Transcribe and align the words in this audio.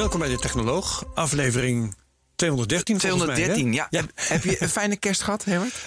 Welkom 0.00 0.20
bij 0.20 0.28
de 0.28 0.38
Technoloog, 0.38 1.04
aflevering 1.14 1.94
213. 2.34 2.98
213, 2.98 3.68
mij, 3.68 3.74
ja. 3.74 3.86
ja. 3.90 4.02
Heb 4.14 4.44
je 4.44 4.62
een 4.62 4.68
fijne 4.68 4.96
kerst 4.96 5.22
gehad, 5.22 5.44
Herbert? 5.44 5.74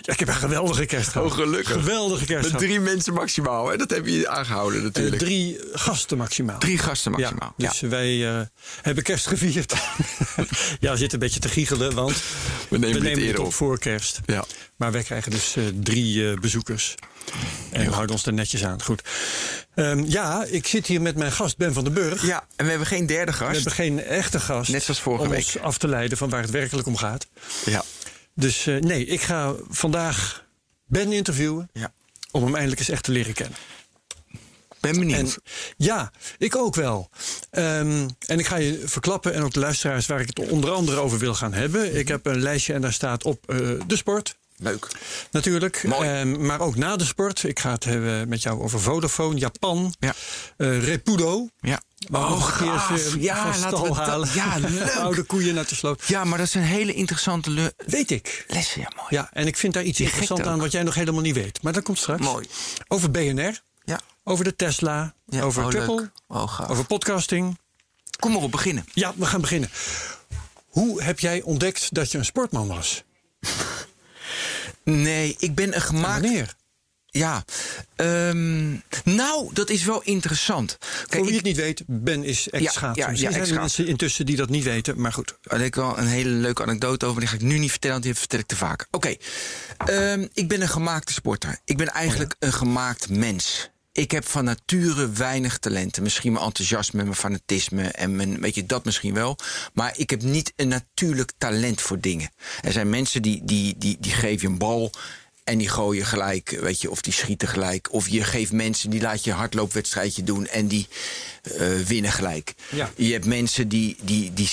Ja, 0.00 0.12
ik 0.12 0.18
heb 0.18 0.28
een 0.28 0.34
geweldige 0.34 0.86
kerst 0.86 1.08
gehad. 1.08 1.30
Oh, 1.30 1.34
gelukkig. 1.34 1.72
Geweldige 1.72 2.24
kerst 2.24 2.52
Met 2.52 2.60
drie 2.60 2.80
mensen 2.80 3.12
maximaal, 3.12 3.68
hè? 3.68 3.76
Dat 3.76 3.90
heb 3.90 4.06
je 4.06 4.28
aangehouden 4.28 4.78
Uh, 4.78 4.84
natuurlijk. 4.84 5.18
drie 5.18 5.58
gasten 5.72 6.18
maximaal. 6.18 6.58
Drie 6.58 6.78
gasten 6.78 7.10
maximaal. 7.10 7.54
Ja, 7.56 7.68
dus 7.68 7.80
wij 7.80 8.16
uh, 8.16 8.40
hebben 8.82 9.04
kerst 9.04 9.26
gevierd. 9.26 9.72
ja, 10.80 10.90
we 10.90 10.96
zitten 10.96 11.12
een 11.12 11.18
beetje 11.18 11.40
te 11.40 11.48
giechelen, 11.48 11.94
want 11.94 12.22
we 12.68 12.78
nemen, 12.78 13.02
we 13.02 13.08
nemen 13.08 13.26
het 13.26 13.38
op 13.38 13.46
op 13.46 13.54
voor 13.54 13.78
kerst. 13.78 14.20
Ja. 14.26 14.44
Maar 14.76 14.92
wij 14.92 15.02
krijgen 15.02 15.30
dus 15.30 15.56
uh, 15.56 15.64
drie 15.82 16.40
bezoekers. 16.40 16.94
En 17.70 17.84
we 17.84 17.92
houden 17.92 18.14
ons 18.14 18.26
er 18.26 18.32
netjes 18.32 18.64
aan. 18.64 18.82
Goed. 18.82 19.02
Um, 19.74 20.04
ja, 20.08 20.44
ik 20.44 20.66
zit 20.66 20.86
hier 20.86 21.00
met 21.00 21.16
mijn 21.16 21.32
gast 21.32 21.56
Ben 21.56 21.72
van 21.72 21.84
den 21.84 21.92
Burg. 21.92 22.26
Ja, 22.26 22.46
en 22.56 22.64
we 22.64 22.70
hebben 22.70 22.88
geen 22.88 23.06
derde 23.06 23.32
gast. 23.32 23.50
We 23.50 23.54
hebben 23.54 23.72
geen 23.72 24.04
echte 24.04 24.40
gast. 24.40 24.70
Net 24.70 24.82
zoals 24.82 25.00
vorige 25.00 25.24
om 25.24 25.30
week. 25.30 25.38
ons 25.38 25.58
af 25.58 25.78
te 25.78 25.88
leiden 25.88 26.18
van 26.18 26.30
waar 26.30 26.42
het 26.42 26.50
werkelijk 26.50 26.86
om 26.86 26.96
gaat. 26.96 27.26
Ja. 27.64 27.84
Dus 28.34 28.66
uh, 28.66 28.80
nee, 28.80 29.04
ik 29.04 29.20
ga 29.20 29.54
vandaag 29.68 30.44
Ben 30.84 31.12
interviewen. 31.12 31.70
Ja. 31.72 31.92
Om 32.30 32.42
hem 32.42 32.52
eindelijk 32.54 32.80
eens 32.80 32.88
echt 32.88 33.04
te 33.04 33.12
leren 33.12 33.34
kennen. 33.34 33.58
Ben 34.80 34.98
benieuwd. 34.98 35.18
En, 35.18 35.42
ja, 35.76 36.12
ik 36.38 36.56
ook 36.56 36.74
wel. 36.74 37.10
Um, 37.50 38.08
en 38.26 38.38
ik 38.38 38.46
ga 38.46 38.56
je 38.56 38.82
verklappen 38.84 39.34
en 39.34 39.42
ook 39.42 39.52
de 39.52 39.60
luisteraars 39.60 40.06
waar 40.06 40.20
ik 40.20 40.26
het 40.26 40.50
onder 40.50 40.70
andere 40.70 41.00
over 41.00 41.18
wil 41.18 41.34
gaan 41.34 41.52
hebben. 41.52 41.96
Ik 41.96 42.08
heb 42.08 42.26
een 42.26 42.40
lijstje 42.40 42.72
en 42.72 42.80
daar 42.80 42.92
staat 42.92 43.24
op 43.24 43.52
uh, 43.52 43.80
de 43.86 43.96
sport. 43.96 44.36
Leuk. 44.62 44.88
Natuurlijk. 45.30 45.82
Um, 46.02 46.46
maar 46.46 46.60
ook 46.60 46.76
na 46.76 46.96
de 46.96 47.04
sport. 47.04 47.42
Ik 47.42 47.58
ga 47.60 47.72
het 47.72 47.84
hebben 47.84 48.28
met 48.28 48.42
jou 48.42 48.62
over 48.62 48.80
Vodafone, 48.80 49.38
Japan, 49.38 49.94
ja. 49.98 50.14
uh, 50.56 50.84
Repudo. 50.84 51.48
Ja. 51.60 51.82
Oh, 52.12 52.42
gaaf. 52.42 53.14
Ja, 53.18 53.44
laten 53.60 53.82
we 53.82 53.94
halen. 53.94 54.28
ja, 54.34 54.56
leuk. 54.68 54.94
Oude 54.94 55.22
koeien 55.22 55.54
naar 55.54 55.66
de 55.68 55.74
sloot. 55.74 56.02
Ja, 56.06 56.24
maar 56.24 56.38
dat 56.38 56.46
is 56.46 56.54
een 56.54 56.62
hele 56.62 56.92
interessante 56.94 57.50
le 57.50 57.74
Weet 57.86 58.10
ik. 58.10 58.44
lessen. 58.48 58.80
Ja, 58.80 58.88
mooi. 58.96 59.08
Ja, 59.08 59.28
en 59.32 59.46
ik 59.46 59.56
vind 59.56 59.74
daar 59.74 59.82
iets 59.82 59.96
Die 59.98 60.06
interessants 60.06 60.44
aan 60.44 60.58
wat 60.58 60.72
jij 60.72 60.82
nog 60.82 60.94
helemaal 60.94 61.20
niet 61.20 61.34
weet. 61.34 61.62
Maar 61.62 61.72
dat 61.72 61.82
komt 61.82 61.98
straks. 61.98 62.22
Mooi. 62.22 62.46
Over 62.88 63.10
BNR. 63.10 63.60
Ja. 63.84 64.00
Over 64.24 64.44
de 64.44 64.56
Tesla. 64.56 65.14
Ja, 65.26 65.42
over 65.42 65.88
oh. 65.88 66.00
Oh, 66.28 66.60
over 66.68 66.84
podcasting. 66.84 67.58
Kom 68.18 68.32
maar 68.32 68.42
op, 68.42 68.50
beginnen. 68.50 68.84
Ja, 68.94 69.12
we 69.16 69.26
gaan 69.26 69.40
beginnen. 69.40 69.70
Hoe 70.66 71.02
heb 71.02 71.20
jij 71.20 71.42
ontdekt 71.42 71.94
dat 71.94 72.12
je 72.12 72.18
een 72.18 72.24
sportman 72.24 72.66
was? 72.66 73.04
Nee, 74.84 75.36
ik 75.38 75.54
ben 75.54 75.74
een 75.74 75.80
gemaakt. 75.80 76.20
Wanneer? 76.20 76.54
Ja, 77.14 77.44
um, 77.96 78.82
nou, 79.04 79.50
dat 79.52 79.70
is 79.70 79.84
wel 79.84 80.02
interessant. 80.02 80.78
Kijk, 80.78 81.12
Voor 81.12 81.20
wie 81.20 81.28
ik, 81.28 81.34
het 81.34 81.44
niet 81.44 81.56
weet, 81.56 81.82
Ben 81.86 82.24
is 82.24 82.48
ex-schaatser. 82.50 83.04
Ja, 83.04 83.10
ja, 83.10 83.30
ja, 83.30 83.38
er 83.38 83.46
zijn 83.46 83.58
mensen 83.58 83.86
intussen 83.86 84.26
die 84.26 84.36
dat 84.36 84.48
niet 84.48 84.64
weten, 84.64 85.00
maar 85.00 85.12
goed. 85.12 85.36
Daar 85.40 85.58
heb 85.58 85.66
ik 85.66 85.74
wel 85.74 85.98
een 85.98 86.06
hele 86.06 86.28
leuke 86.28 86.62
anekdote 86.62 87.06
over, 87.06 87.20
die 87.20 87.28
ga 87.28 87.34
ik 87.34 87.42
nu 87.42 87.58
niet 87.58 87.70
vertellen, 87.70 87.96
want 87.96 88.08
die 88.08 88.18
vertel 88.18 88.38
ik 88.38 88.46
te 88.46 88.56
vaak. 88.56 88.86
Oké, 88.90 89.16
okay. 89.78 90.12
um, 90.12 90.28
ik 90.32 90.48
ben 90.48 90.60
een 90.60 90.68
gemaakte 90.68 91.12
sporter. 91.12 91.58
Ik 91.64 91.76
ben 91.76 91.88
eigenlijk 91.88 92.36
oh 92.38 92.48
een 92.48 92.54
gemaakt 92.54 93.08
mens. 93.08 93.70
Ik 93.94 94.10
heb 94.10 94.26
van 94.26 94.44
nature 94.44 95.10
weinig 95.10 95.58
talenten. 95.58 96.02
Misschien 96.02 96.32
mijn 96.32 96.44
enthousiasme, 96.44 97.02
mijn 97.02 97.14
fanatisme 97.14 97.88
en 97.88 98.16
mijn, 98.16 98.40
weet 98.40 98.54
je, 98.54 98.66
dat 98.66 98.84
misschien 98.84 99.14
wel. 99.14 99.36
Maar 99.72 99.92
ik 99.96 100.10
heb 100.10 100.22
niet 100.22 100.52
een 100.56 100.68
natuurlijk 100.68 101.32
talent 101.38 101.80
voor 101.80 102.00
dingen. 102.00 102.30
Er 102.62 102.72
zijn 102.72 102.90
mensen 102.90 103.22
die, 103.22 103.40
die, 103.44 103.74
die, 103.78 103.96
die 104.00 104.12
geven 104.12 104.40
je 104.40 104.46
een 104.46 104.58
bal 104.58 104.90
en 105.44 105.58
die 105.58 105.68
gooien 105.68 106.06
gelijk, 106.06 106.50
weet 106.60 106.80
je, 106.80 106.90
of 106.90 107.00
die 107.00 107.12
schieten 107.12 107.48
gelijk. 107.48 107.92
Of 107.92 108.08
je 108.08 108.24
geeft 108.24 108.52
mensen, 108.52 108.90
die 108.90 109.00
laat 109.00 109.24
je 109.24 109.32
hardloopwedstrijdje 109.32 110.22
doen 110.22 110.46
en 110.46 110.66
die 110.66 110.86
uh, 111.42 111.78
winnen 111.78 112.12
gelijk. 112.12 112.54
Ja. 112.70 112.90
Je 112.96 113.12
hebt 113.12 113.24
mensen 113.24 113.68
die, 113.68 113.96
die, 114.02 114.32
die, 114.32 114.48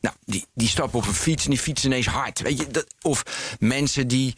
nou, 0.00 0.14
die, 0.24 0.46
die 0.54 0.68
stappen 0.68 0.98
op 0.98 1.06
een 1.06 1.14
fiets 1.14 1.44
en 1.44 1.50
die 1.50 1.58
fietsen 1.58 1.90
ineens 1.90 2.06
hard. 2.06 2.40
Weet 2.40 2.58
je, 2.58 2.66
dat, 2.66 2.86
of 3.02 3.22
mensen 3.58 4.08
die, 4.08 4.34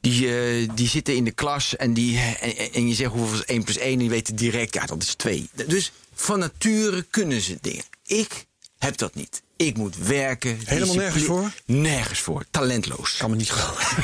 die, 0.00 0.26
uh, 0.26 0.68
die 0.74 0.88
zitten 0.88 1.16
in 1.16 1.24
de 1.24 1.30
klas 1.30 1.76
en, 1.76 1.94
die, 1.94 2.18
en, 2.18 2.72
en 2.72 2.88
je 2.88 2.94
zegt 2.94 3.12
hoeveel 3.12 3.38
is 3.38 3.44
1 3.44 3.64
plus 3.64 3.78
1 3.78 3.92
en 3.92 3.98
die 3.98 4.10
weten 4.10 4.36
direct, 4.36 4.74
ja, 4.74 4.86
dat 4.86 5.02
is 5.02 5.14
2. 5.14 5.48
Dus 5.66 5.92
van 6.14 6.38
nature 6.38 7.06
kunnen 7.10 7.40
ze 7.40 7.58
dingen. 7.60 7.84
Ik 8.04 8.46
heb 8.78 8.96
dat 8.96 9.14
niet. 9.14 9.42
Ik 9.56 9.76
moet 9.76 9.96
werken. 9.96 10.58
Helemaal 10.64 10.94
nergens 10.94 11.24
voor? 11.24 11.52
Nergens 11.64 12.20
voor. 12.20 12.44
Talentloos. 12.50 13.16
Kan 13.16 13.30
me 13.30 13.36
niet 13.36 13.50
geloven. 13.50 13.96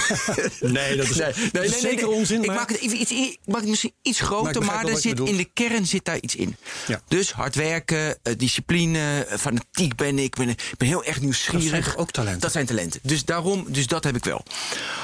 nee, 0.73 0.97
dat 0.97 1.09
is, 1.09 1.17
nee, 1.17 1.33
nee, 1.37 1.51
dat 1.53 1.65
is 1.65 1.71
nee, 1.71 1.81
zeker 1.81 2.09
onzin. 2.09 2.41
Ik 2.41 2.47
maar... 2.47 2.57
maak 2.57 2.69
het, 2.69 2.81
even 2.81 3.01
iets, 3.01 3.11
ik 3.11 3.39
maak 3.45 3.61
het 3.61 3.69
misschien 3.69 3.93
iets 4.03 4.21
groter, 4.21 4.65
maar, 4.65 4.75
maar 4.75 4.93
er 4.93 4.99
zit, 4.99 5.21
in 5.21 5.37
de 5.37 5.49
kern 5.55 5.87
zit 5.87 6.05
daar 6.05 6.21
iets 6.21 6.37
in. 6.37 6.57
Ja. 6.87 7.01
Dus 7.09 7.33
hard 7.33 7.55
werken, 7.55 8.19
uh, 8.23 8.35
discipline, 8.37 9.27
uh, 9.31 9.37
fanatiek 9.39 9.97
ben 9.97 10.19
ik. 10.19 10.37
Ben, 10.37 10.49
ik 10.49 10.75
ben 10.79 10.89
heel 10.89 11.05
erg 11.05 11.21
nieuwsgierig. 11.21 11.71
Dat 11.71 11.85
zijn 11.85 11.97
ook 11.97 12.11
talenten? 12.11 12.41
Dat 12.41 12.53
zijn 12.53 12.67
talenten. 12.67 13.01
Dus 13.03 13.25
daarom, 13.25 13.65
dus 13.69 13.87
dat 13.87 14.05
heb 14.05 14.17
ik 14.17 14.25
wel. 14.25 14.43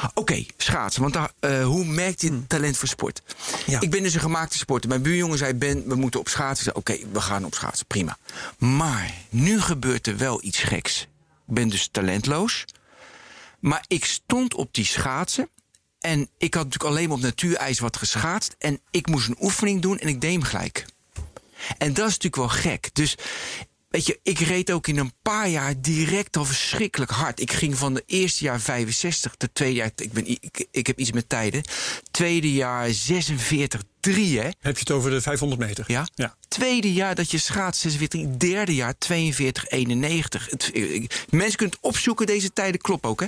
Oké, 0.05 0.11
okay, 0.15 0.47
schaatsen. 0.57 1.03
Want 1.03 1.15
daar, 1.15 1.33
uh, 1.41 1.65
hoe 1.65 1.85
merkt 1.85 2.21
je 2.21 2.29
hmm. 2.29 2.47
talent 2.47 2.77
voor 2.77 2.89
sport? 2.89 3.23
Ja. 3.67 3.81
Ik 3.81 3.91
ben 3.91 4.03
dus 4.03 4.15
een 4.15 4.21
gemaakte 4.21 4.59
sporter. 4.59 4.89
Mijn 4.89 5.03
buurjongen 5.03 5.39
zei, 5.39 5.55
Ben, 5.55 5.89
we 5.89 5.95
moeten 5.95 6.21
op 6.21 6.29
schaatsen. 6.29 6.77
Oké, 6.77 6.93
okay, 6.93 7.07
we 7.13 7.21
gaan 7.21 7.45
op 7.45 7.55
schaatsen. 7.55 7.87
Prima. 7.87 8.19
Maar 8.59 9.15
nu 9.29 9.61
gebeurt 9.61 10.07
er 10.07 10.17
wel 10.17 10.41
iets 10.47 10.59
geks. 10.59 11.01
Ik 11.49 11.55
ben 11.55 11.69
dus 11.69 11.89
talentloos. 11.89 12.65
Maar 13.61 13.85
ik 13.87 14.05
stond 14.05 14.55
op 14.55 14.75
die 14.75 14.85
schaatsen. 14.85 15.49
En 15.99 16.29
ik 16.39 16.55
had 16.55 16.65
natuurlijk 16.65 16.91
alleen 16.91 17.11
op 17.11 17.21
natuurijs 17.21 17.79
wat 17.79 17.97
geschaatst. 17.97 18.55
En 18.59 18.81
ik 18.91 19.07
moest 19.07 19.29
een 19.29 19.37
oefening 19.41 19.83
doen 19.83 19.99
en 19.99 20.09
ik 20.09 20.21
deed 20.21 20.33
hem 20.33 20.43
gelijk. 20.43 20.87
En 21.79 21.93
dat 21.93 22.09
is 22.09 22.19
natuurlijk 22.19 22.37
wel 22.37 22.49
gek. 22.49 22.91
Dus 22.93 23.17
weet 23.89 24.07
je, 24.07 24.21
ik 24.23 24.39
reed 24.39 24.71
ook 24.71 24.87
in 24.87 24.99
een 24.99 25.13
paar 25.23 25.49
jaar 25.49 25.81
direct 25.81 26.37
al 26.37 26.45
verschrikkelijk 26.45 27.11
hard. 27.11 27.41
Ik 27.41 27.53
ging 27.53 27.79
van 27.79 27.95
de 27.95 28.03
eerste 28.07 28.45
jaar 28.45 28.61
65, 28.61 29.37
de 29.37 29.53
tweede 29.53 29.75
jaar, 29.75 29.91
ik, 29.97 30.13
ben, 30.13 30.27
ik, 30.27 30.67
ik 30.71 30.87
heb 30.87 30.99
iets 30.99 31.13
met 31.13 31.29
tijden. 31.29 31.63
Tweede 32.11 32.53
jaar 32.53 32.91
46, 32.91 33.83
3 34.01 34.39
hè. 34.39 34.45
Heb 34.45 34.75
je 34.75 34.81
het 34.81 34.91
over 34.91 35.11
de 35.11 35.21
500 35.21 35.61
meter? 35.61 35.85
Ja. 35.87 36.09
ja. 36.15 36.37
Tweede 36.49 36.93
jaar 36.93 37.15
dat 37.15 37.31
je 37.31 37.39
schaats 37.39 37.81
46, 37.81 38.37
derde 38.37 38.75
jaar 38.75 38.99
42, 38.99 39.67
91. 39.67 40.51
Het, 40.51 40.71
mensen 41.31 41.57
kunnen 41.57 41.77
het 41.77 41.79
opzoeken, 41.81 42.27
deze 42.27 42.53
tijden 42.53 42.81
kloppen 42.81 43.11
ook 43.11 43.21
hè. 43.21 43.27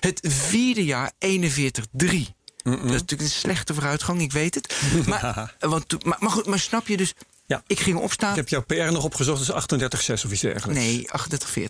Het 0.00 0.20
vierde 0.22 0.84
jaar 0.84 1.12
41, 1.18 1.84
3. 1.92 2.34
Mm 2.64 2.72
-mm. 2.72 2.80
Dat 2.80 2.84
is 2.84 3.00
natuurlijk 3.00 3.30
een 3.30 3.36
slechte 3.36 3.74
vooruitgang, 3.74 4.20
ik 4.20 4.32
weet 4.32 4.54
het. 4.54 4.74
Maar, 5.06 5.54
want, 5.60 6.04
maar, 6.04 6.16
maar, 6.20 6.30
goed, 6.30 6.46
maar 6.46 6.58
snap 6.58 6.88
je 6.88 6.96
dus... 6.96 7.14
Ja. 7.46 7.62
Ik 7.66 7.80
ging 7.80 7.98
opstaan. 7.98 8.30
Ik 8.30 8.36
heb 8.36 8.48
jouw 8.48 8.62
PR 8.62 8.92
nog 8.92 9.04
opgezocht, 9.04 9.46
dus 9.46 9.50
38,6 9.50 10.24
of 10.24 10.32
iets 10.32 10.40
dergelijks. 10.40 10.82
Nee, 10.82 11.08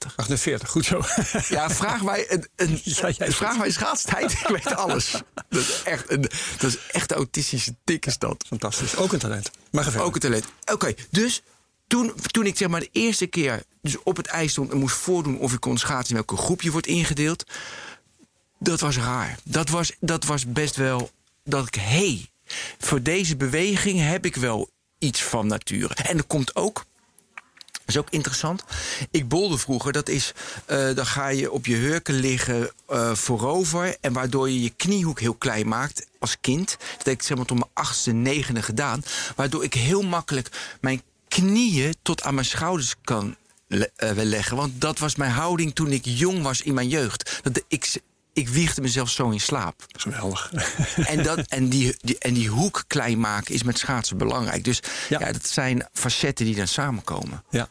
38,40. 0.09 0.15
48, 0.17 0.69
goed 0.69 0.85
zo. 0.85 1.03
Ja, 1.49 1.71
vraag 1.71 2.03
mij, 2.03 2.27
een, 2.29 2.49
een, 2.57 2.81
ja, 2.85 3.11
jij 3.11 3.33
vraag 3.33 3.59
mij 3.59 3.71
schaatstijd, 3.71 4.33
ik 4.33 4.47
weet 4.49 4.75
alles. 4.75 5.11
Dat 5.49 5.61
is 5.61 5.83
echt 5.83 6.11
een, 6.11 6.21
dat 6.59 6.71
is 6.71 6.79
echt 6.91 7.13
autistische 7.13 7.75
tik 7.85 8.07
is 8.07 8.19
dat. 8.19 8.45
Fantastisch, 8.49 8.97
ook 8.97 9.13
een 9.13 9.19
talent. 9.19 9.51
Maar. 9.71 10.01
Ook 10.01 10.15
een 10.15 10.21
talent. 10.21 10.45
Oké, 10.61 10.73
okay, 10.73 10.97
dus 11.11 11.43
toen, 11.87 12.13
toen 12.31 12.47
ik 12.47 12.57
zeg 12.57 12.69
maar 12.69 12.81
de 12.81 12.89
eerste 12.93 13.27
keer 13.27 13.63
dus 13.83 14.03
op 14.03 14.17
het 14.17 14.27
ijs 14.27 14.51
stond 14.51 14.71
en 14.71 14.79
moest 14.79 14.97
voordoen 14.97 15.39
of 15.39 15.53
ik 15.53 15.61
kon 15.61 15.79
schaatsen 15.79 16.17
in 16.17 16.25
welke 16.27 16.43
groep 16.43 16.63
je 16.63 16.71
wordt 16.71 16.87
ingedeeld, 16.87 17.45
dat 18.59 18.81
was 18.81 18.97
raar. 18.97 19.39
Dat 19.45 19.69
was, 19.69 19.93
dat 20.01 20.25
was 20.25 20.47
best 20.47 20.77
wel 20.77 21.11
dat 21.45 21.67
ik, 21.67 21.75
hé, 21.75 21.83
hey, 21.83 22.29
voor 22.79 23.03
deze 23.03 23.37
beweging 23.37 24.01
heb 24.01 24.25
ik 24.25 24.37
wel 24.37 24.71
iets 24.99 25.23
van 25.23 25.47
nature. 25.47 25.95
En 25.95 26.17
er 26.17 26.25
komt 26.25 26.57
ook. 26.57 26.85
Dat 27.73 27.95
is 27.95 28.01
ook 28.01 28.11
interessant. 28.11 28.65
Ik 29.11 29.29
bolde 29.29 29.59
vroeger, 29.59 29.93
dat 29.93 30.09
is. 30.09 30.33
Uh, 30.71 30.95
dan 30.95 31.07
ga 31.07 31.29
je 31.29 31.51
op 31.51 31.67
je 31.67 31.77
hurken 31.77 32.15
liggen 32.15 32.71
uh, 32.91 33.15
voorover. 33.15 33.97
En 34.01 34.13
waardoor 34.13 34.51
je 34.51 34.63
je 34.63 34.71
kniehoek 34.71 35.21
heel 35.21 35.35
klein 35.35 35.69
maakt 35.69 36.07
als 36.19 36.37
kind. 36.41 36.77
Dat 36.97 37.07
heb 37.07 37.15
ik 37.15 37.23
zeg 37.23 37.37
maar 37.37 37.47
tot 37.47 37.59
mijn 37.59 37.71
achtste, 37.73 38.13
negende 38.13 38.63
gedaan. 38.63 39.03
Waardoor 39.37 39.65
ik 39.65 39.75
heel 39.75 40.03
makkelijk 40.03 40.77
mijn 40.81 41.03
knieën 41.29 41.95
tot 42.03 42.23
aan 42.23 42.35
mijn 42.35 42.47
schouders 42.47 42.95
kan 43.05 43.37
le 43.67 43.91
uh, 43.99 44.11
leggen. 44.15 44.57
Want 44.57 44.81
dat 44.81 44.99
was 44.99 45.17
mijn 45.17 45.31
houding 45.31 45.75
toen 45.75 45.93
ik 45.93 46.05
jong 46.05 46.43
was 46.43 46.63
in 46.63 46.75
mijn 46.75 46.89
jeugd. 46.89 47.41
Dat 47.43 47.63
ik, 47.69 48.01
ik 48.35 48.49
wiegde 48.49 48.81
mezelf 48.81 49.11
zo 49.11 49.31
in 49.31 49.41
slaap. 49.41 49.87
Geweldig. 49.99 50.53
En, 51.07 51.23
dat, 51.23 51.39
en, 51.39 51.69
die, 51.69 51.97
die, 52.01 52.19
en 52.19 52.35
die 52.35 52.49
hoek 52.49 52.85
klein 52.87 53.21
maken 53.21 53.55
is 53.55 53.63
met 53.63 53.79
schaatsen 53.79 54.17
belangrijk. 54.17 54.65
Dus 54.65 54.81
ja. 55.09 55.21
Ja. 55.21 55.33
dat 55.33 55.47
zijn 55.47 55.89
facetten 55.93 56.45
die 56.45 56.55
dan 56.55 56.69
samenkomen. 56.69 57.45
Ja. 57.51 57.69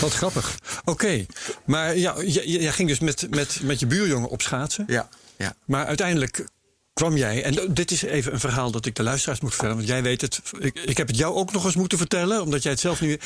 Wat 0.00 0.12
grappig. 0.12 0.58
Oké. 0.84 1.26
Maar 1.64 1.96
ja, 1.96 2.22
jij, 2.22 2.46
jij 2.46 2.72
ging 2.72 2.88
dus 2.88 2.98
met, 2.98 3.26
met, 3.30 3.60
met 3.62 3.80
je 3.80 3.86
buurjongen 3.86 4.28
op 4.28 4.42
schaatsen. 4.42 4.84
Ja. 4.88 5.08
ja. 5.36 5.54
Maar 5.64 5.86
uiteindelijk 5.86 6.46
kwam 6.92 7.16
jij, 7.16 7.42
en 7.42 7.74
dit 7.74 7.90
is 7.90 8.02
even 8.02 8.32
een 8.32 8.40
verhaal 8.40 8.70
dat 8.70 8.86
ik 8.86 8.94
de 8.94 9.02
luisteraars 9.02 9.40
moet 9.40 9.50
vertellen, 9.50 9.76
want 9.76 9.88
jij 9.88 10.02
weet 10.02 10.20
het. 10.20 10.40
Ik, 10.58 10.78
ik 10.78 10.96
heb 10.96 11.06
het 11.06 11.16
jou 11.16 11.34
ook 11.34 11.52
nog 11.52 11.64
eens 11.64 11.76
moeten 11.76 11.98
vertellen, 11.98 12.42
omdat 12.42 12.62
jij 12.62 12.72
het 12.72 12.80
zelf 12.80 13.00
nu. 13.00 13.18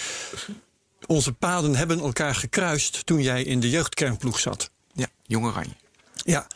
Onze 1.06 1.32
paden 1.32 1.76
hebben 1.76 2.00
elkaar 2.00 2.34
gekruist 2.34 3.06
toen 3.06 3.22
jij 3.22 3.42
in 3.42 3.60
de 3.60 3.70
jeugdkernploeg 3.70 4.38
zat. 4.38 4.70
ja. 4.92 5.06
Jong 5.26 5.46
Oranje. 5.46 5.74
Ja, 6.24 6.46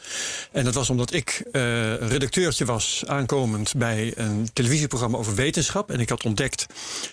en 0.53 0.65
dat 0.65 0.75
was 0.75 0.91
omdat 0.91 1.13
ik 1.13 1.43
eh, 1.53 1.95
redacteurtje 1.95 2.65
was 2.65 3.03
aankomend 3.07 3.75
bij 3.77 4.13
een 4.17 4.49
televisieprogramma 4.53 5.19
over 5.19 5.35
wetenschap. 5.35 5.91
En 5.91 6.01
ik 6.01 6.09
had 6.09 6.25
ontdekt 6.25 6.67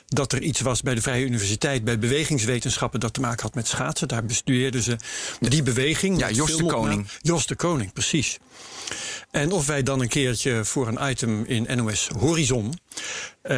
dat 0.07 0.33
er 0.33 0.41
iets 0.41 0.61
was 0.61 0.81
bij 0.81 0.95
de 0.95 1.01
Vrije 1.01 1.25
Universiteit, 1.25 1.83
bij 1.83 1.99
bewegingswetenschappen, 1.99 2.99
dat 2.99 3.13
te 3.13 3.21
maken 3.21 3.41
had 3.41 3.55
met 3.55 3.67
schaatsen. 3.67 4.07
Daar 4.07 4.25
bestudeerden 4.25 4.81
ze 4.81 4.95
die 5.39 5.63
beweging. 5.63 6.19
Ja, 6.19 6.29
Jos 6.29 6.57
de. 6.57 6.65
Koning. 6.65 7.07
Jos 7.21 7.45
de 7.45 7.55
Koning, 7.55 7.93
precies. 7.93 8.37
En 9.31 9.51
of 9.51 9.67
wij 9.67 9.83
dan 9.83 10.01
een 10.01 10.07
keertje 10.07 10.65
voor 10.65 10.87
een 10.87 11.09
item 11.09 11.45
in 11.45 11.77
NOS 11.77 12.09
Horizon 12.19 12.73
eh, 13.41 13.57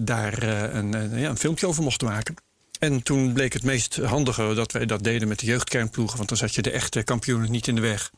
daar 0.00 0.42
eh, 0.42 0.74
een, 0.74 0.92
een, 0.92 1.18
ja, 1.18 1.28
een 1.28 1.38
filmpje 1.38 1.66
over 1.66 1.82
mochten 1.82 2.06
maken. 2.06 2.34
En 2.82 3.02
toen 3.02 3.32
bleek 3.32 3.52
het 3.52 3.62
meest 3.62 3.96
handige 3.96 4.54
dat 4.54 4.72
wij 4.72 4.86
dat 4.86 5.04
deden 5.04 5.28
met 5.28 5.38
de 5.38 5.46
jeugdkernploegen. 5.46 6.16
Want 6.16 6.28
dan 6.28 6.38
zat 6.38 6.54
je 6.54 6.62
de 6.62 6.70
echte 6.70 7.02
kampioenen 7.02 7.50
niet 7.50 7.66
in 7.68 7.74
de 7.74 7.80
weg. 7.80 8.10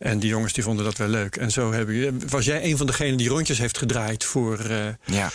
En 0.00 0.18
die 0.18 0.28
jongens 0.28 0.52
die 0.52 0.62
vonden 0.62 0.84
dat 0.84 0.96
wel 0.96 1.08
leuk. 1.08 1.36
En 1.36 1.50
zo 1.50 1.72
heb 1.72 1.88
je, 1.88 2.12
was 2.28 2.44
jij 2.44 2.64
een 2.64 2.76
van 2.76 2.86
degenen 2.86 3.16
die 3.16 3.28
rondjes 3.28 3.58
heeft 3.58 3.78
gedraaid 3.78 4.24
voor 4.24 4.58
eh, 4.58 4.86
Ja. 5.04 5.30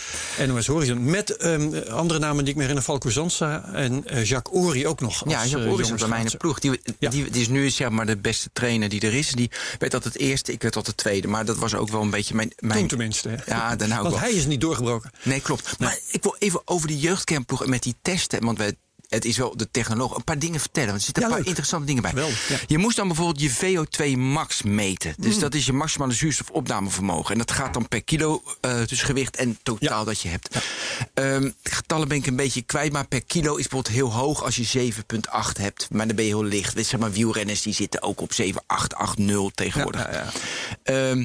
NOS 0.46 0.66
Horizon. 0.66 1.04
Met 1.10 1.36
ehm, 1.36 1.74
andere 1.90 2.18
namen 2.18 2.38
die 2.38 2.48
ik 2.48 2.54
me 2.54 2.60
herinner. 2.60 2.84
Falco 2.84 3.10
Zansa 3.10 3.64
en 3.72 4.06
eh, 4.06 4.24
Jacques 4.24 4.62
Ori 4.62 4.86
ook 4.86 5.00
nog. 5.00 5.22
Ja, 5.28 5.40
als, 5.40 5.50
Jacques 5.50 5.66
eh, 5.66 5.72
Oris 5.72 5.88
zat 5.88 5.98
bij 5.98 6.08
mij 6.08 6.18
in 6.20 6.24
de 6.24 6.30
jongensschaatser. 6.30 6.38
ploeg. 6.38 6.58
Die, 6.84 6.96
Ja. 6.98 7.10
die, 7.10 7.30
die 7.30 7.40
is 7.42 7.48
nu 7.48 7.70
zeg 7.70 7.88
maar 7.90 8.06
de 8.06 8.16
beste 8.16 8.48
trainer 8.52 8.88
die 8.88 9.00
er 9.00 9.14
is. 9.14 9.30
Die 9.30 9.50
werd 9.78 9.94
altijd 9.94 10.16
eerste, 10.16 10.52
ik 10.52 10.62
werd 10.62 10.76
altijd 10.76 10.96
tweede. 10.96 11.28
Maar 11.28 11.44
dat 11.44 11.56
was 11.58 11.74
ook 11.74 11.88
wel 11.88 12.02
een 12.02 12.10
beetje 12.10 12.34
mijn... 12.34 12.52
mijn 12.58 12.78
Toen 12.78 12.88
tenminste. 12.88 13.28
hè. 13.28 13.34
Ja, 13.46 13.76
dan 13.76 13.90
hou 13.90 14.04
ik 14.04 14.10
Want 14.10 14.20
wel. 14.20 14.30
hij 14.30 14.38
is 14.38 14.46
niet 14.46 14.60
doorgebroken. 14.60 15.10
Nee, 15.22 15.40
klopt. 15.40 15.78
Maar 15.78 15.98
ik 16.10 16.22
wil 16.22 16.36
even 16.38 16.60
over 16.64 16.88
die 16.88 16.98
jeugdcamploeg 16.98 17.62
en 17.64 17.70
met 17.70 17.82
die 17.82 17.94
testen. 18.02 18.44
Want 18.44 18.58
wij, 18.58 18.74
het 19.08 19.24
is 19.24 19.36
wel 19.36 19.56
de 19.56 19.68
technoloog. 19.70 20.16
Een 20.16 20.24
paar 20.24 20.38
dingen 20.38 20.60
vertellen. 20.60 20.88
Want 20.88 20.98
er 21.00 21.04
zitten 21.04 21.22
Ja, 21.22 21.28
een 21.28 21.34
paar 21.34 21.44
leuk. 21.44 21.56
interessante 21.56 21.86
dingen 21.86 22.02
bij. 22.02 22.12
Ja. 22.48 22.56
Je 22.66 22.78
moest 22.78 22.96
dan 22.96 23.06
bijvoorbeeld 23.06 23.40
je 23.40 23.50
VO2 23.50 24.16
max 24.18 24.62
meten. 24.62 25.14
Dus 25.18 25.34
Mm. 25.34 25.40
dat 25.40 25.54
is 25.54 25.66
je 25.66 25.72
maximale 25.72 26.12
zuurstofopnamevermogen. 26.12 27.32
En 27.32 27.38
dat 27.38 27.50
gaat 27.50 27.74
dan 27.74 27.88
per 27.88 28.02
kilo, 28.02 28.42
dus 28.86 29.02
gewicht 29.02 29.36
en 29.36 29.58
totaal 29.62 29.98
Ja. 29.98 30.04
dat 30.04 30.20
je 30.20 30.28
hebt. 30.28 30.56
Ehm, 31.14 31.50
getallen 31.62 32.08
ben 32.08 32.16
ik 32.16 32.26
een 32.26 32.36
beetje 32.36 32.62
kwijt. 32.62 32.92
Maar 32.92 33.06
per 33.06 33.24
kilo 33.24 33.54
is 33.56 33.62
bijvoorbeeld 33.68 33.94
heel 33.94 34.12
hoog 34.12 34.42
als 34.44 34.56
je 34.56 34.64
7,8 34.64 35.58
hebt. 35.58 35.86
Maar 35.90 36.06
dan 36.06 36.16
ben 36.16 36.24
je 36.24 36.30
heel 36.30 36.44
licht. 36.44 36.74
Weet 36.74 36.86
Zeg 36.86 37.00
maar, 37.00 37.12
wielrenners 37.12 37.62
die 37.62 37.74
zitten 37.74 38.02
ook 38.02 38.20
op 38.20 38.32
7,880 38.32 39.50
tegenwoordig. 39.54 40.00
Ja, 40.02 40.12
ja, 40.12 40.24
ja. 40.84 41.10
Ehm, 41.10 41.24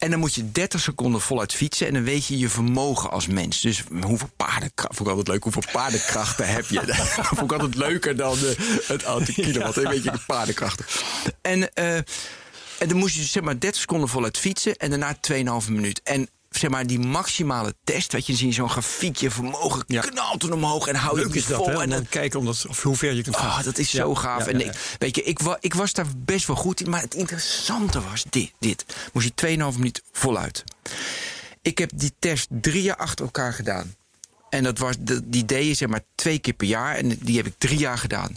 en 0.00 0.10
dan 0.10 0.18
moet 0.18 0.34
je 0.34 0.52
30 0.52 0.80
seconden 0.80 1.20
voluit 1.20 1.54
fietsen. 1.54 1.86
En 1.86 1.92
dan 1.92 2.04
weet 2.04 2.26
je 2.26 2.38
je 2.38 2.48
vermogen 2.48 3.10
als 3.10 3.26
mens. 3.26 3.60
Dus 3.60 3.82
hoeveel 4.00 4.30
paardenkracht. 4.36 4.96
Vond 4.96 5.08
ik 5.08 5.14
altijd 5.14 5.28
leuk. 5.28 5.42
Hoeveel 5.42 5.72
paardenkrachten 5.72 6.48
heb 6.48 6.66
je? 6.68 6.80
vond 7.36 7.52
ik 7.52 7.52
altijd 7.52 7.74
leuker 7.74 8.16
dan 8.16 8.38
eh, 8.38 8.66
het 8.86 9.04
aantal 9.04 9.34
kilowatt. 9.34 9.76
Een 9.76 9.90
beetje 9.90 10.10
de 10.10 10.22
paardenkrachten. 10.26 10.84
En, 11.40 11.74
eh, 11.74 11.96
en 11.96 12.88
dan 12.88 12.96
moest 12.96 13.14
je 13.14 13.22
zeg 13.22 13.42
maar 13.42 13.58
30 13.60 13.80
seconden 13.80 14.08
voluit 14.08 14.38
fietsen. 14.38 14.76
En 14.76 14.90
daarna 14.90 15.16
2,5 15.20 15.68
minuut. 15.70 16.02
En 16.02 16.28
zeg 16.50 16.70
maar 16.70 16.86
die 16.86 16.98
maximale 16.98 17.74
test. 17.84 18.12
Weet 18.12 18.20
je, 18.26 18.32
dan 18.32 18.36
zie 18.40 18.46
je 18.48 18.54
zo'n 18.54 18.70
grafiekje. 18.70 19.30
Vermogen 19.30 19.84
Ja. 19.86 20.00
knalt 20.00 20.50
omhoog. 20.50 20.86
En 20.86 20.94
hou 20.94 21.18
je 21.20 21.24
het 21.24 21.32
dat, 21.48 21.56
vol. 21.56 21.66
en 21.68 21.74
dan 21.74 21.88
dan, 21.88 22.06
kijken 22.08 22.38
om 22.38 22.44
dat, 22.44 22.66
of 22.68 22.82
hoe 22.82 22.96
ver 22.96 23.12
je 23.14 23.22
kunt 23.22 23.36
gaan. 23.36 23.58
Oh, 23.58 23.64
dat 23.64 23.78
is 23.78 23.90
Ja, 23.92 23.98
zo 24.02 24.14
gaaf. 24.14 24.44
ja, 24.44 24.50
en 24.52 24.60
ik- 24.60 24.96
weet 24.98 25.16
je, 25.16 25.22
ik, 25.22 25.38
wa, 25.38 25.56
ik 25.60 25.74
was 25.74 25.92
daar 25.92 26.06
best 26.16 26.46
wel 26.46 26.56
goed 26.56 26.80
in. 26.80 26.90
Maar 26.90 27.00
het 27.00 27.14
interessante 27.14 28.00
was 28.02 28.24
dit. 28.30 28.52
dit. 28.58 28.84
Moest 29.12 29.26
je 29.26 29.34
2,5 29.34 29.76
minuut 29.78 30.02
voluit. 30.12 30.64
Ik 31.62 31.78
heb 31.78 31.90
die 31.94 32.12
test 32.18 32.46
drie 32.50 32.82
jaar 32.82 32.96
achter 32.96 33.24
elkaar 33.24 33.52
gedaan. 33.52 33.94
En 34.50 34.62
dat 34.62 34.78
was, 34.78 34.94
die 35.24 35.44
deed 35.44 35.66
je 35.66 35.74
zeg 35.74 35.88
maar 35.88 36.02
twee 36.14 36.38
keer 36.38 36.52
per 36.52 36.66
jaar. 36.66 36.96
En 36.96 37.08
die 37.18 37.36
heb 37.36 37.46
ik 37.46 37.54
drie 37.58 37.78
jaar 37.78 37.98
gedaan. 37.98 38.36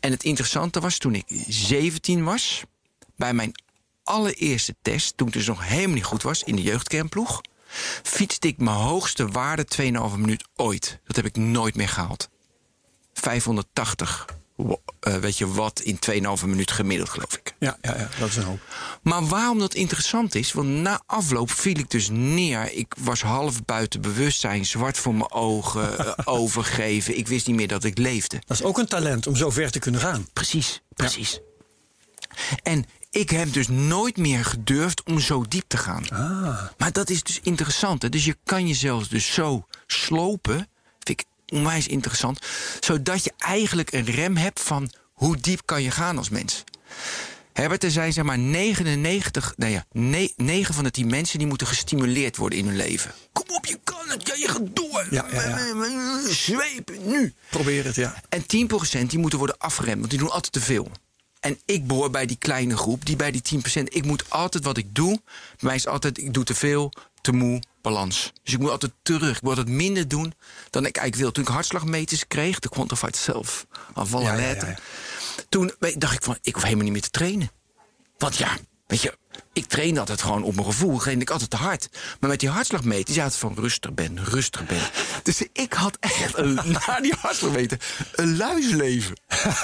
En 0.00 0.10
het 0.10 0.22
interessante 0.24 0.80
was 0.80 0.98
toen 0.98 1.14
ik 1.14 1.24
17 1.48 2.24
was. 2.24 2.62
Bij 3.16 3.32
mijn 3.34 3.52
allereerste 4.04 4.74
test, 4.82 5.16
toen 5.16 5.26
ik 5.26 5.32
dus 5.32 5.46
nog 5.46 5.64
helemaal 5.66 5.94
niet 5.94 6.04
goed 6.04 6.22
was 6.22 6.42
in 6.42 6.56
de 6.56 6.62
jeugdkernploeg. 6.62 7.40
Fietste 8.02 8.48
ik 8.48 8.58
mijn 8.58 8.76
hoogste 8.76 9.26
waarde 9.28 9.64
2,5 9.64 10.16
minuut 10.18 10.44
ooit. 10.56 10.98
Dat 11.06 11.16
heb 11.16 11.24
ik 11.24 11.36
nooit 11.36 11.76
meer 11.76 11.88
gehaald. 11.88 12.28
580 13.12 14.26
wa- 14.56 14.76
eh, 15.00 15.14
weet 15.16 15.38
je, 15.38 15.48
wat 15.52 15.80
in 15.80 15.98
2,5 15.98 16.46
minuut 16.46 16.70
gemiddeld, 16.70 17.08
geloof 17.08 17.34
ik. 17.36 17.54
Ja, 17.58 17.78
ja, 17.80 17.96
ja, 17.96 18.08
dat 18.18 18.28
is 18.28 18.36
een 18.36 18.42
hoop. 18.42 18.60
Maar 19.02 19.26
waarom 19.26 19.58
dat 19.58 19.74
interessant 19.74 20.34
is, 20.34 20.52
want 20.52 20.68
na 20.68 21.02
afloop 21.06 21.50
viel 21.50 21.78
ik 21.78 21.90
dus 21.90 22.08
neer. 22.10 22.72
Ik 22.72 22.94
was 22.98 23.22
half 23.22 23.64
buiten 23.64 24.00
bewustzijn, 24.00 24.66
zwart 24.66 24.98
voor 24.98 25.14
mijn 25.14 25.30
ogen, 25.32 25.98
eh, 25.98 26.12
overgeven. 26.24 27.18
Ik 27.18 27.28
wist 27.28 27.46
niet 27.46 27.56
meer 27.56 27.68
dat 27.68 27.84
ik 27.84 27.98
leefde. 27.98 28.42
Dat 28.46 28.58
is 28.60 28.64
ook 28.64 28.78
een 28.78 28.86
talent 28.86 29.26
om 29.26 29.36
zo 29.36 29.50
ver 29.50 29.70
te 29.70 29.78
kunnen 29.78 30.00
gaan. 30.00 30.28
Precies, 30.32 30.82
precies. 30.94 31.40
En 32.62 32.84
ik 33.10 33.30
heb 33.30 33.52
dus 33.52 33.68
nooit 33.68 34.16
meer 34.16 34.44
gedurfd 34.44 35.02
om 35.02 35.20
zo 35.20 35.44
diep 35.48 35.64
te 35.66 35.76
gaan. 35.76 36.04
Maar 36.78 36.92
dat 36.92 37.10
is 37.10 37.22
dus 37.22 37.40
interessant. 37.42 38.02
Hè? 38.02 38.08
Dus 38.08 38.24
je 38.24 38.36
kan 38.44 38.66
jezelf 38.66 39.08
dus 39.08 39.32
zo 39.34 39.66
slopen. 39.86 40.68
Vind 40.98 41.20
ik 41.20 41.24
onwijs 41.48 41.86
interessant. 41.86 42.46
Zodat 42.80 43.24
je 43.24 43.32
eigenlijk 43.38 43.92
een 43.92 44.04
rem 44.04 44.36
hebt 44.36 44.60
van 44.60 44.90
hoe 45.12 45.36
diep 45.36 45.60
kan 45.64 45.82
je 45.82 45.90
gaan 45.90 46.18
als 46.18 46.28
mens. 46.28 46.64
Herbert, 47.52 47.84
er 47.84 47.90
zijn 47.90 48.12
zeg 48.12 48.24
maar 48.24 48.38
99, 48.38 49.54
nee 49.56 49.72
ja, 49.72 49.84
9 50.36 50.74
van 50.74 50.84
de 50.84 50.90
10 50.90 51.06
mensen 51.06 51.38
die 51.38 51.46
moeten 51.48 51.66
gestimuleerd 51.66 52.36
worden 52.36 52.58
in 52.58 52.66
hun 52.66 52.76
leven. 52.76 53.12
Kom 53.32 53.44
op, 53.48 53.66
je 53.66 53.78
kan 53.84 54.08
het, 54.08 54.26
ja, 54.26 54.34
je 54.34 54.48
gaat 54.48 54.76
door. 54.76 55.06
Ja, 55.10 55.26
ja, 55.32 55.42
ja. 55.42 56.20
Zwepen, 56.28 57.08
nu. 57.08 57.34
Probeer 57.50 57.84
het, 57.84 57.94
ja. 57.94 58.22
En 58.28 58.42
10% 58.42 59.06
die 59.06 59.18
moeten 59.18 59.38
worden 59.38 59.58
afgeremd, 59.58 59.98
want 59.98 60.10
die 60.10 60.18
doen 60.18 60.30
altijd 60.30 60.52
te 60.52 60.60
veel. 60.60 60.90
En 61.40 61.60
ik 61.64 61.86
behoor 61.86 62.10
bij 62.10 62.26
die 62.26 62.36
kleine 62.36 62.76
groep, 62.76 63.06
die 63.06 63.16
bij 63.16 63.30
die 63.30 63.42
10%. 63.80 63.82
Ik 63.84 64.04
moet 64.04 64.30
altijd 64.30 64.64
wat 64.64 64.76
ik 64.76 64.94
doe. 64.94 65.20
Bij 65.24 65.56
mij 65.60 65.74
is 65.74 65.86
altijd, 65.86 66.18
ik 66.18 66.34
doe 66.34 66.44
te 66.44 66.54
veel, 66.54 66.92
te 67.20 67.32
moe, 67.32 67.62
balans. 67.82 68.32
Dus 68.42 68.52
ik 68.52 68.60
moet 68.60 68.70
altijd 68.70 68.92
terug. 69.02 69.36
Ik 69.36 69.42
moet 69.42 69.56
altijd 69.56 69.76
minder 69.76 70.08
doen 70.08 70.34
dan 70.70 70.86
ik 70.86 70.96
eigenlijk 70.96 71.16
wil. 71.16 71.32
Toen 71.32 71.42
ik 71.44 71.50
hartslagmeters 71.50 72.26
kreeg, 72.26 72.58
de 72.58 72.68
Quantified 72.68 73.16
Self, 73.16 73.66
af 73.94 74.14
alle 74.14 74.24
Ja, 74.24 74.34
ja, 74.34 74.54
ja. 74.54 74.74
Toen 75.48 75.72
dacht 75.96 76.14
ik 76.14 76.22
van, 76.22 76.38
ik 76.42 76.54
hoef 76.54 76.62
helemaal 76.62 76.84
niet 76.84 76.92
meer 76.92 77.02
te 77.02 77.10
trainen. 77.10 77.50
Want 78.18 78.36
ja, 78.36 78.56
weet 78.86 79.02
je, 79.02 79.18
ik 79.52 79.66
trainde 79.66 80.00
altijd 80.00 80.22
gewoon 80.22 80.42
op 80.42 80.54
mijn 80.54 80.66
gevoel. 80.66 80.98
Trainde 80.98 81.22
ik 81.22 81.30
altijd 81.30 81.50
te 81.50 81.56
hard. 81.56 81.88
Maar 82.20 82.30
met 82.30 82.40
die 82.40 82.48
hartslagmeter, 82.48 83.14
zei 83.14 83.24
altijd 83.24 83.40
van 83.40 83.54
rustig 83.54 83.94
ben, 83.94 84.24
rustig 84.24 84.66
ben. 84.66 84.80
Dus 85.22 85.42
ik 85.52 85.72
had 85.72 85.96
echt, 86.00 86.38
een, 86.38 86.54
na 86.86 87.00
die 87.00 87.14
hartslagmeter, 87.20 87.80
een 88.14 88.36
luisleven. 88.36 89.16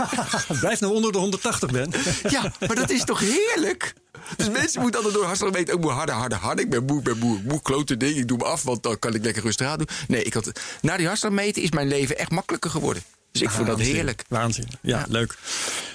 Blijf 0.60 0.80
nou 0.80 0.94
onder 0.94 1.12
de 1.12 1.18
180, 1.18 1.70
Ben. 1.70 1.92
Ja, 2.28 2.52
maar 2.66 2.76
dat 2.76 2.90
is 2.90 3.04
toch 3.04 3.20
heerlijk? 3.20 3.94
Dus 4.36 4.50
mensen 4.50 4.80
moeten 4.80 5.00
altijd 5.00 5.16
door 5.16 5.26
hartslag 5.26 5.52
weten. 5.52 5.74
Ik 5.74 5.80
moet 5.80 5.90
harder, 5.90 6.14
harder, 6.14 6.38
harder. 6.38 6.64
Ik 6.64 6.70
ben 6.70 6.84
moe, 6.84 6.98
ik 6.98 7.04
ben 7.04 7.18
moe. 7.18 7.38
Ik 7.38 7.44
moet 7.44 7.62
klote 7.62 7.96
ding. 7.96 8.16
Ik 8.16 8.28
doe 8.28 8.38
me 8.38 8.44
af, 8.44 8.62
want 8.62 8.82
dan 8.82 8.98
kan 8.98 9.14
ik 9.14 9.24
lekker 9.24 9.42
rustig 9.42 9.66
aan 9.66 9.78
doen. 9.78 9.88
Nee, 10.08 10.22
ik 10.22 10.34
had, 10.34 10.60
na 10.80 10.96
die 10.96 11.06
hartslagmeter 11.06 11.62
is 11.62 11.70
mijn 11.70 11.88
leven 11.88 12.18
echt 12.18 12.30
makkelijker 12.30 12.70
geworden. 12.70 13.02
Dus 13.34 13.42
ik 13.42 13.50
vond 13.50 13.66
dat 13.66 13.76
Waanzin. 13.76 13.94
heerlijk. 13.94 14.24
Waanzin. 14.28 14.68
Ja, 14.80 14.98
Ja. 14.98 15.04
leuk. 15.08 15.38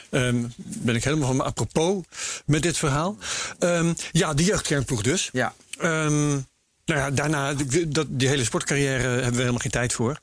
Ehm, 0.09 0.43
ben 0.57 0.95
ik 0.95 1.03
helemaal 1.03 1.27
van 1.27 1.35
me 1.37 1.43
apropos 1.43 2.03
met 2.45 2.61
dit 2.63 2.77
verhaal. 2.77 3.17
Ehm, 3.59 3.93
ja, 4.11 4.33
de 4.33 4.43
jeugdkernploeg 4.43 5.01
dus. 5.01 5.29
Ja. 5.31 5.53
Ehm, 5.79 6.27
nou 6.85 6.99
ja, 7.01 7.11
daarna, 7.11 7.53
die- 7.53 7.87
dat, 7.87 8.05
die 8.09 8.27
hele 8.27 8.43
sportcarrière 8.43 9.07
hebben 9.07 9.31
we 9.31 9.37
helemaal 9.37 9.59
geen 9.59 9.71
tijd 9.71 9.93
voor. 9.93 10.19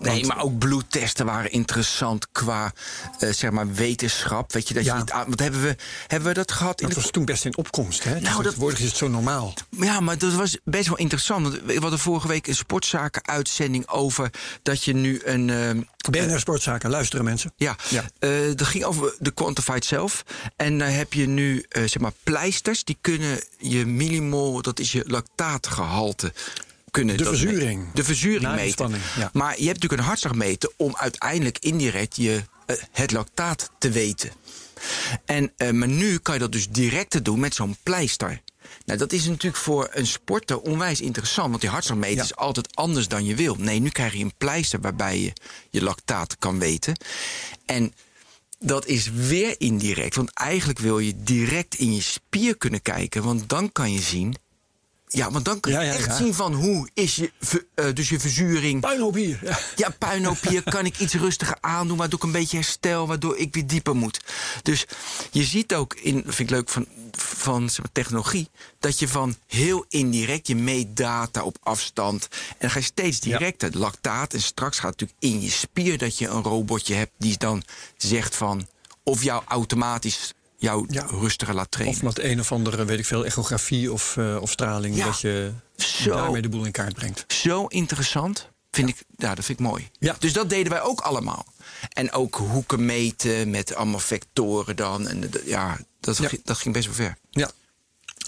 Nee, 0.00 0.12
Want- 0.14 0.26
maar 0.26 0.42
ook 0.42 0.58
bloedtesten 0.58 1.26
waren 1.26 1.50
interessant 1.52 2.26
qua 2.32 2.72
eh, 3.18 3.32
zeg 3.32 3.50
maar 3.50 3.72
wetenschap. 3.74 4.52
Weet 4.52 4.68
je, 4.68 4.74
dat 4.74 4.84
Ja. 4.84 4.94
je 4.94 5.00
niet 5.00 5.10
aan, 5.10 5.28
wat 5.28 5.40
hebben 5.40 5.62
we, 5.62 5.76
hebben 6.06 6.28
we 6.28 6.34
dat 6.34 6.52
gehad 6.52 6.80
in 6.80 6.86
Dat 6.86 6.96
de 6.96 7.02
was 7.02 7.10
toen 7.10 7.24
best 7.24 7.44
in 7.44 7.56
opkomst. 7.56 8.04
Hè? 8.04 8.10
Nou, 8.20 8.34
dat- 8.34 8.42
Tegenwoordig 8.42 8.78
is 8.78 8.86
het 8.86 8.96
zo 8.96 9.08
normaal. 9.08 9.54
Ja, 9.70 10.00
maar 10.00 10.18
dat 10.18 10.32
was 10.32 10.56
best 10.64 10.86
wel 10.88 10.96
interessant. 10.98 11.42
Want 11.48 11.62
We 11.64 11.78
hadden 11.80 11.98
vorige 11.98 12.28
week 12.28 12.46
een 12.46 12.54
sportzaken-uitzending 12.54 13.88
over 13.88 14.30
dat 14.62 14.84
je 14.84 14.94
nu 14.94 15.20
een. 15.24 15.88
BNR 16.10 16.38
Sportzaken, 16.38 16.90
luisteren 16.90 17.24
mensen. 17.24 17.52
Ja, 17.56 17.76
Ja. 17.90 18.04
eh, 18.18 18.30
dat 18.54 18.66
ging 18.66 18.84
over 18.84 19.14
de 19.18 19.30
Quantified 19.30 19.84
zelf. 19.84 20.24
En 20.56 20.78
dan 20.78 20.88
heb 20.88 21.12
je 21.12 21.26
nu 21.26 21.64
eh, 21.68 21.82
zeg 21.82 21.98
maar 21.98 22.12
pleisters. 22.22 22.84
Die 22.84 22.98
kunnen 23.00 23.40
je 23.58 23.86
millimol, 23.86 24.62
dat 24.62 24.78
is 24.78 24.92
je 24.92 25.02
lactaatgehalte. 25.06 26.32
Kunnen 26.90 27.16
De 27.16 27.24
verzuring. 27.24 27.78
meten. 27.78 27.94
De 27.94 28.04
verzuring 28.04 28.42
Na 28.42 28.54
meten. 28.54 28.90
ja. 29.16 29.30
Maar 29.32 29.50
je 29.58 29.64
hebt 29.66 29.74
natuurlijk 29.74 30.00
een 30.00 30.06
hartslagmeter 30.08 30.70
om 30.76 30.96
uiteindelijk 30.96 31.58
indirect 31.58 32.16
je, 32.16 32.42
eh, 32.66 32.76
het 32.92 33.12
lactaat 33.12 33.70
te 33.78 33.90
weten. 33.90 34.30
En, 35.24 35.52
maar 35.78 35.88
nu 35.88 36.18
kan 36.18 36.34
je 36.34 36.40
dat 36.40 36.52
dus 36.52 36.68
direct 36.68 37.24
doen 37.24 37.40
met 37.40 37.54
zo'n 37.54 37.76
pleister. 37.82 38.40
Nou, 38.84 38.98
dat 38.98 39.12
is 39.12 39.26
natuurlijk 39.26 39.62
voor 39.62 39.88
een 39.92 40.06
sporter 40.06 40.60
onwijs 40.60 41.00
interessant. 41.00 41.48
Want 41.48 41.60
die 41.60 41.70
hartslagmeter 41.70 42.16
Ja. 42.16 42.22
is 42.22 42.36
altijd 42.36 42.76
anders 42.76 43.08
dan 43.08 43.24
je 43.24 43.34
wil. 43.34 43.54
Nee, 43.58 43.78
nu 43.80 43.88
krijg 43.88 44.12
je 44.12 44.24
een 44.24 44.36
pleister 44.38 44.80
waarbij 44.80 45.18
je 45.20 45.32
je 45.70 45.82
lactaat 45.82 46.38
kan 46.38 46.58
weten. 46.58 46.96
En 47.66 47.94
dat 48.58 48.86
is 48.86 49.10
weer 49.10 49.54
indirect. 49.58 50.14
Want 50.16 50.32
eigenlijk 50.32 50.78
wil 50.78 50.98
je 50.98 51.22
direct 51.22 51.74
in 51.74 51.94
je 51.94 52.00
spier 52.02 52.56
kunnen 52.56 52.82
kijken. 52.82 53.22
Want 53.22 53.48
dan 53.48 53.72
kan 53.72 53.92
je 53.92 54.00
zien. 54.00 54.34
Ja, 55.08 55.30
want 55.30 55.44
dan 55.44 55.60
kan 55.60 55.72
je 55.72 55.78
Ja, 55.78 55.84
ja, 55.84 55.92
echt 55.92 56.06
ja. 56.06 56.16
zien 56.16 56.34
van 56.34 56.54
hoe 56.54 56.88
is 56.94 57.16
je, 57.16 57.32
eh, 57.74 57.86
dus 57.94 58.08
je 58.08 58.20
verzuring. 58.20 58.80
Puinhoop 58.80 59.14
hier. 59.14 59.38
Ja. 59.42 59.58
Ja, 59.76 59.90
puinhoop 59.98 60.40
hier 60.40 60.62
kan 60.62 60.86
ik 60.86 60.98
iets 60.98 61.14
rustiger 61.14 61.56
aandoen, 61.60 61.96
waardoor 61.96 62.18
ik 62.18 62.24
een 62.24 62.32
beetje 62.32 62.56
herstel, 62.56 63.06
waardoor 63.06 63.36
ik 63.36 63.54
weer 63.54 63.66
dieper 63.66 63.96
moet. 63.96 64.20
Dus 64.62 64.84
je 65.30 65.44
ziet 65.44 65.74
ook 65.74 65.94
in, 65.94 66.22
vind 66.26 66.38
ik 66.38 66.50
leuk 66.50 66.68
van, 66.68 66.86
van 67.16 67.68
zeg 67.70 67.78
maar, 67.78 67.92
technologie, 67.92 68.48
dat 68.78 68.98
je 68.98 69.08
van 69.08 69.36
heel 69.46 69.84
indirect, 69.88 70.46
je 70.46 70.56
meet 70.56 70.96
data 70.96 71.42
op 71.42 71.56
afstand. 71.62 72.28
En 72.48 72.56
dan 72.58 72.70
ga 72.70 72.78
je 72.78 72.84
steeds 72.84 73.20
directer, 73.20 73.78
lactaat. 73.78 74.34
En 74.34 74.42
straks 74.42 74.78
gaat 74.78 74.90
het 74.90 75.00
natuurlijk 75.00 75.34
in 75.34 75.42
je 75.46 75.50
spier 75.50 75.98
dat 75.98 76.18
je 76.18 76.28
een 76.28 76.42
robotje 76.42 76.94
hebt 76.94 77.12
die 77.18 77.38
dan 77.38 77.62
zegt 77.96 78.36
van, 78.36 78.66
of 79.02 79.22
jou 79.22 79.42
automatisch 79.46 80.32
jou 80.58 80.86
Ja. 80.88 81.06
rustiger 81.10 81.54
laat 81.54 81.70
trainen. 81.70 81.96
Of 81.96 82.02
met 82.02 82.18
een 82.18 82.40
of 82.40 82.52
andere, 82.52 82.84
weet 82.84 82.98
ik 82.98 83.06
veel, 83.06 83.24
echografie 83.24 83.92
of, 83.92 84.16
eh, 84.16 84.36
of 84.40 84.50
straling. 84.50 84.96
Ja. 84.96 85.04
Dat 85.04 85.20
je 85.20 85.52
Zo. 85.76 86.10
daarmee 86.10 86.42
de 86.42 86.48
boel 86.48 86.64
in 86.64 86.72
kaart 86.72 86.94
brengt. 86.94 87.24
Zo 87.32 87.66
interessant. 87.66 88.48
Vind 88.70 88.88
ik, 88.88 88.96
ja, 89.16 89.34
dat 89.34 89.44
vind 89.44 89.58
ik 89.60 89.66
mooi. 89.66 89.88
Ja. 89.98 90.16
Dus 90.18 90.32
dat 90.32 90.48
deden 90.50 90.72
wij 90.72 90.82
ook 90.82 91.00
allemaal. 91.00 91.46
En 91.92 92.12
ook 92.12 92.34
hoeken 92.36 92.84
meten 92.84 93.50
met 93.50 93.74
allemaal 93.74 94.00
vectoren 94.00 94.76
dan. 94.76 95.08
En 95.08 95.30
ja, 95.44 95.78
dat. 96.00 96.16
Ging, 96.18 96.40
dat 96.44 96.58
ging 96.58 96.74
best 96.74 96.86
wel 96.86 96.94
ver. 96.94 97.16
Ja. 97.30 97.50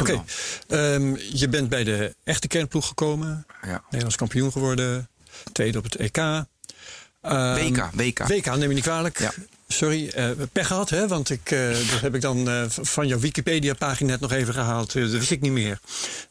Oké. 0.00 0.24
Ehm, 0.68 1.16
je 1.32 1.48
bent 1.48 1.68
bij 1.68 1.84
de 1.84 2.14
echte 2.24 2.48
kernploeg 2.48 2.86
gekomen. 2.86 3.46
Ja. 3.62 3.82
Nederlands 3.84 4.16
kampioen 4.16 4.52
geworden. 4.52 5.08
Tweede 5.52 5.78
op 5.78 5.84
het 5.84 5.94
EK. 5.96 6.16
Ehm, 6.16 7.54
WK, 7.54 7.90
WK. 7.92 8.18
WK, 8.26 8.46
neem 8.46 8.60
je 8.68 8.74
niet 8.74 8.82
kwalijk. 8.82 9.18
Ja. 9.18 9.32
Sorry, 9.72 10.08
eh, 10.08 10.30
pech 10.52 10.66
gehad, 10.66 10.90
hè? 10.90 11.08
Want 11.08 11.30
ik, 11.30 11.50
eh, 11.50 11.68
dat 11.90 12.00
heb 12.00 12.14
ik 12.14 12.20
dan 12.20 12.48
eh, 12.48 12.64
van 12.68 13.06
jouw 13.06 13.18
Wikipedia-pagina 13.18 14.10
net 14.10 14.20
nog 14.20 14.32
even 14.32 14.54
gehaald. 14.54 14.94
Eh, 14.94 15.02
dat 15.02 15.10
wist 15.10 15.30
ik 15.30 15.40
niet 15.40 15.52
meer. 15.52 15.78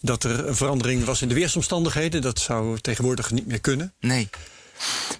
Dat 0.01 0.23
er 0.23 0.47
een 0.47 0.55
verandering 0.55 1.05
was 1.05 1.21
in 1.21 1.27
de 1.27 1.33
weersomstandigheden. 1.33 2.21
Dat 2.21 2.39
zou 2.39 2.79
tegenwoordig 2.79 3.31
niet 3.31 3.47
meer 3.47 3.59
kunnen. 3.59 3.93
Nee. 3.99 4.29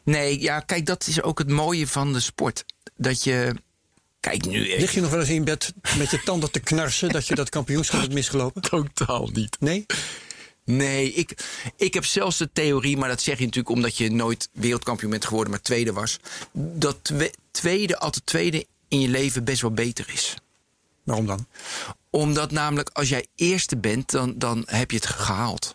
Nee, 0.03 0.41
ja, 0.41 0.59
kijk, 0.59 0.85
dat 0.85 1.07
is 1.07 1.21
ook 1.21 1.37
het 1.37 1.49
mooie 1.49 1.87
van 1.87 2.13
de 2.13 2.19
sport. 2.19 2.65
Dat 2.95 3.23
je. 3.23 3.55
Kijk, 4.19 4.45
nu. 4.45 4.77
Lig 4.77 4.91
je 4.91 5.01
nog 5.01 5.11
wel 5.11 5.19
eens 5.19 5.29
in 5.29 5.43
bed 5.43 5.73
met 5.97 6.11
je 6.11 6.21
tanden 6.23 6.51
te 6.51 6.59
knarsen 6.59 7.09
dat 7.09 7.27
je 7.27 7.35
dat 7.35 7.49
kampioenschap 7.49 8.01
hebt 8.01 8.13
misgelopen? 8.13 8.61
Totaal 8.69 9.29
niet. 9.33 9.57
Nee? 9.59 9.85
Nee, 10.65 11.13
ik, 11.13 11.33
ik 11.75 11.93
heb 11.93 12.05
zelfs 12.05 12.37
de 12.37 12.49
theorie, 12.53 12.97
maar 12.97 13.09
dat 13.09 13.21
zeg 13.21 13.37
je 13.37 13.45
natuurlijk 13.45 13.75
omdat 13.75 13.97
je 13.97 14.11
nooit 14.11 14.49
wereldkampioen 14.53 15.11
bent 15.11 15.25
geworden, 15.25 15.51
maar 15.51 15.61
tweede 15.61 15.93
was. 15.93 16.19
Dat 16.53 17.13
tweede, 17.59 17.97
altijd 17.99 18.25
tweede 18.25 18.65
in 18.87 18.99
je 19.01 19.07
leven 19.07 19.43
best 19.43 19.61
wel 19.61 19.71
beter 19.71 20.09
is. 20.13 20.35
Waarom 21.03 21.25
dan? 21.25 21.47
Omdat 22.09 22.51
namelijk 22.51 22.89
als 22.93 23.09
jij 23.09 23.25
eerste 23.35 23.77
bent, 23.77 24.09
dan, 24.11 24.33
dan 24.37 24.63
heb 24.65 24.91
je 24.91 24.97
het 24.97 25.05
gehaald. 25.05 25.71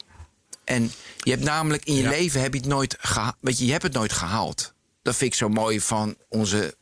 En 0.65 0.93
je 1.19 1.31
hebt 1.31 1.43
namelijk 1.45 1.85
in 1.85 1.95
je 1.95 2.03
Ja. 2.03 2.11
leven 2.11 2.41
heb 2.41 2.53
je 2.55 2.59
het 2.61 2.69
nooit 2.69 2.97
gehaald. 3.01 3.35
Weet 3.41 3.59
je, 3.59 3.65
je 3.67 3.71
hebt 3.71 3.83
het 3.83 3.93
nooit 3.93 4.13
gehaald. 4.13 4.73
Dat 5.03 5.17
vind 5.17 5.33
ik 5.33 5.39
zo 5.39 5.49
mooi 5.49 5.81
van 5.81 6.17
onze 6.29 6.77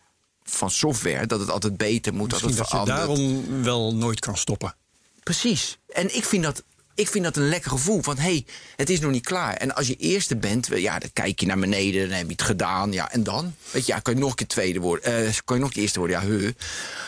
van 0.45 0.71
software, 0.71 1.27
dat 1.27 1.41
het 1.41 1.51
altijd 1.51 1.77
beter 1.77 2.15
moet, 2.15 2.31
Misschien 2.31 2.49
dat 2.57 2.59
dat 2.59 2.71
het 2.71 2.87
je 2.89 2.93
verandert. 2.95 3.19
daarom 3.19 3.63
wel 3.63 3.95
nooit 3.95 4.21
kan 4.21 4.37
stoppen. 4.37 4.75
Precies. 5.23 5.79
En 5.89 6.17
ik 6.17 6.25
vind 6.25 6.43
dat, 6.43 6.63
ik 6.95 7.09
vind 7.09 7.25
dat 7.25 7.37
een 7.37 7.49
lekker 7.49 7.71
gevoel. 7.71 8.03
Van 8.03 8.17
hé, 8.17 8.23
hey, 8.23 8.47
het 8.77 8.91
is 8.91 9.01
nog 9.01 9.11
niet 9.11 9.25
klaar. 9.25 9.55
En 9.55 9.75
als 9.75 9.87
je 9.87 9.97
eerste 9.97 10.37
bent, 10.37 10.69
ja, 10.75 10.99
dan 10.99 11.13
kijk 11.13 11.41
je 11.41 11.47
naar 11.47 11.59
beneden, 11.59 12.09
dan 12.09 12.17
heb 12.17 12.27
je 12.27 12.33
het 12.33 12.43
gedaan. 12.43 12.93
Ja, 12.93 13.11
en 13.11 13.23
dan? 13.23 13.55
Weet 13.71 13.87
je, 13.87 13.93
ja, 13.93 13.99
kan 13.99 14.15
je 14.15 14.21
nog 14.21 14.31
een 14.31 14.37
keer 14.37 14.47
tweede 14.47 14.81
worden? 14.81 15.27
eh, 15.27 15.35
kan 15.45 15.57
je 15.57 15.63
nog 15.63 15.69
een 15.69 15.75
keer 15.75 15.83
eerste 15.83 15.99
worden? 15.99 16.21
Ja, 16.21 16.27
heu. 16.27 16.55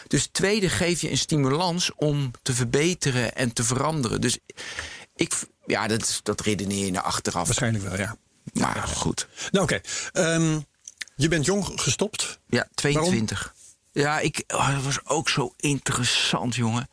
Dus 0.06 0.28
tweede 0.32 0.68
geeft 0.68 1.00
je 1.00 1.10
een 1.10 1.18
stimulans 1.18 1.90
om 1.96 2.30
te 2.42 2.54
verbeteren 2.54 3.34
en 3.34 3.52
te 3.52 3.64
veranderen. 3.64 4.20
Dus 4.20 4.38
ik, 5.16 5.32
ja, 5.66 5.86
dat, 5.86 6.20
dat 6.22 6.40
redeneer 6.40 6.84
je 6.84 6.90
naar 6.90 7.02
achteraf. 7.02 7.46
Waarschijnlijk 7.46 7.84
wel, 7.84 7.98
ja. 7.98 8.16
Maar 8.52 8.88
goed. 8.88 9.28
Nou, 9.50 9.64
oké. 9.64 9.80
Ehm, 10.12 10.60
je 11.16 11.28
bent 11.28 11.44
jong 11.44 11.80
gestopt. 11.80 12.38
Ja, 12.46 12.68
22. 12.74 13.54
Ja, 13.92 14.20
ik, 14.20 14.44
oh, 14.46 14.74
dat 14.74 14.82
was 14.82 14.98
ook 15.04 15.28
zo 15.28 15.54
interessant, 15.56 16.54
jongen. 16.54 16.88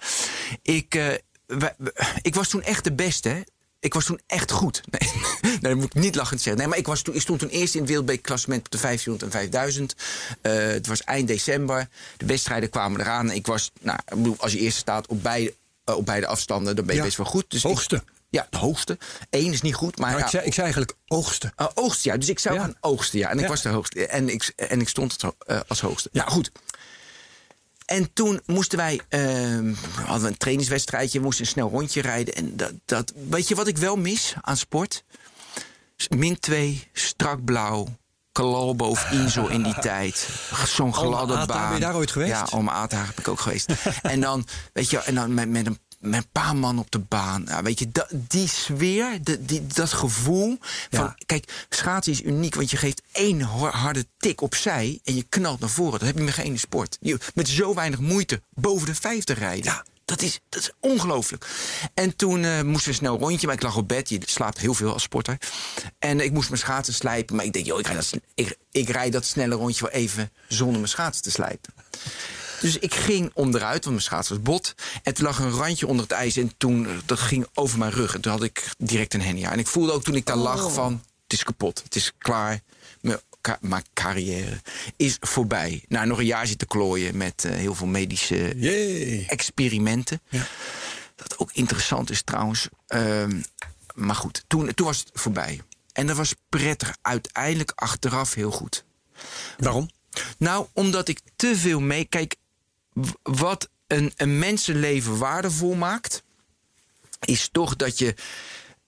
Ik, 0.62 0.95
eh, 0.95 1.13
wij- 1.60 1.75
ik 2.22 2.36
was 2.36 2.48
toen 2.50 2.62
echt 2.63 2.84
de 2.84 2.93
beste, 2.93 3.29
hè. 3.29 3.41
Ik 3.79 3.93
was 3.93 4.05
toen 4.05 4.20
echt 4.27 4.51
goed. 4.51 4.81
Nee, 4.91 5.12
nee 5.41 5.60
dat 5.60 5.75
moet 5.75 5.96
ik 5.96 6.01
niet 6.01 6.15
lachend 6.15 6.41
zeggen. 6.41 6.58
Nee, 6.62 6.67
maar 6.70 6.77
ik, 6.77 6.88
was 6.88 7.01
toen, 7.01 7.15
ik 7.15 7.22
stond 7.22 7.39
toen 7.39 7.50
eerst 7.50 7.74
in 7.74 7.79
het 7.79 7.89
wereldbekerklassement 7.89 8.65
op 8.65 8.72
de 8.72 8.77
1500 8.81 9.34
en 9.34 9.39
5000. 9.39 9.96
Eh, 10.41 10.53
het 10.74 10.88
was 10.88 11.03
eind 11.03 11.27
december. 11.27 11.88
De 12.17 12.25
wedstrijden 12.25 12.70
kwamen 12.70 13.00
eraan. 13.01 13.31
Ik 13.31 13.46
was, 13.46 13.72
nou, 13.81 14.00
als 14.38 14.51
je 14.51 14.60
eerste 14.60 14.79
staat 14.79 15.08
op 15.08 15.24
beide, 15.24 15.55
eh, 15.84 15.96
op 15.96 16.05
beide 16.05 16.27
afstanden, 16.27 16.75
dan 16.75 16.86
ben 16.86 16.93
je 16.96 17.00
Ja, 17.01 17.05
best 17.08 17.17
wel 17.17 17.25
goed. 17.25 17.46
Dus 17.48 17.63
ik- 17.63 17.70
hoogste. 17.70 18.03
ja, 18.29 18.48
de 18.50 18.58
hoogste. 18.58 18.98
Eén 19.29 19.51
is 19.51 19.62
niet 19.62 19.75
goed, 19.75 19.98
maar 19.98 20.08
Nou, 20.10 20.20
ja, 20.20 20.25
ik, 20.25 20.31
zei, 20.31 20.46
ik 20.46 20.53
zei 20.53 20.63
eigenlijk 20.65 20.98
oogsten. 21.08 21.53
uh, 21.58 21.67
oogsten, 21.74 22.12
ja. 22.12 22.17
Dus 22.17 22.29
ik 22.29 22.39
zou 22.39 22.55
Ja. 22.55 22.62
gaan 22.62 22.75
oogsten, 22.79 23.20
ja. 23.20 23.29
En 23.29 23.39
ik 23.39 23.48
was 23.48 23.62
de 23.62 23.70
hoogste. 23.70 24.08
En 24.08 24.29
ik, 24.29 24.53
en 24.55 24.81
ik 24.81 24.89
stond 24.89 25.12
het, 25.22 25.34
eh, 25.46 25.60
als 25.67 25.81
hoogste. 25.81 26.10
Ja, 26.12 26.24
goed. 26.25 26.51
En 27.85 28.13
toen 28.13 28.41
moesten 28.45 28.77
wij, 28.77 29.01
ehm, 29.09 29.73
hadden 30.05 30.21
we 30.21 30.27
een 30.27 30.38
trainingswedstrijdje, 30.38 31.17
we 31.17 31.25
moesten 31.25 31.45
een 31.45 31.51
snel 31.51 31.69
rondje 31.69 32.01
rijden. 32.01 32.33
En 32.33 32.55
dat, 32.55 32.71
dat, 32.85 33.13
weet 33.29 33.47
je 33.47 33.55
wat 33.55 33.67
ik 33.67 33.77
wel 33.77 33.95
mis 33.95 34.33
aan 34.41 34.57
sport? 34.57 35.03
Min 36.09 36.39
2, 36.39 36.88
strak 36.93 37.43
blauw, 37.43 37.88
Calalbo 38.31 38.85
of 38.85 39.11
Insel 39.11 39.47
in 39.47 39.63
die 39.63 39.79
tijd. 39.89 40.27
Zo'n 40.65 40.93
gladde 40.93 41.33
Ata, 41.33 41.45
baan. 41.45 41.65
ben 41.65 41.79
je 41.79 41.85
daar 41.85 41.95
ooit 41.95 42.11
geweest? 42.11 42.31
Ja, 42.31 42.47
Alma 42.50 42.71
Ata 42.71 43.05
heb 43.05 43.19
ik 43.19 43.27
ook 43.27 43.39
geweest. 43.39 43.71
en 44.01 44.21
dan, 44.21 44.47
weet 44.73 44.89
je, 44.89 44.97
en 45.00 45.15
dan 45.15 45.33
met, 45.33 45.50
met 45.50 45.65
een 45.65 45.79
met 46.01 46.24
een 46.24 46.29
paar 46.31 46.55
man 46.55 46.79
op 46.79 46.91
de 46.91 47.00
baan. 47.00 47.43
Ja, 47.48 47.63
weet 47.63 47.79
je, 47.79 47.91
dat, 47.91 48.08
die 48.12 48.48
sfeer, 48.48 49.24
de, 49.24 49.46
die, 49.46 49.67
dat 49.67 49.93
gevoel. 49.93 50.58
Van, 50.89 50.89
Ja. 50.89 51.15
Kijk, 51.25 51.65
schaatsen 51.70 52.13
is 52.13 52.22
uniek, 52.22 52.55
want 52.55 52.72
je 52.72 52.77
geeft 52.77 53.01
één 53.12 53.41
harde 53.41 54.05
tik 54.17 54.41
opzij 54.41 55.00
en 55.03 55.15
je 55.15 55.24
knalt 55.24 55.60
naar 55.60 55.70
voren. 55.70 56.00
Dat 56.00 56.08
heb 56.08 56.17
je 56.17 56.24
met 56.24 56.34
geen 56.34 56.60
sport. 56.60 56.98
Je, 57.00 57.17
met 57.34 57.48
zo 57.48 57.74
weinig 57.74 58.00
moeite 58.00 58.41
boven 58.50 58.88
de 58.88 58.96
50 58.96 59.39
rijden. 59.39 59.63
Ja. 59.63 59.86
Dat 60.05 60.22
is, 60.22 60.39
dat 60.50 60.62
is 60.62 60.72
ongelooflijk. 60.79 61.46
En 61.93 62.15
toen 62.15 62.43
eh, 62.43 62.62
moesten 62.62 62.84
we 62.84 62.89
een 62.89 62.93
snel 62.93 63.17
rondje, 63.17 63.48
maar 63.48 63.55
ik 63.55 63.62
lag 63.62 63.77
op 63.77 63.88
bed. 63.88 64.10
Je 64.10 64.20
slaapt 64.25 64.58
heel 64.58 64.74
veel 64.74 64.93
als 64.93 65.03
sporter. 65.03 65.38
En 66.00 66.20
ik 66.20 66.31
moest 66.31 66.50
mijn 66.50 66.62
schaatsen 66.62 66.93
slijpen. 66.93 67.36
Maar 67.36 67.46
ik 67.46 67.53
denk, 67.53 67.65
joh, 67.65 67.79
ik, 67.79 67.88
rijd 67.88 68.12
dat, 68.12 68.22
ik, 68.36 68.58
ik 68.72 68.89
rijd 68.89 69.13
dat 69.13 69.25
snelle 69.25 69.55
rondje 69.55 69.84
wel 69.84 69.91
even 69.91 70.31
zonder 70.48 70.75
mijn 70.75 70.88
schaatsen 70.88 71.24
te 71.24 71.31
slijpen. 71.31 71.74
Dus 72.61 72.77
ik 72.77 72.93
ging 72.93 73.31
onderuit, 73.33 73.83
want 73.83 73.95
mijn 73.95 74.01
schaats 74.01 74.29
was 74.29 74.41
bot. 74.41 74.75
En 75.03 75.13
toen 75.13 75.25
lag 75.25 75.39
een 75.39 75.51
randje 75.51 75.87
onder 75.87 76.03
het 76.03 76.11
ijs 76.13 76.37
en 76.37 76.51
toen, 76.57 77.01
dat 77.05 77.19
ging 77.19 77.47
over 77.53 77.77
mijn 77.79 77.91
rug. 77.91 78.15
En 78.15 78.21
toen 78.21 78.31
had 78.31 78.43
ik 78.43 78.69
direct 78.77 79.13
een 79.13 79.21
hernia. 79.21 79.51
En 79.51 79.59
ik 79.59 79.67
voelde 79.67 79.91
ook 79.91 80.03
toen 80.03 80.15
ik 80.15 80.25
daar 80.25 80.35
lag 80.35 80.73
van, 80.73 81.03
het 81.23 81.33
is 81.33 81.43
kapot. 81.43 81.81
Het 81.83 81.95
is 81.95 82.11
klaar. 82.17 82.59
Mijn, 83.01 83.19
ka- 83.41 83.57
mijn 83.61 83.83
carrière 83.93 84.61
is 84.95 85.17
voorbij. 85.19 85.83
Nou, 85.87 86.07
nog 86.07 86.17
een 86.19 86.25
jaar 86.25 86.47
zitten 86.47 86.67
klooien 86.67 87.17
met 87.17 87.45
eh, 87.45 87.51
heel 87.51 87.75
veel 87.75 87.87
medische 87.87 88.55
experimenten. 89.27 90.21
Ja. 90.29 90.47
Dat 91.15 91.37
ook 91.37 91.49
interessant 91.53 92.09
is 92.09 92.21
trouwens. 92.21 92.67
Ehm, 92.87 93.41
maar 93.95 94.15
goed, 94.15 94.43
toen, 94.47 94.73
toen 94.73 94.85
was 94.85 94.99
het 94.99 95.09
voorbij. 95.13 95.61
En 95.93 96.07
dat 96.07 96.15
was 96.17 96.33
prettig. 96.49 96.95
Uiteindelijk 97.01 97.71
achteraf 97.75 98.33
heel 98.33 98.51
goed. 98.51 98.83
Waarom? 99.57 99.89
Nou, 100.37 100.67
omdat 100.73 101.07
ik 101.07 101.19
te 101.35 101.55
veel 101.55 101.79
mee. 101.79 102.05
Kijk, 102.05 102.35
wat 103.24 103.69
een, 103.88 104.13
een 104.15 104.39
mensenleven 104.39 105.17
waardevol 105.17 105.74
maakt, 105.74 106.24
is 107.25 107.50
toch 107.51 107.75
dat 107.75 107.98
je. 107.98 108.15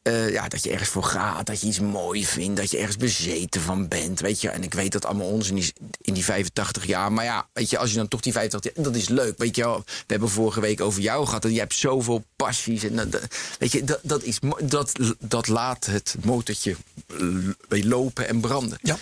eh, 0.02 0.32
ja, 0.32 0.48
dat 0.48 0.64
je 0.64 0.72
ergens 0.72 0.90
voor 0.90 1.04
gaat, 1.04 1.46
dat 1.46 1.62
je 1.62 1.68
iets 1.68 1.80
mooi 1.80 2.26
vindt, 2.26 2.58
dat 2.60 2.72
je 2.72 2.78
ergens 2.78 2.98
bezeten 2.98 3.62
van 3.62 3.88
bent, 3.88 4.20
weet 4.20 4.42
je. 4.42 4.50
En 4.50 4.64
ik 4.64 4.74
weet 4.74 4.92
dat 4.92 5.06
allemaal 5.06 5.28
onzin 5.28 5.58
is 5.58 5.74
in 6.02 6.14
die 6.14 6.24
85 6.24 6.86
jaar. 6.86 7.12
Maar 7.12 7.26
ja, 7.26 7.48
weet 7.54 7.70
je, 7.70 7.78
als 7.78 7.90
je 7.90 7.96
dan 7.96 8.08
toch 8.08 8.22
die 8.22 8.32
85 8.34 8.76
jaar, 8.76 8.86
dat 8.86 8.96
is 8.96 9.10
leuk, 9.10 9.38
weet 9.38 9.56
je 9.56 9.64
wel. 9.64 9.84
We 9.86 10.04
hebben 10.08 10.30
vorige 10.30 10.60
week 10.60 10.82
over 10.82 11.02
jou 11.02 11.26
gehad 11.26 11.46
en 11.46 11.54
je 11.54 11.60
hebt 11.60 11.74
zoveel 11.74 12.24
passies. 12.36 12.84
En 12.84 13.10
dat, 13.10 13.28
weet 13.60 13.72
je, 13.72 13.84
dat, 13.84 14.00
dat, 14.04 14.24
is, 14.24 14.40
dat, 14.64 14.92
dat 15.20 15.48
laat 15.48 15.86
het 15.86 16.16
motortje 16.24 16.76
l- 17.08 17.50
lopen 17.70 18.28
en 18.28 18.40
branden. 18.42 18.78
Ja. 18.82 18.98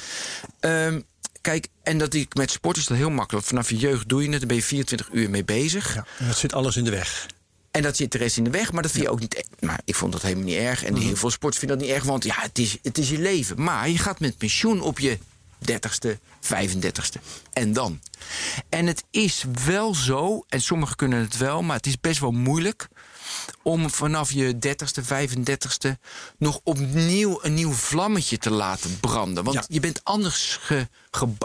Ehm, 0.60 1.02
kijk, 1.42 1.68
en 1.84 1.98
dat 1.98 2.14
ik 2.14 2.36
met 2.36 2.52
sport 2.52 2.78
is 2.78 2.86
dat 2.86 2.98
heel 2.98 3.10
makkelijk. 3.10 3.46
Vanaf 3.46 3.70
je 3.70 3.78
jeugd 3.78 4.10
doe 4.10 4.24
je 4.24 4.30
het, 4.30 4.40
dan 4.40 4.48
ben 4.48 4.58
je 4.58 4.64
24 4.64 5.10
uur 5.12 5.30
mee 5.30 5.44
bezig. 5.44 5.94
Ja. 5.96 6.06
En 6.20 6.28
dat 6.28 6.38
zit 6.38 6.54
alles 6.54 6.78
in 6.78 6.84
de 6.84 6.90
weg. 6.92 7.28
En 7.72 7.82
dat 7.82 7.96
zit 7.96 8.12
de 8.12 8.18
rest 8.18 8.38
in 8.38 8.44
de 8.44 8.50
weg, 8.50 8.72
maar 8.72 8.82
dat 8.82 8.92
vind 8.92 9.04
je 9.04 9.10
ook 9.10 9.20
niet. 9.20 9.36
e- 9.36 9.66
Maar 9.66 9.82
ik 9.86 9.96
vond 9.96 10.12
dat 10.12 10.22
helemaal 10.22 10.44
niet 10.44 10.58
erg. 10.58 10.84
En 10.84 10.96
heel 10.96 11.16
veel 11.16 11.30
sports 11.30 11.58
vinden 11.58 11.78
dat 11.78 11.88
niet 11.88 11.96
erg, 11.96 12.04
want 12.06 12.24
ja, 12.24 12.36
het 12.38 12.60
is, 12.60 12.78
het 12.82 12.98
is 12.98 13.10
je 13.10 13.20
leven. 13.20 13.62
Maar 13.64 13.90
je 13.90 13.98
gaat 13.98 14.20
met 14.20 14.38
pensioen 14.38 14.82
op 14.82 15.00
je 15.00 15.18
30ste, 15.72 16.18
35ste. 16.42 17.22
En 17.54 17.74
dan? 17.74 18.00
En 18.70 18.88
het 18.88 19.04
is 19.12 19.44
wel 19.66 19.96
zo, 19.96 20.44
en 20.50 20.62
sommigen 20.62 20.96
kunnen 20.96 21.20
het 21.20 21.38
wel, 21.38 21.62
maar 21.62 21.76
het 21.78 21.86
is 21.86 22.00
best 22.00 22.20
wel 22.20 22.32
moeilijk 22.32 22.88
om 23.64 23.90
vanaf 23.90 24.32
je 24.32 24.58
30ste, 24.68 25.04
35ste 25.04 26.00
nog 26.38 26.60
opnieuw 26.64 27.40
een 27.42 27.54
nieuw 27.54 27.72
vlammetje 27.72 28.38
te 28.38 28.50
laten 28.52 29.00
branden. 29.00 29.44
Want 29.44 29.56
Ja. 29.56 29.64
je 29.68 29.80
bent 29.80 30.04
anders 30.04 30.58
ge, 30.62 30.88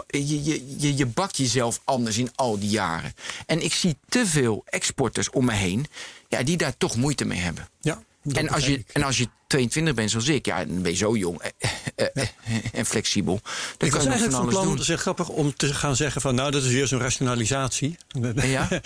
je, 0.07 0.43
je, 0.43 0.75
je, 0.77 0.95
je 0.97 1.05
bakt 1.05 1.37
jezelf 1.37 1.81
anders 1.83 2.17
in 2.17 2.29
al 2.35 2.59
die 2.59 2.69
jaren. 2.69 3.13
En 3.45 3.63
ik 3.63 3.73
zie 3.73 3.97
te 4.09 4.25
veel 4.27 4.61
exporters 4.65 5.29
om 5.29 5.45
me 5.45 5.53
heen 5.53 5.85
ja, 6.27 6.43
die 6.43 6.57
daar 6.57 6.77
toch 6.77 6.95
moeite 6.95 7.25
mee 7.25 7.39
hebben. 7.39 7.69
Ja, 7.81 8.03
dat 8.33 8.43
En 8.43 8.49
als, 8.49 8.65
je, 8.65 8.71
ik. 8.71 8.89
en 8.93 9.03
als 9.03 9.17
je 9.17 9.27
22 9.47 9.93
bent 9.93 10.11
zoals 10.11 10.27
ik, 10.27 10.45
ja, 10.45 10.65
dan 10.65 10.81
ben 10.81 10.91
je 10.91 10.97
zo 10.97 11.15
jong 11.15 11.41
eh, 11.41 11.69
eh, 11.95 12.07
eh, 12.13 12.27
en 12.73 12.85
flexibel. 12.85 13.39
Dan 13.43 13.87
Ik 13.87 13.89
kan 13.89 13.89
was 13.89 14.05
eigenlijk 14.05 14.31
van 14.31 14.43
van 14.43 14.49
plan, 14.49 14.75
doen. 14.75 14.85
heel 14.85 14.97
grappig, 14.97 15.29
om 15.29 15.55
te 15.55 15.73
gaan 15.73 15.95
zeggen 15.95 16.21
van... 16.21 16.35
nou, 16.35 16.51
dat 16.51 16.63
is 16.63 16.71
weer 16.71 16.87
zo'n 16.87 16.99
rationalisatie. 16.99 17.97
Ja? 18.35 18.67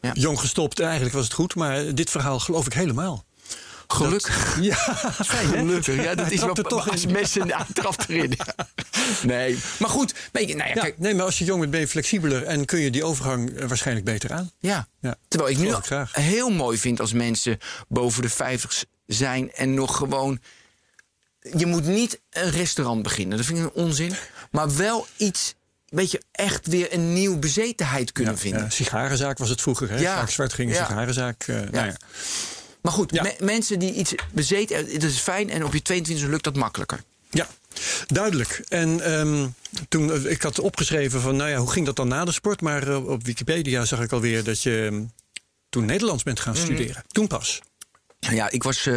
Ja. 0.00 0.12
Jong 0.12 0.40
gestopt, 0.40 0.80
eigenlijk 0.80 1.14
was 1.14 1.24
het 1.24 1.32
goed. 1.32 1.54
Maar 1.54 1.94
dit 1.94 2.10
verhaal 2.10 2.40
geloof 2.40 2.66
ik 2.66 2.72
helemaal. 2.72 3.24
Gelukkig. 3.86 4.56
Ja, 4.60 4.74
fijn? 5.24 5.46
Gelukkig, 5.48 6.02
ja, 6.04 6.14
dat 6.14 6.30
is 6.30 6.40
wel 6.40 6.54
toch 6.54 6.90
als 6.90 7.02
in. 7.04 7.12
mensen 7.12 7.46
ja, 7.46 7.66
trapt 7.74 8.08
erin. 8.08 8.34
Ja. 8.36 8.68
Nee, 9.22 9.58
maar 9.78 9.90
goed, 9.90 10.14
weet 10.32 10.48
je, 10.48 10.54
nou 10.56 10.68
ja, 10.68 10.74
kijk, 10.74 10.98
nee, 10.98 11.14
maar 11.14 11.24
als 11.24 11.38
je 11.38 11.44
jong 11.44 11.60
bent 11.60 11.70
ben 11.72 11.80
je 11.80 11.88
flexibeler... 11.88 12.42
en 12.42 12.64
kun 12.64 12.78
je 12.80 12.90
die 12.90 13.04
overgang 13.04 13.50
eh, 13.58 13.66
waarschijnlijk 13.68 14.06
beter 14.06 14.32
aan. 14.32 14.50
ja. 14.58 14.88
Ja, 15.00 15.14
Terwijl 15.28 15.50
ik 15.52 15.58
nu 15.58 15.68
ik 15.68 15.84
graag. 15.84 16.14
heel 16.14 16.50
mooi 16.50 16.78
vind 16.78 17.00
als 17.00 17.12
mensen 17.12 17.58
boven 17.88 18.22
de 18.22 18.28
50 18.28 18.84
zijn 19.06 19.52
en 19.52 19.74
nog 19.74 19.96
gewoon. 19.96 20.40
Je 21.56 21.66
moet 21.66 21.84
niet 21.84 22.20
een 22.30 22.50
restaurant 22.50 23.02
beginnen, 23.02 23.36
dat 23.36 23.46
vind 23.46 23.58
ik 23.58 23.64
een 23.64 23.72
onzin. 23.82 24.14
Maar 24.50 24.76
wel 24.76 25.06
iets, 25.16 25.54
weet 25.88 26.10
je, 26.10 26.22
echt 26.32 26.66
weer 26.66 26.92
een 26.92 27.12
nieuwe 27.12 27.36
bezetenheid 27.38 28.12
kunnen 28.12 28.32
Ja, 28.32 28.38
vinden. 28.38 28.62
ja, 28.62 28.70
sigarenzaak 28.70 29.38
was 29.38 29.48
het 29.48 29.60
vroeger. 29.60 29.90
Hè? 29.90 29.98
Ja. 29.98 30.18
Vaak 30.18 30.30
zwart 30.30 30.52
ging 30.52 30.70
een 30.70 30.76
sigarenzaak. 30.76 31.42
eh, 31.46 31.56
Nou 31.70 31.86
ja. 31.86 31.96
Maar 32.86 32.94
goed, 32.94 33.12
Ja. 33.14 33.22
me- 33.22 33.36
mensen 33.40 33.78
die 33.78 33.92
iets 33.94 34.14
bezeten, 34.32 34.76
eh, 34.86 34.92
dat 34.92 35.10
is 35.10 35.18
fijn. 35.18 35.50
En 35.50 35.64
op 35.64 35.72
je 35.72 35.82
22 35.82 36.26
lukt 36.28 36.44
dat 36.44 36.56
makkelijker. 36.56 37.02
Ja, 37.30 37.48
duidelijk. 38.06 38.62
En 38.68 39.00
ehm, 39.00 39.48
toen, 39.88 40.12
eh, 40.12 40.30
ik 40.30 40.42
had 40.42 40.58
opgeschreven 40.58 41.20
van, 41.20 41.36
nou 41.36 41.50
ja, 41.50 41.56
hoe 41.58 41.70
ging 41.70 41.86
dat 41.86 41.96
dan 41.96 42.08
na 42.08 42.24
de 42.24 42.32
sport? 42.32 42.60
Maar 42.60 42.88
eh, 42.88 43.08
op 43.08 43.24
Wikipedia 43.24 43.84
zag 43.84 44.00
ik 44.00 44.12
alweer 44.12 44.44
dat 44.44 44.62
je 44.62 44.88
ehm, 44.90 45.04
toen 45.68 45.84
Nederlands 45.84 46.22
bent 46.22 46.40
gaan 46.40 46.56
studeren. 46.56 47.04
Toen 47.08 47.26
pas. 47.26 47.60
Ja, 48.18 48.50
ik 48.50 48.62
was. 48.62 48.86
eh, 48.86 48.94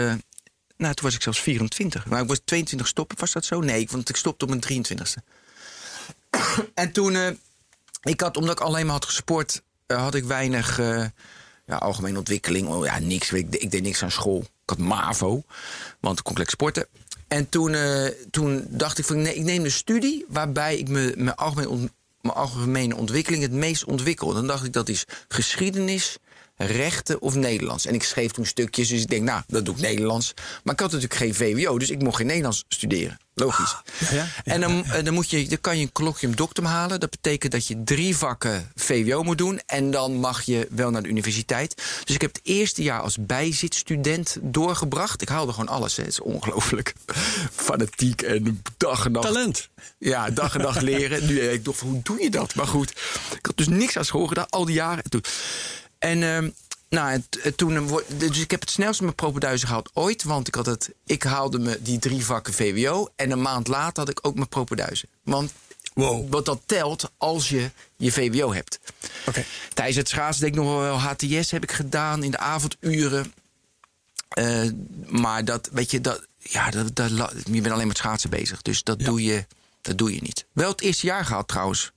nou, 0.77 0.93
toen 0.93 1.05
was 1.05 1.15
ik 1.15 1.22
zelfs 1.22 1.39
24. 1.39 2.05
Maar 2.05 2.22
ik 2.22 2.27
was 2.27 2.39
22 2.46 2.88
stoppen, 2.88 3.19
was 3.19 3.31
dat 3.31 3.46
zo? 3.46 3.60
Nee, 3.60 3.88
want 3.91 4.10
ik 4.10 4.15
stopte 4.15 4.46
op 4.46 4.50
mijn 4.50 4.62
23ste. 4.62 5.24
en 6.74 6.91
toen. 6.91 7.39
ik 8.03 8.22
had, 8.22 8.38
omdat 8.38 8.60
ik 8.60 8.65
alleen 8.65 8.86
maar 8.86 8.93
had 8.96 9.05
gesport, 9.05 9.62
had 9.88 10.15
ik 10.15 10.24
weinig. 10.24 10.79
Ja, 11.70 11.76
algemene 11.76 12.18
ontwikkeling. 12.18 12.68
Oh, 12.68 12.86
ja, 12.86 13.00
niks. 13.00 13.32
Ik, 13.32 13.56
ik 13.56 13.72
deed 13.72 13.82
niks 13.82 14.04
aan 14.04 14.12
school. 14.12 14.40
Ik 14.40 14.48
had 14.66 14.78
MAVO, 14.78 15.44
want 16.00 16.20
lekker 16.24 16.50
sporten. 16.50 16.88
En 17.28 17.50
toen, 17.50 17.74
eh, 17.74 18.06
toen 18.32 18.66
dacht 18.70 18.98
ik 18.98 19.06
van 19.06 19.22
nee, 19.22 19.36
ik 19.36 19.44
neem 19.44 19.64
een 19.64 19.72
studie 19.72 20.26
waarbij 20.28 20.78
ik 20.78 20.88
me, 20.88 21.14
mijn, 21.18 21.36
algemene 21.36 21.90
mijn 22.22 22.36
algemene 22.36 22.96
ontwikkeling 22.96 23.44
het 23.44 23.52
meest 23.52 23.86
ontwikkel. 23.86 24.34
Dan 24.34 24.48
dacht 24.48 24.66
ik 24.66 24.74
dat 24.74 24.90
is 24.90 25.06
geschiedenis, 25.28 26.18
rechten 26.66 27.22
of 27.22 27.36
Nederlands. 27.36 27.86
En 27.86 27.94
ik 27.94 28.04
schreef 28.04 28.32
toen 28.32 28.46
stukjes, 28.46 28.88
dus 28.88 29.01
ik 29.01 29.10
denk, 29.10 29.24
nou, 29.24 29.42
dat 29.48 29.66
doe 29.66 29.75
ik 29.75 29.82
Nederlands. 29.82 30.34
Maar 30.63 30.74
ik 30.74 30.80
had 30.80 30.92
natuurlijk 30.92 31.20
geen 31.20 31.36
VWO, 31.36 31.78
dus 31.78 31.89
ik 31.89 32.01
mocht 32.01 32.18
geen 32.18 32.25
Nederlands 32.25 32.63
studeren. 32.68 33.18
Logisch. 33.39 33.75
ja, 34.00 34.16
ja. 34.16 34.28
En 34.44 34.62
dan, 34.62 34.86
eh, 34.86 35.04
dan, 35.04 35.13
moet 35.13 35.30
je, 35.30 35.48
dan 35.48 35.62
kan 35.62 35.78
je 35.78 35.84
een 35.84 35.92
colloquium 35.92 36.36
doctum 36.36 36.66
halen. 36.66 37.00
Dat 37.00 37.10
betekent 37.10 37.51
dat 37.51 37.68
je 37.68 37.84
drie 37.84 38.18
vakken 38.18 38.72
VWO 38.75 39.24
moet 39.24 39.38
doen. 39.38 39.62
En 39.66 39.92
dan 39.92 40.16
mag 40.16 40.42
je 40.42 40.68
wel 40.70 40.89
naar 40.89 41.04
de 41.04 41.10
universiteit. 41.10 41.75
Dus 42.04 42.16
ik 42.16 42.22
heb 42.22 42.34
het 42.34 42.42
eerste 42.44 42.84
jaar 42.84 43.01
als 43.01 43.18
bijzitstudent 43.20 44.38
doorgebracht. 44.42 45.22
Ik 45.22 45.30
haalde 45.30 45.51
gewoon 45.51 45.68
alles. 45.68 45.96
Hè. 45.96 46.04
Het 46.04 46.12
is 46.12 46.20
ongelooflijk. 46.20 46.94
Fanatiek 47.68 48.22
en 48.22 48.63
dag 48.78 49.06
en 49.06 49.12
nacht. 49.12 49.25
Talent. 49.25 49.70
Ja, 49.98 50.30
dag 50.30 50.56
en 50.56 50.62
dag 50.62 50.82
leren. 50.82 51.25
Nu 51.25 51.39
ik 51.39 51.62
van, 51.63 51.88
hoe 51.88 52.00
doe 52.04 52.22
je 52.22 52.30
dat? 52.30 52.56
Maar 52.56 52.68
goed, 52.68 52.89
ik 53.38 53.46
had 53.46 53.58
dus 53.58 53.68
niks 53.68 53.98
aan 53.98 54.06
school 54.06 54.28
gedaan, 54.28 54.50
al 54.50 54.65
die 54.65 54.76
jaren. 54.76 55.04
En 55.04 55.10
toen, 55.10 55.24
en, 56.00 56.24
ehm, 56.24 56.50
nou, 56.90 57.22
toen, 57.56 57.76
eh, 57.90 57.96
dus 58.18 58.40
ik 58.40 58.52
heb 58.52 58.60
het 58.60 58.70
snelst 58.72 59.02
mijn 59.02 59.16
propenduizen 59.16 59.68
gehaald 59.68 59.90
ooit. 59.94 60.24
Want 60.24 60.48
ik, 60.48 60.56
had 60.56 60.66
het, 60.66 60.90
ik 61.06 61.24
haalde 61.24 61.60
me 61.60 61.82
die 61.82 62.00
drie 62.00 62.26
vakken 62.26 62.54
VWO. 62.54 63.08
En 63.16 63.32
een 63.32 63.42
maand 63.42 63.68
later 63.68 64.00
had 64.00 64.10
ik 64.10 64.20
ook 64.22 64.36
mijn 64.36 64.48
propenduizen. 64.50 65.10
Want 65.24 65.52
Wow. 65.94 66.32
wat 66.32 66.46
dat 66.46 66.60
telt 66.66 67.12
als 67.18 67.50
je 67.50 67.72
je 67.98 68.12
VWO 68.12 68.54
hebt. 68.54 68.80
Oké. 69.26 69.46
Tijdens 69.74 69.98
het 69.98 70.10
schaatsen 70.10 70.44
deed 70.46 70.56
ik 70.56 70.62
nog 70.62 70.80
wel 70.80 71.00
HTS 71.00 71.52
heb 71.52 71.64
ik 71.64 71.72
gedaan 71.72 72.24
in 72.24 72.32
de 72.32 72.38
avonduren. 72.38 73.34
Eh, 74.30 74.70
maar 75.08 75.46
dat, 75.46 75.70
weet 75.72 75.92
je, 75.92 76.02
dat, 76.02 76.26
ja, 76.38 76.70
dat, 76.70 77.10
je 77.52 77.62
bent 77.62 77.70
alleen 77.72 77.88
met 77.88 77.98
schaatsen 77.98 78.30
bezig. 78.30 78.62
Dus 78.62 78.84
dat, 78.84 79.00
Ja. 79.00 79.06
doe 79.06 79.24
je, 79.24 79.46
dat 79.82 79.98
doe 79.98 80.14
je 80.16 80.22
niet. 80.22 80.46
Wel 80.52 80.70
het 80.72 80.82
eerste 80.82 81.06
jaar 81.06 81.26
gehad 81.26 81.48
trouwens. 81.48 81.92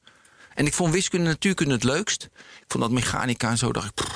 En 0.54 0.66
ik 0.66 0.74
vond 0.74 0.92
wiskunde 0.92 1.24
en 1.24 1.30
natuurkunde 1.32 1.74
het 1.74 1.84
leukst. 1.84 2.22
Ik 2.34 2.64
vond 2.68 2.82
dat 2.82 2.92
mechanica 2.92 3.50
en 3.50 3.58
zo, 3.58 3.72
dacht 3.72 3.86
ik... 4.00 4.06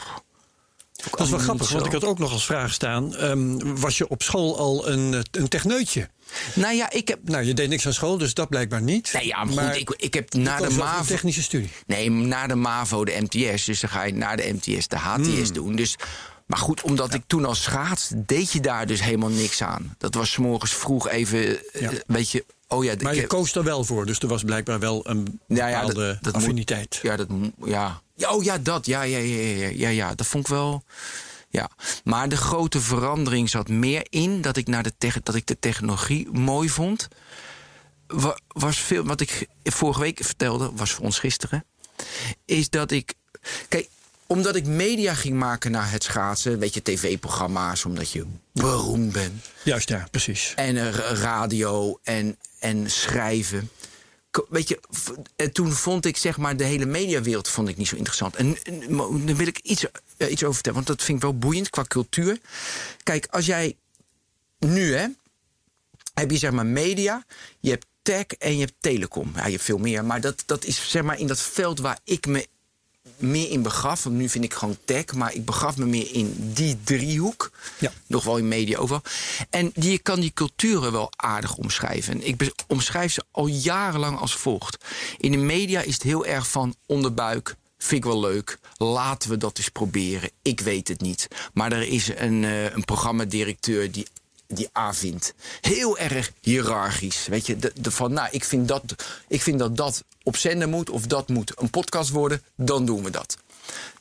Dat 1.10 1.20
is 1.20 1.30
wel 1.30 1.38
grappig, 1.38 1.70
want 1.70 1.86
ik 1.86 1.92
had 1.92 2.04
ook 2.04 2.18
nog 2.18 2.32
als 2.32 2.46
vraag 2.46 2.72
staan... 2.72 3.14
ehm, 3.16 3.58
was 3.80 3.98
je 3.98 4.08
op 4.08 4.22
school 4.22 4.58
al 4.58 4.88
een, 4.88 5.14
eh, 5.14 5.20
een 5.30 5.48
techneutje? 5.48 6.08
Nou 6.54 6.74
ja, 6.74 6.90
ik 6.90 7.08
heb... 7.08 7.18
Nou, 7.24 7.44
je 7.44 7.54
deed 7.54 7.68
niks 7.68 7.86
aan 7.86 7.92
school, 7.92 8.18
dus 8.18 8.34
dat 8.34 8.48
blijkbaar 8.48 8.82
niet. 8.82 9.10
Nee, 9.12 9.26
ja, 9.26 9.44
maar 9.44 9.64
goed, 9.74 9.80
ik, 9.80 9.90
ik 9.96 10.14
heb 10.14 10.32
na 10.34 10.56
de 10.56 10.62
voor 10.64 10.72
een 10.72 10.78
MAVO... 10.78 11.04
technische 11.04 11.42
studie. 11.42 11.70
Nee, 11.86 12.10
na 12.10 12.46
de 12.46 12.54
MAVO 12.54 13.04
de 13.04 13.18
MTS. 13.20 13.64
Dus 13.64 13.80
dan 13.80 13.90
ga 13.90 14.02
je 14.02 14.12
na 14.14 14.36
de 14.36 14.52
MTS 14.52 14.88
de 14.88 14.96
HTS 14.96 15.26
Hmm. 15.26 15.52
doen. 15.52 15.76
Dus, 15.76 15.96
maar 16.46 16.58
goed, 16.58 16.82
omdat 16.82 17.14
ik 17.14 17.22
toen 17.26 17.44
al 17.44 17.54
schaats, 17.54 18.10
deed 18.16 18.52
je 18.52 18.60
daar 18.60 18.86
dus 18.86 19.02
helemaal 19.02 19.30
niks 19.30 19.62
aan. 19.62 19.94
Dat 19.98 20.14
was 20.14 20.30
's 20.32 20.36
morgens 20.36 20.74
vroeg 20.74 21.08
even, 21.08 21.72
eh, 21.72 21.80
Ja. 21.80 21.90
weet 22.06 22.30
je... 22.30 22.44
Oh 22.68 22.84
ja, 22.84 22.94
Maar 23.00 23.14
je 23.14 23.20
heb- 23.20 23.28
koos 23.28 23.54
er 23.54 23.64
wel 23.64 23.84
voor, 23.84 24.06
dus 24.06 24.18
er 24.18 24.28
was 24.28 24.42
blijkbaar 24.42 24.78
wel 24.78 25.08
een 25.08 25.40
Ja, 25.48 25.66
ja, 25.68 25.80
bepaalde 25.80 26.06
dat- 26.06 26.22
dat 26.22 26.32
moet- 26.32 26.34
affiniteit. 26.34 26.98
Ja, 27.02 27.16
dat, 27.16 27.28
ja. 27.64 28.00
ja. 28.14 28.32
Oh 28.34 28.44
ja, 28.44 28.58
dat. 28.58 28.86
Ja, 28.86 29.02
ja, 29.02 29.18
ja, 29.18 29.56
ja, 29.56 29.68
ja, 29.68 29.88
ja. 29.88 30.14
Dat 30.14 30.26
vond 30.26 30.44
ik 30.48 30.50
wel. 30.52 30.84
Ja. 31.50 31.70
Maar 32.04 32.28
de 32.28 32.36
grote 32.36 32.80
verandering 32.80 33.50
zat 33.50 33.68
meer 33.68 34.06
in 34.10 34.40
dat 34.40 34.56
ik, 34.56 34.66
naar 34.66 34.82
de 34.82 34.92
tech- 34.98 35.22
dat 35.22 35.34
ik 35.34 35.46
de 35.46 35.58
technologie 35.58 36.30
mooi 36.30 36.68
vond. 36.68 37.08
Wa- 38.06 38.38
Was 38.48 38.78
veel, 38.78 39.04
wat 39.04 39.20
ik 39.20 39.46
vorige 39.64 40.00
week 40.00 40.18
vertelde, 40.24 40.70
was 40.74 40.90
voor 40.92 41.04
ons 41.04 41.18
gisteren. 41.18 41.64
Is 42.44 42.70
dat 42.70 42.90
ik. 42.90 43.14
Kijk, 43.68 43.88
omdat 44.26 44.56
ik 44.56 44.66
media 44.66 45.14
ging 45.14 45.38
maken 45.38 45.70
naar 45.70 45.90
het 45.90 46.02
schaatsen. 46.04 46.58
Weet 46.58 46.74
je, 46.74 46.82
tv-programma's, 46.82 47.84
omdat 47.84 48.10
je 48.10 48.24
beroemd 48.52 49.12
bent 49.12 49.44
Juist, 49.62 49.88
ja, 49.88 50.06
precies. 50.10 50.52
en 50.56 50.76
eh, 50.76 50.90
ra- 50.94 51.14
radio 51.14 51.98
en, 52.02 52.36
en 52.58 52.90
schrijven. 52.90 53.70
Weet 54.48 54.68
je, 54.68 54.80
en 55.36 55.52
toen 55.52 55.72
vond 55.72 56.04
ik 56.06 56.16
zeg 56.16 56.36
maar 56.36 56.56
de 56.56 56.64
hele 56.64 56.86
mediawereld 56.86 57.48
vond 57.48 57.68
ik 57.68 57.76
niet 57.76 57.88
zo 57.88 57.96
interessant. 57.96 58.36
En, 58.36 58.56
en 58.64 58.96
daar 59.26 59.36
wil 59.36 59.46
ik 59.46 59.58
iets, 59.58 59.84
eh, 60.16 60.30
iets 60.30 60.42
over 60.42 60.54
vertellen, 60.54 60.84
want 60.84 60.86
dat 60.86 61.02
vind 61.02 61.18
ik 61.18 61.24
wel 61.24 61.38
boeiend 61.38 61.70
qua 61.70 61.84
cultuur. 61.88 62.38
Kijk, 63.02 63.26
als 63.30 63.46
jij 63.46 63.76
nu 64.58 64.94
hè, 64.94 65.06
heb 66.14 66.30
je 66.30 66.38
zeg 66.38 66.50
maar 66.50 66.66
media, 66.66 67.24
je 67.60 67.70
hebt 67.70 67.86
tech 68.02 68.26
en 68.26 68.54
je 68.54 68.60
hebt 68.60 68.74
telecom. 68.80 69.32
Ja, 69.34 69.44
je 69.44 69.50
hebt 69.50 69.62
veel 69.62 69.78
meer, 69.78 70.04
maar 70.04 70.20
dat, 70.20 70.42
dat 70.46 70.64
is 70.64 70.90
zeg 70.90 71.02
maar 71.02 71.18
in 71.18 71.26
dat 71.26 71.40
veld 71.40 71.80
waar 71.80 71.98
ik 72.04 72.26
me 72.26 72.46
meer 73.16 73.50
in 73.50 73.62
begaf. 73.62 74.02
Want 74.02 74.16
nu 74.16 74.28
vind 74.28 74.44
ik 74.44 74.54
gewoon 74.54 74.78
tech, 74.84 75.14
maar 75.14 75.34
ik 75.34 75.44
begaf 75.44 75.76
me 75.76 75.84
meer 75.86 76.12
in 76.12 76.34
die 76.54 76.78
driehoek. 76.84 77.50
Ja. 77.78 77.92
Nog 78.06 78.24
wel 78.24 78.36
in 78.36 78.48
media 78.48 78.78
overal. 78.78 79.02
En 79.50 79.70
die, 79.74 79.90
je 79.90 79.98
kan 79.98 80.20
die 80.20 80.32
culturen 80.34 80.92
wel 80.92 81.12
aardig 81.16 81.56
omschrijven. 81.56 82.12
En 82.12 82.26
ik 82.26 82.52
omschrijf 82.66 83.12
ze 83.12 83.24
al 83.30 83.46
jarenlang 83.46 84.18
als 84.18 84.34
volgt. 84.34 84.84
In 85.18 85.30
de 85.30 85.36
media 85.36 85.80
is 85.80 85.94
het 85.94 86.02
heel 86.02 86.26
erg 86.26 86.48
van 86.48 86.74
onderbuik. 86.86 87.56
Vind 87.78 88.04
ik 88.04 88.10
wel 88.10 88.20
leuk. 88.20 88.58
Laten 88.76 89.30
we 89.30 89.36
dat 89.36 89.58
eens 89.58 89.68
proberen. 89.68 90.30
Ik 90.42 90.60
weet 90.60 90.88
het 90.88 91.00
niet. 91.00 91.28
Maar 91.52 91.72
er 91.72 91.82
is 91.82 92.08
een, 92.08 92.44
eh, 92.44 92.64
een 92.64 92.84
programmadirecteur 92.84 93.92
die 93.92 94.06
die 94.46 94.68
A 94.78 94.94
vindt. 94.94 95.34
Heel 95.60 95.98
erg 95.98 96.32
hiërarchisch. 96.40 97.26
Weet 97.26 97.46
je, 97.46 97.56
de, 97.56 97.72
de 97.80 97.90
van, 97.90 98.12
nou, 98.12 98.28
ik 98.30 98.44
vind, 98.44 98.68
dat, 98.68 98.82
ik 99.28 99.42
vind 99.42 99.58
dat 99.58 99.76
dat 99.76 100.04
op 100.22 100.36
zender 100.36 100.68
moet 100.68 100.90
of 100.90 101.06
dat 101.06 101.28
moet 101.28 101.52
een 101.60 101.70
podcast 101.70 102.10
worden, 102.10 102.42
dan 102.56 102.86
doen 102.86 103.02
we 103.02 103.10
dat. 103.10 103.36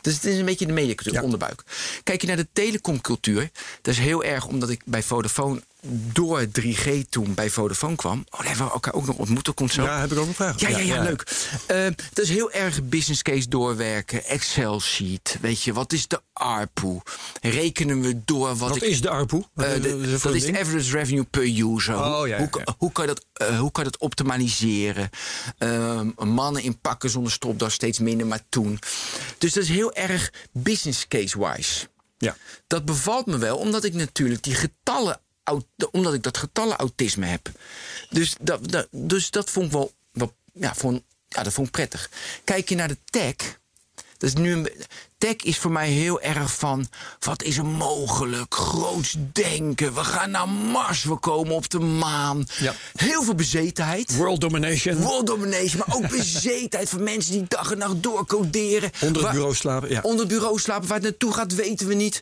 Dus 0.05 0.13
het 0.13 0.25
is 0.25 0.37
een 0.39 0.45
beetje 0.45 0.65
de 0.65 0.73
mediacultuur, 0.73 1.13
Ja. 1.13 1.21
onderbuik. 1.21 1.63
Kijk 2.03 2.21
je 2.21 2.27
naar 2.27 2.35
de 2.35 2.47
telecomcultuur, 2.53 3.49
dat 3.81 3.93
is 3.93 3.99
heel 3.99 4.23
erg 4.23 4.45
omdat 4.45 4.69
ik 4.69 4.81
bij 4.85 5.03
Vodafone 5.03 5.61
door 5.87 6.45
3G 6.59 6.89
toen 7.09 7.33
bij 7.33 7.49
Vodafone 7.49 7.95
kwam... 7.95 8.25
Oh, 8.29 8.39
daar 8.39 8.47
hebben 8.47 8.65
we 8.65 8.71
elkaar 8.71 8.93
ook 8.93 9.05
nog 9.05 9.15
ontmoet. 9.15 9.45
Dat 9.45 9.55
komt 9.55 9.71
zo. 9.71 9.83
Ja, 9.83 9.99
heb 9.99 10.11
ik 10.11 10.17
ook 10.17 10.25
nog 10.25 10.35
vragen. 10.35 10.69
Ja, 10.69 10.77
ja, 10.77 10.95
ja, 10.95 11.03
leuk. 11.03 11.23
Uh, 11.71 11.85
dat 12.13 12.25
is 12.25 12.29
heel 12.29 12.51
erg 12.51 12.83
business 12.83 13.21
case 13.21 13.49
doorwerken. 13.49 14.25
Excel 14.25 14.79
sheet. 14.79 15.37
Weet 15.41 15.61
je, 15.61 15.73
wat 15.73 15.93
is 15.93 16.07
de 16.07 16.21
ARPU? 16.33 16.99
Rekenen 17.41 18.01
we 18.01 18.21
door 18.25 18.55
wat... 18.55 18.69
Wat 18.69 18.81
is 18.81 19.01
de 19.01 19.09
ARPU? 19.09 19.35
Uh, 19.35 19.73
de, 19.81 20.17
dat 20.23 20.33
is 20.33 20.45
de 20.45 20.59
average 20.59 20.91
revenue 20.91 21.23
per 21.23 21.43
user. 21.43 21.95
Oh, 21.95 22.27
ja, 22.27 22.37
hoe, 22.37 22.49
ja. 22.65 22.75
hoe, 22.77 22.91
kan 22.91 23.07
je 23.07 23.13
dat, 23.13 23.49
uh, 23.49 23.59
hoe 23.59 23.71
kan 23.71 23.83
je 23.83 23.89
dat 23.89 23.99
optimaliseren? 23.99 25.09
Ehm, 25.57 26.09
mannen 26.17 26.63
in 26.63 26.79
pakken 26.79 27.09
zonder 27.09 27.31
stropdas 27.31 27.73
steeds 27.73 27.99
minder, 27.99 28.27
maar 28.27 28.41
toen. 28.49 28.79
Dus 29.37 29.53
dat 29.53 29.63
is 29.63 29.69
heel 29.69 29.93
erg 29.95 30.33
business 30.51 31.07
case-wise. 31.07 31.87
Ja. 32.17 32.35
Dat 32.67 32.85
bevalt 32.85 33.25
me 33.25 33.37
wel, 33.37 33.57
omdat 33.57 33.83
ik 33.83 33.93
natuurlijk 33.93 34.43
die 34.43 34.55
getallen 34.55 35.19
omdat 35.91 36.13
ik 36.13 36.23
dat 36.23 36.37
getallenautisme 36.37 37.25
heb. 37.25 37.49
Dus 38.09 38.35
dat, 38.41 38.71
dat, 38.71 38.87
dus 38.91 39.31
dat 39.31 39.49
vond 39.49 39.65
ik 39.65 39.71
wel, 39.71 39.93
wel 40.11 40.35
ja, 40.53 40.75
vond, 40.75 41.03
ja, 41.27 41.43
dat 41.43 41.53
vond 41.53 41.67
ik 41.67 41.73
prettig. 41.73 42.09
Kijk 42.43 42.69
je 42.69 42.75
naar 42.75 42.87
de 42.87 42.97
tech. 43.05 43.59
Dat 44.25 44.33
is 44.37 44.41
nu 44.41 44.51
een, 44.53 44.69
tech 45.17 45.35
is 45.35 45.57
voor 45.57 45.71
mij 45.71 45.89
heel 45.89 46.21
erg 46.21 46.53
van... 46.55 46.87
wat 47.19 47.43
is 47.43 47.57
er 47.57 47.65
mogelijk? 47.65 48.53
Groots 48.53 49.15
denken. 49.31 49.93
We 49.93 50.03
gaan 50.03 50.31
naar 50.31 50.49
Mars. 50.49 51.03
We 51.03 51.15
komen 51.15 51.53
op 51.55 51.69
de 51.69 51.79
maan. 51.79 52.45
Ja. 52.59 52.73
Heel 52.95 53.23
veel 53.23 53.35
bezetenheid. 53.35 54.15
World 54.15 54.41
domination. 54.41 54.95
World 54.95 55.27
domination. 55.27 55.83
Maar 55.85 55.95
ook 55.95 56.09
bezetenheid 56.09 56.89
van 56.89 57.03
mensen 57.03 57.31
die 57.31 57.45
dag 57.47 57.71
en 57.71 57.77
nacht 57.77 58.03
doorcoderen. 58.03 58.91
Onder 59.01 59.23
het 59.23 59.31
bureau 59.31 59.55
slapen. 59.55 59.89
Ja. 59.89 59.99
Onder 60.01 60.19
het 60.19 60.27
bureau 60.33 60.59
slapen. 60.59 60.87
Waar 60.87 60.97
het 60.97 61.05
naartoe 61.07 61.33
gaat, 61.33 61.55
weten 61.55 61.87
we 61.87 61.93
niet. 61.93 62.21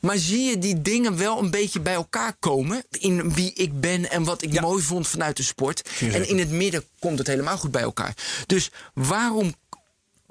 Maar 0.00 0.16
zie 0.18 0.42
je 0.42 0.58
die 0.58 0.82
dingen 0.82 1.16
wel 1.16 1.38
een 1.38 1.50
beetje 1.50 1.80
bij 1.80 1.94
elkaar 1.94 2.34
komen? 2.40 2.84
In 2.90 3.34
wie 3.34 3.52
ik 3.52 3.80
ben 3.80 4.10
en 4.10 4.24
wat 4.24 4.42
ik 4.42 4.52
Ja. 4.52 4.60
mooi 4.60 4.82
vond 4.82 5.08
vanuit 5.08 5.36
de 5.36 5.42
sport. 5.42 5.88
En 6.00 6.28
in 6.28 6.38
het 6.38 6.50
midden 6.50 6.84
komt 6.98 7.18
het 7.18 7.26
helemaal 7.26 7.58
goed 7.58 7.70
bij 7.70 7.82
elkaar. 7.82 8.14
Dus 8.46 8.70
waarom 8.94 9.54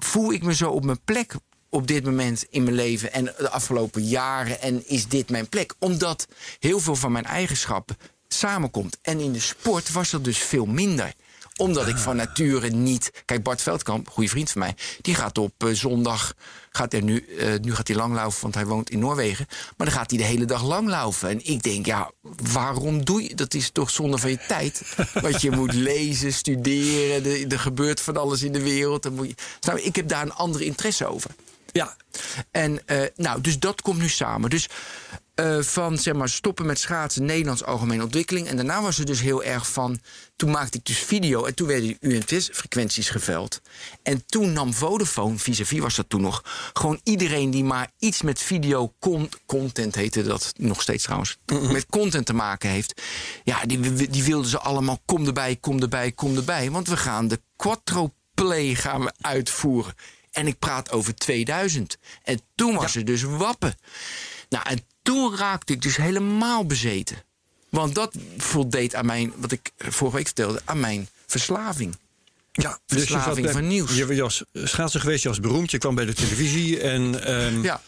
voel 0.04 0.32
ik 0.32 0.42
me 0.42 0.54
zo 0.54 0.70
op 0.70 0.84
mijn 0.84 1.04
plek 1.04 1.34
op 1.68 1.86
dit 1.86 2.04
moment 2.04 2.44
in 2.50 2.62
mijn 2.62 2.76
leven 2.76 3.12
en 3.12 3.24
de 3.24 3.50
afgelopen 3.50 4.04
jaren? 4.04 4.60
En 4.60 4.88
is 4.88 5.08
dit 5.08 5.30
mijn 5.30 5.48
plek? 5.48 5.74
Omdat 5.78 6.26
heel 6.58 6.80
veel 6.80 6.96
van 6.96 7.12
mijn 7.12 7.24
eigenschappen 7.24 7.96
samenkomt. 8.28 8.98
En 9.02 9.20
in 9.20 9.32
de 9.32 9.40
sport 9.40 9.92
was 9.92 10.10
dat 10.10 10.24
dus 10.24 10.38
veel 10.38 10.66
minder 10.66 11.14
omdat 11.56 11.88
ik 11.88 11.96
van 11.96 12.16
nature 12.16 12.68
niet. 12.68 13.10
Kijk, 13.24 13.42
Bart 13.42 13.62
Veldkamp, 13.62 14.08
goede 14.08 14.28
vriend 14.28 14.50
van 14.50 14.60
mij, 14.60 14.74
die 15.00 15.14
gaat 15.14 15.38
op 15.38 15.64
eh, 15.64 15.68
zondag. 15.72 16.34
Gaat 16.70 16.92
er 16.92 17.02
nu, 17.02 17.26
eh, 17.38 17.52
nu 17.60 17.74
gaat 17.74 17.88
hij 17.88 17.96
langlaufen, 17.96 18.42
want 18.42 18.54
hij 18.54 18.66
woont 18.66 18.90
in 18.90 18.98
Noorwegen. 18.98 19.46
Maar 19.76 19.86
dan 19.86 19.96
gaat 19.96 20.10
hij 20.10 20.18
de 20.18 20.24
hele 20.24 20.44
dag 20.44 20.64
langlaufen. 20.64 21.28
En 21.28 21.46
ik 21.46 21.62
denk, 21.62 21.86
ja, 21.86 22.10
waarom 22.52 23.04
doe 23.04 23.22
je 23.22 23.34
dat? 23.34 23.54
is 23.54 23.70
toch 23.70 23.90
zonde 23.90 24.18
van 24.18 24.30
je 24.30 24.38
tijd. 24.48 24.82
Want 25.12 25.40
je 25.40 25.50
moet 25.50 25.72
lezen, 25.92 26.32
studeren. 26.32 27.24
Er, 27.24 27.52
er 27.52 27.58
gebeurt 27.58 28.00
van 28.00 28.16
alles 28.16 28.42
in 28.42 28.52
de 28.52 28.62
wereld. 28.62 29.02
Dan 29.02 29.14
moet 29.14 29.28
je, 29.28 29.34
nou, 29.60 29.80
ik 29.80 29.96
heb 29.96 30.08
daar 30.08 30.22
een 30.22 30.32
andere 30.32 30.64
interesse 30.64 31.06
over. 31.06 31.30
ja. 31.72 31.96
En 32.50 32.86
eh, 32.86 33.02
nou, 33.16 33.40
dus 33.40 33.58
dat 33.58 33.82
komt 33.82 34.00
nu 34.00 34.08
samen. 34.08 34.50
Dus 34.50 34.68
eh, 35.34 35.60
van 35.60 35.98
zeg 35.98 36.14
maar 36.14 36.28
stoppen 36.28 36.66
met 36.66 36.78
schaatsen, 36.78 37.24
Nederlands 37.24 37.64
algemene 37.64 38.02
ontwikkeling. 38.02 38.46
En 38.46 38.56
daarna 38.56 38.82
was 38.82 38.96
het 38.96 39.06
dus 39.06 39.20
heel 39.20 39.44
erg 39.44 39.70
van. 39.70 40.00
Toen 40.36 40.50
maakte 40.50 40.78
ik 40.78 40.84
dus 40.84 40.98
video 40.98 41.44
en 41.44 41.54
toen 41.54 41.66
werden 41.66 41.86
die 41.86 41.96
UMTS-frequenties 42.00 43.08
geveld. 43.08 43.60
En 44.02 44.26
toen 44.26 44.52
nam 44.52 44.74
Vodafone, 44.74 45.38
vis-à-vis 45.38 45.78
was 45.78 45.94
dat 45.94 46.08
toen 46.08 46.20
nog, 46.20 46.42
gewoon 46.72 47.00
iedereen 47.02 47.50
die 47.50 47.64
maar 47.64 47.90
iets 47.98 48.22
met 48.22 48.38
video 48.38 48.94
con- 48.98 49.30
content 49.46 49.94
heette 49.94 50.22
dat 50.22 50.52
nog 50.56 50.82
steeds 50.82 51.02
trouwens, 51.02 51.38
met 51.46 51.86
content 51.86 52.26
te 52.26 52.34
maken 52.34 52.70
heeft. 52.70 53.02
Ja, 53.44 53.64
die, 53.64 54.08
die 54.10 54.24
wilden 54.24 54.50
ze 54.50 54.58
allemaal. 54.58 55.00
Kom 55.04 55.26
erbij, 55.26 55.56
kom 55.56 55.80
erbij, 55.80 56.12
kom 56.12 56.36
erbij. 56.36 56.70
Want 56.70 56.88
we 56.88 56.96
gaan 56.96 57.28
de 57.28 57.40
Quattro 57.56 58.14
Play 58.34 58.74
gaan 58.74 59.00
we 59.04 59.12
uitvoeren. 59.20 59.94
En 60.30 60.46
ik 60.46 60.58
praat 60.58 60.90
over 60.90 61.14
2000. 61.14 61.98
En 62.22 62.40
toen 62.54 62.74
was 62.74 62.96
er 62.96 63.04
dus 63.04 63.22
wappen. 63.22 63.74
Nou, 64.48 64.68
en 64.68 64.86
toen 65.04 65.36
raakte 65.36 65.72
ik 65.72 65.82
dus 65.82 65.96
helemaal 65.96 66.66
bezeten. 66.66 67.16
Want 67.68 67.94
dat 67.94 68.14
voldeed 68.36 68.94
aan 68.94 69.06
mijn, 69.06 69.32
wat 69.36 69.52
ik 69.52 69.72
vorige 69.78 70.16
week 70.16 70.26
vertelde, 70.26 70.60
aan 70.64 70.80
mijn 70.80 71.08
verslaving. 71.26 71.96
Ja, 72.52 72.78
Verslaving 72.86 73.46
zat, 73.46 73.54
van 73.54 73.66
nieuws. 73.66 73.96
Je 73.96 74.22
was 74.22 74.44
schaatser 74.52 75.00
geweest, 75.00 75.22
je 75.22 75.28
was 75.28 75.40
beroemd, 75.40 75.70
je 75.70 75.78
kwam 75.78 75.94
bij 75.94 76.04
de 76.04 76.14
televisie. 76.14 76.80
En 76.80 77.24
ehm, 77.24 77.62
Ja, 77.62 77.80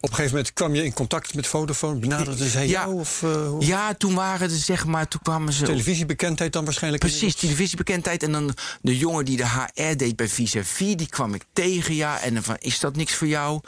op 0.00 0.08
een 0.08 0.14
gegeven 0.14 0.36
moment 0.36 0.52
kwam 0.54 0.74
je 0.74 0.84
in 0.84 0.92
contact 0.92 1.34
met 1.34 1.46
Vodafone. 1.46 1.98
Benaderden 1.98 2.50
zij 2.50 2.66
Ja. 2.66 2.70
jou? 2.84 2.94
Of, 2.94 3.22
eh, 3.22 3.52
ja 3.58 3.94
toen 3.94 4.14
waren 4.14 4.50
er 4.50 4.56
zeg 4.56 4.86
maar, 4.86 5.08
toen 5.08 5.20
kwamen 5.22 5.52
ze. 5.52 5.64
Televisiebekendheid 5.64 6.52
dan 6.52 6.64
waarschijnlijk? 6.64 7.02
Precies, 7.02 7.34
televisiebekendheid. 7.34 8.22
En 8.22 8.32
dan 8.32 8.54
de 8.82 8.98
jongen 8.98 9.24
die 9.24 9.36
de 9.36 9.46
HR 9.48 9.96
deed 9.96 10.16
bij 10.16 10.28
Vis-a-Vis, 10.28 10.96
die 10.96 11.08
kwam 11.08 11.34
ik 11.34 11.44
tegen, 11.52 11.94
ja. 11.94 12.20
En 12.20 12.34
dan 12.34 12.42
van, 12.42 12.56
is 12.58 12.80
dat 12.80 12.96
niks 12.96 13.14
voor 13.14 13.26
jou? 13.26 13.60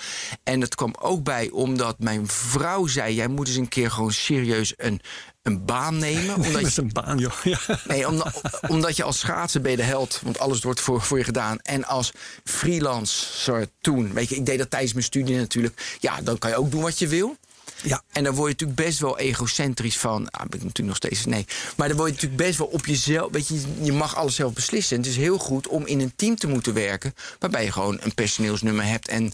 En 0.42 0.61
dat 0.61 0.75
kwam 0.75 0.95
ook 1.01 1.23
bij 1.25 1.51
omdat 1.51 1.99
mijn 1.99 2.29
vrouw 2.29 2.87
zei... 2.87 3.14
jij 3.14 3.29
moet 3.29 3.49
eens 3.49 3.57
een 3.57 3.68
keer 3.68 3.90
gewoon 3.90 4.12
serieus 4.12 4.75
een, 4.77 5.01
een 5.42 5.64
baan 5.64 5.99
nemen. 5.99 6.35
Omdat 6.45 6.62
Met 6.62 6.75
je, 6.75 6.83
een 6.83 6.92
baan, 6.92 7.18
joh. 7.18 7.33
Ja. 7.45 7.59
nee, 7.87 8.09
omdat, 8.09 8.40
omdat 8.68 8.97
je 8.97 9.03
als 9.03 9.18
schaatser 9.18 9.61
ben 9.61 9.71
je 9.71 9.77
de 9.77 9.83
held. 9.83 10.21
Want 10.23 10.38
alles 10.38 10.62
wordt 10.62 10.81
voor, 10.81 11.03
voor 11.03 11.18
je 11.18 11.25
gedaan. 11.25 11.59
En 11.59 11.85
als 11.85 12.12
freelancer 12.45 13.66
toen... 13.81 14.12
Weet 14.12 14.29
je, 14.29 14.37
ik 14.37 14.47
deed 14.47 14.59
dat 14.59 14.71
tijdens 14.71 14.92
mijn 14.92 15.05
studie 15.05 15.37
natuurlijk. 15.37 15.97
Ja, 16.01 16.21
dan 16.24 16.38
kan 16.38 16.50
je 16.50 16.56
ook 16.56 16.70
doen 16.70 16.82
wat 16.82 16.98
je 16.98 17.06
wil. 17.08 17.37
ja. 17.82 18.02
En 18.12 18.24
dan 18.24 18.35
word 18.35 18.46
je 18.48 18.52
natuurlijk 18.64 18.88
best 18.88 18.98
wel 18.98 19.18
egocentrisch 19.18 19.98
van. 19.98 20.30
Ah, 20.30 20.40
ben 20.40 20.58
ik 20.58 20.64
natuurlijk 20.64 20.88
nog 20.88 20.96
steeds. 20.96 21.24
Nee. 21.24 21.46
Maar 21.76 21.88
dan 21.88 21.96
word 21.96 22.08
je 22.08 22.14
natuurlijk 22.14 22.42
best 22.42 22.58
wel 22.58 22.66
op 22.66 22.87
jezelf. 22.87 23.32
Weet 23.32 23.48
je, 23.48 23.62
je 23.82 23.92
mag 23.92 24.16
alles 24.16 24.35
zelf 24.35 24.52
beslissen. 24.52 24.96
En 24.96 25.02
het 25.02 25.11
is 25.11 25.16
heel 25.18 25.38
goed 25.38 25.66
om 25.68 25.87
in 25.87 26.00
een 26.00 26.12
team 26.16 26.37
te 26.37 26.46
moeten 26.46 26.74
werken. 26.74 27.14
Waarbij 27.38 27.64
je 27.64 27.72
gewoon 27.72 27.98
een 28.00 28.14
personeelsnummer 28.14 28.85
hebt. 28.85 29.08
En 29.08 29.32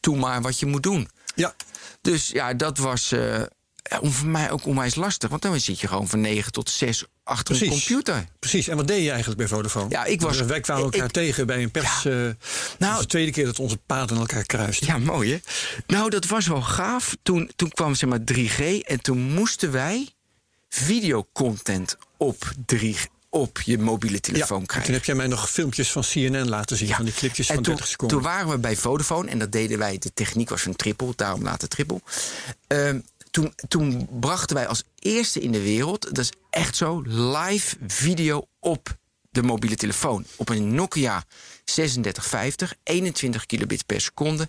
doe 0.00 0.16
maar 0.16 0.42
wat 0.42 0.58
je 0.58 0.66
moet 0.66 0.82
doen. 0.82 1.08
ja. 1.34 1.54
Dus 2.00 2.28
ja, 2.28 2.54
dat 2.54 2.78
was. 2.78 3.12
eh, 3.12 3.42
om 4.00 4.10
voor 4.12 4.28
mij 4.28 4.50
ook 4.50 4.66
onwijs 4.66 4.94
lastig. 4.94 5.28
Want 5.30 5.42
dan 5.42 5.60
zit 5.60 5.80
je 5.80 5.86
gewoon 5.86 6.08
van 6.08 6.20
9 6.20 6.52
tot 6.52 6.70
6 6.70 7.04
achter 7.24 7.62
een 7.62 7.68
computer. 7.68 8.26
Precies. 8.38 8.68
En 8.68 8.76
wat 8.76 8.86
deed 8.88 9.02
je 9.02 9.08
eigenlijk 9.10 9.38
bij 9.38 9.48
Vodafone? 9.48 9.86
Ja, 9.90 10.04
ik 10.04 10.20
was- 10.20 10.40
Wij 10.40 10.60
kwamen 10.60 10.82
elkaar 10.84 11.04
ik- 11.04 11.10
tegen 11.12 11.46
bij 11.46 11.62
een 11.62 11.70
pers. 11.70 12.02
Ja. 12.02 12.10
eh, 12.26 12.34
Nou- 12.78 13.00
de 13.00 13.06
tweede 13.06 13.30
keer 13.30 13.44
dat 13.44 13.58
onze 13.58 13.76
paden 13.76 14.16
elkaar 14.18 14.44
kruisten. 14.44 14.86
Ja, 14.86 14.98
mooi 14.98 15.30
hè? 15.32 15.38
Nou, 15.86 16.10
dat 16.10 16.26
was 16.26 16.46
wel 16.46 16.62
gaaf. 16.62 17.16
Toen, 17.22 17.50
toen 17.56 17.70
kwam 17.70 17.94
zeg 17.94 18.08
maar 18.10 18.24
3G 18.24 18.58
en 18.82 19.00
toen 19.00 19.18
moesten 19.18 19.72
wij 19.72 20.08
videocontent 20.68 21.96
op 22.16 22.52
3 22.66 22.96
op 23.32 23.60
je 23.60 23.78
mobiele 23.78 24.20
telefoon 24.20 24.60
en 24.60 24.66
krijgen. 24.66 24.86
toen 24.86 24.94
heb 24.94 25.04
jij 25.04 25.14
mij 25.14 25.26
nog 25.26 25.50
filmpjes 25.50 25.90
van 25.92 26.02
CNN 26.02 26.48
laten 26.48 26.76
zien. 26.76 26.88
Van 26.94 27.04
die 27.04 27.14
clipjes 27.14 27.48
en 27.48 27.54
van 27.54 27.62
toen, 27.62 27.72
30 27.74 27.90
seconden. 27.90 28.16
Toen 28.16 28.26
waren 28.26 28.48
we 28.48 28.58
bij 28.58 28.76
Vodafone 28.76 29.30
en 29.30 29.38
dat 29.38 29.52
deden 29.52 29.78
wij. 29.78 29.98
De 29.98 30.12
techniek 30.14 30.48
was 30.48 30.64
een 30.66 30.76
triple, 30.76 31.12
daarom 31.16 31.42
later 31.42 31.68
triple. 31.68 32.00
Ehm, 32.66 33.00
toen, 33.30 33.54
toen 33.68 34.08
brachten 34.20 34.56
wij 34.56 34.66
als 34.66 34.82
eerste 34.98 35.40
in 35.40 35.52
de 35.52 35.62
wereld, 35.62 36.02
dat 36.02 36.18
is 36.18 36.32
echt 36.50 36.76
zo, 36.76 37.02
live 37.06 37.76
video 37.86 38.46
op 38.58 38.98
de 39.30 39.42
mobiele 39.42 39.76
telefoon. 39.76 40.24
Op 40.36 40.48
een 40.48 40.74
Nokia 40.74 41.24
3650, 41.64 42.74
21 42.82 43.46
kilobit 43.46 43.86
per 43.86 44.00
seconde. 44.00 44.48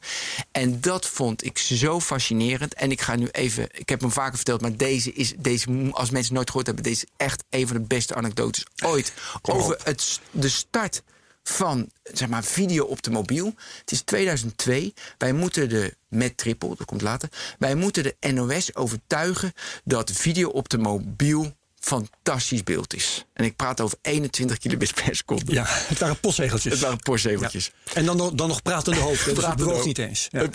En 0.51 0.81
dat 0.81 1.05
vond 1.05 1.45
ik 1.45 1.57
zo 1.57 1.99
fascinerend. 1.99 2.73
En 2.73 2.91
ik 2.91 3.01
ga 3.01 3.15
nu 3.15 3.27
even, 3.31 3.67
ik 3.71 3.89
heb 3.89 4.01
hem 4.01 4.11
vaker 4.11 4.35
verteld, 4.35 4.61
maar 4.61 4.77
deze 4.77 5.13
is, 5.13 5.33
deze, 5.37 5.89
als 5.91 6.09
mensen 6.09 6.33
nooit 6.33 6.47
gehoord 6.47 6.65
hebben, 6.65 6.83
deze 6.83 7.05
is 7.05 7.11
echt 7.17 7.43
een 7.49 7.67
van 7.67 7.75
de 7.75 7.83
beste 7.83 8.15
anekdotes 8.15 8.65
ooit. 8.83 9.13
Over 9.41 9.79
het, 9.83 10.19
de 10.31 10.49
start 10.49 11.03
van 11.43 11.89
zeg 12.03 12.29
maar, 12.29 12.43
video 12.43 12.85
op 12.85 13.01
de 13.01 13.11
mobiel. 13.11 13.53
Het 13.79 13.91
is 13.91 14.01
2002. 14.01 14.93
Wij 15.17 15.33
moeten 15.33 15.69
de, 15.69 15.95
met 16.07 16.37
triple, 16.37 16.75
dat 16.75 16.85
komt 16.87 17.01
later. 17.01 17.29
Wij 17.59 17.75
moeten 17.75 18.03
de 18.03 18.15
NOS 18.31 18.75
overtuigen 18.75 19.53
dat 19.83 20.11
video 20.11 20.49
op 20.49 20.69
de 20.69 20.77
mobiel 20.77 21.55
fantastisch 21.79 22.63
beeld 22.63 22.93
is. 22.93 23.25
En 23.33 23.45
ik 23.45 23.55
praat 23.55 23.81
over 23.81 23.97
21 24.01 24.57
kilobits 24.57 24.91
per 24.93 25.15
seconde. 25.15 25.53
Ja, 25.53 25.65
het 25.67 25.99
waren 25.99 26.19
postzegeltjes. 26.19 26.71
Het 26.73 26.81
waren 26.81 26.99
postzegeltjes. 26.99 27.71
Ja. 27.85 27.93
En 27.93 28.05
dan, 28.05 28.17
nog- 28.17 28.31
dan 28.33 28.47
nog 28.47 28.61
pratende 28.61 28.99
hoofd. 29.07 29.17
Dus 29.17 29.25
dat 29.25 29.33
Pratende 29.33 29.55
bewoog 29.63 29.73
hoofd. 29.75 29.87
niet 29.87 29.97
eens. 29.97 30.27
Ja. 30.31 30.49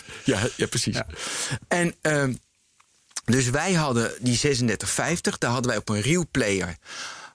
Ja, 0.57 0.67
precies. 0.67 0.95
Ja. 0.97 1.07
En 1.69 1.95
ehm, 2.01 2.35
dus 3.25 3.51
wij 3.51 3.73
hadden 3.73 4.05
die 4.21 4.39
3650, 4.39 5.39
daar 5.39 5.51
hadden 5.51 5.71
wij 5.71 5.81
op 5.81 5.89
een 5.89 6.01
reelplayer 6.01 6.77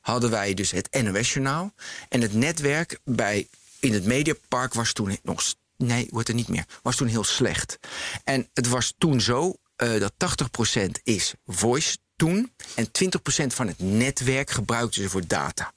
hadden 0.02 0.30
wij 0.30 0.54
dus 0.54 0.72
het 0.72 1.02
NOS-journaal. 1.02 1.74
En 2.10 2.22
het 2.22 2.34
netwerk 2.34 3.00
bij, 3.04 3.48
in 3.80 3.94
het 3.94 4.06
Mediapark 4.06 4.74
was 4.74 4.94
toen 4.94 5.18
nog... 5.24 5.44
Nee, 5.78 6.08
wordt 6.10 6.28
er 6.28 6.36
niet 6.36 6.48
meer. 6.48 6.66
Was 6.82 6.96
toen 6.96 7.08
heel 7.08 7.24
slecht. 7.24 7.80
En 8.24 8.50
het 8.54 8.68
was 8.68 8.94
toen 8.98 9.22
zo 9.22 9.56
eh, 9.76 10.00
dat 10.00 10.14
80% 10.78 10.86
is 11.04 11.34
voice 11.46 11.98
toen... 12.16 12.52
en 12.76 12.88
20% 12.88 13.48
van 13.48 13.68
het 13.68 13.80
netwerk 13.80 14.50
gebruikten 14.50 15.02
ze 15.02 15.10
voor 15.10 15.28
data. 15.28 15.74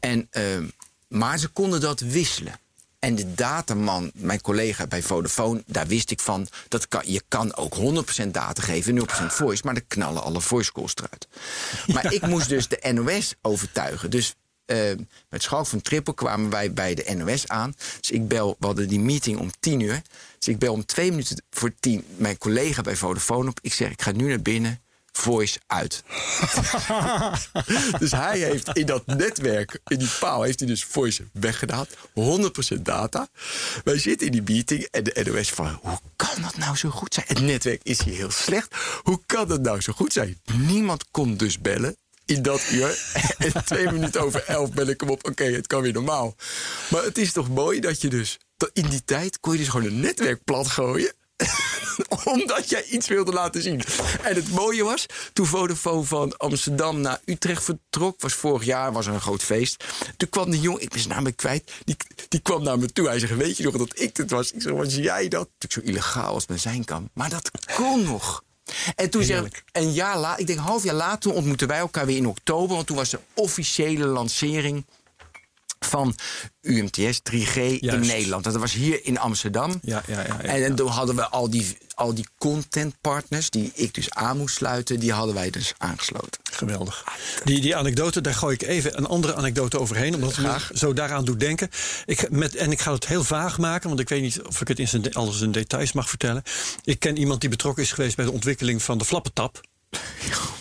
En, 0.00 0.26
ehm, 0.30 0.68
maar 1.08 1.38
ze 1.38 1.48
konden 1.48 1.80
dat 1.80 2.00
wisselen. 2.00 2.58
En 3.00 3.14
de 3.14 3.34
dataman, 3.34 4.10
mijn 4.14 4.40
collega 4.40 4.86
bij 4.86 5.02
Vodafone, 5.02 5.62
daar 5.66 5.86
wist 5.86 6.10
ik 6.10 6.20
van... 6.20 6.48
Dat 6.68 6.88
kan, 6.88 7.02
je 7.04 7.22
kan 7.28 7.56
ook 7.56 7.76
100% 8.24 8.28
data 8.30 8.62
geven, 8.62 9.00
0% 9.00 9.02
voice... 9.26 9.62
maar 9.64 9.74
dan 9.74 9.86
knallen 9.88 10.22
alle 10.22 10.40
voice 10.40 10.72
calls 10.72 10.94
eruit. 10.94 11.28
Maar 11.86 12.12
ik 12.12 12.26
moest 12.26 12.48
dus 12.48 12.68
de 12.68 12.92
NOS 12.92 13.34
overtuigen. 13.42 14.10
Dus 14.10 14.34
uh, 14.66 14.78
met 15.28 15.42
Schalk 15.42 15.66
van 15.66 15.80
Trippel 15.80 16.14
kwamen 16.14 16.50
wij 16.50 16.72
bij 16.72 16.94
de 16.94 17.14
NOS 17.14 17.48
aan. 17.48 17.74
Dus 18.00 18.10
ik 18.10 18.28
bel, 18.28 18.56
we 18.58 18.66
hadden 18.66 18.88
die 18.88 19.00
meeting 19.00 19.38
om 19.38 19.50
10 19.60 19.80
uur. 19.80 20.02
Dus 20.38 20.48
ik 20.48 20.58
bel 20.58 20.72
om 20.72 20.84
twee 20.84 21.10
minuten 21.10 21.42
voor 21.50 21.72
tien 21.80 22.04
mijn 22.16 22.38
collega 22.38 22.82
bij 22.82 22.96
Vodafone 22.96 23.48
op. 23.48 23.58
Ik 23.62 23.72
zeg, 23.72 23.90
ik 23.90 24.02
ga 24.02 24.12
nu 24.12 24.28
naar 24.28 24.42
binnen 24.42 24.80
voice 25.20 25.58
uit. 25.66 26.02
dus 28.00 28.10
hij 28.10 28.38
heeft 28.38 28.68
in 28.76 28.86
dat 28.86 29.06
netwerk, 29.06 29.80
in 29.86 29.98
die 29.98 30.10
paal, 30.20 30.42
heeft 30.42 30.58
hij 30.58 30.68
dus 30.68 30.84
voice 30.84 31.24
weggedaan. 31.32 31.86
100% 31.88 32.82
data. 32.82 33.28
Wij 33.84 33.98
zitten 33.98 34.26
in 34.26 34.32
die 34.32 34.42
meeting 34.42 34.88
en 34.90 35.04
de 35.04 35.22
NOS 35.24 35.50
van... 35.50 35.78
hoe 35.82 35.98
kan 36.16 36.42
dat 36.42 36.56
nou 36.56 36.76
zo 36.76 36.90
goed 36.90 37.14
zijn? 37.14 37.26
Het 37.28 37.40
netwerk 37.40 37.80
is 37.82 38.02
hier 38.02 38.14
heel 38.14 38.30
slecht. 38.30 38.74
Hoe 39.02 39.20
kan 39.26 39.48
dat 39.48 39.60
nou 39.60 39.80
zo 39.80 39.92
goed 39.92 40.12
zijn? 40.12 40.40
Niemand 40.52 41.04
kon 41.10 41.36
dus 41.36 41.58
bellen 41.58 41.96
in 42.24 42.42
dat 42.42 42.62
uur. 42.70 42.98
en 43.38 43.64
twee 43.64 43.92
minuten 43.92 44.20
over 44.20 44.44
elf 44.44 44.72
bel 44.72 44.86
ik 44.86 45.00
hem 45.00 45.10
op. 45.10 45.26
Oké, 45.26 45.44
het 45.44 45.66
kan 45.66 45.82
weer 45.82 45.92
normaal. 45.92 46.34
Maar 46.88 47.02
het 47.02 47.18
is 47.18 47.32
toch 47.32 47.48
mooi 47.48 47.80
dat 47.80 48.00
je 48.00 48.08
dus... 48.08 48.38
In 48.72 48.88
die 48.88 49.04
tijd 49.04 49.40
kon 49.40 49.52
je 49.52 49.58
dus 49.58 49.68
gewoon 49.68 49.86
een 49.86 50.00
netwerk 50.00 50.44
plat 50.44 50.68
gooien. 50.68 51.12
Omdat 52.24 52.70
jij 52.70 52.84
iets 52.84 53.08
wilde 53.08 53.32
laten 53.32 53.62
zien. 53.62 53.80
En 54.22 54.34
het 54.34 54.50
mooie 54.50 54.84
was, 54.84 55.06
toen 55.32 55.46
Vodafone 55.46 56.04
van 56.04 56.36
Amsterdam 56.36 57.00
naar 57.00 57.20
Utrecht 57.24 57.64
vertrok... 57.64 58.20
was 58.20 58.34
vorig 58.34 58.64
jaar, 58.64 58.92
was 58.92 59.06
er 59.06 59.12
een 59.12 59.20
groot 59.20 59.42
feest. 59.42 59.84
Toen 60.16 60.28
kwam 60.28 60.50
de 60.50 60.60
jongen, 60.60 60.82
ik 60.82 60.88
ben 60.88 61.00
zijn 61.00 61.14
naam 61.14 61.34
kwijt... 61.34 61.72
Die, 61.84 61.96
die 62.28 62.40
kwam 62.40 62.62
naar 62.62 62.78
me 62.78 62.92
toe. 62.92 63.08
Hij 63.08 63.18
zei, 63.18 63.34
weet 63.34 63.56
je 63.56 63.62
nog 63.62 63.76
dat 63.76 64.00
ik 64.00 64.16
het 64.16 64.30
was? 64.30 64.52
Ik 64.52 64.62
zei, 64.62 64.74
was 64.74 64.94
jij 64.94 65.28
dat? 65.28 65.48
Toen 65.58 65.70
zo 65.70 65.80
illegaal 65.80 66.34
als 66.34 66.46
men 66.46 66.60
zijn 66.60 66.84
kan. 66.84 67.10
Maar 67.12 67.30
dat 67.30 67.50
kon 67.74 68.02
nog. 68.02 68.42
En 68.94 69.10
toen 69.10 69.22
zeg 69.22 69.44
een 69.72 69.92
jaar 69.92 70.18
later, 70.18 70.40
ik 70.40 70.46
denk 70.46 70.58
een 70.58 70.64
half 70.64 70.84
jaar 70.84 70.94
later, 70.94 71.18
toen 71.18 71.32
ontmoetten 71.32 71.68
wij 71.68 71.78
elkaar 71.78 72.06
weer 72.06 72.16
in 72.16 72.26
oktober. 72.26 72.74
Want 72.74 72.86
toen 72.86 72.96
was 72.96 73.10
de 73.10 73.20
officiële 73.34 74.06
lancering 74.06 74.84
van 75.86 76.14
UMTS 76.60 77.20
3G 77.32 77.56
in 77.80 78.00
Nederland. 78.00 78.44
Dat 78.44 78.56
was 78.56 78.72
hier 78.72 79.04
in 79.04 79.18
Amsterdam. 79.18 79.78
Ja, 79.82 80.02
ja, 80.06 80.20
ja, 80.20 80.40
en, 80.40 80.64
en 80.64 80.74
toen 80.74 80.88
hadden 80.88 81.16
we 81.16 81.28
al 81.28 81.50
die, 81.50 81.76
al 81.94 82.14
die 82.14 82.26
contentpartners, 82.38 83.50
die 83.50 83.72
ik 83.74 83.94
dus 83.94 84.10
aan 84.10 84.36
moest 84.36 84.56
sluiten, 84.56 85.00
die 85.00 85.12
hadden 85.12 85.34
wij 85.34 85.50
dus 85.50 85.74
aangesloten. 85.78 86.40
Geweldig. 86.50 87.04
Die, 87.44 87.60
die 87.60 87.76
anekdote, 87.76 88.20
daar 88.20 88.34
gooi 88.34 88.54
ik 88.54 88.62
even 88.62 88.98
een 88.98 89.06
andere 89.06 89.34
anekdote 89.34 89.80
overheen, 89.80 90.14
omdat 90.14 90.36
het 90.36 90.46
me 90.46 90.76
zo 90.78 90.92
daaraan 90.92 91.24
doet 91.24 91.40
denken. 91.40 91.70
Ik, 92.04 92.30
met, 92.30 92.54
en 92.54 92.72
ik 92.72 92.80
ga 92.80 92.92
het 92.92 93.06
heel 93.06 93.24
vaag 93.24 93.58
maken, 93.58 93.88
want 93.88 94.00
ik 94.00 94.08
weet 94.08 94.22
niet 94.22 94.42
of 94.42 94.60
ik 94.60 94.68
het 94.68 94.78
in 94.78 94.88
zijn, 94.88 95.14
alles 95.14 95.40
in 95.40 95.52
details 95.52 95.92
mag 95.92 96.08
vertellen. 96.08 96.42
Ik 96.84 96.98
ken 96.98 97.16
iemand 97.16 97.40
die 97.40 97.50
betrokken 97.50 97.82
is 97.82 97.92
geweest 97.92 98.16
bij 98.16 98.24
de 98.24 98.32
ontwikkeling 98.32 98.82
van 98.82 98.98
de 98.98 99.04
flappentap. 99.04 99.60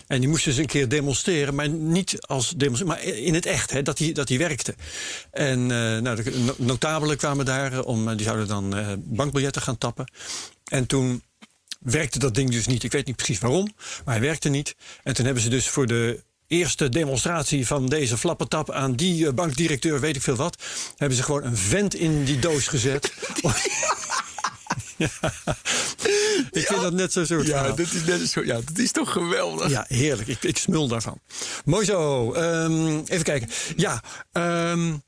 En 0.09 0.19
die 0.19 0.29
moest 0.29 0.45
dus 0.45 0.57
een 0.57 0.65
keer 0.65 0.89
demonstreren, 0.89 1.55
maar 1.55 1.69
niet 1.69 2.25
als 2.25 2.49
demonstreren, 2.49 2.95
maar 2.95 3.03
in 3.03 3.33
het 3.33 3.45
echt, 3.45 3.71
hè, 3.71 3.81
dat 3.81 3.99
hij 3.99 4.11
dat 4.11 4.29
werkte. 4.29 4.75
En 5.31 5.59
uh, 5.59 5.67
nou, 5.97 6.23
de 6.23 6.53
notabelen 6.57 7.17
kwamen 7.17 7.45
daar, 7.45 7.73
eh, 7.73 7.85
om, 7.85 8.09
eh, 8.09 8.15
die 8.15 8.25
zouden 8.25 8.47
dan 8.47 8.77
uh, 8.77 8.93
bankbiljetten 8.97 9.61
gaan 9.61 9.77
tappen. 9.77 10.11
En 10.63 10.85
toen 10.85 11.23
werkte 11.79 12.19
dat 12.19 12.35
ding 12.35 12.51
dus 12.51 12.67
niet. 12.67 12.83
Ik 12.83 12.91
weet 12.91 13.05
niet 13.05 13.15
precies 13.15 13.39
waarom, 13.39 13.73
maar 14.05 14.13
hij 14.13 14.23
werkte 14.23 14.49
niet. 14.49 14.75
En 15.03 15.13
toen 15.13 15.25
hebben 15.25 15.43
ze 15.43 15.49
dus 15.49 15.67
voor 15.67 15.87
de 15.87 16.23
eerste 16.47 16.89
demonstratie 16.89 17.67
van 17.67 17.85
deze 17.85 18.17
flappentap 18.17 18.71
aan 18.71 18.95
die 18.95 19.33
bankdirecteur, 19.33 19.99
weet 19.99 20.15
ik 20.15 20.21
veel 20.21 20.35
wat, 20.35 20.63
hebben 20.97 21.17
ze 21.17 21.23
gewoon 21.23 21.43
een 21.43 21.57
vent 21.57 21.95
in 21.95 22.23
die 22.23 22.39
doos 22.39 22.67
gezet. 22.67 23.13
ik 26.59 26.65
vind 26.67 26.81
dat 26.81 26.93
net 26.93 27.11
zo 27.11 27.25
soort 27.25 27.47
Ja, 27.47 27.63
dat 27.63 27.79
is, 27.79 27.91
net 28.05 28.29
zo, 28.29 28.45
ja, 28.45 28.53
dat 28.53 28.77
is 28.77 28.91
toch 28.91 29.11
geweldig. 29.11 29.69
Ja, 29.69 29.85
heerlijk. 29.87 30.27
Ik, 30.27 30.43
ik 30.43 30.57
smul 30.57 30.87
daarvan. 30.87 31.19
Mooi 31.65 31.85
zo. 31.85 32.33
Um, 32.35 33.03
even 33.05 33.23
kijken. 33.23 33.49
Ja, 33.75 34.03
um, 34.31 35.03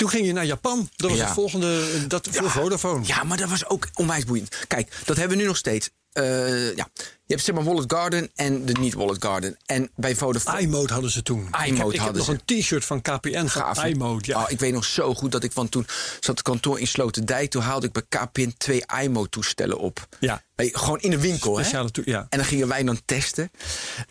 toen 0.00 0.08
ging 0.08 0.26
je 0.26 0.32
naar 0.32 0.44
Japan. 0.44 0.90
Dat 0.96 1.10
was 1.10 1.20
het 1.20 1.30
volgende, 1.30 2.06
dat 2.06 2.28
voor 2.30 2.50
Vodafone. 2.50 3.06
Ja, 3.06 3.22
maar 3.22 3.36
dat 3.36 3.48
was 3.48 3.66
ook 3.66 3.88
onwijs 3.94 4.24
boeiend. 4.24 4.56
Kijk, 4.66 4.92
dat 5.04 5.16
hebben 5.16 5.36
we 5.36 5.42
nu 5.42 5.48
nog 5.48 5.56
steeds. 5.56 5.90
Uh, 6.12 6.76
ja, 6.76 6.88
hebt 7.34 7.44
zeg 7.44 7.54
maar 7.54 7.64
Wallet 7.64 7.92
Garden 7.92 8.30
en 8.34 8.64
de 8.64 8.72
niet 8.72 8.94
Wallet 8.94 9.24
Garden. 9.24 9.56
En 9.66 9.90
bij 9.96 10.14
Vodafone... 10.14 10.60
iMode 10.60 10.92
hadden 10.92 11.10
ze 11.10 11.22
toen. 11.22 11.38
iMode 11.38 11.66
ik 11.66 11.76
heb, 11.76 11.92
ik 11.92 12.00
heb 12.00 12.14
nog 12.14 12.28
een 12.28 12.40
t-shirt 12.44 12.84
van 12.84 13.02
KPN 13.02 13.46
van 13.46 13.86
iMode. 13.86 14.26
Ja. 14.26 14.42
Oh, 14.42 14.50
ik 14.50 14.60
weet 14.60 14.72
nog 14.72 14.84
zo 14.84 15.14
goed 15.14 15.32
dat 15.32 15.44
ik 15.44 15.52
van 15.52 15.68
toen 15.68 15.86
zat 16.20 16.36
het 16.36 16.42
kantoor 16.42 16.80
in 16.80 16.86
Sloterdijk. 16.86 17.50
Toen 17.50 17.62
haalde 17.62 17.86
ik 17.86 17.92
bij 17.92 18.02
KPN 18.08 18.54
twee 18.58 18.82
iMode 19.02 19.28
toestellen 19.28 19.78
op. 19.78 20.08
Ja. 20.18 20.42
Gewoon 20.56 21.00
in 21.00 21.10
de 21.10 21.20
winkel. 21.20 21.54
Speciale 21.54 21.88
hè? 21.92 22.02
ja. 22.04 22.26
En 22.28 22.38
dan 22.38 22.46
gingen 22.46 22.68
wij 22.68 22.82
dan 22.82 23.00
testen. 23.04 23.50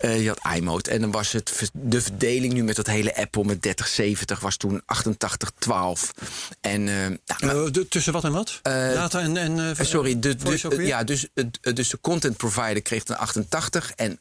Uh, 0.02 0.22
je 0.22 0.28
had 0.28 0.56
iMode. 0.56 0.90
En 0.90 1.02
dan 1.02 1.12
was 1.12 1.32
het 1.32 1.72
de 1.74 2.02
verdeling 2.02 2.54
nu 2.54 2.64
met 2.64 2.76
dat 2.76 2.88
hele 2.88 3.16
Apple 3.16 3.44
met 3.44 3.62
3070 3.62 4.40
was 4.40 4.58
toen 4.58 4.82
8812. 4.86 6.14
En, 6.62 6.88
uh, 6.88 7.08
nou, 7.40 7.68
uh, 7.68 7.72
de, 7.72 7.88
tussen 7.88 8.14
wat 8.14 8.24
en 8.24 8.32
wat? 8.32 8.60
Data 8.64 9.20
en... 9.20 9.38
en 9.38 9.76
sorry, 9.86 10.20
de, 10.20 10.36
de, 10.36 10.86
ja, 10.86 11.04
dus, 11.04 11.28
dus 11.62 11.90
de 11.90 11.98
content 12.02 12.38
provider 12.38 12.82
kreeg 12.82 13.04
dan 13.10 13.18
88 13.18 13.92
en, 13.96 14.20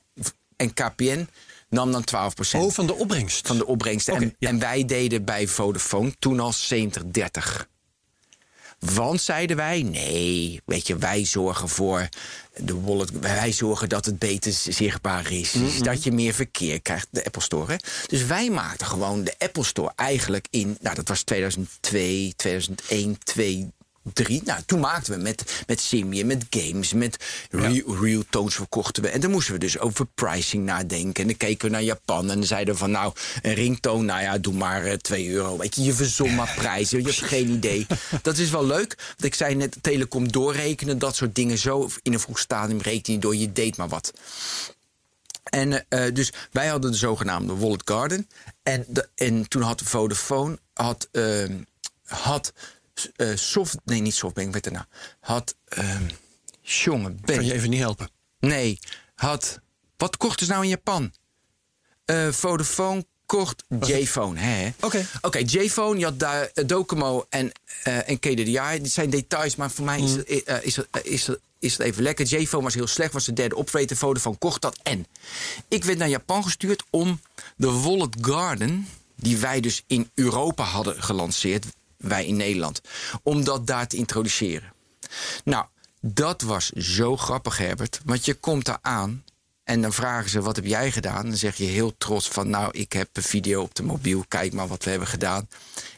en 0.57 0.75
KPN 0.75 1.29
nam 1.69 1.93
dan 1.93 2.05
12% 2.57 2.57
Oh, 2.57 2.73
van 2.73 2.87
de 2.87 2.95
opbrengst? 2.95 3.47
Van 3.47 3.59
de 3.59 3.67
opbrengst. 3.67 4.09
en, 4.09 4.35
en, 4.39 4.59
wij 4.59 4.85
deden 4.85 5.25
bij 5.25 5.47
Vodafone 5.47 6.15
toen 6.19 6.41
al 6.41 6.53
70-30. 6.53 7.67
Want 8.79 9.21
zeiden 9.21 9.57
wij, 9.57 9.83
nee, 9.83 10.61
weet 10.65 10.87
je, 10.87 10.97
wij 10.97 11.25
zorgen 11.25 11.69
voor 11.69 12.09
de 12.57 12.81
wallet. 12.81 13.11
Wij 13.21 13.53
zorgen 13.53 13.89
dat 13.89 14.05
het 14.05 14.19
beter 14.19 14.53
zichtbaar 14.53 15.33
is. 15.33 15.53
Mm 15.53 15.83
Dat 15.83 16.05
je 16.05 16.13
meer 16.13 16.35
verkeer 16.35 16.83
krijgt, 16.83 17.09
de 17.11 17.25
Apple 17.25 17.43
Store. 17.43 17.73
Hè? 17.73 17.77
Dus 18.07 18.25
wij 18.25 18.51
maakten 18.51 18.87
gewoon 18.87 19.25
de 19.25 19.35
Apple 19.39 19.65
Store 19.65 19.93
eigenlijk 19.97 20.47
in, 20.51 20.77
nou 20.81 20.95
dat 20.95 21.09
was 21.09 21.23
2002, 21.23 22.33
2001, 22.37 23.19
2002 23.25 23.73
drie. 24.13 24.43
Nou, 24.45 24.61
toen 24.67 24.81
maakten 24.81 25.13
we 25.13 25.23
met, 25.23 25.63
met 25.67 25.81
Symbian, 25.81 26.27
met 26.27 26.47
games, 26.51 26.93
met 26.93 27.17
real, 27.51 27.97
real 28.01 28.23
tones 28.31 28.55
verkochten 28.55 29.03
we. 29.03 29.09
En 29.09 29.21
dan 29.21 29.31
moesten 29.31 29.53
we 29.53 29.59
dus 29.59 29.79
over 29.79 30.07
pricing 30.15 30.65
nadenken. 30.65 31.23
En 31.23 31.29
dan 31.29 31.37
keken 31.37 31.67
we 31.67 31.73
naar 31.73 31.83
Japan 31.83 32.31
en 32.31 32.37
dan 32.37 32.47
zeiden 32.47 32.75
we 32.75 32.81
van 32.81 32.91
nou, 32.91 33.13
een 33.43 33.55
ringtoon, 33.55 34.05
nou 34.05 34.23
ja, 34.23 34.39
doe 34.39 34.55
maar 34.55 34.85
uh, 34.85 34.93
eh, 34.93 34.99
2 34.99 35.31
euro. 35.31 35.57
Weet 35.57 35.75
je, 35.75 35.83
je 35.83 35.93
verzon 35.93 36.35
maar 36.35 36.53
prijzen, 36.57 36.99
je 36.99 37.05
hebt 37.05 37.23
geen 37.23 37.51
idee. 37.51 37.87
Dat 38.23 38.39
is 38.39 38.51
wel 38.51 38.67
leuk. 38.67 38.95
Want 39.09 39.25
ik 39.25 39.35
zei 39.35 39.55
net, 39.55 39.77
telecom 39.81 40.33
doorrekenen, 40.33 40.99
dat 40.99 41.17
soort 41.17 41.35
dingen 41.35 41.59
zo 41.59 41.89
in 42.03 42.13
een 42.13 42.21
vroeg 42.21 42.39
stadium 42.39 42.81
rekenen 42.81 43.21
door, 43.21 43.37
je 43.37 43.53
deed 43.53 43.77
maar 43.77 43.89
wat. 43.89 44.13
En 45.51 45.85
uh, 45.89 46.05
dus 46.13 46.33
wij 46.51 46.67
hadden 46.67 46.91
de 46.91 46.97
zogenaamde 46.97 47.57
Wallet 47.57 47.83
Garden. 47.85 48.29
En, 48.63 48.85
de, 48.89 49.09
en 49.15 49.49
toen 49.49 49.63
had 49.63 49.83
Vodafone 49.83 50.59
had, 50.73 51.09
uh, 51.13 51.45
had 52.05 52.53
uh, 53.17 53.37
soft, 53.37 53.77
nee, 53.85 54.01
niet 54.01 54.15
softbank, 54.15 54.53
weet 54.53 54.71
nou. 54.71 54.85
Had, 55.21 55.57
uh, 55.79 56.01
jongen, 56.61 57.21
Kan 57.25 57.45
je 57.45 57.53
even 57.53 57.71
niet 57.71 57.81
helpen? 57.81 58.09
Nee, 58.41 58.79
had, 59.15 59.61
wat 59.97 60.17
kocht 60.17 60.41
ze 60.41 60.47
nou 60.47 60.63
in 60.63 60.69
Japan? 60.69 61.13
Uh, 62.07 62.33
Vodafone 62.33 63.07
kocht 63.27 63.65
J-Phone, 63.81 64.41
hè? 64.41 64.71
Oké. 64.81 65.07
Oké, 65.21 65.39
J-Phone, 65.39 65.99
je 65.99 66.05
had 66.05 66.19
daar 66.19 66.51
uh, 66.55 66.67
Docomo 66.67 67.27
en, 67.29 67.53
en 67.83 68.19
KDDI. 68.19 68.79
Dit 68.83 68.93
zijn 68.93 69.11
details, 69.11 69.57
maar 69.57 69.71
voor 69.71 69.85
mij 69.85 70.01
is, 70.01 70.15
mm. 70.15 70.23
het, 70.27 70.65
is, 70.65 70.79
is, 71.03 71.29
is 71.59 71.73
het 71.73 71.81
even 71.81 72.03
lekker. 72.03 72.27
J-Phone 72.27 72.63
was 72.63 72.75
heel 72.75 72.87
slecht, 72.87 73.13
was 73.13 73.25
de 73.25 73.33
derde 73.33 73.57
operator. 73.57 73.97
Vodafone 73.97 74.37
kocht 74.37 74.63
dat. 74.63 74.79
En 74.83 75.07
ik 75.69 75.85
werd 75.85 75.99
naar 75.99 76.09
Japan 76.09 76.43
gestuurd 76.43 76.85
om 76.91 77.21
de 77.57 77.71
Wallet 77.71 78.17
Garden... 78.21 78.89
die 79.21 79.37
wij 79.37 79.61
dus 79.61 79.83
in 79.87 80.11
Europa 80.15 80.65
hadden 80.65 81.03
gelanceerd 81.03 81.67
wij 81.99 82.27
in 82.27 82.37
Nederland. 82.37 82.81
Om 83.23 83.45
dat 83.45 83.67
daar 83.67 83.89
te 83.89 83.97
introduceren. 83.97 84.73
Nou, 85.45 85.67
dat 86.01 86.43
was 86.43 86.71
zo 86.71 87.17
grappig, 87.17 87.59
Herbert. 87.59 88.01
Want 88.05 88.25
je 88.25 88.35
komt 88.35 88.65
daar 88.65 88.79
aan 88.83 89.25
en 89.65 89.83
dan 89.83 89.93
vragen 89.93 90.31
ze: 90.31 90.41
wat 90.41 90.57
heb 90.57 90.65
jij 90.65 90.93
gedaan? 90.93 91.27
Dan 91.27 91.37
zeg 91.37 91.57
je 91.57 91.65
heel 91.65 91.97
trots 91.97 92.29
van: 92.29 92.51
nou, 92.51 92.71
ik 92.73 92.93
heb 92.93 93.09
een 93.13 93.23
video 93.23 93.63
op 93.63 93.75
de 93.75 93.83
mobiel. 93.83 94.25
Kijk 94.29 94.53
maar 94.53 94.69
wat 94.69 94.85
we 94.85 94.91
hebben 94.91 95.09
gedaan. 95.09 95.49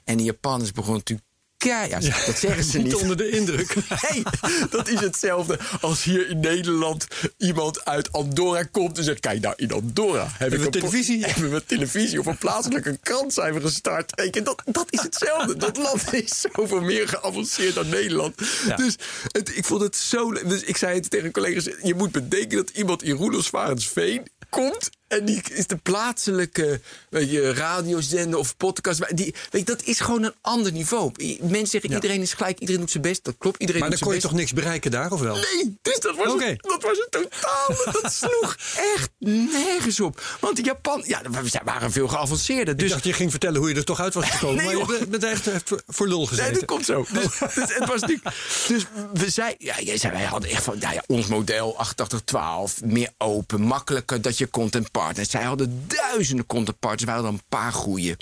En 0.05 0.17
de 0.17 0.23
Japanners 0.23 0.73
begonnen 0.73 0.99
natuurlijk 0.99 1.29
keihard. 1.61 2.05
Ja, 2.05 2.17
dat 2.27 2.39
zeggen 2.39 2.65
ze 2.65 2.77
niet. 2.77 2.87
Niet 2.87 2.95
onder 2.95 3.17
de 3.17 3.31
indruk. 3.31 3.75
Nee, 4.11 4.23
dat 4.71 4.89
is 4.89 5.01
hetzelfde 5.01 5.59
als 5.81 6.03
hier 6.03 6.29
in 6.29 6.41
Nederland 6.41 7.07
iemand 7.37 7.85
uit 7.85 8.13
Andorra 8.13 8.63
komt 8.63 8.99
en 8.99 9.05
zegt: 9.05 9.21
Kijk, 9.21 9.41
nou, 9.41 9.55
in 9.57 9.73
Andorra 9.73 10.29
heb 10.33 10.53
ik 10.53 10.65
een 10.65 10.71
televisie. 10.71 11.25
Hebben 11.27 11.51
we 11.51 11.65
televisie 11.67 12.19
of 12.19 12.27
een 12.27 12.39
plaatselijke 12.39 12.99
krant 13.03 13.33
zijn 13.33 13.55
we 13.55 13.61
gestart. 13.61 14.15
Kijk, 14.15 14.45
dat, 14.45 14.63
dat 14.65 14.87
is 14.91 15.03
hetzelfde. 15.03 15.57
Dat 15.57 15.77
land 15.77 16.13
is 16.13 16.45
zoveel 16.53 16.81
meer 16.81 17.09
geavanceerd 17.09 17.75
dan 17.75 17.89
Nederland. 17.89 18.35
Dus 18.77 18.97
het, 19.33 19.57
ik 19.57 19.65
vond 19.65 19.81
het 19.81 19.97
zo. 19.97 20.33
Dus 20.33 20.63
ik 20.63 20.77
zei 20.77 20.95
het 20.95 21.11
tegen 21.11 21.31
collega's: 21.33 21.69
Je 21.83 21.95
moet 21.95 22.13
bedenken 22.13 22.57
dat 22.57 22.71
iemand 22.71 23.03
in 23.03 23.17
Roelofsvarensveen 23.17 24.29
komt 24.49 24.91
En 25.11 25.25
die 25.25 25.43
is 25.53 25.67
de 25.67 25.77
plaatselijke 25.77 26.81
weet 27.09 27.31
je, 27.31 27.53
radiozender 27.55 28.39
of 28.39 28.57
podcast. 28.57 29.17
Die, 29.17 29.35
weet 29.51 29.61
je, 29.61 29.65
dat 29.65 29.83
is 29.83 30.01
gewoon 30.01 30.23
een 30.23 30.35
ander 30.41 30.73
niveau. 30.73 31.13
Mensen 31.41 31.67
zeggen 31.67 31.91
Ja. 31.91 31.97
iedereen 31.97 32.21
is 32.21 32.33
gelijk, 32.35 32.59
iedereen 32.59 32.81
doet 32.81 32.91
zijn 32.91 33.03
best. 33.03 33.25
Dat 33.25 33.35
klopt, 33.39 33.61
iedereen 33.61 33.81
Maar 33.81 33.91
doet 33.91 33.99
dan 33.99 34.09
kon 34.09 34.17
je 34.17 34.23
toch 34.23 34.33
niks 34.33 34.53
bereiken 34.53 34.91
daar, 34.91 35.13
of 35.13 35.21
wel? 35.21 35.35
Nee, 35.35 35.77
dus 35.83 35.99
dat 36.01 36.17
was, 36.17 36.33
Oké. 36.33 36.45
het, 36.45 36.63
dat 36.63 36.83
was 36.83 36.99
het 36.99 37.11
totaal. 37.11 37.93
dat 38.03 38.13
sloeg 38.13 38.57
echt 38.97 39.11
nergens 39.19 40.01
op. 40.01 40.23
Want 40.41 40.59
in 40.59 40.65
Japan, 40.65 41.03
ja, 41.07 41.21
we 41.23 41.61
waren 41.65 41.93
veel 41.93 42.09
geavanceerder. 42.09 42.75
Ik 42.75 42.81
Dus 42.81 42.91
dacht, 42.91 43.05
je 43.05 43.13
ging 43.13 43.31
vertellen 43.31 43.61
hoe 43.61 43.69
je 43.69 43.75
er 43.75 43.85
toch 43.85 44.01
uit 44.01 44.15
was 44.15 44.31
gekomen. 44.31 44.65
Nee, 44.65 44.77
maar 44.77 44.99
je 44.99 45.07
bent- 45.07 45.25
echt 45.25 45.47
echt 45.47 45.73
voor, 45.87 46.09
lul 46.09 46.27
gezeten. 46.27 46.51
Nee, 46.51 46.61
dat 46.61 46.69
komt 46.69 46.85
zo. 46.85 47.07
Dus, 47.13 47.25
dus 47.55 47.75
het 47.75 47.87
was 47.89 48.01
natuurlijk. 48.01 48.35
Dus 48.69 48.87
we 49.15 49.31
zei, 49.31 49.55
ja, 49.59 49.81
jij 49.81 49.97
zei, 49.99 50.13
wij 50.13 50.25
hadden 50.25 50.51
echt 50.51 50.63
van, 50.65 50.79
nou 50.79 50.95
ja, 50.95 51.03
ons 51.07 51.27
model 51.27 51.79
8812, 51.79 52.81
meer 52.85 53.11
open, 53.19 53.61
makkelijker 53.61 54.23
dat 54.23 54.39
je 54.39 54.51
content 54.51 54.91
partners. 55.01 55.31
Zij 55.31 55.43
hadden 55.43 55.85
duizenden 55.87 56.47
content 56.47 56.79
partners, 56.79 57.05
wij 57.05 57.15
hadden 57.15 57.33
een 57.33 57.43
paar 57.49 57.73
goede. 57.73 58.17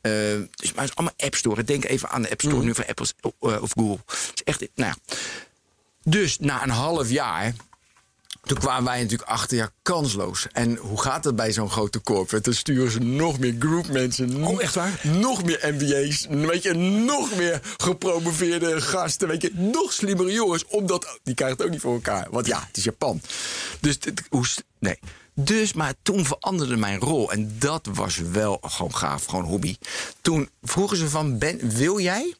Eh, 0.00 0.12
dus 0.54 0.72
maar 0.72 0.84
het 0.84 0.90
is 0.90 0.96
allemaal 0.96 1.14
App 1.16 1.34
Store. 1.34 1.64
Denk 1.64 1.84
even 1.84 2.08
aan 2.08 2.22
de 2.22 2.30
App 2.30 2.40
Store 2.40 2.62
nu 2.62 2.74
van 2.74 2.86
Apple 2.86 3.06
eh, 3.40 3.62
of 3.62 3.70
Google. 3.72 3.98
Het 4.06 4.32
is 4.34 4.42
echt, 4.44 4.60
nou 4.60 4.70
ja. 4.90 5.14
Dus 6.02 6.38
na 6.38 6.62
een 6.62 6.70
half 6.70 7.10
jaar. 7.10 7.54
Toen 8.42 8.58
kwamen 8.58 8.84
wij 8.84 9.02
natuurlijk 9.02 9.30
achter, 9.30 9.56
ja, 9.56 9.70
kansloos. 9.82 10.46
En 10.52 10.76
hoe 10.76 11.00
gaat 11.00 11.24
het 11.24 11.36
bij 11.36 11.52
zo'n 11.52 11.70
grote 11.70 12.00
corporate? 12.00 12.44
Dan 12.44 12.54
sturen 12.58 12.90
ze 12.90 12.98
nog 12.98 13.38
meer 13.38 13.54
groupmensen. 13.58 14.44
Oh, 14.44 14.62
echt 14.62 14.74
waar? 14.74 15.00
Nog 15.02 15.44
meer 15.44 15.74
MBA's. 15.74 16.26
Weet 16.30 16.62
je, 16.62 16.74
nog 16.74 17.36
meer 17.36 17.60
gepromoveerde 17.76 18.80
gasten. 18.80 19.28
Weet 19.28 19.42
je, 19.42 19.50
nog 19.54 19.92
slimmere 19.92 20.32
jongens. 20.32 20.64
Omdat, 20.66 21.18
die 21.22 21.34
krijgen 21.34 21.56
het 21.56 21.66
ook 21.66 21.72
niet 21.72 21.80
voor 21.82 21.94
elkaar. 21.94 22.26
Want 22.30 22.46
ja, 22.46 22.64
het 22.66 22.76
is 22.76 22.84
Japan. 22.84 23.20
Dus, 23.80 23.98
dit- 23.98 24.22
hoe, 24.30 24.44
nee. 24.78 24.98
Dus, 25.40 25.72
maar 25.72 25.94
toen 26.02 26.24
veranderde 26.26 26.76
mijn 26.76 26.98
rol. 27.00 27.32
En 27.32 27.56
dat 27.58 27.88
was 27.92 28.16
wel 28.16 28.58
gewoon 28.62 28.94
gaaf, 28.94 29.24
gewoon 29.24 29.44
hobby. 29.44 29.76
Toen 30.20 30.48
vroegen 30.62 30.96
ze 30.96 31.08
van, 31.08 31.38
ben, 31.38 31.68
wil 31.70 32.00
jij 32.00 32.34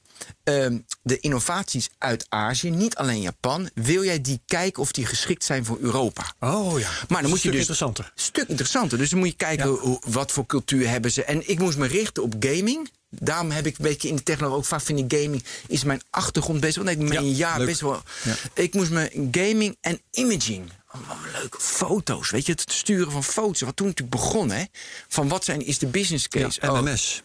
ehm, 0.44 0.78
de 1.02 1.20
innovaties 1.20 1.88
uit 1.98 2.26
Azië, 2.28 2.70
niet 2.70 2.96
alleen 2.96 3.20
Japan... 3.20 3.70
wil 3.74 4.04
jij 4.04 4.20
die 4.20 4.40
kijken 4.46 4.82
of 4.82 4.92
die 4.92 5.06
geschikt 5.06 5.44
zijn 5.44 5.64
voor 5.64 5.78
Europa? 5.80 6.32
Oh 6.40 6.78
ja. 6.80 6.88
Maar 7.08 7.20
dan 7.22 7.30
moet 7.30 7.42
je 7.42 7.48
Stuk 7.48 7.50
dus 7.52 7.60
interessanter. 7.60 8.12
Stuk 8.14 8.48
interessanter. 8.48 8.98
Dus 8.98 9.10
dan 9.10 9.18
moet 9.18 9.28
je 9.28 9.36
kijken 9.36 9.70
Ja. 9.70 9.76
hoe, 9.76 10.00
wat 10.06 10.32
voor 10.32 10.46
cultuur 10.46 10.88
hebben 10.88 11.12
ze. 11.12 11.24
En 11.24 11.48
ik 11.50 11.58
moest 11.58 11.78
me 11.78 11.86
richten 11.86 12.22
op 12.22 12.34
gaming. 12.40 12.90
Daarom 13.10 13.50
heb 13.50 13.66
ik 13.66 13.78
een 13.78 13.84
beetje 13.84 14.08
in 14.08 14.16
de 14.16 14.22
technologie 14.22 14.58
ook 14.58 14.64
vaak 14.64 14.80
vind 14.82 15.12
ik 15.12 15.20
gaming 15.20 15.44
is 15.66 15.84
mijn 15.84 16.00
achtergrond 16.10 16.60
best 16.60 16.76
wel. 16.76 16.84
Nee, 16.84 16.94
ik 16.96 17.00
ben 17.00 17.12
Ja, 17.12 17.18
een 17.20 17.34
jaar 17.34 17.58
leuk. 17.58 17.66
best 17.66 17.80
wel. 17.80 18.02
Ja. 18.24 18.34
Ik 18.54 18.74
moest 18.74 18.90
me 18.90 19.28
gaming 19.32 19.76
en 19.80 20.00
imaging. 20.10 20.70
Allemaal 21.06 21.30
leuke 21.40 21.60
foto's. 21.60 22.30
Weet 22.30 22.46
je, 22.46 22.52
het 22.52 22.64
sturen 22.72 23.12
van 23.12 23.24
foto's. 23.24 23.60
Wat 23.60 23.76
toen 23.76 23.86
natuurlijk 23.86 24.16
begon, 24.16 24.50
hè? 24.50 24.64
Van 25.08 25.28
wat 25.28 25.44
zijn 25.44 25.66
is 25.66 25.78
de 25.78 25.86
business 25.86 26.26
Ja, 26.30 26.40
case? 26.42 26.60
Oh, 26.60 26.80
MMS. 26.80 27.22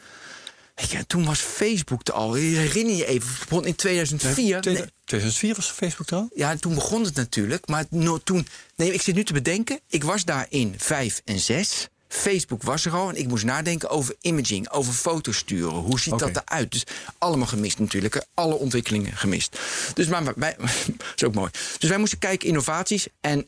weet 0.76 0.92
je, 0.92 1.08
toen 1.08 1.26
was 1.26 1.40
Facebook 1.40 2.08
er 2.08 2.14
al. 2.14 2.34
Herinner 2.34 2.96
je 2.96 3.06
even? 3.06 3.30
Het 3.30 3.50
begon 3.50 3.66
in 3.66 3.76
2004. 3.76 4.62
Twee- 4.62 4.74
Nee, 4.74 4.86
2004 5.06 5.56
was 5.56 5.70
Facebook 5.72 6.10
er 6.10 6.16
al? 6.18 6.30
ja, 6.36 6.56
toen 6.56 6.74
begon 6.74 7.04
het 7.04 7.16
natuurlijk. 7.16 7.68
Maar 7.68 7.86
no, 7.90 8.18
toen. 8.18 8.48
Nee, 8.76 8.94
ik 8.94 9.02
zit 9.02 9.16
nu 9.16 9.24
te 9.24 9.34
bedenken. 9.34 9.80
Ik 9.88 10.04
was 10.04 10.26
daar 10.26 10.46
in 10.50 10.74
5 10.78 11.22
en 11.26 11.40
6. 11.40 11.88
Facebook 12.08 12.64
was 12.64 12.86
er 12.86 12.92
al. 12.94 13.10
En 13.10 13.16
ik 13.16 13.28
moest 13.28 13.44
nadenken 13.44 13.90
over 13.90 14.16
imaging, 14.22 14.70
over 14.70 14.94
foto's 14.94 15.38
sturen. 15.38 15.74
Hoe 15.74 16.00
ziet 16.00 16.20
dat 16.20 16.42
eruit? 16.46 16.72
Dus 16.72 16.84
allemaal 17.18 17.48
gemist 17.48 17.80
natuurlijk. 17.80 18.26
Alle 18.34 18.56
ontwikkelingen 18.56 19.18
gemist. 19.18 19.60
Dus 19.94 20.08
maar 20.08 20.24
wij, 20.36 20.56
dat 20.60 20.70
is 21.16 21.24
ook 21.24 21.34
mooi. 21.34 21.52
Dus 21.80 21.90
wij 21.90 21.98
moesten 21.98 22.20
kijken 22.20 22.48
innovaties. 22.48 23.08
En 23.22 23.48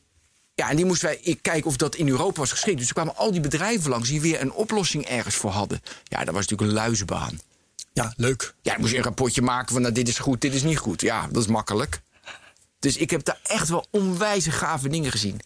ja, 0.56 0.70
en 0.70 0.76
die 0.76 0.86
moesten 0.86 1.08
wij 1.08 1.20
ik 1.22 1.39
kijken 1.41 1.65
of 1.70 1.78
dat 1.78 1.96
in 1.96 2.08
Europa 2.10 2.39
was 2.39 2.52
geschikt. 2.52 2.78
Dus 2.78 2.88
er 2.88 2.94
kwamen 2.94 3.15
al 3.15 3.32
die 3.32 3.41
bedrijven 3.41 3.89
langs 3.89 4.10
die 4.10 4.22
weer 4.22 4.41
een 4.41 4.52
oplossing 4.52 5.06
ergens 5.06 5.36
voor 5.36 5.52
hadden. 5.52 5.82
Ja, 6.04 6.18
dat 6.24 6.34
was 6.34 6.48
natuurlijk 6.48 6.70
een 6.70 6.76
luizenbaan. 6.76 7.39
Ja, 7.94 8.13
leuk. 8.18 8.54
Ja, 8.62 8.72
dan 8.72 8.80
moest 8.82 8.91
je 8.91 8.98
een 8.98 9.04
rapportje 9.04 9.41
maken 9.41 9.74
van 9.74 9.82
nou, 9.82 9.94
dit 9.94 10.08
is 10.08 10.20
goed, 10.20 10.41
dit 10.41 10.54
is 10.54 10.63
niet 10.63 10.78
goed. 10.78 11.02
Ja, 11.02 11.28
dat 11.32 11.41
is 11.44 11.48
makkelijk. 11.50 12.02
Dus 12.80 12.98
ik 12.98 13.10
heb 13.10 13.24
daar 13.24 13.39
echt 13.44 13.70
wel 13.70 13.88
onwijze 13.91 14.52
gave 14.52 14.89
dingen 14.89 15.12
gezien. 15.12 15.39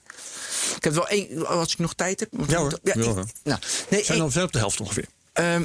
Ik 0.76 0.84
heb 0.84 0.94
wel 0.94 1.08
één, 1.08 1.48
als 1.48 1.72
ik 1.72 1.78
nog 1.80 1.94
tijd 1.94 2.20
heb. 2.20 2.30
Ja 2.48 2.58
hoor, 2.58 2.80
Ja, 2.84 2.94
ik- 2.94 3.04
nou, 3.44 3.60
nee, 3.90 4.04
zijn 4.04 4.22
op 4.22 4.52
de 4.52 4.58
helft 4.60 4.80
ongeveer 4.80 5.06
ehm, 5.34 5.64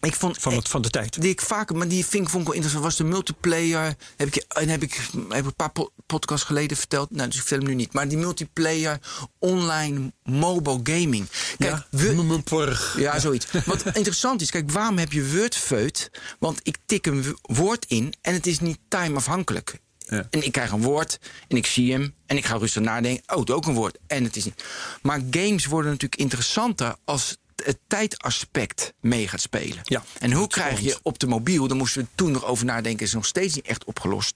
ik 0.00 0.14
vond 0.14 0.38
van, 0.38 0.54
het, 0.54 0.68
van 0.68 0.82
de 0.82 0.90
tijd. 0.90 1.20
die 1.20 1.30
ik 1.30 1.40
vaker, 1.40 1.76
maar 1.76 1.88
die 1.88 2.06
vind 2.06 2.24
ik, 2.24 2.28
vond 2.28 2.42
ik 2.42 2.48
wel 2.48 2.56
interessant, 2.56 2.84
was 2.84 2.96
de 2.96 3.04
multiplayer. 3.04 3.94
Heb 4.16 4.28
ik, 4.28 4.44
en 4.48 4.68
heb 4.68 4.82
ik, 4.82 4.94
heb 5.28 5.40
ik 5.40 5.46
een 5.46 5.54
paar 5.54 5.70
po- 5.72 5.92
podcasts 6.06 6.46
geleden 6.46 6.76
verteld. 6.76 7.10
Nou, 7.10 7.28
dus 7.28 7.36
ik 7.36 7.40
vertel 7.46 7.58
hem 7.58 7.68
nu 7.68 7.74
niet. 7.74 7.92
Maar 7.92 8.08
die 8.08 8.18
multiplayer 8.18 8.98
online 9.38 10.12
mobile 10.22 10.80
gaming. 10.82 11.26
Kijk, 11.58 11.70
ja, 11.70 11.86
we, 11.90 12.82
ja, 12.96 13.18
zoiets. 13.18 13.46
Wat 13.64 13.84
interessant 13.86 14.40
is, 14.40 14.50
kijk, 14.50 14.70
waarom 14.70 14.98
heb 14.98 15.12
je 15.12 15.36
Wordfeut? 15.36 16.10
Want 16.38 16.60
ik 16.62 16.76
tik 16.86 17.06
een 17.06 17.36
woord 17.42 17.84
in 17.88 18.14
en 18.20 18.34
het 18.34 18.46
is 18.46 18.60
niet 18.60 18.78
time-afhankelijk. 18.88 19.80
Ja. 19.98 20.26
En 20.30 20.44
ik 20.44 20.52
krijg 20.52 20.70
een 20.70 20.82
woord 20.82 21.18
en 21.48 21.56
ik 21.56 21.66
zie 21.66 21.92
hem 21.92 22.14
en 22.26 22.36
ik 22.36 22.44
ga 22.44 22.56
rustig 22.56 22.82
nadenken. 22.82 23.34
Oh, 23.34 23.40
het 23.40 23.50
ook 23.50 23.66
een 23.66 23.74
woord 23.74 23.98
en 24.06 24.24
het 24.24 24.36
is 24.36 24.44
niet. 24.44 24.64
Maar 25.02 25.20
games 25.30 25.66
worden 25.66 25.90
natuurlijk 25.90 26.20
interessanter 26.20 26.96
als 27.04 27.36
het 27.64 27.78
tijdaspect 27.86 28.92
mee 29.00 29.28
gaat 29.28 29.40
spelen. 29.40 29.80
Ja, 29.82 30.02
en 30.18 30.32
hoe 30.32 30.46
krijg 30.46 30.80
je 30.80 30.98
op 31.02 31.18
de 31.18 31.26
mobiel, 31.26 31.68
daar 31.68 31.76
moesten 31.76 32.02
we 32.02 32.08
toen 32.14 32.32
nog 32.32 32.44
over 32.44 32.64
nadenken, 32.64 33.06
is 33.06 33.12
nog 33.12 33.26
steeds 33.26 33.54
niet 33.54 33.66
echt 33.66 33.84
opgelost. 33.84 34.34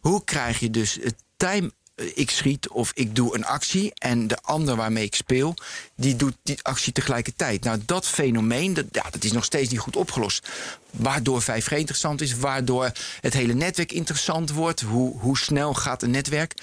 Hoe 0.00 0.24
krijg 0.24 0.58
je 0.60 0.70
dus 0.70 0.98
het 1.02 1.14
time. 1.36 1.72
eh, 1.94 2.06
Ik 2.14 2.30
schiet 2.30 2.68
of 2.68 2.90
ik 2.94 3.14
doe 3.16 3.34
een 3.34 3.44
actie 3.44 3.92
en 3.94 4.26
de 4.26 4.36
ander 4.42 4.76
waarmee 4.76 5.04
ik 5.04 5.14
speel, 5.14 5.54
die 5.96 6.16
doet 6.16 6.36
die 6.42 6.58
actie 6.62 6.92
tegelijkertijd. 6.92 7.64
Nou, 7.64 7.80
dat 7.86 8.06
fenomeen, 8.06 8.74
dat, 8.74 8.84
ja, 8.92 9.04
dat 9.10 9.24
is 9.24 9.32
nog 9.32 9.44
steeds 9.44 9.70
niet 9.70 9.80
goed 9.80 9.96
opgelost. 9.96 10.48
Waardoor 10.90 11.42
5G 11.42 11.72
interessant 11.76 12.20
is, 12.20 12.34
waardoor 12.36 12.92
het 13.20 13.32
hele 13.32 13.54
netwerk 13.54 13.92
interessant 13.92 14.50
wordt. 14.50 14.80
Hoe, 14.80 15.18
hoe 15.18 15.38
snel 15.38 15.74
gaat 15.74 16.02
een 16.02 16.10
netwerk? 16.10 16.54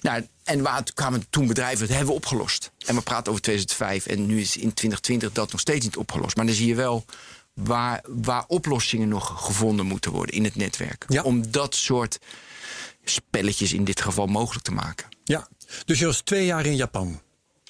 Nou, 0.00 0.26
en 0.44 0.62
waar 0.62 0.82
kwamen 0.94 1.26
toen 1.30 1.46
bedrijven, 1.46 1.78
dat 1.78 1.88
hebben 1.88 2.06
we 2.06 2.20
opgelost. 2.20 2.70
En 2.86 2.94
we 2.94 3.00
praten 3.00 3.28
over 3.28 3.42
2005 3.42 4.06
en 4.06 4.26
nu 4.26 4.40
is 4.40 4.56
in 4.56 4.74
2020 4.74 5.32
dat 5.32 5.52
nog 5.52 5.60
steeds 5.60 5.84
niet 5.84 5.96
opgelost. 5.96 6.36
Maar 6.36 6.46
dan 6.46 6.54
zie 6.54 6.66
je 6.66 6.74
wel 6.74 7.04
waar, 7.54 8.04
waar 8.06 8.44
oplossingen 8.46 9.08
nog 9.08 9.44
gevonden 9.44 9.86
moeten 9.86 10.10
worden 10.10 10.34
in 10.34 10.44
het 10.44 10.56
netwerk. 10.56 11.04
Ja. 11.08 11.22
Om 11.22 11.50
dat 11.50 11.74
soort 11.74 12.18
spelletjes 13.04 13.72
in 13.72 13.84
dit 13.84 14.00
geval 14.00 14.26
mogelijk 14.26 14.64
te 14.64 14.72
maken. 14.72 15.08
Ja. 15.24 15.48
Dus 15.84 15.98
je 15.98 16.06
was 16.06 16.20
twee 16.20 16.44
jaar 16.44 16.66
in 16.66 16.76
Japan. 16.76 17.20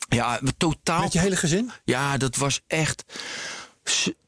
Ja, 0.09 0.41
totaal. 0.57 1.03
Met 1.03 1.13
je 1.13 1.19
hele 1.19 1.37
gezin? 1.37 1.71
Ja, 1.85 2.17
dat 2.17 2.37
was 2.37 2.61
echt. 2.67 3.05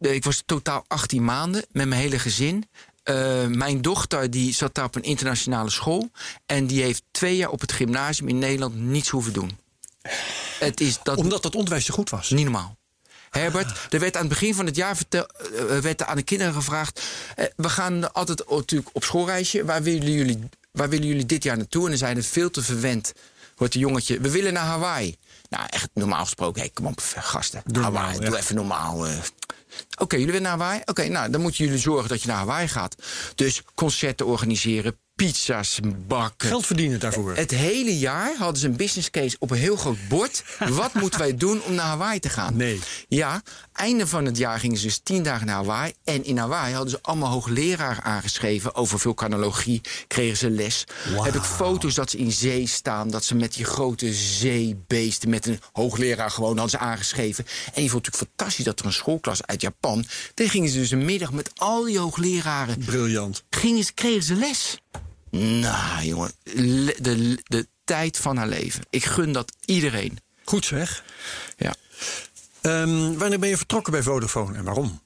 Ik 0.01 0.25
was 0.25 0.43
totaal 0.47 0.85
18 0.89 1.25
maanden 1.25 1.65
met 1.71 1.87
mijn 1.89 2.01
hele 2.01 2.19
gezin. 2.19 2.69
Eh, 3.05 3.47
mijn 3.47 3.83
dochter 3.83 4.31
die 4.31 4.55
zat 4.55 4.75
daar 4.75 4.85
op 4.85 4.95
een 4.95 5.03
internationale 5.03 5.71
school. 5.71 6.11
En 6.47 6.67
die 6.67 6.83
heeft 6.83 7.03
twee 7.11 7.37
jaar 7.37 7.51
op 7.51 7.61
het 7.61 7.73
gymnasium 7.73 8.29
in 8.29 8.39
Nederland 8.39 8.75
niets 8.75 9.09
hoeven 9.09 9.33
doen. 9.33 9.59
Het 10.59 10.81
is 10.81 10.99
dat 11.03 11.17
Omdat 11.19 11.43
dat 11.43 11.55
onderwijs 11.55 11.85
zo 11.85 11.95
goed 11.95 12.11
was. 12.11 12.31
niet 12.31 12.45
normaal. 12.45 12.77
Herbert, 13.31 13.93
er 13.93 14.01
werd 14.01 14.15
aan 14.15 14.21
het 14.21 14.31
begin 14.31 14.55
van 14.55 14.67
het 14.67 14.77
jaar 14.77 14.97
vertel, 14.97 15.27
eh, 15.27 15.79
werd 15.79 16.01
er 16.01 16.07
aan 16.07 16.17
de 16.17 16.23
kinderen 16.23 16.55
gevraagd... 16.55 17.03
eh, 17.37 17.45
we 17.57 17.69
gaan 17.69 18.13
altijd 18.13 18.49
natuurlijk 18.49 18.91
op 18.93 19.05
schoolreisje. 19.05 19.65
Waar 19.65 19.83
willen, 19.83 20.13
jullie, 20.13 20.39
waar 20.73 20.89
willen 20.89 21.07
jullie 21.07 21.27
dit 21.27 21.43
jaar 21.43 21.57
naartoe? 21.57 21.83
En 21.83 21.89
dan 21.89 21.99
zeiden 21.99 22.25
veel 22.25 22.51
te 22.51 22.63
verwend, 22.63 23.13
wordt 23.57 23.75
een 23.75 23.81
jongetje... 23.81 24.21
we 24.21 24.31
willen 24.31 24.53
naar 24.53 24.67
Hawaii. 24.67 25.17
Nou, 25.51 25.67
echt 25.71 25.89
normaal 25.95 26.25
gesproken. 26.25 26.61
Hey, 26.61 26.71
kom 26.75 26.87
op, 26.87 27.01
gasten. 27.17 27.63
normaal, 27.65 27.93
Hawaii, 27.93 28.21
ja. 28.21 28.29
doe 28.29 28.39
even 28.39 28.55
normaal. 28.55 29.07
Oké, 29.97 30.17
jullie 30.17 30.33
willen 30.33 30.49
naar 30.49 30.59
Hawaii? 30.59 30.81
Oké, 30.85 31.09
nou, 31.09 31.31
dan 31.31 31.41
moeten 31.41 31.65
jullie 31.65 31.81
zorgen 31.81 32.09
dat 32.09 32.23
je 32.23 32.29
naar 32.29 32.37
Hawaii 32.37 32.69
gaat. 32.69 32.95
Dus 33.35 33.63
concerten 33.75 34.27
organiseren, 34.27 34.99
pizza's 35.15 35.81
bakken. 36.07 36.49
Geld 36.49 36.67
verdienen 36.67 37.01
daarvoor. 37.01 37.37
Het 37.37 37.51
hele 37.51 37.99
jaar 37.99 38.35
hadden 38.39 38.61
ze 38.61 38.67
een 38.67 38.77
business 38.77 39.11
case 39.11 39.37
op 39.39 39.51
een 39.51 39.57
heel 39.57 39.77
groot 39.77 40.09
bord. 40.09 40.45
Wat 40.69 40.95
moeten 40.95 41.21
wij 41.21 41.37
doen 41.37 41.63
om 41.63 41.75
naar 41.75 41.87
Hawaii 41.87 42.21
te 42.21 42.29
gaan? 42.29 42.57
Nee. 42.57 42.81
Ja, 43.09 43.43
einde 43.73 44.07
van 44.07 44.25
het 44.25 44.37
jaar 44.37 44.59
gingen 44.59 44.77
ze 44.77 44.85
dus 44.85 45.01
tien 45.03 45.23
dagen 45.23 45.47
naar 45.47 45.55
Hawaii. 45.55 45.93
En 46.05 46.25
in 46.25 46.39
Hawaii 46.39 46.75
hadden 46.75 46.91
ze 46.91 46.99
allemaal 47.03 47.31
hoogleraren 47.31 48.03
aangeschreven 48.03 48.75
over 48.75 48.99
vulkanologie. 48.99 49.81
Kregen 50.07 50.37
ze 50.37 50.51
les. 50.51 50.85
Wauw. 51.13 51.25
Heb 51.25 51.35
ik 51.35 51.43
foto's 51.43 51.95
dat 51.95 52.11
ze 52.11 52.19
in 52.19 52.33
zee 52.33 52.67
staan. 52.67 53.11
Dat 53.11 53.25
ze 53.25 53.35
met 53.35 53.55
die 53.55 53.65
grote 53.65 54.13
zeebeesten, 54.13 55.31
met 55.31 55.47
een 55.47 55.61
hoogleraar 55.73 56.31
gewoon 56.31 56.59
hadden 56.59 56.79
ze 56.79 56.79
aangeschreven. 56.79 57.45
En 57.47 57.81
die 57.81 57.91
vond 57.91 58.07
het 58.07 58.15
natuurlijk 58.15 58.31
fantastisch 58.39 58.65
dat 58.65 58.81
er 58.81 58.87
een 58.87 58.93
schoolklas 58.93 59.47
uit 59.47 59.61
Japan. 59.61 59.84
Dan 60.35 60.49
gingen 60.49 60.69
ze 60.69 60.79
dus 60.79 60.91
een 60.91 61.05
middag 61.05 61.33
met 61.33 61.51
al 61.55 61.85
die 61.85 61.99
hoogleraren 61.99 62.79
Briljant. 62.79 63.45
gingen 63.51 63.85
ze, 63.85 63.93
kregen 63.93 64.23
ze 64.23 64.35
les. 64.35 64.79
Nou, 65.31 66.05
jongen, 66.05 66.33
de, 66.43 67.43
de 67.45 67.67
tijd 67.85 68.17
van 68.17 68.37
haar 68.37 68.49
leven. 68.49 68.87
Ik 68.91 69.05
gun 69.05 69.33
dat 69.33 69.53
iedereen. 69.65 70.19
Goed 70.45 70.65
zeg. 70.65 71.05
Ja. 71.57 71.75
Ehm, 72.61 73.13
wanneer 73.15 73.39
ben 73.39 73.49
je 73.49 73.57
vertrokken 73.57 73.93
bij 73.93 74.03
Vodafone 74.03 74.57
en 74.57 74.65
waarom? 74.65 75.03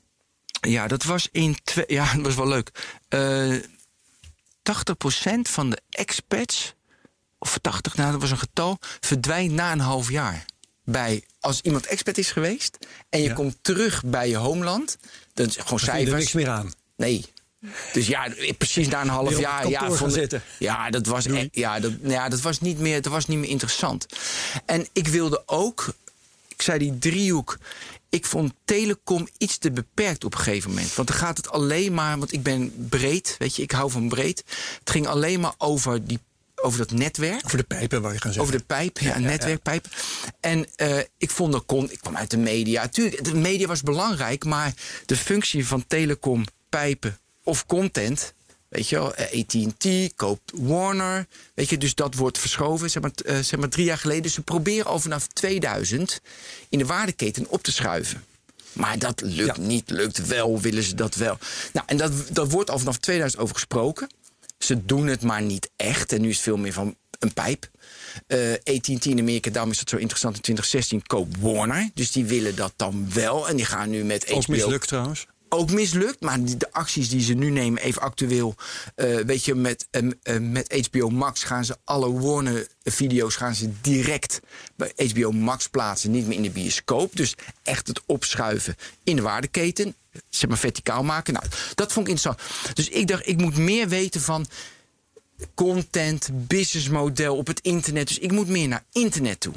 Ja, 0.61 0.87
dat 0.87 1.03
was 1.03 1.29
in 1.33 1.57
twee. 1.65 1.85
Ja, 1.89 2.13
dat 2.15 2.25
was 2.25 2.35
wel 2.35 2.49
leuk. 2.49 2.71
Eh 3.09 3.57
80% 4.69 4.73
van 5.43 5.71
de 5.71 5.81
expats, 5.91 6.75
of 7.39 7.59
80, 7.59 7.97
nou 7.97 8.13
dat 8.13 8.21
was 8.21 8.31
een 8.31 8.39
getal, 8.39 8.79
verdwijnt 9.01 9.53
na 9.53 9.73
een 9.73 9.81
half 9.81 10.11
jaar. 10.11 10.45
Bij 10.91 11.23
als 11.41 11.61
iemand 11.61 11.87
expert 11.87 12.19
is 12.19 12.31
geweest 12.31 12.79
en 13.09 13.21
je 13.23 13.29
Ja. 13.29 13.35
komt 13.35 13.57
terug 13.61 14.05
bij 14.05 14.29
je 14.29 14.37
homeland, 14.37 14.97
dan 15.35 15.47
is 15.47 15.57
gewoon 15.57 15.69
Daar 15.69 15.79
vind 15.79 15.85
je 15.85 15.91
er 15.91 16.07
cijfers. 16.07 16.21
niks 16.21 16.33
meer 16.33 16.49
aan. 16.49 16.73
Nee. 16.97 17.25
Dus 17.93 18.07
ja, 18.07 18.29
precies 18.59 18.89
na 18.89 19.01
een 19.01 19.09
half 19.09 19.39
jaar. 19.39 19.69
Ja, 19.69 19.91
vond 19.91 20.11
ik- 20.11 20.19
zitten. 20.21 20.43
ja, 20.59 20.91
dat 20.91 21.07
was, 21.07 21.25
ja, 21.51 21.81
dat, 21.81 21.93
ja, 22.03 22.29
dat, 22.29 22.41
was 22.41 22.61
niet 22.61 22.79
meer, 22.79 23.03
dat 23.03 23.13
was 23.13 23.27
niet 23.27 23.39
meer 23.39 23.49
interessant. 23.51 24.07
En 24.67 24.87
ik 24.93 25.09
wilde 25.09 25.43
ook, 25.47 25.95
ik 26.49 26.63
zei 26.63 26.79
die 26.79 26.99
driehoek. 26.99 27.59
Ik 28.11 28.27
vond 28.27 28.53
telecom 28.65 29.29
iets 29.39 29.59
te 29.59 29.71
beperkt 29.71 30.25
op 30.25 30.33
een 30.35 30.41
gegeven 30.41 30.71
moment. 30.71 30.95
Want 30.95 31.09
dan 31.09 31.17
gaat 31.17 31.37
het 31.37 31.51
alleen 31.51 31.95
maar, 31.95 32.19
want 32.19 32.33
ik 32.33 32.43
ben 32.43 32.87
breed, 32.89 33.35
weet 33.39 33.57
je, 33.57 33.63
ik 33.63 33.71
hou 33.71 33.91
van 33.91 34.09
breed. 34.09 34.45
Het 34.79 34.91
ging 34.91 35.07
alleen 35.07 35.41
maar 35.41 35.55
over, 35.59 36.07
die, 36.07 36.19
over 36.63 36.79
dat 36.79 36.91
netwerk. 36.91 37.45
Over 37.45 37.57
de 37.59 37.65
pijpen, 37.65 38.03
waar 38.03 38.13
je 38.13 38.21
gaan 38.21 38.33
zeggen. 38.33 38.43
Over 38.53 38.59
de 38.59 38.75
pijp, 38.75 38.99
ja, 38.99 39.19
netwerkpijp. 39.19 39.87
En 40.41 40.67
eh, 40.77 40.99
ik 41.19 41.31
vond 41.31 41.53
dat 41.53 41.63
kon. 41.67 41.91
Ik 41.91 41.99
kwam 41.99 42.17
uit 42.17 42.31
de 42.31 42.37
media. 42.37 42.89
Tuurlijk, 42.89 43.25
de 43.25 43.35
media 43.35 43.67
was 43.67 43.83
belangrijk, 43.83 44.45
maar 44.45 44.73
de 45.07 45.17
functie 45.17 45.67
van 45.67 45.85
telecom, 45.87 46.45
pijpen 46.69 47.19
of 47.45 47.67
content. 47.67 48.33
Weet 48.69 48.89
je 48.89 48.97
wel, 48.97 49.15
eh, 49.15 49.41
AT&T 49.41 50.15
koopt 50.17 50.53
Warner. 50.55 51.27
Weet 51.55 51.69
je, 51.69 51.79
dus 51.79 51.95
dat 51.95 52.15
wordt 52.15 52.39
verschoven, 52.39 52.91
zeg 52.91 53.03
maar, 53.03 53.11
eh, 53.25 53.39
zeg 53.39 53.59
maar 53.61 53.69
drie 53.69 53.85
jaar 53.85 53.99
geleden. 53.99 54.23
Dus 54.23 54.33
ze 54.35 54.41
proberen 54.43 54.87
al 54.87 54.99
vanaf 55.01 55.27
2000 55.27 56.21
in 56.69 56.79
de 56.79 56.87
waardeketen 56.87 57.47
op 57.49 57.63
te 57.63 57.73
schuiven. 57.73 58.25
Maar 58.73 58.99
dat 58.99 59.21
lukt 59.25 59.57
Ja. 59.57 59.63
niet, 59.63 59.91
lukt 59.91 60.27
wel, 60.27 60.61
willen 60.61 60.83
ze 60.83 60.95
dat 60.95 61.15
wel. 61.15 61.39
Nou, 61.73 61.87
en 61.89 61.97
dat, 61.97 62.13
dat 62.31 62.51
wordt 62.51 62.71
al 62.71 62.79
vanaf 62.79 62.97
2000 62.99 63.43
over 63.43 63.55
gesproken. 63.55 64.09
Ze 64.59 64.85
doen 64.85 65.07
het 65.07 65.23
maar 65.23 65.43
niet 65.43 65.71
echt. 65.77 66.13
En 66.13 66.21
nu 66.21 66.29
is 66.29 66.35
het 66.35 66.45
veel 66.45 66.57
meer 66.57 66.73
van 66.73 66.97
een 67.19 67.33
pijp. 67.33 67.71
Eh 68.27 68.53
AT&T 68.53 69.05
in 69.05 69.19
Amerika, 69.19 69.51
daarom 69.51 69.71
is 69.73 69.79
dat 69.79 69.89
zo 69.89 69.97
interessant. 69.97 70.37
In 70.37 70.43
2016 70.43 71.07
koopt 71.07 71.37
Warner. 71.41 71.91
Dus 71.95 72.13
die 72.13 72.25
willen 72.25 72.57
dat 72.57 72.73
dan 72.77 73.07
wel. 73.15 73.49
En 73.49 73.57
die 73.57 73.65
gaan 73.65 73.91
nu 73.91 74.05
met 74.05 74.31
Ook 74.31 74.43
HBO 74.45 74.53
mislukt 74.53 74.89
trouwens. 74.89 75.27
ook 75.49 75.71
mislukt. 75.71 76.21
Maar 76.21 76.45
de 76.45 76.73
acties 76.73 77.09
die 77.09 77.21
ze 77.23 77.35
nu 77.35 77.51
nemen, 77.51 77.83
even 77.83 78.03
actueel. 78.03 78.55
eh, 78.95 79.17
weet 79.17 79.45
je, 79.45 79.55
met, 79.55 79.87
eh, 79.91 80.39
met 80.41 80.87
HBO 80.91 81.09
Max 81.11 81.43
gaan 81.45 81.65
ze 81.65 81.77
alle 81.85 82.13
Warner-video's 82.13 83.37
gaan 83.37 83.55
ze 83.55 83.71
direct 83.81 84.41
bij 84.77 84.93
HBO 85.13 85.31
Max 85.33 85.69
plaatsen. 85.69 86.11
Niet 86.11 86.27
meer 86.27 86.37
in 86.37 86.43
de 86.43 86.51
bioscoop. 86.51 87.17
Dus 87.17 87.35
echt 87.63 87.87
het 87.89 88.01
opschuiven 88.07 88.75
in 89.05 89.17
de 89.17 89.23
waardeketen. 89.23 89.95
Zeg 90.29 90.49
maar 90.49 90.59
verticaal 90.59 91.03
maken. 91.03 91.33
Nou, 91.35 91.47
dat 91.75 91.93
vond 91.93 92.09
ik 92.09 92.13
interessant. 92.15 92.75
Dus 92.77 92.89
ik 92.89 93.07
dacht, 93.07 93.29
ik 93.29 93.41
moet 93.41 93.57
meer 93.57 93.89
weten 93.89 94.21
van 94.21 94.47
content, 95.55 96.29
businessmodel 96.33 97.37
op 97.37 97.47
het 97.47 97.61
internet. 97.61 98.09
Dus 98.09 98.19
ik 98.19 98.33
moet 98.33 98.49
meer 98.49 98.69
naar 98.69 98.85
internet 98.93 99.41
toe. 99.41 99.55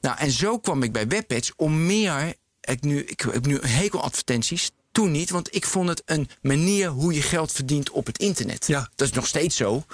Nou, 0.00 0.18
en 0.18 0.30
zo 0.30 0.58
kwam 0.58 0.82
ik 0.82 0.92
bij 0.92 1.06
WebPads 1.08 1.52
om 1.56 1.86
meer. 1.86 2.34
Ik, 2.60 2.82
nu, 2.82 3.02
ik 3.04 3.20
heb 3.20 3.46
nu 3.46 3.58
een 3.60 3.68
hekel 3.68 4.02
advertenties. 4.02 4.70
Toen 4.92 5.10
niet, 5.10 5.30
want 5.30 5.54
ik 5.54 5.66
vond 5.66 5.88
het 5.88 6.02
een 6.06 6.28
manier 6.42 6.88
hoe 6.88 7.12
je 7.14 7.22
geld 7.22 7.52
verdient 7.52 7.90
op 7.90 8.06
het 8.06 8.18
internet. 8.18 8.66
Ja. 8.66 8.90
Dat 8.94 9.08
is 9.08 9.14
nog 9.14 9.26
steeds 9.26 9.56
zo. 9.56 9.84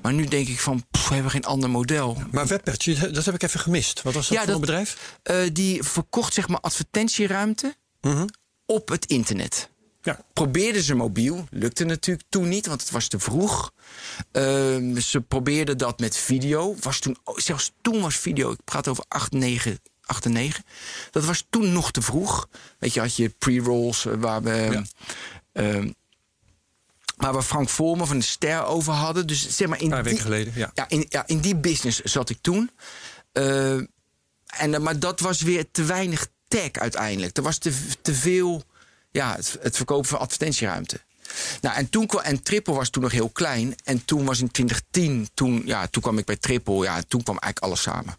Maar 0.00 0.12
nu 0.12 0.24
denk 0.24 0.48
ik 0.48 0.60
van, 0.60 0.84
pff, 0.90 1.08
we 1.08 1.14
hebben 1.14 1.32
geen 1.32 1.44
ander 1.44 1.70
model. 1.70 2.22
Maar 2.30 2.46
Webpatch, 2.46 2.84
dat 3.12 3.24
heb 3.24 3.34
ik 3.34 3.42
even 3.42 3.60
gemist. 3.60 4.02
Wat 4.02 4.14
was 4.14 4.28
dat 4.28 4.32
Ja, 4.32 4.44
voor 4.44 4.46
dat- 4.46 4.54
een 4.54 4.60
bedrijf? 4.60 5.18
Eh, 5.22 5.36
die 5.52 5.82
verkocht 5.82 6.34
zeg 6.34 6.48
maar 6.48 6.60
advertentieruimte 6.60 7.74
Mhm. 8.00 8.26
Op 8.66 8.88
het 8.88 9.06
internet. 9.06 9.68
Ja. 10.02 10.20
Probeerden 10.32 10.82
ze 10.82 10.94
mobiel, 10.94 11.46
lukte 11.50 11.84
natuurlijk 11.84 12.26
toen 12.28 12.48
niet, 12.48 12.66
want 12.66 12.80
het 12.80 12.90
was 12.90 13.08
te 13.08 13.18
vroeg. 13.18 13.72
Ehm, 14.32 14.98
ze 14.98 15.20
probeerden 15.20 15.78
dat 15.78 15.98
met 15.98 16.16
video. 16.16 16.76
Was 16.80 16.98
toen, 16.98 17.16
oh, 17.24 17.38
zelfs 17.38 17.72
toen 17.80 18.00
was 18.00 18.16
video, 18.16 18.50
ik 18.50 18.64
praat 18.64 18.88
over 18.88 19.04
8, 19.08 19.32
9, 19.32 19.78
8 20.04 20.24
en 20.24 20.32
9. 20.32 20.64
Dat 21.10 21.24
was 21.24 21.46
toen 21.50 21.72
nog 21.72 21.90
te 21.90 22.02
vroeg. 22.02 22.48
Weet 22.78 22.94
je, 22.94 23.00
had 23.00 23.16
je 23.16 23.28
pre-rolls 23.28 24.06
eh, 24.06 24.12
waar 24.18 24.42
we. 24.42 24.68
Ja. 24.70 24.84
ehm, 25.52 25.90
waar 27.16 27.34
we 27.34 27.42
Frank 27.42 27.68
Vormer 27.68 28.06
van 28.06 28.18
de 28.18 28.24
Ster 28.24 28.64
over 28.64 28.92
hadden. 28.92 29.26
Dus 29.26 29.56
zeg 29.56 29.68
maar 29.68 29.78
in 29.78 29.84
Een 29.84 29.90
paar 29.90 30.04
weken 30.04 30.20
geleden, 30.20 30.52
ja. 30.56 30.70
ja, 30.74 30.88
in, 30.88 31.06
ja, 31.08 31.26
in 31.26 31.38
die 31.38 31.56
business 31.56 32.00
zat 32.00 32.30
ik 32.30 32.38
toen. 32.40 32.70
Eh, 33.32 33.72
en, 33.72 34.74
eh, 34.74 34.78
maar 34.78 34.98
dat 34.98 35.20
was 35.20 35.40
weer 35.42 35.70
te 35.70 35.84
weinig 35.84 36.28
tech 36.54 36.72
uiteindelijk. 36.72 37.36
Er 37.36 37.42
was 37.42 37.58
te, 37.58 37.72
te 38.02 38.14
veel 38.14 38.62
ja, 39.10 39.34
het, 39.36 39.56
het 39.60 39.76
verkopen 39.76 40.08
van 40.08 40.18
advertentieruimte. 40.18 41.00
Nou, 41.60 41.76
en, 41.76 41.90
toen 41.90 42.08
en 42.08 42.42
Triple 42.42 42.74
was 42.74 42.90
toen 42.90 43.02
nog 43.02 43.12
heel 43.12 43.28
klein. 43.28 43.74
En 43.84 44.04
toen 44.04 44.24
was 44.24 44.40
in 44.40 44.50
2010, 44.50 45.28
toen, 45.34 45.62
ja, 45.64 45.86
toen 45.86 46.02
kwam 46.02 46.18
ik 46.18 46.24
bij 46.24 46.36
Triple. 46.36 46.84
Ja, 46.84 47.02
toen 47.08 47.22
kwam 47.22 47.38
eigenlijk 47.38 47.72
alles 47.72 47.82
samen. 47.82 48.14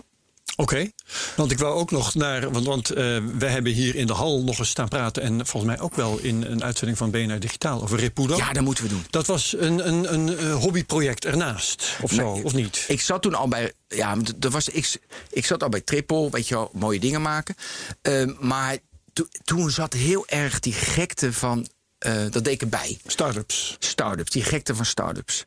Oké, 0.57 0.91
want 1.35 1.51
ik 1.51 1.59
wou 1.59 1.73
ook 1.79 1.91
nog 1.91 2.13
naar, 2.15 2.51
want, 2.51 2.65
want 2.65 2.89
eh, 2.89 2.95
we 3.37 3.45
hebben 3.45 3.71
hier 3.71 3.95
in 3.95 4.07
de 4.07 4.13
hal 4.13 4.43
nog 4.43 4.59
eens 4.59 4.69
staan 4.69 4.87
praten 4.87 5.23
en 5.23 5.45
volgens 5.47 5.71
mij 5.75 5.81
ook 5.81 5.95
wel 5.95 6.17
in 6.17 6.43
een 6.43 6.63
uitzending 6.63 6.97
van 6.97 7.11
BNR 7.11 7.39
Digitaal 7.39 7.81
over 7.81 7.99
Repudo. 7.99 8.35
Ja, 8.37 8.53
dat 8.53 8.63
moeten 8.63 8.83
we 8.83 8.89
doen. 8.89 9.05
Dat 9.09 9.25
was 9.25 9.55
een, 9.57 9.87
een, 9.87 10.13
een 10.13 10.37
eh, 10.37 10.55
hobbyproject 10.55 11.25
ernaast, 11.25 11.97
of 12.01 12.11
zo, 12.11 12.33
Nee, 12.33 12.43
of 12.43 12.53
niet? 12.53 12.85
Ik 12.87 13.01
zat 13.01 13.21
toen 13.21 13.33
al 13.35 13.47
bij. 13.47 13.73
Ja, 13.87 14.17
er 14.39 14.49
was, 14.49 14.69
ik, 14.69 14.99
ik 15.31 15.45
zat 15.45 15.63
al 15.63 15.69
bij 15.69 15.81
Triple, 15.81 16.29
weet 16.29 16.47
je 16.47 16.55
wel, 16.55 16.69
mooie 16.73 16.99
dingen 16.99 17.21
maken. 17.21 17.55
Ehm, 18.01 18.33
maar 18.39 18.77
to- 19.13 19.27
toen 19.43 19.69
zat 19.71 19.93
heel 19.93 20.27
erg 20.27 20.59
die 20.59 20.73
gekte 20.73 21.33
van. 21.33 21.67
eh, 21.97 22.13
dat 22.29 22.43
deed 22.43 22.47
ik 22.53 22.61
erbij. 22.61 22.97
Startups. 23.05 23.75
Start-ups, 23.79 24.31
die 24.31 24.43
gekte 24.43 24.75
van 24.75 24.85
start-ups. 24.85 25.45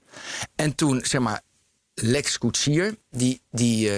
En 0.57 0.75
toen, 0.75 1.01
zeg 1.05 1.21
maar, 1.21 1.41
Lex 1.95 2.39
Koetsier, 2.39 2.97
die, 3.11 3.41
die, 3.51 3.91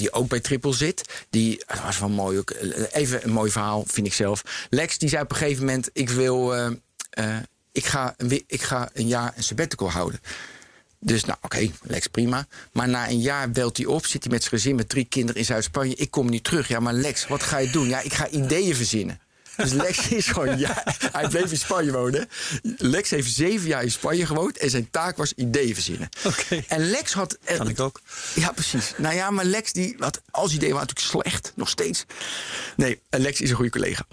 die 0.00 0.12
ook 0.12 0.28
bij 0.28 0.40
Triple 0.40 0.72
zit. 0.74 1.24
Die, 1.30 1.62
dat 1.66 1.82
was 1.82 1.98
wel 1.98 2.08
mooi 2.08 2.38
ook. 2.38 2.50
eh, 2.50 2.82
Even 2.90 3.24
een 3.24 3.32
mooi 3.32 3.50
verhaal, 3.50 3.84
vind 3.86 4.06
ik 4.06 4.14
zelf. 4.14 4.42
Lex, 4.70 4.98
die 4.98 5.08
zei 5.08 5.22
op 5.22 5.30
een 5.30 5.36
gegeven 5.36 5.64
moment: 5.64 5.90
Ik 5.92 6.08
wil. 6.10 6.54
eh, 6.54 6.66
eh, 7.10 7.36
ik, 7.72 7.86
ga, 7.86 8.14
een 8.16 8.42
ik 8.46 8.62
ga 8.62 8.90
een 8.92 9.06
jaar 9.06 9.32
een 9.36 9.42
sabbatical 9.42 9.90
houden. 9.90 10.20
Dus 10.98 11.24
nou, 11.24 11.38
oké, 11.42 11.70
Lex 11.82 12.06
prima. 12.06 12.46
Maar 12.72 12.88
na 12.88 13.08
een 13.08 13.20
jaar 13.20 13.50
belt 13.50 13.76
hij 13.76 13.86
op, 13.86 14.06
zit 14.06 14.22
hij 14.24 14.32
met 14.32 14.42
zijn 14.42 14.54
gezin 14.54 14.74
met 14.76 14.88
drie 14.88 15.04
kinderen 15.04 15.40
in 15.40 15.46
Zuid-Spanje. 15.46 15.94
Ik 15.94 16.10
kom 16.10 16.28
niet 16.30 16.44
terug. 16.44 16.68
Ja, 16.68 16.80
maar 16.80 16.92
Lex, 16.92 17.26
wat 17.26 17.42
ga 17.42 17.58
je 17.58 17.70
doen? 17.70 17.88
Ja, 17.88 18.00
ik 18.00 18.12
ga 18.12 18.28
ideeën 18.28 18.76
verzinnen. 18.76 19.20
Dus 19.56 19.72
Lex 19.72 20.08
is 20.20 20.26
gewoon, 20.26 20.58
ja, 20.58 20.82
hij 21.12 21.28
bleef 21.28 21.50
in 21.50 21.58
Spanje 21.58 21.92
wonen. 21.92 22.28
Lex 22.76 23.10
heeft 23.10 23.32
zeven 23.32 23.68
jaar 23.68 23.82
in 23.82 23.90
Spanje 23.90 24.26
gewoond 24.26 24.58
en 24.58 24.70
zijn 24.70 24.90
taak 24.90 25.16
was 25.16 25.32
ideeën 25.32 25.74
verzinnen. 25.74 26.08
Oké. 26.24 26.62
En 26.68 26.90
Lex 26.90 27.12
had. 27.12 27.38
Kan 27.44 27.68
ik 27.68 27.80
ook. 27.80 28.00
Ja, 28.34 28.52
precies. 28.52 28.92
Nou 28.96 29.14
ja, 29.14 29.30
maar 29.30 29.44
Lex 29.44 29.72
die 29.72 29.94
had 29.98 30.20
als 30.30 30.54
idee 30.54 30.72
waren 30.72 30.86
natuurlijk 30.86 31.24
slecht, 31.26 31.52
nog 31.56 31.68
steeds. 31.68 32.04
Nee, 32.76 33.00
en 33.08 33.20
Lex 33.20 33.40
is 33.40 33.50
een 33.50 33.56
goede 33.56 33.70
collega. 33.70 34.06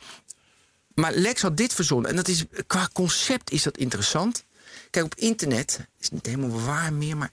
Maar 0.94 1.14
Lex 1.14 1.42
had 1.42 1.58
dit 1.58 1.74
verzonnen. 1.74 2.10
En 2.10 2.16
dat 2.16 2.28
is, 2.28 2.44
qua 2.68 2.90
concept 2.94 3.52
is 3.52 3.64
dat 3.64 3.78
interessant. 3.78 4.44
Kijk, 4.90 5.06
op 5.06 5.16
internet 5.16 5.80
is 6.00 6.10
niet 6.10 6.26
helemaal 6.26 6.62
waar 6.62 6.94
meer, 6.94 7.18
maar 7.18 7.32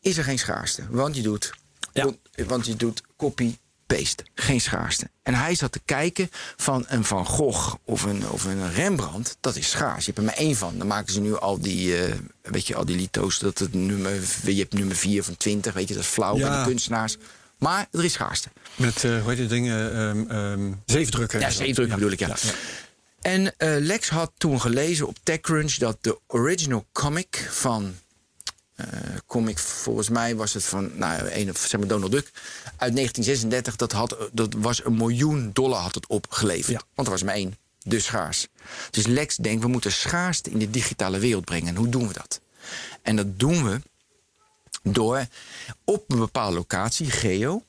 is 0.00 0.16
er 0.16 0.24
geen 0.24 0.38
schaarste. 0.38 0.86
Want 0.90 1.16
je 1.16 1.22
doet, 1.22 1.52
Ja. 1.92 2.10
want 2.46 2.66
je 2.66 2.76
doet 2.76 3.02
copy 3.16 3.56
paste, 3.86 4.24
geen 4.34 4.60
schaarste. 4.60 5.10
En 5.22 5.34
hij 5.34 5.54
zat 5.54 5.72
te 5.72 5.80
kijken 5.84 6.30
van 6.56 6.84
een 6.88 7.04
Van 7.04 7.26
Gogh 7.26 7.74
of 7.84 8.02
een, 8.02 8.28
of 8.28 8.44
een 8.44 8.72
Rembrandt, 8.72 9.36
dat 9.40 9.56
is 9.56 9.70
schaars. 9.70 9.98
Je 10.04 10.12
hebt 10.12 10.18
er 10.18 10.24
maar 10.24 10.34
één 10.46 10.56
van. 10.56 10.78
Dan 10.78 10.86
maken 10.86 11.12
ze 11.12 11.20
nu 11.20 11.36
al 11.36 11.58
die, 11.60 11.96
eh, 12.04 12.14
weet 12.42 12.66
je, 12.66 12.74
al 12.76 12.84
die 12.84 12.96
lito's, 12.96 13.38
dat 13.38 13.58
het 13.58 13.74
nummer, 13.74 14.12
je 14.44 14.54
hebt 14.54 14.72
nummer 14.72 14.96
4 14.96 15.24
van 15.24 15.36
20, 15.36 15.72
weet 15.72 15.88
je, 15.88 15.94
dat 15.94 16.02
is 16.02 16.08
flauw 16.08 16.32
bij 16.36 16.42
Ja. 16.42 16.62
de 16.62 16.68
kunstenaars. 16.68 17.16
Maar 17.58 17.86
er 17.92 18.04
is 18.04 18.12
schaarste. 18.12 18.48
Met, 18.76 19.04
eh 19.04 19.20
hoe 19.20 19.28
heet 19.28 19.36
die 19.38 19.46
dingen, 19.46 19.92
ehm 19.94 20.30
ehm 20.30 20.72
zeefdrukken. 20.86 21.40
Ja, 21.40 21.50
zeefdruk 21.50 21.88
bedoel 21.94 22.10
ik, 22.10 22.18
ja. 22.18 22.36
En 23.20 23.56
eh, 23.56 23.74
Lex 23.78 24.08
had 24.08 24.32
toen 24.38 24.60
gelezen 24.60 25.06
op 25.06 25.16
TechCrunch 25.22 25.74
dat 25.74 25.96
de 26.00 26.18
original 26.26 26.86
comic 26.92 27.48
van. 27.50 27.94
Eh, 28.74 28.86
comic, 29.26 29.58
volgens 29.58 30.08
mij 30.08 30.36
was 30.36 30.54
het 30.54 30.64
van 30.64 30.98
nou, 30.98 31.30
een, 31.30 31.54
zeg 31.56 31.80
maar 31.80 31.88
Donald 31.88 32.12
Duck. 32.12 32.30
Uit 32.64 32.94
1936, 32.94 33.76
dat, 33.76 33.92
had, 33.92 34.16
dat 34.32 34.54
was 34.58 34.84
een 34.84 34.96
miljoen 34.96 35.50
dollar 35.52 35.80
had 35.80 35.94
het 35.94 36.06
opgeleverd. 36.06 36.80
Ja. 36.80 36.86
Want 36.94 37.08
er 37.08 37.14
was 37.14 37.22
maar 37.22 37.34
één, 37.34 37.56
dus 37.84 38.04
schaars. 38.04 38.48
Dus 38.90 39.06
Lex 39.06 39.36
denkt, 39.36 39.62
we 39.62 39.68
moeten 39.68 39.92
schaarste 39.92 40.50
in 40.50 40.58
de 40.58 40.70
digitale 40.70 41.18
wereld 41.18 41.44
brengen. 41.44 41.68
En 41.68 41.76
hoe 41.76 41.88
doen 41.88 42.08
we 42.08 42.12
dat? 42.12 42.40
En 43.02 43.16
dat 43.16 43.38
doen 43.38 43.64
we 43.64 43.80
door 44.82 45.26
op 45.84 46.04
een 46.10 46.18
bepaalde 46.18 46.56
locatie, 46.56 47.10
geo, 47.10 47.62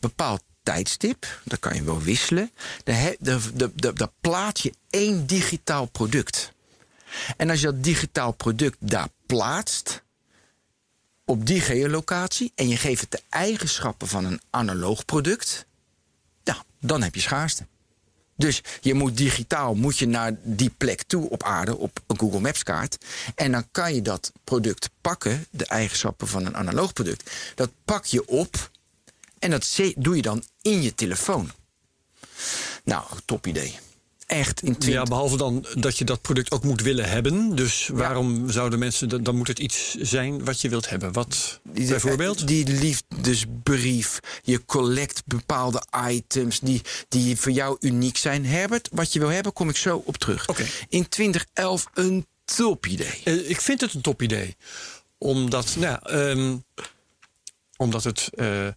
bepaald 0.00 0.42
tijdstip, 0.62 1.40
dat 1.44 1.58
kan 1.58 1.74
je 1.74 1.82
wel 1.82 2.00
wisselen, 2.00 2.50
daar, 2.84 3.14
daar, 3.18 3.94
daar 3.94 4.12
plaats 4.20 4.62
je 4.62 4.72
één 4.90 5.26
digitaal 5.26 5.86
product. 5.86 6.52
En 7.36 7.50
als 7.50 7.60
je 7.60 7.66
dat 7.66 7.84
digitaal 7.84 8.32
product 8.32 8.76
daar 8.80 9.08
plaatst, 9.26 10.02
op 11.30 11.46
die 11.46 11.60
geolocatie, 11.60 12.52
en 12.54 12.68
je 12.68 12.76
geeft 12.76 13.00
het 13.00 13.10
de 13.10 13.22
eigenschappen 13.28 14.08
van 14.08 14.24
een 14.24 14.40
analoog 14.50 15.04
product, 15.04 15.66
nou, 16.44 16.58
dan 16.80 17.02
heb 17.02 17.14
je 17.14 17.20
schaarste. 17.20 17.66
Dus 18.36 18.62
je 18.80 18.94
moet 18.94 19.16
digitaal 19.16 19.74
moet 19.74 19.98
je 19.98 20.06
naar 20.06 20.36
die 20.42 20.70
plek 20.76 21.02
toe 21.02 21.30
op 21.30 21.42
aarde, 21.42 21.76
op 21.76 22.00
een 22.06 22.18
Google 22.18 22.40
Maps 22.40 22.62
kaart. 22.62 22.98
En 23.34 23.52
dan 23.52 23.64
kan 23.70 23.94
je 23.94 24.02
dat 24.02 24.32
product 24.44 24.90
pakken, 25.00 25.46
de 25.50 25.66
eigenschappen 25.66 26.28
van 26.28 26.46
een 26.46 26.56
analoog 26.56 26.92
product. 26.92 27.30
Dat 27.54 27.70
pak 27.84 28.04
je 28.04 28.28
op 28.28 28.70
En 29.38 29.50
dat 29.50 29.78
doe 29.96 30.16
je 30.16 30.22
dan 30.22 30.44
in 30.62 30.82
je 30.82 30.94
telefoon. 30.94 31.52
Nou, 32.84 33.04
top 33.24 33.46
idee. 33.46 33.78
Echt 34.30 34.62
in 34.62 34.76
20, 34.78 34.88
Ja, 34.88 35.02
behalve 35.02 35.36
dan 35.36 35.66
dat 35.74 35.98
je 35.98 36.04
dat 36.04 36.20
product 36.20 36.50
ook 36.50 36.64
moet 36.64 36.82
willen 36.82 37.08
hebben. 37.08 37.54
Dus 37.56 37.88
waarom 37.92 38.50
zouden 38.50 38.78
mensen... 38.78 39.24
Dan 39.24 39.36
moet 39.36 39.48
het 39.48 39.58
iets 39.58 39.94
zijn 39.94 40.44
wat 40.44 40.60
je 40.60 40.68
wilt 40.68 40.88
hebben. 40.88 41.12
Wat 41.12 41.60
Die- 41.62 41.88
bijvoorbeeld? 41.88 42.46
Die 42.46 42.66
liefdesbrief. 42.68 44.20
Je 44.42 44.64
collect 44.64 45.22
bepaalde 45.26 45.82
items 46.08 46.60
die, 46.60 46.82
die 47.08 47.36
voor 47.36 47.52
jou 47.52 47.76
uniek 47.80 48.16
zijn. 48.16 48.46
Herbert, 48.46 48.88
wat 48.92 49.12
je 49.12 49.18
wil 49.18 49.28
hebben, 49.28 49.52
kom 49.52 49.68
ik 49.68 49.76
zo 49.76 50.02
op 50.04 50.16
terug. 50.16 50.48
Oké. 50.48 50.66
In 50.88 51.08
2011 51.08 51.86
een 51.94 52.26
topidee. 52.44 53.20
Eh, 53.24 53.50
ik 53.50 53.60
vind 53.60 53.80
het 53.80 53.94
een 53.94 54.00
top 54.00 54.22
idee. 54.22 54.56
Omdat, 55.18 55.76
nou, 55.78 55.98
ehm, 56.02 56.56
omdat 57.76 58.04
het 58.04 58.28
eh, 58.34 58.68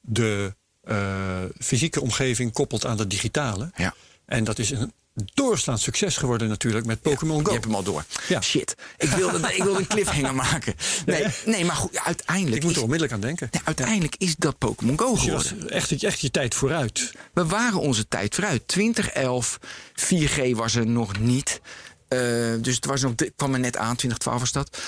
de 0.00 0.54
eh, 0.82 1.42
fysieke 1.58 2.00
omgeving 2.00 2.52
koppelt 2.52 2.86
aan 2.86 2.96
de 2.96 3.06
digitale. 3.06 3.70
Ja. 3.76 3.94
En 4.28 4.44
dat 4.44 4.58
is 4.58 4.70
een 4.70 4.92
doorslaand 5.34 5.80
succes 5.80 6.16
geworden 6.16 6.48
natuurlijk 6.48 6.86
met 6.86 7.00
Pokémon 7.02 7.38
Je 7.38 7.44
Go. 7.44 7.52
hebt 7.52 7.64
hem 7.64 7.74
al 7.74 7.82
door. 7.82 8.04
Ja. 8.28 8.40
Shit. 8.40 8.74
Ik 8.98 9.08
wilde, 9.08 9.54
ik 9.54 9.62
wilde 9.62 9.78
een 9.78 9.86
cliffhanger 9.86 10.34
maken. 10.44 10.74
Nee, 11.06 11.24
nee 11.46 11.64
maar 11.64 11.76
goed, 11.76 11.98
uiteindelijk, 11.98 12.56
Ik 12.56 12.62
moet 12.62 12.76
er 12.76 12.82
onmiddellijk 12.82 13.14
aan 13.14 13.20
denken. 13.20 13.48
nee, 13.52 13.60
uiteindelijk 13.64 14.14
is 14.18 14.36
dat 14.36 14.58
Pokémon 14.58 14.98
Go 14.98 15.12
Dus 15.14 15.22
je 15.24 15.30
geworden. 15.30 15.62
was 15.62 15.70
echt, 15.70 16.02
echt 16.02 16.20
je 16.20 16.30
tijd 16.30 16.54
vooruit. 16.54 17.12
We 17.32 17.46
waren 17.46 17.80
onze 17.80 18.08
tijd 18.08 18.34
vooruit. 18.34 18.68
2011, 18.68 19.58
4G 19.94 20.50
was 20.52 20.74
er 20.74 20.86
nog 20.86 21.18
niet. 21.18 21.60
Eh, 22.08 22.18
dus 22.60 22.74
het 22.74 22.84
was 22.84 23.02
nog, 23.02 23.12
het 23.16 23.32
kwam 23.36 23.52
er 23.54 23.60
net 23.60 23.76
aan, 23.76 23.96
2012 23.96 24.40
was 24.40 24.52
dat. 24.52 24.78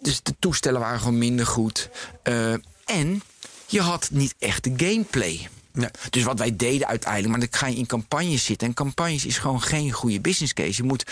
Dus 0.00 0.22
de 0.22 0.34
toestellen 0.38 0.80
waren 0.80 0.98
gewoon 0.98 1.18
minder 1.18 1.46
goed. 1.46 1.88
Eh, 2.22 2.52
en 2.84 3.22
je 3.66 3.80
had 3.80 4.08
niet 4.12 4.34
echt 4.38 4.64
de 4.64 4.72
gameplay. 4.76 5.48
Nee. 5.72 5.88
Dus 6.10 6.22
wat 6.22 6.38
wij 6.38 6.56
deden 6.56 6.86
uiteindelijk, 6.86 7.30
maar 7.30 7.40
dan 7.48 7.60
ga 7.60 7.66
je 7.66 7.76
in 7.76 7.86
campagnes 7.86 8.44
zitten. 8.44 8.68
En 8.68 8.74
campagnes 8.74 9.26
is 9.26 9.38
gewoon 9.38 9.62
geen 9.62 9.90
goede 9.92 10.20
business 10.20 10.52
case. 10.54 10.82
Je 10.82 10.88
moet 10.88 11.04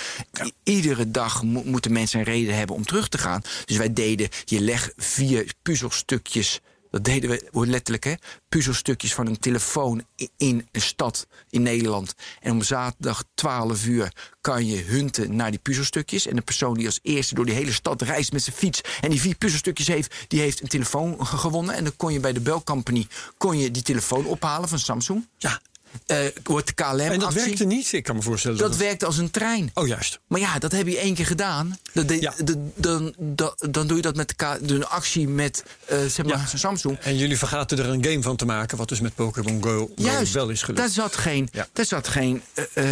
iedere 0.63 1.11
dag 1.11 1.43
mo- 1.43 1.63
moeten 1.65 1.93
mensen 1.93 2.19
een 2.19 2.25
reden 2.25 2.57
hebben 2.57 2.77
om 2.77 2.85
terug 2.85 3.09
te 3.09 3.19
gaan. 3.19 3.43
Dus 3.65 3.77
wij 3.77 3.93
deden, 3.93 4.29
je 4.45 4.61
legt 4.61 4.93
vier 4.97 5.53
puzzelstukjes. 5.63 6.61
Dat 6.91 7.05
deden 7.05 7.31
we 7.31 7.67
letterlijk, 7.67 8.05
hè? 8.05 8.15
Puzzelstukjes 8.49 9.15
van 9.15 9.27
een 9.27 9.39
telefoon 9.39 10.05
in 10.37 10.69
een 10.73 10.81
stad 10.81 11.27
in 11.51 11.63
Nederland. 11.63 12.15
En 12.41 12.53
om 12.53 12.63
zaterdag 12.63 13.25
12 13.35 13.87
uur 13.87 14.13
kan 14.41 14.67
je 14.67 14.83
hunten 14.83 15.37
naar 15.37 15.51
die 15.51 15.61
puzzelstukjes. 15.61 16.27
En 16.27 16.37
de 16.37 16.43
persoon 16.43 16.75
die 16.75 16.87
als 16.87 16.99
eerste 17.03 17.35
door 17.35 17.45
die 17.45 17.55
hele 17.55 17.73
stad 17.73 18.03
reist 18.03 18.33
met 18.33 18.43
zijn 18.43 18.57
fiets. 18.57 18.81
en 19.01 19.11
die 19.11 19.21
vier 19.21 19.35
puzzelstukjes 19.35 19.87
heeft, 19.87 20.15
die 20.29 20.41
heeft 20.41 20.61
een 20.63 20.69
telefoon 20.69 21.27
ge- 21.27 21.37
gewonnen. 21.37 21.75
En 21.75 21.85
dan 21.85 21.97
kon 21.97 22.13
je 22.13 22.21
bij 22.21 22.33
de 22.33 22.41
Bell 22.41 22.61
Company 22.65 23.07
kon 23.37 23.59
je 23.59 23.71
die 23.71 23.83
telefoon 23.83 24.25
ophalen 24.27 24.69
van 24.69 24.79
Samsung. 24.79 25.29
Ja. 25.39 25.61
Eh 26.07 26.19
wordt 26.45 26.67
de 26.67 26.73
KLM 26.73 26.99
En 27.01 27.19
dat 27.19 27.29
actie. 27.29 27.43
werkte 27.45 27.65
niet. 27.65 27.93
Ik 27.93 28.03
kan 28.03 28.17
me 28.17 28.23
voorstellen 28.23 28.59
Dat 28.59 28.69
dat... 28.71 28.79
werkte 28.81 29.07
als 29.07 29.19
een 29.19 29.31
trein. 29.31 29.71
Oh, 29.75 29.87
juist. 29.87 30.19
Maar 30.27 30.41
ja, 30.41 30.59
dat 30.59 30.73
heb 30.73 30.87
je 30.87 30.99
één 30.99 31.15
keer 31.15 31.27
gedaan. 31.27 31.79
Dat 31.93 32.09
de- 32.09 32.21
Ja. 32.21 32.35
de- 32.45 32.71
dan, 32.77 33.15
dan, 33.19 33.53
dan 33.71 33.87
doe 33.87 33.97
je 33.97 34.03
dat 34.03 34.17
met 34.17 34.35
de 34.63 34.87
actie 34.87 35.29
met 35.29 35.65
eh, 35.85 35.99
zeg 35.99 36.27
maar, 36.27 36.39
Ja. 36.53 36.57
Samsung. 36.59 36.99
En 36.99 37.17
jullie 37.17 37.39
vergaten 37.39 37.79
er 37.79 37.89
een 37.89 38.05
game 38.05 38.23
van 38.23 38.37
te 38.37 38.45
maken, 38.45 38.77
wat 38.79 38.89
dus 38.89 39.01
met 39.01 39.15
Pokémon 39.15 39.63
Go, 39.63 39.91
Go 39.97 40.23
wel 40.33 40.49
is 40.49 40.63
gelukt. 40.63 40.81
daar 40.81 40.89
zat 40.89 41.17
geen. 41.17 41.49
Ja. 41.53 41.67
Daar 41.73 41.85
zat 41.85 42.09
geen 42.09 42.43
eh, 42.75 42.85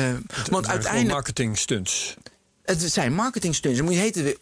want 0.50 0.66
uiteindelijk. 0.66 1.12
marketing 1.12 1.58
stunts. 1.58 2.14
Het 2.66 2.92
zijn 2.92 3.14
marketingstunts. 3.14 3.76
Dan 3.76 3.86
moet 3.86 3.96
je 3.96 4.00
heten 4.00 4.36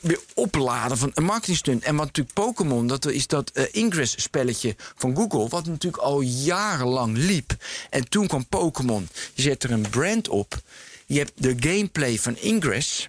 weer, 0.00 0.20
opladen 0.34 0.98
van 0.98 1.10
een 1.14 1.24
marketingstunt. 1.24 1.82
En 1.82 1.96
wat 1.96 2.06
natuurlijk 2.06 2.34
Pokémon, 2.34 2.86
dat 2.86 3.06
is 3.06 3.26
dat 3.26 3.50
eh, 3.50 3.64
Ingress-spelletje 3.70 4.76
van 4.96 5.16
Google... 5.16 5.48
wat 5.48 5.66
natuurlijk 5.66 6.02
al 6.02 6.20
jarenlang 6.20 7.16
liep. 7.16 7.56
En 7.90 8.08
toen 8.08 8.26
kwam 8.26 8.46
Pokémon. 8.46 9.08
Je 9.34 9.42
zet 9.42 9.62
er 9.62 9.70
een 9.70 9.88
brand 9.90 10.28
op. 10.28 10.60
Je 11.06 11.18
hebt 11.18 11.32
de 11.34 11.54
gameplay 11.60 12.18
van 12.18 12.36
Ingress. 12.36 13.08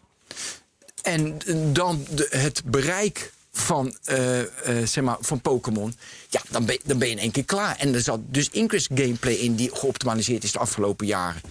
En 1.02 1.38
dan 1.74 2.06
het 2.30 2.62
bereik 2.66 3.34
van, 3.52 3.98
eh, 4.04 4.40
eh, 4.42 4.88
zeg 4.88 5.04
maar, 5.04 5.18
van 5.20 5.42
Pokémon. 5.42 5.96
Ja, 6.30 6.42
dan 6.50 6.66
ben, 6.66 6.80
dan 6.84 6.98
ben 6.98 7.08
je 7.08 7.14
in 7.14 7.20
één 7.20 7.32
keer 7.32 7.46
klaar. 7.46 7.76
En 7.78 7.94
er 7.94 8.02
zat 8.02 8.20
dus 8.24 8.50
Ingress 8.50 8.88
gameplay 8.94 9.34
in 9.34 9.56
die 9.56 9.76
geoptimaliseerd 9.76 10.44
is 10.44 10.52
de 10.52 10.60
afgelopen 10.60 11.08
jaren. 11.08 11.42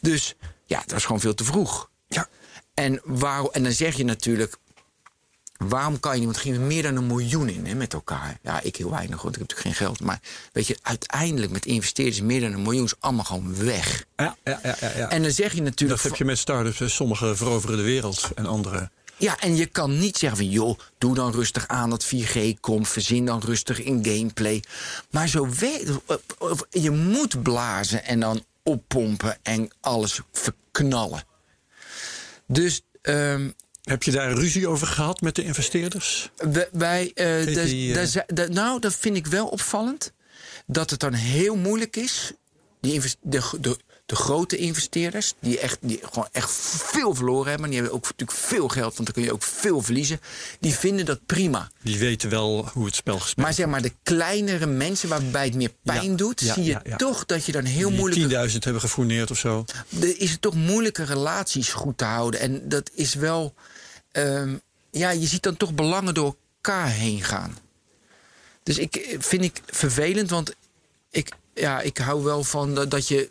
Dus 0.00 0.34
ja, 0.66 0.82
dat 0.86 0.96
is 0.96 1.04
gewoon 1.04 1.20
veel 1.20 1.34
te 1.34 1.44
vroeg. 1.44 1.90
Ja. 2.08 2.28
En, 2.74 3.00
waar, 3.04 3.44
en 3.44 3.62
dan 3.62 3.72
zeg 3.72 3.96
je 3.96 4.04
natuurlijk. 4.04 4.56
Waarom 5.68 6.00
kan 6.00 6.12
je 6.12 6.16
niet? 6.16 6.24
Want 6.24 6.36
er 6.36 6.42
gingen 6.42 6.66
meer 6.66 6.82
dan 6.82 6.96
een 6.96 7.06
miljoen 7.06 7.48
in 7.48 7.66
hè, 7.66 7.74
met 7.74 7.92
elkaar. 7.92 8.38
Ja, 8.42 8.60
ik 8.60 8.76
heel 8.76 8.90
weinig, 8.90 9.22
want 9.22 9.34
ik 9.34 9.40
heb 9.40 9.50
natuurlijk 9.50 9.76
geen 9.76 9.86
geld. 9.86 10.00
Maar 10.00 10.20
weet 10.52 10.66
je, 10.66 10.78
uiteindelijk 10.82 11.52
met 11.52 11.66
investeerders 11.66 12.20
meer 12.20 12.40
dan 12.40 12.52
een 12.52 12.62
miljoen 12.62 12.84
is 12.84 12.94
allemaal 12.98 13.24
gewoon 13.24 13.56
weg. 13.56 14.04
Ja, 14.16 14.36
ja, 14.44 14.60
ja, 14.62 14.76
ja, 14.80 14.92
ja. 14.96 15.10
En 15.10 15.22
dan 15.22 15.30
zeg 15.30 15.52
je 15.52 15.62
natuurlijk. 15.62 16.02
dat 16.02 16.10
heb 16.10 16.18
je 16.18 16.24
met 16.24 16.38
start-ups. 16.38 16.78
hè. 16.78 16.88
Sommige 16.88 17.36
veroveren 17.36 17.76
de 17.76 17.82
wereld 17.82 18.30
en 18.34 18.46
andere... 18.46 18.90
Ja, 19.16 19.40
en 19.40 19.56
je 19.56 19.66
kan 19.66 19.98
niet 19.98 20.18
zeggen 20.18 20.38
van 20.38 20.48
joh, 20.48 20.78
doe 20.98 21.14
dan 21.14 21.32
rustig 21.32 21.68
aan 21.68 21.90
dat 21.90 22.06
4G 22.14 22.60
komt, 22.60 22.88
verzin 22.88 23.24
dan 23.24 23.40
rustig 23.40 23.82
in 23.82 24.04
gameplay. 24.04 24.62
Maar 25.10 25.28
zo 25.28 25.48
werkt 25.58 25.90
je 26.70 26.90
moet 26.90 27.42
blazen 27.42 28.04
en 28.04 28.20
dan 28.20 28.44
oppompen 28.62 29.38
en 29.42 29.70
alles 29.80 30.20
verknallen. 30.32 31.24
Dus 32.52 32.82
ehm, 33.02 33.50
Heb 33.82 34.02
je 34.02 34.10
daar 34.10 34.32
ruzie 34.32 34.68
over 34.68 34.86
gehad 34.86 35.20
met 35.20 35.34
de 35.34 35.44
investeerders? 35.44 36.30
wij, 36.72 37.10
die, 37.14 37.92
daar- 38.26 38.50
nou, 38.50 38.80
dat 38.80 38.94
vind 38.94 39.16
ik 39.16 39.26
wel 39.26 39.46
opvallend. 39.48 40.12
Dat 40.66 40.90
het 40.90 41.00
dan 41.00 41.12
heel 41.12 41.56
moeilijk 41.56 41.96
is. 41.96 42.32
Die 42.80 43.00
de, 43.20 43.50
de, 43.60 43.76
de 44.06 44.16
grote 44.16 44.56
investeerders, 44.56 45.34
die, 45.40 45.58
echt, 45.58 45.78
die 45.80 46.00
gewoon 46.02 46.28
echt 46.32 46.50
veel 46.84 47.14
verloren 47.14 47.50
hebben. 47.50 47.66
Die 47.70 47.78
hebben 47.78 47.94
ook 47.96 48.02
natuurlijk 48.02 48.38
veel 48.38 48.68
geld, 48.68 48.94
want 48.96 49.04
dan 49.04 49.14
kun 49.14 49.22
je 49.22 49.32
ook 49.32 49.42
veel 49.42 49.82
verliezen. 49.82 50.20
Die 50.60 50.74
vinden 50.74 51.04
dat 51.04 51.26
prima. 51.26 51.70
Die 51.82 51.98
weten 51.98 52.30
wel 52.30 52.68
hoe 52.72 52.84
het 52.86 52.94
spel 52.94 53.18
gespeeld 53.18 53.46
Maar 53.46 53.54
zeg 53.54 53.66
maar, 53.66 53.82
de 53.82 53.92
kleinere 54.02 54.66
mensen 54.66 55.08
waarbij 55.08 55.44
het 55.44 55.54
meer 55.54 55.72
pijn 55.82 56.10
Ja, 56.10 56.16
doet, 56.16 56.40
ja, 56.40 56.54
zie 56.54 56.64
je 56.64 56.80
ja, 56.84 56.96
toch 56.96 57.26
dat 57.26 57.44
je 57.46 57.52
dan 57.52 57.64
heel 57.64 57.88
Die 57.88 57.98
moeilijk. 57.98 58.50
10.000 58.50 58.58
hebben 58.58 58.80
gefourneerd 58.82 59.30
of 59.30 59.38
zo. 59.38 59.64
Is 59.98 60.30
het 60.30 60.40
toch 60.40 60.54
moeilijke 60.54 61.02
relaties 61.04 61.72
goed 61.72 61.98
te 61.98 62.04
houden. 62.04 62.40
En 62.40 62.68
dat 62.68 62.90
is 62.94 63.14
wel. 63.14 63.54
ehm, 64.12 64.56
ja, 64.90 65.10
je 65.10 65.26
ziet 65.26 65.42
dan 65.42 65.56
toch 65.56 65.74
belangen 65.74 66.14
door 66.14 66.36
elkaar 66.62 66.88
heen 66.88 67.22
gaan. 67.24 67.58
Dus 68.62 68.78
ik 68.78 68.96
eh, 68.96 69.16
vind 69.20 69.42
ik 69.44 69.60
vervelend, 69.66 70.30
want 70.30 70.54
ik, 71.10 71.32
ja, 71.54 71.80
ik 71.80 71.98
hou 71.98 72.22
wel 72.24 72.44
van 72.44 72.74
dat, 72.74 72.90
dat 72.90 73.08
je. 73.08 73.30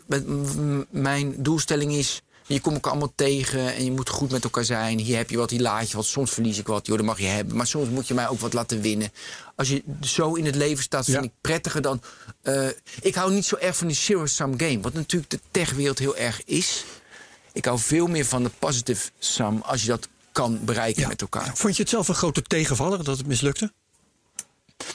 Mijn 0.90 1.34
doelstelling 1.42 1.92
is. 1.92 2.22
Je 2.46 2.60
komt 2.60 2.74
elkaar 2.74 2.90
allemaal 2.90 3.12
tegen 3.14 3.74
en 3.74 3.84
je 3.84 3.90
moet 3.92 4.08
goed 4.08 4.30
met 4.30 4.44
elkaar 4.44 4.64
zijn. 4.64 4.98
Hier 4.98 5.16
heb 5.16 5.30
je 5.30 5.36
wat, 5.36 5.50
hier 5.50 5.60
laat 5.60 5.90
je 5.90 5.96
wat. 5.96 6.04
Soms 6.06 6.30
verlies 6.30 6.58
ik 6.58 6.66
wat, 6.66 6.86
joh, 6.86 6.96
dat 6.96 7.06
mag 7.06 7.18
je 7.18 7.26
hebben. 7.26 7.56
Maar 7.56 7.66
soms 7.66 7.88
moet 7.88 8.08
je 8.08 8.14
mij 8.14 8.28
ook 8.28 8.40
wat 8.40 8.52
laten 8.52 8.80
winnen. 8.80 9.12
Als 9.56 9.68
je 9.68 9.82
zo 10.00 10.34
in 10.34 10.44
het 10.44 10.54
leven 10.54 10.82
staat, 10.82 11.04
vind 11.04 11.16
Ja. 11.16 11.22
ik 11.22 11.30
prettiger 11.40 11.82
dan. 11.82 12.02
eh, 12.42 12.66
ik 13.00 13.14
hou 13.14 13.32
niet 13.32 13.44
zo 13.44 13.56
erg 13.56 13.76
van 13.76 13.86
die 13.86 13.96
zero-sum 13.96 14.54
game. 14.60 14.80
Wat 14.80 14.92
natuurlijk 14.92 15.30
de 15.30 15.40
techwereld 15.50 15.98
heel 15.98 16.16
erg 16.16 16.44
is. 16.44 16.84
Ik 17.52 17.64
hou 17.64 17.78
veel 17.78 18.06
meer 18.06 18.24
van 18.26 18.42
de 18.42 18.50
positive 18.58 19.10
sum 19.18 19.60
als 19.60 19.82
je 19.82 19.88
dat 19.88 20.08
kan 20.32 20.64
bereiken 20.64 21.08
met 21.08 21.20
elkaar. 21.20 21.50
Vond 21.54 21.76
je 21.76 21.82
het 21.82 21.90
zelf 21.90 22.08
een 22.08 22.14
grote 22.14 22.42
tegenvaller 22.42 23.04
dat 23.04 23.16
het 23.18 23.26
mislukte? 23.26 23.72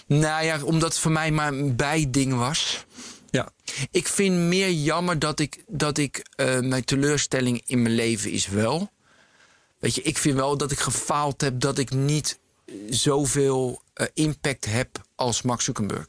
Nou 0.07 0.45
ja, 0.45 0.63
omdat 0.63 0.89
het 0.89 0.99
voor 1.01 1.11
mij 1.11 1.31
maar 1.31 1.47
een 1.53 1.75
bijding 1.75 2.33
was. 2.37 2.85
Ja. 3.31 3.49
Ik 3.91 4.07
vind 4.07 4.35
meer 4.35 4.71
jammer 4.71 5.19
dat 5.19 5.39
ik, 5.39 5.63
dat 5.67 5.97
ik 5.97 6.25
eh, 6.35 6.59
mijn 6.59 6.83
teleurstelling 6.85 7.61
in 7.65 7.81
mijn 7.81 7.95
leven 7.95 8.31
is 8.31 8.47
wel. 8.47 8.91
Weet 9.79 9.95
je, 9.95 10.01
ik 10.01 10.17
vind 10.17 10.35
wel 10.35 10.57
dat 10.57 10.71
ik 10.71 10.79
gefaald 10.79 11.41
heb 11.41 11.59
dat 11.59 11.77
ik 11.77 11.89
niet 11.91 12.39
zoveel 12.89 13.81
eh, 13.93 14.07
impact 14.13 14.65
heb 14.65 15.01
als 15.15 15.41
Mark 15.41 15.61
Zuckerberg. 15.61 16.05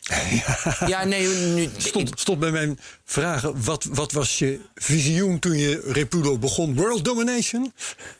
Ja, 0.86 1.04
nee, 1.04 1.28
nu, 1.28 1.68
Stond, 1.76 2.10
stond 2.20 2.38
bij 2.38 2.50
mijn 2.50 2.78
vragen, 3.04 3.64
wat, 3.64 3.84
wat 3.84 4.12
was 4.12 4.38
je 4.38 4.60
visioen 4.74 5.38
toen 5.38 5.56
je 5.58 5.80
Repudo 5.84 6.38
begon? 6.38 6.74
World 6.74 7.04
domination? 7.04 7.72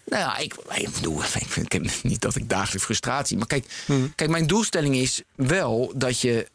Nou 0.06 0.22
ja, 0.22 0.36
ik, 0.36 0.54
ik 0.74 0.90
bedoel, 0.90 1.22
ik, 1.24 1.28
vind- 1.48 1.56
ik 1.66 1.72
heb 1.72 1.86
niet 2.02 2.20
dat 2.20 2.36
ik 2.36 2.48
dagelijks 2.48 2.84
frustratie. 2.84 3.36
Maar 3.36 3.46
kijk, 3.46 3.66
kijk, 4.14 4.30
mijn 4.30 4.46
doelstelling 4.46 4.96
is 4.96 5.22
wel 5.34 5.92
dat 5.96 6.20
je. 6.20 6.48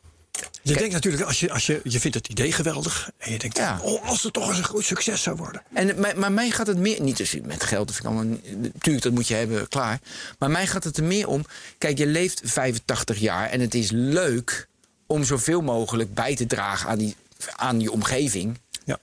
Je 0.67 0.77
denkt 0.77 0.93
natuurlijk, 0.93 1.23
als 1.23 1.39
je, 1.39 1.51
als 1.51 1.65
je, 1.65 1.79
je 1.83 1.99
vindt 1.99 2.17
het 2.17 2.27
idee 2.27 2.51
geweldig. 2.51 3.11
En 3.17 3.31
je 3.31 3.37
denkt, 3.37 3.57
Ja. 3.57 3.79
oh, 3.81 4.07
als 4.07 4.23
het 4.23 4.33
toch 4.33 4.47
eens 4.47 4.57
een 4.57 4.63
groot 4.63 4.83
succes 4.83 5.21
zou 5.21 5.35
worden. 5.35 5.61
En, 5.73 5.99
maar, 5.99 6.17
maar 6.17 6.31
mij 6.31 6.49
gaat 6.49 6.67
het 6.67 6.77
meer. 6.77 7.01
Niet 7.01 7.17
dus 7.17 7.37
met 7.43 7.63
geld, 7.63 7.91
vind 7.91 7.99
ik 7.99 8.11
allemaal. 8.11 8.37
Natuurlijk, 8.73 9.03
dat 9.03 9.13
moet 9.13 9.27
je 9.27 9.33
hebben, 9.33 9.67
klaar. 9.67 9.99
Maar 10.39 10.51
mij 10.51 10.67
gaat 10.67 10.83
het 10.83 10.97
er 10.97 11.03
meer 11.03 11.27
om. 11.27 11.45
Kijk, 11.77 11.97
je 11.97 12.05
leeft 12.05 12.41
85 12.43 13.17
jaar 13.17 13.49
en 13.49 13.59
het 13.59 13.73
is 13.73 13.91
leuk 13.91 14.67
om 15.07 15.23
zoveel 15.23 15.61
mogelijk 15.61 16.13
bij 16.13 16.35
te 16.35 16.45
dragen 16.45 16.89
aan, 16.89 16.97
die, 16.97 17.15
aan 17.55 17.79
je 17.79 17.91
omgeving. 17.91 18.59
Ja. 18.85 18.99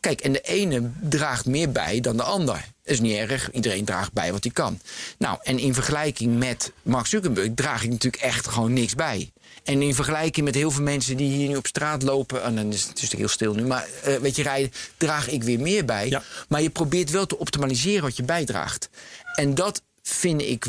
Kijk, 0.00 0.20
en 0.20 0.32
de 0.32 0.40
ene 0.40 0.90
draagt 1.00 1.46
meer 1.46 1.72
bij 1.72 2.00
dan 2.00 2.16
de 2.16 2.22
ander. 2.22 2.54
Dat 2.82 2.92
is 2.92 3.00
niet 3.00 3.16
erg. 3.16 3.52
Iedereen 3.52 3.84
draagt 3.84 4.12
bij 4.12 4.32
wat 4.32 4.44
hij 4.44 4.52
kan. 4.52 4.80
Nou, 5.18 5.38
en 5.42 5.58
in 5.58 5.74
vergelijking 5.74 6.38
met 6.38 6.72
Mark 6.82 7.06
Zuckerberg 7.06 7.48
draag 7.54 7.82
ik 7.82 7.90
natuurlijk 7.90 8.22
echt 8.22 8.48
gewoon 8.48 8.72
niks 8.72 8.94
bij. 8.94 9.32
En 9.64 9.82
in 9.82 9.94
vergelijking 9.94 10.44
met 10.44 10.54
heel 10.54 10.70
veel 10.70 10.82
mensen 10.82 11.16
die 11.16 11.30
hier 11.30 11.48
nu 11.48 11.56
op 11.56 11.66
straat 11.66 12.02
lopen, 12.02 12.42
en 12.42 12.54
dan 12.54 12.72
is 12.72 12.80
het 12.80 12.88
natuurlijk 12.88 13.18
heel 13.18 13.28
stil 13.28 13.54
nu, 13.54 13.66
maar 13.66 13.88
eh, 14.02 14.16
weet 14.16 14.36
je, 14.36 14.42
rijden, 14.42 14.72
draag 14.96 15.30
ik 15.30 15.42
weer 15.42 15.60
meer 15.60 15.84
bij. 15.84 16.08
Ja. 16.08 16.22
Maar 16.48 16.62
je 16.62 16.70
probeert 16.70 17.10
wel 17.10 17.26
te 17.26 17.38
optimaliseren 17.38 18.02
wat 18.02 18.16
je 18.16 18.22
bijdraagt. 18.22 18.88
En 19.34 19.54
dat 19.54 19.82
vind 20.02 20.42
ik 20.42 20.66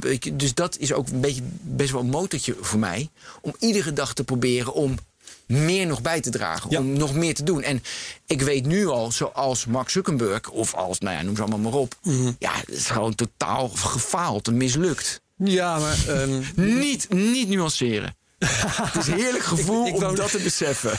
je, 0.00 0.36
Dus 0.36 0.54
dat 0.54 0.76
is 0.78 0.92
ook 0.92 1.08
een 1.08 1.20
beetje 1.20 1.42
best 1.62 1.90
wel 1.90 2.00
een 2.00 2.08
motortje 2.08 2.56
voor 2.60 2.78
mij. 2.78 3.08
Om 3.40 3.54
iedere 3.58 3.92
dag 3.92 4.14
te 4.14 4.24
proberen 4.24 4.72
om 4.72 4.98
meer 5.46 5.86
nog 5.86 6.02
bij 6.02 6.20
te 6.20 6.30
dragen. 6.30 6.70
Ja. 6.70 6.78
Om 6.78 6.92
nog 6.92 7.14
meer 7.14 7.34
te 7.34 7.42
doen. 7.42 7.62
En 7.62 7.82
ik 8.26 8.42
weet 8.42 8.66
nu 8.66 8.86
al, 8.86 9.12
zoals 9.12 9.66
Mark 9.66 9.88
Zuckerberg, 9.88 10.50
of 10.50 10.74
als, 10.74 10.98
nou 10.98 11.16
ja, 11.16 11.22
noem 11.22 11.36
ze 11.36 11.42
allemaal 11.42 11.58
maar 11.58 11.80
op. 11.80 11.94
Mhm. 12.02 12.32
Ja, 12.38 12.52
het 12.54 12.68
is 12.68 12.86
gewoon 12.86 13.14
totaal 13.14 13.68
gefaald 13.68 14.46
en 14.46 14.56
mislukt. 14.56 15.20
Ja, 15.36 15.78
maar 15.78 16.08
ehm, 16.08 16.42
Niet, 16.80 17.12
niet 17.12 17.48
nuanceren. 17.48 18.16
Het 18.38 18.96
is 18.96 19.06
een 19.06 19.18
heerlijk 19.18 19.44
gevoel 19.44 19.86
Ik- 19.86 19.94
ik 19.94 20.00
wou- 20.00 20.10
om 20.10 20.16
dat 20.16 20.30
te 20.30 20.38
beseffen. 20.38 20.92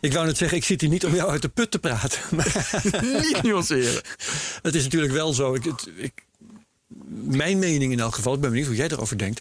ik 0.00 0.12
wou 0.12 0.26
net 0.26 0.36
zeggen, 0.36 0.58
ik 0.58 0.64
zit 0.64 0.80
hier 0.80 0.90
niet 0.90 1.04
om 1.04 1.14
jou 1.14 1.30
uit 1.30 1.42
de 1.42 1.48
put 1.48 1.70
te 1.70 1.78
praten. 1.78 2.20
Niet 3.02 3.42
nuanceren. 3.42 4.02
het 4.62 4.74
is 4.74 4.82
natuurlijk 4.82 5.12
wel 5.12 5.32
zo. 5.32 5.54
Ik, 5.54 5.64
het- 5.64 5.88
ik, 5.96 6.12
mijn 7.24 7.58
mening 7.58 7.92
in 7.92 8.00
elk 8.00 8.14
geval, 8.14 8.34
ik 8.34 8.40
ben 8.40 8.50
benieuwd 8.50 8.66
hoe 8.68 8.76
jij 8.76 8.88
erover 8.88 9.18
denkt. 9.18 9.40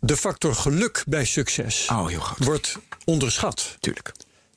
De 0.00 0.16
factor 0.16 0.54
geluk 0.54 1.02
bij 1.06 1.24
succes 1.24 1.86
Oh, 1.90 2.06
heel 2.08 2.20
groot. 2.20 2.38
wordt 2.44 2.76
onderschat. 3.04 3.76
Tuurlijk. 3.80 4.12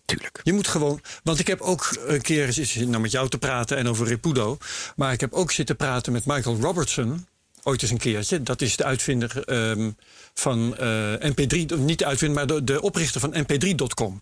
Tuurlijk. 0.05 0.39
Je 0.43 0.53
moet 0.53 0.67
gewoon. 0.67 1.01
Want 1.24 1.39
ik 1.39 1.47
heb 1.47 1.61
ook 1.61 1.97
een 2.05 2.22
keer 2.22 2.53
nou 2.76 2.99
met 2.99 3.11
jou 3.11 3.30
te 3.30 3.38
praten 3.38 3.78
en 3.78 3.88
over 3.88 4.07
Repudo. 4.07 4.57
Maar 4.95 5.13
ik 5.13 5.20
heb 5.20 5.34
ook 5.34 5.51
zitten 5.51 5.76
praten 5.76 6.11
met 6.13 6.26
Michael 6.26 6.57
Robertson. 6.59 7.28
Ooit 7.64 7.82
eens 7.82 7.91
een 7.91 7.97
keertje. 7.97 8.43
Dat 8.43 8.62
is 8.62 8.76
de 8.76 8.84
uitvinder 8.84 9.43
ehm, 9.43 9.91
van 10.34 10.78
eh, 10.78 11.14
MP3. 11.14 11.66
Niet 11.78 11.99
de 11.99 12.05
uitvinder, 12.05 12.38
maar 12.38 12.47
de, 12.47 12.64
de 12.64 12.82
oprichter 12.82 13.22
van 13.22 13.36
MP3.com. 13.36 14.22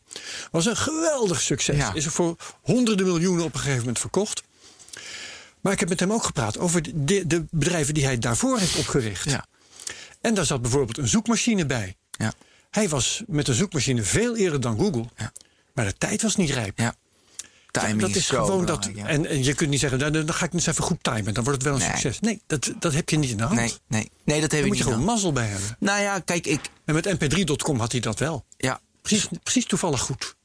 Was 0.51 0.65
een 0.65 0.77
geweldig 0.77 1.41
succes. 1.41 1.77
Ja. 1.77 1.93
Is 1.93 2.05
er 2.05 2.11
voor 2.11 2.35
honderden 2.61 3.05
miljoenen 3.05 3.45
op 3.45 3.53
een 3.53 3.59
gegeven 3.59 3.79
moment 3.79 3.99
verkocht. 3.99 4.43
Maar 5.61 5.73
ik 5.73 5.79
heb 5.79 5.89
met 5.89 5.99
hem 5.99 6.11
ook 6.13 6.23
gepraat 6.23 6.57
over 6.57 7.05
de, 7.05 7.27
de 7.27 7.45
bedrijven 7.51 7.93
die 7.93 8.05
hij 8.05 8.17
daarvoor 8.17 8.59
heeft 8.59 8.77
opgericht. 8.77 9.29
Ja. 9.29 9.45
En 10.21 10.33
daar 10.33 10.45
zat 10.45 10.61
bijvoorbeeld 10.61 10.97
een 10.97 11.07
zoekmachine 11.07 11.65
bij. 11.65 11.95
Ja. 12.11 12.33
Hij 12.69 12.89
was 12.89 13.23
met 13.27 13.45
de 13.45 13.53
zoekmachine 13.53 14.03
veel 14.03 14.35
eerder 14.35 14.61
dan 14.61 14.79
Google. 14.79 15.05
Ja. 15.15 15.31
Maar 15.73 15.85
de 15.85 15.97
tijd 15.97 16.21
was 16.21 16.35
niet 16.35 16.49
rijp. 16.49 16.79
Ja. 16.79 16.95
Timing 17.79 18.01
dat 18.01 18.15
is 18.15 18.25
zo 18.25 18.45
gewoon 18.45 18.65
dat. 18.65 18.89
ja. 18.95 19.05
En, 19.07 19.25
en 19.25 19.43
je 19.43 19.53
kunt 19.53 19.69
niet 19.69 19.79
zeggen, 19.79 19.99
nou, 19.99 20.11
dan 20.11 20.33
ga 20.33 20.45
ik 20.45 20.53
eens 20.53 20.65
even 20.67 20.83
goed 20.83 21.03
timen. 21.03 21.33
Dan 21.33 21.43
wordt 21.43 21.63
het 21.63 21.63
wel 21.63 21.73
een 21.73 21.79
Nee. 21.79 21.89
succes. 21.89 22.19
Nee, 22.19 22.41
dat, 22.47 22.71
dat 22.79 22.93
heb 22.93 23.09
je 23.09 23.17
niet 23.17 23.29
in 23.29 23.37
de 23.37 23.43
hand. 23.43 23.55
Nee, 23.59 23.73
nee, 23.87 24.11
nee, 24.23 24.41
dat 24.41 24.41
heb 24.41 24.49
Daar 24.51 24.59
ik 24.59 24.65
moet 24.67 24.77
je 24.77 24.83
niet. 24.83 24.91
gewoon 24.93 25.05
dan. 25.05 25.13
mazzel 25.13 25.31
bij 25.33 25.47
hebben. 25.47 25.75
Nou 25.79 26.01
ja, 26.01 26.19
kijk, 26.19 26.45
ik. 26.47 26.59
En 26.85 26.93
met 26.93 27.07
mp3.com 27.07 27.79
had 27.79 27.91
hij 27.91 28.01
dat 28.01 28.19
wel. 28.19 28.45
Ja, 28.57 28.79
Precies, 29.01 29.27
precies 29.43 29.65
toevallig 29.65 29.99
goed. 30.01 30.35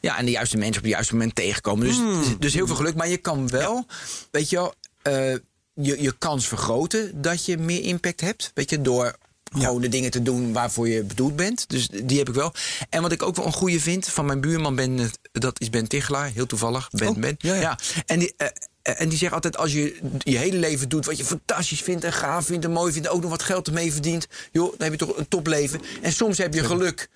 Ja, 0.00 0.18
en 0.18 0.24
de 0.24 0.30
juiste 0.30 0.56
mensen 0.56 0.76
op 0.76 0.82
het 0.82 0.92
juiste 0.92 1.12
moment 1.12 1.34
tegenkomen. 1.34 1.86
Dus, 1.86 1.96
Hmm. 1.96 2.36
dus, 2.38 2.54
heel 2.54 2.66
veel 2.66 2.76
geluk. 2.76 2.94
Maar 2.94 3.08
je 3.08 3.16
kan 3.16 3.48
wel, 3.48 3.86
weet 4.30 4.50
je 4.50 4.56
wel, 4.56 4.74
eh, 5.02 5.32
je, 5.74 6.02
je 6.02 6.14
kans 6.18 6.46
vergroten 6.48 7.22
dat 7.22 7.44
je 7.46 7.58
meer 7.58 7.82
impact 7.82 8.20
hebt. 8.20 8.50
Weet 8.54 8.70
je, 8.70 8.80
door 8.80 9.16
gewoon 9.54 9.80
de 9.80 9.88
dingen 9.88 10.10
te 10.10 10.22
doen 10.22 10.52
waarvoor 10.52 10.88
je 10.88 11.02
bedoeld 11.02 11.36
bent. 11.36 11.68
Dus 11.68 11.88
die 12.04 12.18
heb 12.18 12.28
ik 12.28 12.34
wel. 12.34 12.52
En 12.90 13.02
wat 13.02 13.12
ik 13.12 13.22
ook 13.22 13.36
wel 13.36 13.46
een 13.46 13.52
goede 13.52 13.80
vind 13.80 14.08
van 14.08 14.26
mijn 14.26 14.40
buurman, 14.40 14.74
ben, 14.74 15.10
dat 15.32 15.60
is 15.60 15.70
Ben 15.70 15.88
Tichelaar. 15.88 16.30
Heel 16.34 16.46
toevallig. 16.46 16.88
Ben, 16.90 17.08
Oh, 17.08 17.16
Ben. 17.16 17.36
ja. 17.38 17.78
En 18.06 18.18
die... 18.18 18.34
eh, 18.36 18.46
eh, 18.82 19.00
en 19.00 19.08
die 19.08 19.18
zegt 19.18 19.32
altijd, 19.32 19.56
als 19.56 19.72
je 19.72 19.98
je 20.18 20.36
hele 20.36 20.56
leven 20.56 20.88
doet 20.88 21.06
wat 21.06 21.16
je 21.16 21.24
fantastisch 21.24 21.80
vindt 21.82 22.04
en 22.04 22.12
gaaf 22.12 22.46
vindt 22.46 22.64
en 22.64 22.70
mooi 22.70 22.92
vindt, 22.92 23.08
en 23.08 23.14
ook 23.14 23.20
nog 23.20 23.30
wat 23.30 23.42
geld 23.42 23.66
ermee 23.66 23.92
verdient, 23.92 24.26
joh, 24.52 24.70
dan 24.70 24.90
heb 24.90 25.00
je 25.00 25.06
toch 25.06 25.16
een 25.16 25.28
topleven. 25.28 25.80
En 26.02 26.12
soms 26.12 26.38
heb 26.38 26.54
je 26.54 26.64
geluk, 26.64 27.08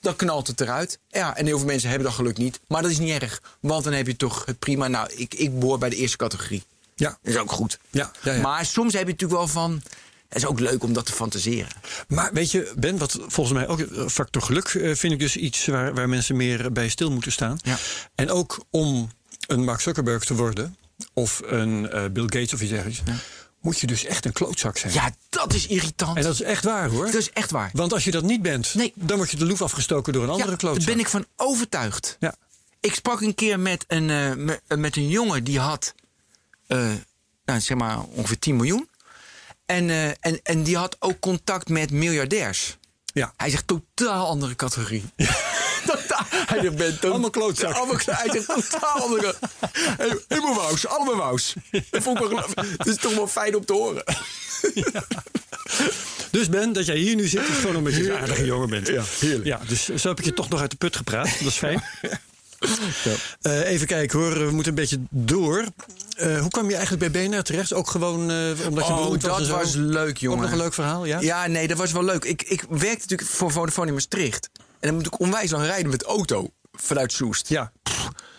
dan 0.00 0.16
knalt 0.16 0.46
het 0.46 0.60
eruit. 0.60 0.98
Ja, 1.08 1.36
en 1.36 1.46
heel 1.46 1.56
veel 1.58 1.66
mensen 1.66 1.88
hebben 1.88 2.06
dat 2.08 2.16
geluk 2.16 2.36
niet. 2.36 2.60
Maar 2.68 2.82
dat 2.82 2.90
is 2.90 2.98
niet 2.98 3.22
erg, 3.22 3.42
want 3.60 3.84
dan 3.84 3.92
heb 3.92 4.06
je 4.06 4.16
toch 4.16 4.44
het 4.44 4.58
prima. 4.58 4.88
Nou, 4.88 5.10
ik, 5.16 5.34
ik 5.34 5.58
behoor 5.58 5.78
bij 5.78 5.88
de 5.90 5.96
eerste 5.96 6.16
categorie. 6.16 6.62
Ja. 6.94 7.18
Dat 7.22 7.34
is 7.34 7.40
ook 7.40 7.52
goed. 7.52 7.78
Ja, 7.90 8.10
ja, 8.22 8.32
ja. 8.32 8.40
Maar 8.40 8.64
soms 8.66 8.92
heb 8.92 9.02
je 9.06 9.10
natuurlijk 9.12 9.38
wel 9.40 9.48
van, 9.48 9.82
het 10.36 10.44
is 10.44 10.50
ook 10.50 10.60
leuk 10.60 10.82
om 10.82 10.92
dat 10.92 11.06
te 11.06 11.12
fantaseren. 11.12 11.68
Maar 12.08 12.32
weet 12.32 12.50
je, 12.50 12.72
Ben, 12.78 12.98
wat 12.98 13.12
volgens 13.26 13.52
mij 13.58 13.68
ook 13.68 14.10
factor 14.10 14.42
geluk 14.42 14.68
eh, 14.68 14.94
vind 14.94 15.12
ik 15.12 15.18
dus 15.18 15.36
iets 15.36 15.66
waar, 15.66 15.94
waar 15.94 16.08
mensen 16.08 16.36
meer 16.36 16.72
bij 16.72 16.88
stil 16.88 17.10
moeten 17.10 17.32
staan. 17.32 17.58
Ja. 17.62 17.76
En 18.14 18.30
ook 18.30 18.64
om 18.70 19.10
een 19.46 19.64
Mark 19.64 19.80
Zuckerberg 19.80 20.24
te 20.24 20.34
worden, 20.34 20.76
of 21.12 21.42
een 21.44 21.90
eh, 21.90 22.04
Bill 22.10 22.22
Gates 22.22 22.54
of 22.54 22.60
iets 22.60 22.70
dergelijks, 22.70 23.02
moet 23.60 23.78
je 23.80 23.86
dus 23.86 24.04
echt 24.04 24.24
een 24.24 24.32
klootzak 24.32 24.76
zijn. 24.78 24.92
Ja, 24.92 25.14
dat 25.28 25.54
is 25.54 25.66
irritant. 25.66 26.16
En 26.16 26.22
dat 26.22 26.32
is 26.34 26.42
echt 26.42 26.64
waar 26.64 26.88
hoor. 26.88 27.04
Dat 27.04 27.14
is 27.14 27.30
echt 27.30 27.50
waar. 27.50 27.70
Want 27.72 27.92
als 27.92 28.04
je 28.04 28.10
dat 28.10 28.22
niet 28.22 28.42
bent, 28.42 28.74
Nee. 28.74 28.92
dan 28.94 29.16
word 29.16 29.30
je 29.30 29.36
de 29.36 29.46
loef 29.46 29.62
afgestoken 29.62 30.12
door 30.12 30.22
een 30.22 30.30
andere 30.30 30.50
ja, 30.50 30.56
klootzak. 30.56 30.84
daar 30.86 30.94
ben 30.94 31.04
ik 31.04 31.10
van 31.10 31.26
overtuigd. 31.36 32.16
Ja. 32.20 32.34
Ik 32.80 32.94
sprak 32.94 33.20
een 33.20 33.34
keer 33.34 33.60
met 33.60 33.84
een, 33.88 34.10
eh, 34.10 34.34
me- 34.34 34.60
met 34.76 34.96
een 34.96 35.08
jongen 35.08 35.44
die 35.44 35.58
had, 35.58 35.94
nou, 37.44 37.60
zeg 37.60 37.76
maar, 37.76 38.00
ongeveer 38.02 38.38
10 38.38 38.56
miljoen. 38.56 38.88
En, 39.66 39.90
eh, 39.90 40.06
en, 40.20 40.40
en 40.42 40.62
die 40.62 40.76
had 40.76 40.96
ook 40.98 41.20
contact 41.20 41.68
met 41.68 41.90
miljardairs. 41.90 42.76
Ja. 43.04 43.32
Hij 43.36 43.50
zegt 43.50 43.66
totaal 43.66 44.26
andere 44.26 44.56
categorie. 44.56 45.04
Totaal- 45.86 46.26
hij 46.28 46.60
zegt, 46.62 46.76
ben 46.76 47.00
to- 47.00 47.10
Allemaal 47.10 47.30
klootzakken. 47.30 47.68
Ja, 47.68 47.74
allemaal, 47.88 48.00
hij 48.06 48.30
zegt 48.30 48.70
totaal 48.70 49.00
andere. 49.00 49.34
Hey, 49.96 50.18
Helemaal 50.28 50.54
wous, 50.54 50.86
allemaal 50.86 51.16
wous. 51.16 51.54
Dat 51.90 52.02
vond 52.02 52.20
ik 52.20 52.28
wel 52.28 52.48
Het 52.78 52.86
is 52.86 52.96
toch 52.96 53.14
wel 53.14 53.26
fijn 53.28 53.56
om 53.56 53.64
te 53.64 53.72
horen. 53.72 54.04
Dus 56.30 56.48
Ben, 56.48 56.72
dat 56.72 56.86
jij 56.86 56.96
hier 56.96 57.14
nu 57.16 57.26
zit, 57.28 57.48
is 57.48 57.56
gewoon 57.56 57.76
omdat 57.76 57.94
je 57.94 58.10
een 58.12 58.18
aardige 58.18 58.44
jongen 58.44 58.68
bent. 58.70 58.86
Ja, 58.88 59.02
heerlijk. 59.20 59.44
Ja, 59.44 59.60
dus 59.68 59.84
zo 59.94 60.08
heb 60.08 60.18
ik 60.18 60.24
je 60.24 60.32
toch 60.34 60.48
nog 60.48 60.60
uit 60.60 60.70
de 60.70 60.76
put 60.76 60.96
gepraat. 60.96 61.24
Dat 61.38 61.48
is 61.48 61.56
fijn. 61.56 61.82
Eh, 63.40 63.70
even 63.70 63.86
kijken 63.86 64.18
hoor, 64.18 64.46
we 64.46 64.50
moeten 64.50 64.68
een 64.68 64.78
beetje 64.78 64.98
door. 65.10 65.64
Eh, 66.16 66.40
hoe 66.40 66.50
kwam 66.50 66.68
je 66.68 66.76
eigenlijk 66.76 67.12
bij 67.12 67.28
BNR 67.28 67.42
terecht? 67.42 67.72
Ook 67.72 67.90
gewoon 67.90 68.30
eh, 68.30 68.66
omdat 68.68 68.86
je 68.86 68.92
Oh, 68.92 68.98
beroemd 68.98 69.22
was 69.22 69.38
dat 69.38 69.48
was 69.48 69.74
leuk, 69.74 70.16
jongen. 70.16 70.38
Ook 70.38 70.44
nog 70.44 70.52
een 70.52 70.58
leuk 70.64 70.74
verhaal, 70.74 71.04
ja? 71.04 71.20
Ja, 71.20 71.46
nee, 71.46 71.68
dat 71.68 71.78
was 71.78 71.92
wel 71.92 72.04
leuk. 72.04 72.24
Ik, 72.24 72.42
ik 72.42 72.60
werkte 72.68 73.00
natuurlijk 73.00 73.30
voor 73.30 73.50
Vodafone 73.50 73.86
in 73.86 73.92
Maastricht. 73.92 74.50
En 74.56 74.88
dan 74.88 74.94
moet 74.94 75.06
ik 75.06 75.20
onwijs 75.20 75.50
lang 75.50 75.64
rijden 75.64 75.90
met 75.90 76.02
auto 76.02 76.50
vanuit 76.72 77.12
Soest. 77.12 77.48
Ja. 77.48 77.72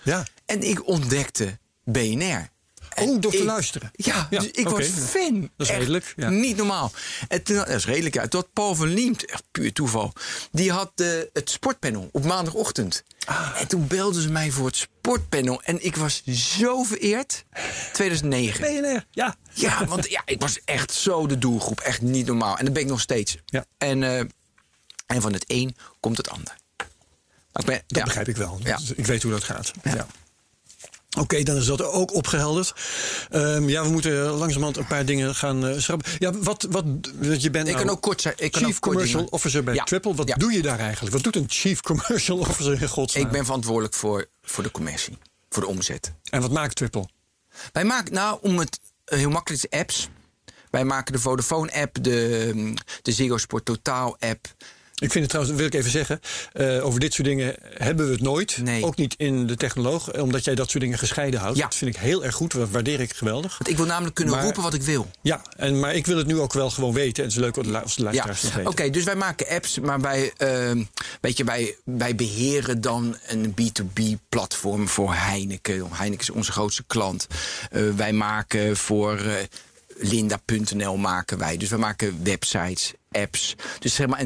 ja. 0.04 0.24
En 0.46 0.62
ik 0.62 0.88
ontdekte 0.88 1.58
BNR. 1.84 2.50
En 2.98 3.10
Oh, 3.10 3.22
door 3.22 3.32
te 3.32 3.38
ik- 3.38 3.44
luisteren. 3.44 3.92
Ja, 3.96 4.28
Ja, 4.30 4.40
dus 4.40 4.52
ik 4.52 4.70
was 4.70 4.86
fan. 4.88 5.50
Dat 5.58 5.68
is 5.68 5.74
redelijk, 5.76 6.14
ja. 6.16 6.30
Niet 6.30 6.58
normaal. 6.58 6.92
En 7.28 7.44
toen, 7.44 7.56
dat 7.56 7.68
is 7.68 7.86
redelijk, 7.86 8.16
ja. 8.16 8.28
Toen 8.28 8.40
had 8.42 8.54
Paul 8.54 8.76
van 8.76 8.88
Liemt, 8.88 9.26
echt 9.26 9.44
puur 9.52 9.74
toeval... 9.74 10.14
die 10.52 10.72
had 10.72 10.92
eh, 10.96 11.08
het 11.34 11.50
sportpanel 11.50 12.10
op 12.12 12.24
maandagochtend. 12.26 13.04
Ah. 13.26 13.56
En 13.60 13.68
toen 13.68 13.88
belden 13.88 14.22
ze 14.22 14.30
mij 14.32 14.52
voor 14.52 14.66
het 14.66 14.76
sportpanel. 14.76 15.62
En 15.62 15.86
ik 15.86 15.96
was 15.96 16.24
zo 16.26 16.84
vereerd. 16.84 17.46
2009. 17.94 18.62
BNR, 18.82 19.06
ja. 19.12 19.36
Ja, 19.54 19.86
want 19.86 20.10
ja, 20.10 20.22
ik 20.26 20.42
was 20.42 20.60
echt 20.66 20.94
zo 20.94 21.28
de 21.28 21.38
doelgroep. 21.38 21.80
Echt 21.80 22.02
niet 22.02 22.26
normaal. 22.26 22.58
En 22.58 22.66
dat 22.66 22.74
ben 22.74 22.84
ik 22.84 22.90
nog 22.90 23.02
steeds. 23.02 23.38
Ja. 23.46 23.66
En, 23.78 24.04
eh, 24.04 24.20
en 25.06 25.22
van 25.22 25.34
het 25.34 25.44
een 25.48 25.76
komt 26.00 26.18
het 26.18 26.30
ander. 26.30 26.56
Maar 27.52 27.62
ik 27.62 27.66
ben, 27.66 27.82
Dat 27.88 28.04
begrijp 28.04 28.28
ik 28.28 28.38
wel. 28.38 28.60
Ja. 28.64 28.80
Ik 28.96 29.06
weet 29.06 29.24
hoe 29.24 29.32
dat 29.32 29.44
gaat. 29.44 29.72
Ja. 29.84 30.08
Oké, 31.20 31.44
dan 31.44 31.56
is 31.56 31.66
dat 31.66 31.82
ook 31.84 32.14
opgehelderd. 32.14 32.74
Ehm, 33.30 33.70
ja, 33.70 33.84
we 33.84 33.90
moeten 33.90 34.14
langzamerhand 34.14 34.78
een 34.78 34.88
paar 34.88 35.06
dingen 35.06 35.36
gaan 35.36 35.68
eh, 35.68 35.80
schrappen. 35.80 36.12
Ja, 36.20 36.32
wat, 36.34 36.68
wat, 36.70 36.86
je 37.42 37.50
bent 37.50 37.68
Ik 37.68 37.74
nou 37.74 37.86
kan 37.86 37.96
ook 37.96 38.02
kort 38.02 38.22
zijn. 38.22 38.34
Ik 38.38 38.52
kan 38.52 38.64
Chief 38.64 38.76
ook 38.76 38.82
Commercial. 38.82 39.28
Officer 39.30 39.64
bij 39.64 39.74
Ja. 39.74 39.84
Triple. 39.84 40.16
Wat 40.16 40.28
Ja. 40.28 40.36
doe 40.36 40.52
je 40.54 40.62
daar 40.62 40.80
eigenlijk? 40.80 41.14
Wat 41.14 41.24
doet 41.24 41.36
een 41.36 41.46
Chief 41.48 41.82
Commercial 41.82 42.38
Officer 42.50 42.82
in 42.82 42.88
godsnaam? 42.88 43.26
Ik 43.26 43.32
ben 43.32 43.46
verantwoordelijk 43.46 43.94
voor, 43.94 44.26
voor 44.42 44.64
de 44.64 44.72
commercie. 44.72 45.18
Voor 45.50 45.62
de 45.62 45.68
omzet. 45.70 46.14
En 46.30 46.42
wat 46.42 46.52
maakt 46.52 46.76
Triple? 46.76 47.08
Wij 47.72 47.84
maken, 47.84 48.14
nou, 48.14 48.38
om 48.42 48.60
het 48.60 48.80
eh, 49.06 49.18
heel 49.18 49.30
makkelijk 49.30 49.64
is 49.64 49.80
apps. 49.80 50.10
Wij 50.70 50.84
maken 50.86 51.14
de 51.14 51.20
Vodafone-app, 51.20 52.04
de, 52.04 52.52
mm, 52.54 52.74
de 53.02 53.12
Ziggo 53.12 53.38
Sport 53.38 53.66
Totaal-app. 53.66 54.48
Ik 55.00 55.12
vind 55.12 55.24
het 55.24 55.30
trouwens, 55.30 55.58
wil 55.58 55.66
ik 55.68 55.74
even 55.74 55.92
zeggen, 55.92 56.20
eh, 56.54 56.86
over 56.86 57.00
dit 57.00 57.14
soort 57.14 57.28
dingen 57.28 57.56
hebben 57.74 58.06
we 58.06 58.12
het 58.12 58.22
nooit. 58.22 58.58
Nee. 58.62 58.84
Ook 58.86 58.96
niet 58.96 59.16
in 59.18 59.48
de 59.48 59.56
technoloog, 59.56 60.14
omdat 60.22 60.44
jij 60.44 60.56
dat 60.56 60.70
soort 60.70 60.84
dingen 60.84 60.98
gescheiden 60.98 61.40
houdt. 61.40 61.58
Ja. 61.58 61.64
Dat 61.64 61.76
vind 61.76 61.96
ik 61.96 62.02
heel 62.02 62.24
erg 62.26 62.36
goed, 62.36 62.52
dat 62.52 62.70
waardeer 62.70 63.00
ik 63.00 63.14
geweldig. 63.14 63.58
Want 63.58 63.70
ik 63.70 63.78
wil 63.78 63.86
namelijk 63.86 64.16
kunnen 64.16 64.34
Maar- 64.34 64.44
roepen 64.44 64.62
wat 64.62 64.74
ik 64.74 64.82
wil. 64.82 65.08
Ja, 65.22 65.42
en, 65.58 65.80
maar 65.80 65.96
ik 65.96 66.06
wil 66.06 66.18
het 66.18 66.28
nu 66.28 66.40
ook 66.40 66.54
wel 66.54 66.70
gewoon 66.70 66.94
weten. 66.94 67.24
En 67.24 67.30
het 67.30 67.38
is 67.38 67.44
leuk 67.44 67.58
als 67.58 67.66
de 67.66 67.72
Ja, 67.72 68.04
luisteraars 68.04 68.42
dat 68.42 68.66
oké, 68.66 68.90
dus 68.90 69.04
wij 69.04 69.16
maken 69.16 69.48
apps, 69.48 69.80
maar 69.80 70.02
wij, 70.02 70.34
ehm, 70.38 70.84
weet 71.22 71.38
je, 71.38 71.44
wij, 71.44 71.76
wij 71.84 72.16
beheren 72.16 72.82
dan 72.82 73.18
een 73.28 73.54
B2B-platform 73.62 74.88
voor 74.88 75.14
Heineken. 75.14 75.88
Heineken 75.92 76.24
is 76.24 76.30
onze 76.30 76.52
grootste 76.52 76.84
klant. 76.88 77.28
Eh, 77.72 77.82
wij 77.96 78.14
maken 78.14 78.78
voor 78.78 79.18
eh, 79.18 79.34
Linda.nl 79.98 80.98
maken 80.98 81.38
wij. 81.38 81.58
Dus 81.58 81.70
we 81.70 81.78
maken 81.78 82.20
websites, 82.24 82.94
apps. 83.12 83.56
Dus 83.80 83.96
zeg 83.96 84.08
maar 84.08 84.20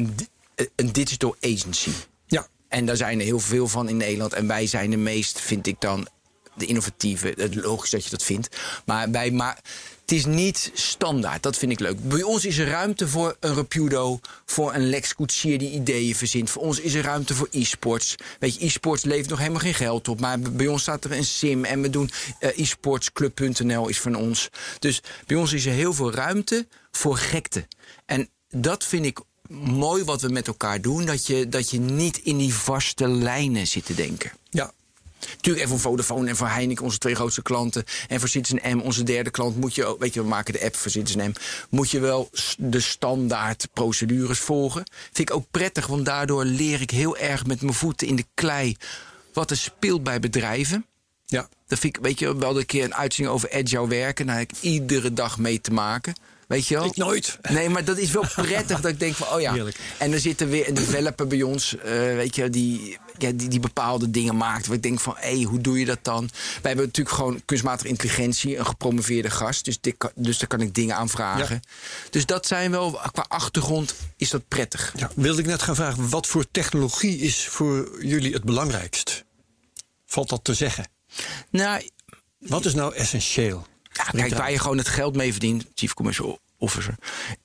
een 0.76 0.92
digital 0.92 1.36
agency. 1.40 1.90
Ja, 2.26 2.46
En 2.68 2.86
daar 2.86 2.96
zijn 2.96 3.18
er 3.18 3.24
heel 3.24 3.40
veel 3.40 3.68
van 3.68 3.88
in 3.88 3.96
Nederland. 3.96 4.32
En 4.32 4.46
wij 4.46 4.66
zijn 4.66 4.90
de 4.90 4.96
meest, 4.96 5.40
vind 5.40 5.66
ik 5.66 5.80
dan, 5.80 6.08
de 6.54 6.66
innovatieve. 6.66 7.34
Het 7.36 7.54
logisch 7.54 7.90
dat 7.90 8.04
je 8.04 8.10
dat 8.10 8.22
vindt. 8.22 8.56
Maar 8.84 9.10
wij 9.10 9.30
maar 9.30 9.58
het 10.00 10.12
is 10.12 10.26
niet 10.26 10.70
standaard. 10.74 11.42
Dat 11.42 11.56
vind 11.56 11.72
ik 11.72 11.80
leuk. 11.80 12.08
Bij 12.08 12.22
ons 12.22 12.44
is 12.44 12.58
er 12.58 12.68
ruimte 12.68 13.08
voor 13.08 13.36
een 13.40 13.54
Rapido, 13.54 14.20
voor 14.44 14.74
een 14.74 14.88
Lex 14.88 15.14
Koetsier 15.14 15.58
die 15.58 15.70
ideeën 15.70 16.14
verzint. 16.14 16.50
Voor 16.50 16.62
ons 16.62 16.80
is 16.80 16.94
er 16.94 17.02
ruimte 17.02 17.34
voor 17.34 17.48
e-sports. 17.50 18.14
Weet 18.38 18.54
je, 18.54 18.66
e-sports 18.66 19.04
levert 19.04 19.28
nog 19.28 19.38
helemaal 19.38 19.60
geen 19.60 19.74
geld 19.74 20.08
op. 20.08 20.20
Maar 20.20 20.40
bij 20.40 20.66
ons 20.66 20.82
staat 20.82 21.04
er 21.04 21.12
een 21.12 21.24
sim 21.24 21.64
en 21.64 21.82
we 21.82 21.90
doen 21.90 22.10
uh, 22.40 22.58
e-sportsclub.nl 22.58 23.88
is 23.88 24.00
van 24.00 24.14
ons. 24.14 24.48
Dus 24.78 25.02
bij 25.26 25.36
ons 25.36 25.52
is 25.52 25.66
er 25.66 25.72
heel 25.72 25.92
veel 25.92 26.12
ruimte 26.12 26.66
voor 26.90 27.16
gekte. 27.16 27.66
En 28.06 28.28
dat 28.48 28.84
vind 28.84 29.04
ik 29.04 29.20
mooi 29.60 30.04
wat 30.04 30.20
we 30.20 30.28
met 30.28 30.46
elkaar 30.46 30.80
doen. 30.80 31.04
Dat 31.04 31.26
je, 31.26 31.48
dat 31.48 31.70
je 31.70 31.80
niet 31.80 32.18
in 32.18 32.38
die 32.38 32.54
vaste 32.54 33.08
lijnen 33.08 33.66
zit 33.66 33.86
te 33.86 33.94
denken. 33.94 34.32
Ja, 34.50 34.72
Natuurlijk, 35.30 35.64
en 35.64 35.68
voor 35.70 35.80
Vodafone 35.80 36.28
en 36.28 36.36
voor 36.36 36.48
Heineken, 36.48 36.84
onze 36.84 36.98
twee 36.98 37.14
grootste 37.14 37.42
klanten. 37.42 37.84
En 38.08 38.20
voor 38.20 38.28
Citizen 38.28 38.76
M, 38.76 38.80
onze 38.80 39.02
derde 39.02 39.30
klant, 39.30 39.56
moet 39.56 39.74
je, 39.74 39.96
weet 39.98 40.14
je, 40.14 40.22
we 40.22 40.28
maken 40.28 40.52
de 40.52 40.64
app 40.64 40.76
voor 40.76 40.90
Citizen 40.90 41.30
M. 41.30 41.32
Moet 41.68 41.90
je 41.90 42.00
wel 42.00 42.30
de 42.58 42.80
standaard 42.80 43.68
procedures 43.72 44.38
volgen. 44.38 44.84
Vind 45.12 45.30
ik 45.30 45.36
ook 45.36 45.46
prettig, 45.50 45.86
want 45.86 46.04
daardoor 46.04 46.44
leer 46.44 46.80
ik 46.80 46.90
heel 46.90 47.16
erg 47.16 47.46
met 47.46 47.62
mijn 47.62 47.74
voeten 47.74 48.06
in 48.06 48.16
de 48.16 48.26
klei 48.34 48.76
wat 49.32 49.50
er 49.50 49.56
speelt 49.56 50.02
bij 50.02 50.20
bedrijven. 50.20 50.86
Ja. 51.26 51.48
Dat 51.66 51.78
vind 51.78 51.96
ik, 51.96 52.02
weet 52.02 52.18
je, 52.18 52.36
wel 52.36 52.58
een 52.58 52.66
keer 52.66 52.84
een 52.84 52.94
uitzending 52.94 53.34
over 53.36 53.52
agile 53.52 53.88
werken. 53.88 54.26
Daar 54.26 54.38
heb 54.38 54.52
ik 54.52 54.60
iedere 54.60 55.12
dag 55.12 55.38
mee 55.38 55.60
te 55.60 55.72
maken. 55.72 56.14
Weet 56.46 56.66
je 56.66 56.74
wel? 56.74 56.84
Ik 56.84 56.96
nooit. 56.96 57.38
Nee, 57.50 57.68
maar 57.68 57.84
dat 57.84 57.98
is 57.98 58.10
wel 58.10 58.24
prettig 58.46 58.80
dat 58.80 58.90
ik 58.90 59.00
denk 59.00 59.14
van, 59.14 59.28
oh 59.28 59.40
ja. 59.40 59.52
Heerlijk. 59.52 59.78
En 59.98 60.12
er 60.12 60.20
zit 60.20 60.40
er 60.40 60.48
weer 60.48 60.68
een 60.68 60.74
developer 60.74 61.26
bij 61.26 61.42
ons, 61.42 61.74
uh, 61.74 61.82
weet 61.92 62.36
je, 62.36 62.50
die, 62.50 62.98
ja, 63.18 63.30
die, 63.30 63.48
die 63.48 63.60
bepaalde 63.60 64.10
dingen 64.10 64.36
maakt. 64.36 64.66
Waar 64.66 64.76
ik 64.76 64.82
denk 64.82 65.00
van, 65.00 65.14
hé, 65.18 65.34
hey, 65.34 65.42
hoe 65.42 65.60
doe 65.60 65.78
je 65.78 65.84
dat 65.84 65.98
dan? 66.02 66.30
Wij 66.32 66.60
hebben 66.62 66.86
natuurlijk 66.86 67.16
gewoon 67.16 67.42
kunstmatige 67.44 67.88
intelligentie, 67.88 68.56
een 68.56 68.66
gepromoveerde 68.66 69.30
gast. 69.30 69.64
Dus, 69.64 69.80
dit, 69.80 69.94
dus 70.14 70.38
daar 70.38 70.48
kan 70.48 70.60
ik 70.60 70.74
dingen 70.74 70.96
aan 70.96 71.08
vragen. 71.08 71.54
Ja. 71.54 71.70
Dus 72.10 72.26
dat 72.26 72.46
zijn 72.46 72.70
wel, 72.70 72.90
qua 73.12 73.24
achtergrond 73.28 73.94
is 74.16 74.30
dat 74.30 74.48
prettig. 74.48 74.92
Ja, 74.96 75.10
wilde 75.14 75.40
ik 75.40 75.46
net 75.46 75.62
gaan 75.62 75.74
vragen, 75.74 76.08
wat 76.08 76.26
voor 76.26 76.44
technologie 76.50 77.18
is 77.18 77.46
voor 77.48 78.04
jullie 78.04 78.32
het 78.32 78.44
belangrijkst? 78.44 79.24
Valt 80.06 80.28
dat 80.28 80.44
te 80.44 80.54
zeggen? 80.54 80.88
Nou, 81.50 81.88
wat 82.38 82.64
is 82.64 82.74
nou 82.74 82.94
essentieel? 82.94 83.66
Ja, 83.92 84.04
kijk, 84.04 84.34
waar 84.34 84.50
je 84.50 84.58
gewoon 84.58 84.78
het 84.78 84.88
geld 84.88 85.16
mee 85.16 85.30
verdient, 85.30 85.64
chief 85.74 85.94
commercial 85.94 86.40
officer, 86.58 86.94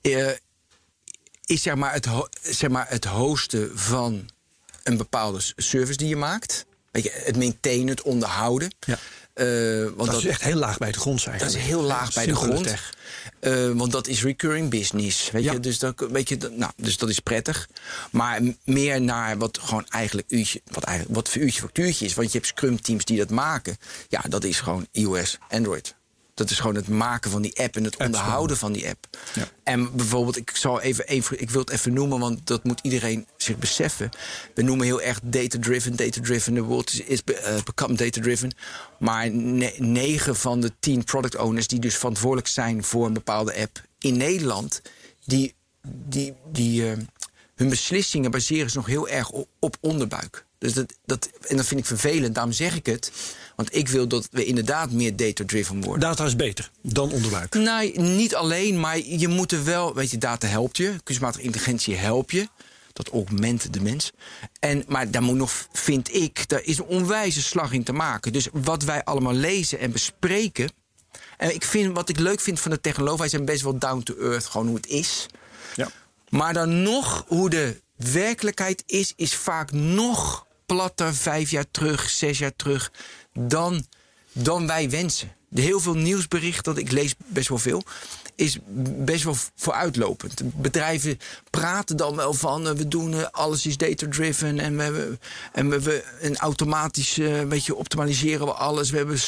uh, 0.02 0.30
is 1.44 1.62
zeg 1.62 1.74
maar, 1.74 1.92
het, 1.92 2.08
zeg 2.42 2.70
maar 2.70 2.86
het 2.88 3.04
hosten 3.04 3.78
van 3.78 4.30
een 4.82 4.96
bepaalde 4.96 5.40
service 5.56 5.96
die 5.96 6.08
je 6.08 6.16
maakt. 6.16 6.66
Weet 6.90 7.02
je, 7.02 7.22
het 7.24 7.36
maintainen, 7.36 7.88
het 7.88 8.02
onderhouden. 8.02 8.74
Ja. 8.80 8.98
Uh, 9.34 9.82
want 9.82 9.96
dat, 9.96 10.06
dat, 10.06 10.16
is 10.16 10.26
echt 10.26 10.42
heel 10.42 10.56
laag 10.56 10.78
bij 10.78 10.92
de 10.92 10.98
grond 10.98 11.20
zijn. 11.20 11.38
Dat 11.38 11.48
is 11.48 11.56
heel 11.56 11.82
laag 11.82 12.14
bij 12.14 12.26
de 12.26 12.34
grond. 12.34 12.74
Uh, 13.40 13.70
want 13.70 13.92
dat 13.92 14.06
is 14.06 14.22
recurring 14.22 14.70
business. 14.70 15.30
Weet 15.30 15.44
ja. 15.44 15.52
je? 15.52 15.60
Dus, 15.60 15.78
dat, 15.78 16.06
weet 16.10 16.28
je, 16.28 16.36
nou, 16.52 16.72
dus 16.76 16.96
dat 16.96 17.08
is 17.08 17.18
prettig. 17.18 17.68
Maar 18.10 18.40
meer 18.64 19.00
naar 19.00 19.38
wat 19.38 19.58
gewoon 19.62 19.86
eigenlijk 19.88 20.30
uurtje, 20.30 20.60
wat, 20.64 20.84
eigenlijk, 20.84 21.16
wat 21.16 21.28
voor 21.28 21.42
uurtje 21.42 21.60
factuurtje 21.60 22.04
is. 22.04 22.14
Want 22.14 22.32
je 22.32 22.38
hebt 22.38 22.50
Scrum 22.50 22.80
teams 22.80 23.04
die 23.04 23.18
dat 23.18 23.30
maken. 23.30 23.76
Ja, 24.08 24.20
dat 24.28 24.44
is 24.44 24.60
gewoon 24.60 24.86
iOS, 24.92 25.38
Android. 25.48 25.94
Dat 26.38 26.50
is 26.50 26.58
gewoon 26.58 26.74
het 26.74 26.88
maken 26.88 27.30
van 27.30 27.42
die 27.42 27.58
app 27.58 27.76
en 27.76 27.84
het 27.84 27.96
onderhouden 27.96 28.56
van 28.56 28.72
die 28.72 28.88
app. 28.88 29.18
Ja. 29.34 29.48
En 29.62 29.96
bijvoorbeeld, 29.96 30.36
ik 30.36 30.50
zal 30.54 30.80
even, 30.80 31.06
even, 31.06 31.40
ik 31.40 31.50
wil 31.50 31.60
het 31.60 31.70
even 31.70 31.92
noemen, 31.92 32.18
want 32.18 32.46
dat 32.46 32.64
moet 32.64 32.80
iedereen 32.82 33.26
zich 33.36 33.56
beseffen. 33.56 34.10
We 34.54 34.62
noemen 34.62 34.86
heel 34.86 35.02
erg 35.02 35.20
data-driven, 35.22 35.96
data-driven. 35.96 36.54
De 36.54 36.62
world 36.62 36.92
is, 36.92 37.00
is 37.00 37.22
uh, 37.24 37.62
become 37.64 37.94
data-driven. 37.94 38.50
Maar 38.98 39.30
ne 39.30 39.74
negen 39.76 40.36
van 40.36 40.60
de 40.60 40.72
tien 40.80 41.04
product 41.04 41.36
owners 41.36 41.66
die 41.66 41.78
dus 41.78 41.96
verantwoordelijk 41.96 42.48
zijn 42.48 42.84
voor 42.84 43.06
een 43.06 43.12
bepaalde 43.12 43.56
app 43.56 43.82
in 43.98 44.16
Nederland, 44.16 44.82
die, 45.24 45.54
die, 45.88 46.34
die 46.52 46.82
uh, 46.82 46.92
hun 47.54 47.68
beslissingen 47.68 48.30
baseren 48.30 48.70
zich 48.70 48.74
nog 48.74 48.86
heel 48.86 49.08
erg 49.08 49.30
op, 49.30 49.48
op 49.58 49.76
onderbuik. 49.80 50.46
Dus 50.58 50.72
dat, 50.72 50.94
dat, 51.04 51.30
en 51.46 51.56
dat 51.56 51.66
vind 51.66 51.80
ik 51.80 51.86
vervelend, 51.86 52.34
daarom 52.34 52.52
zeg 52.52 52.76
ik 52.76 52.86
het. 52.86 53.12
Want 53.58 53.76
ik 53.76 53.88
wil 53.88 54.08
dat 54.08 54.28
we 54.30 54.44
inderdaad 54.44 54.90
meer 54.90 55.16
data-driven 55.16 55.80
worden. 55.80 56.00
Data 56.00 56.24
is 56.24 56.36
beter 56.36 56.70
dan 56.82 57.12
onderbuik. 57.12 57.54
Nee, 57.54 57.98
niet 58.00 58.34
alleen, 58.34 58.80
maar 58.80 58.98
je 58.98 59.28
moet 59.28 59.52
er 59.52 59.64
wel... 59.64 59.94
Weet 59.94 60.10
je, 60.10 60.18
data 60.18 60.46
helpt 60.46 60.76
je, 60.76 60.94
kunstmatige 61.04 61.44
intelligentie 61.44 61.96
helpt 61.96 62.30
je. 62.30 62.48
Dat 62.92 63.08
augment 63.08 63.72
de 63.72 63.80
mens. 63.80 64.12
En, 64.60 64.84
maar 64.86 65.10
daar 65.10 65.22
moet 65.22 65.36
nog, 65.36 65.68
vind 65.72 66.14
ik, 66.14 66.48
daar 66.48 66.62
is 66.62 66.78
een 66.78 66.84
onwijze 66.84 67.42
slag 67.42 67.72
in 67.72 67.84
te 67.84 67.92
maken. 67.92 68.32
Dus 68.32 68.48
wat 68.52 68.82
wij 68.82 69.04
allemaal 69.04 69.34
lezen 69.34 69.78
en 69.78 69.92
bespreken... 69.92 70.70
En 71.36 71.54
ik 71.54 71.64
vind, 71.64 71.94
wat 71.94 72.08
ik 72.08 72.18
leuk 72.18 72.40
vind 72.40 72.60
van 72.60 72.70
de 72.70 72.80
technologie... 72.80 73.18
wij 73.18 73.28
zijn 73.28 73.44
best 73.44 73.62
wel 73.62 73.78
down 73.78 74.02
to 74.02 74.14
earth, 74.14 74.46
gewoon 74.46 74.66
hoe 74.66 74.76
het 74.76 74.86
is. 74.86 75.26
Ja. 75.74 75.88
Maar 76.28 76.52
dan 76.52 76.82
nog, 76.82 77.24
hoe 77.26 77.50
de 77.50 77.80
werkelijkheid 77.96 78.82
is... 78.86 79.12
is 79.16 79.34
vaak 79.34 79.72
nog 79.72 80.46
platter, 80.66 81.14
vijf 81.14 81.50
jaar 81.50 81.70
terug, 81.70 82.10
zes 82.10 82.38
jaar 82.38 82.56
terug 82.56 82.90
dan, 83.46 83.84
dan 84.32 84.66
wij 84.66 84.90
wensen. 84.90 85.36
Heel 85.54 85.80
veel 85.80 85.94
nieuwsberichten, 85.94 86.62
dat 86.62 86.78
ik 86.78 86.90
lees 86.90 87.14
best 87.26 87.48
wel 87.48 87.58
veel, 87.58 87.82
is 88.34 88.58
best 89.04 89.24
wel 89.24 89.36
vooruitlopend. 89.54 90.60
Bedrijven 90.60 91.18
praten 91.50 91.96
dan 91.96 92.16
wel 92.16 92.34
van 92.34 92.76
we 92.76 92.88
doen 92.88 93.32
alles 93.32 93.66
is 93.66 93.76
data-driven 93.76 94.58
en 94.58 94.76
we 94.76 94.82
hebben 94.82 95.20
en 95.52 95.68
we, 95.68 95.80
we 95.80 96.04
een 96.20 96.36
automatisch 96.36 97.18
uh, 97.18 97.42
beetje 97.42 97.74
optimaliseren 97.74 98.46
we 98.46 98.52
alles. 98.52 98.90
We 98.90 98.96
hebben 98.96 99.18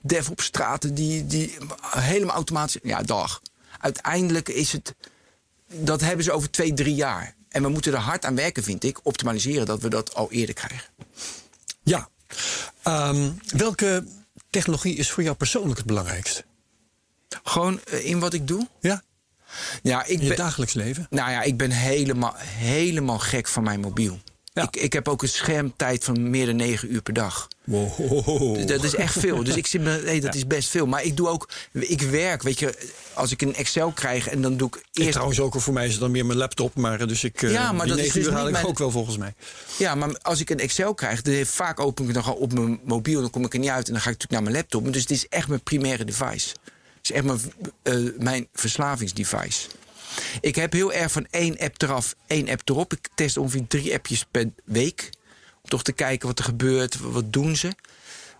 dev 0.00 0.28
op 0.28 0.40
straten 0.40 0.94
die, 0.94 1.26
die 1.26 1.56
helemaal 1.82 2.34
automatisch. 2.34 2.80
Ja, 2.82 3.02
dag. 3.02 3.42
Uiteindelijk 3.78 4.48
is 4.48 4.72
het. 4.72 4.94
Dat 5.66 6.00
hebben 6.00 6.24
ze 6.24 6.32
over 6.32 6.50
twee, 6.50 6.72
drie 6.72 6.94
jaar. 6.94 7.34
En 7.48 7.62
we 7.62 7.68
moeten 7.68 7.92
er 7.92 7.98
hard 7.98 8.24
aan 8.24 8.34
werken, 8.34 8.62
vind 8.62 8.84
ik. 8.84 8.98
Optimaliseren 9.02 9.66
dat 9.66 9.80
we 9.80 9.88
dat 9.88 10.14
al 10.14 10.32
eerder 10.32 10.54
krijgen. 10.54 10.88
Ja, 11.82 12.08
Um, 12.84 13.38
welke 13.56 14.04
technologie 14.50 14.96
is 14.96 15.10
voor 15.10 15.22
jou 15.22 15.36
persoonlijk 15.36 15.78
het 15.78 15.86
belangrijkste? 15.86 16.44
Gewoon 17.42 17.80
uh, 17.92 18.04
in 18.04 18.18
wat 18.18 18.32
ik 18.32 18.48
doe? 18.48 18.68
Ja. 18.80 19.02
Ja, 19.82 20.02
ik 20.02 20.08
in 20.08 20.22
je 20.22 20.28
ben, 20.28 20.36
dagelijks 20.36 20.72
leven? 20.74 21.06
Nou 21.10 21.30
ja, 21.30 21.42
ik 21.42 21.56
ben 21.56 21.70
helemaal, 21.70 22.34
helemaal 22.36 23.18
gek 23.18 23.48
van 23.48 23.62
mijn 23.62 23.80
mobiel. 23.80 24.20
Ja. 24.58 24.64
Ik, 24.70 24.76
ik 24.76 24.92
heb 24.92 25.08
ook 25.08 25.22
een 25.22 25.28
schermtijd 25.28 26.04
van 26.04 26.30
meer 26.30 26.46
dan 26.46 26.56
9 26.56 26.92
uur 26.92 27.02
per 27.02 27.12
dag. 27.12 27.48
Wow. 27.64 28.68
Dat 28.68 28.84
is 28.84 28.94
echt 28.94 29.18
veel. 29.18 29.44
Dus 29.44 29.56
ik 29.56 29.66
zit 29.66 29.80
me, 29.80 30.02
nee, 30.04 30.20
dat 30.20 30.32
ja. 30.34 30.38
is 30.38 30.46
best 30.46 30.68
veel. 30.68 30.86
Maar 30.86 31.02
ik 31.04 31.16
doe 31.16 31.28
ook, 31.28 31.48
ik 31.72 32.00
werk, 32.00 32.42
weet 32.42 32.58
je, 32.58 32.74
als 33.12 33.30
ik 33.30 33.42
een 33.42 33.54
Excel 33.54 33.90
krijg 33.90 34.28
en 34.28 34.42
dan 34.42 34.56
doe 34.56 34.68
ik 34.68 34.74
eerst. 34.74 35.08
Ik 35.08 35.10
trouwens 35.10 35.40
ook 35.40 35.60
voor 35.60 35.72
mij 35.72 35.84
is 35.84 35.90
het 35.90 36.00
dan 36.00 36.10
meer 36.10 36.26
mijn 36.26 36.38
laptop, 36.38 36.74
maar 36.74 37.06
dus 37.06 37.24
ik. 37.24 37.40
Ja, 37.40 37.72
maar 37.72 37.86
die 37.86 37.94
dat 37.94 38.04
9 38.04 38.06
is 38.06 38.12
dus 38.12 38.26
uur 38.26 38.32
haal 38.32 38.46
ik 38.46 38.52
mijn... 38.52 38.66
ook 38.66 38.78
wel 38.78 38.90
volgens 38.90 39.16
mij. 39.16 39.34
Ja, 39.78 39.94
maar 39.94 40.18
als 40.22 40.40
ik 40.40 40.50
een 40.50 40.58
Excel 40.58 40.94
krijg, 40.94 41.22
dan 41.22 41.46
vaak 41.46 41.80
open 41.80 42.08
ik 42.08 42.14
het 42.14 42.24
dan 42.24 42.34
op 42.34 42.52
mijn 42.52 42.80
mobiel, 42.84 43.20
dan 43.20 43.30
kom 43.30 43.44
ik 43.44 43.52
er 43.52 43.58
niet 43.58 43.70
uit 43.70 43.86
en 43.86 43.92
dan 43.92 44.02
ga 44.02 44.10
ik 44.10 44.18
natuurlijk 44.18 44.42
naar 44.42 44.52
mijn 44.52 44.54
laptop. 44.54 44.92
Dus 44.92 45.02
het 45.02 45.10
is 45.10 45.28
echt 45.28 45.48
mijn 45.48 45.62
primaire 45.62 46.04
device. 46.04 46.48
Het 46.96 47.10
is 47.10 47.12
echt 47.12 47.24
mijn, 47.24 47.40
uh, 47.82 48.10
mijn 48.18 48.48
verslavingsdevice. 48.52 49.68
Ik 50.40 50.54
heb 50.54 50.72
heel 50.72 50.92
erg 50.92 51.12
van 51.12 51.26
één 51.30 51.58
app 51.58 51.82
eraf, 51.82 52.14
één 52.26 52.48
app 52.48 52.68
erop. 52.68 52.92
Ik 52.92 53.08
test 53.14 53.36
ongeveer 53.36 53.66
drie 53.68 53.94
appjes 53.94 54.26
per 54.30 54.50
week. 54.64 55.10
Om 55.62 55.70
toch 55.70 55.82
te 55.82 55.92
kijken 55.92 56.28
wat 56.28 56.38
er 56.38 56.44
gebeurt, 56.44 57.00
wat 57.00 57.32
doen 57.32 57.56
ze. 57.56 57.74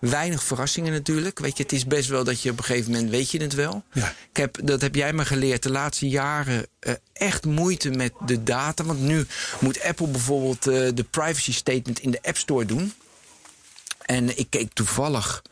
Weinig 0.01 0.43
verrassingen 0.43 0.93
natuurlijk. 0.93 1.39
Weet 1.39 1.57
je, 1.57 1.62
het 1.62 1.72
is 1.72 1.86
best 1.86 2.09
wel 2.09 2.24
dat 2.24 2.43
je 2.43 2.51
op 2.51 2.59
een 2.59 2.64
gegeven 2.64 2.93
moment 2.93 3.11
weet 3.11 3.30
je 3.30 3.43
het 3.43 3.55
wel. 3.55 3.82
Ja. 3.93 4.14
Ik 4.30 4.36
heb, 4.36 4.59
dat 4.62 4.80
heb 4.80 4.95
jij 4.95 5.12
me 5.12 5.24
geleerd 5.24 5.62
de 5.62 5.70
laatste 5.70 6.09
jaren 6.09 6.66
uh, 6.80 6.93
echt 7.12 7.45
moeite 7.45 7.91
met 7.91 8.12
de 8.26 8.43
data. 8.43 8.84
Want 8.84 9.01
nu 9.01 9.26
moet 9.61 9.82
Apple 9.82 10.07
bijvoorbeeld 10.07 10.66
uh, 10.66 10.89
de 10.95 11.05
privacy 11.11 11.53
statement 11.53 11.99
in 11.99 12.11
de 12.11 12.22
App 12.22 12.36
Store 12.36 12.64
doen. 12.64 12.93
En 14.07 14.39
ik 14.39 14.47
keek 14.51 14.72
toevallig 14.72 15.43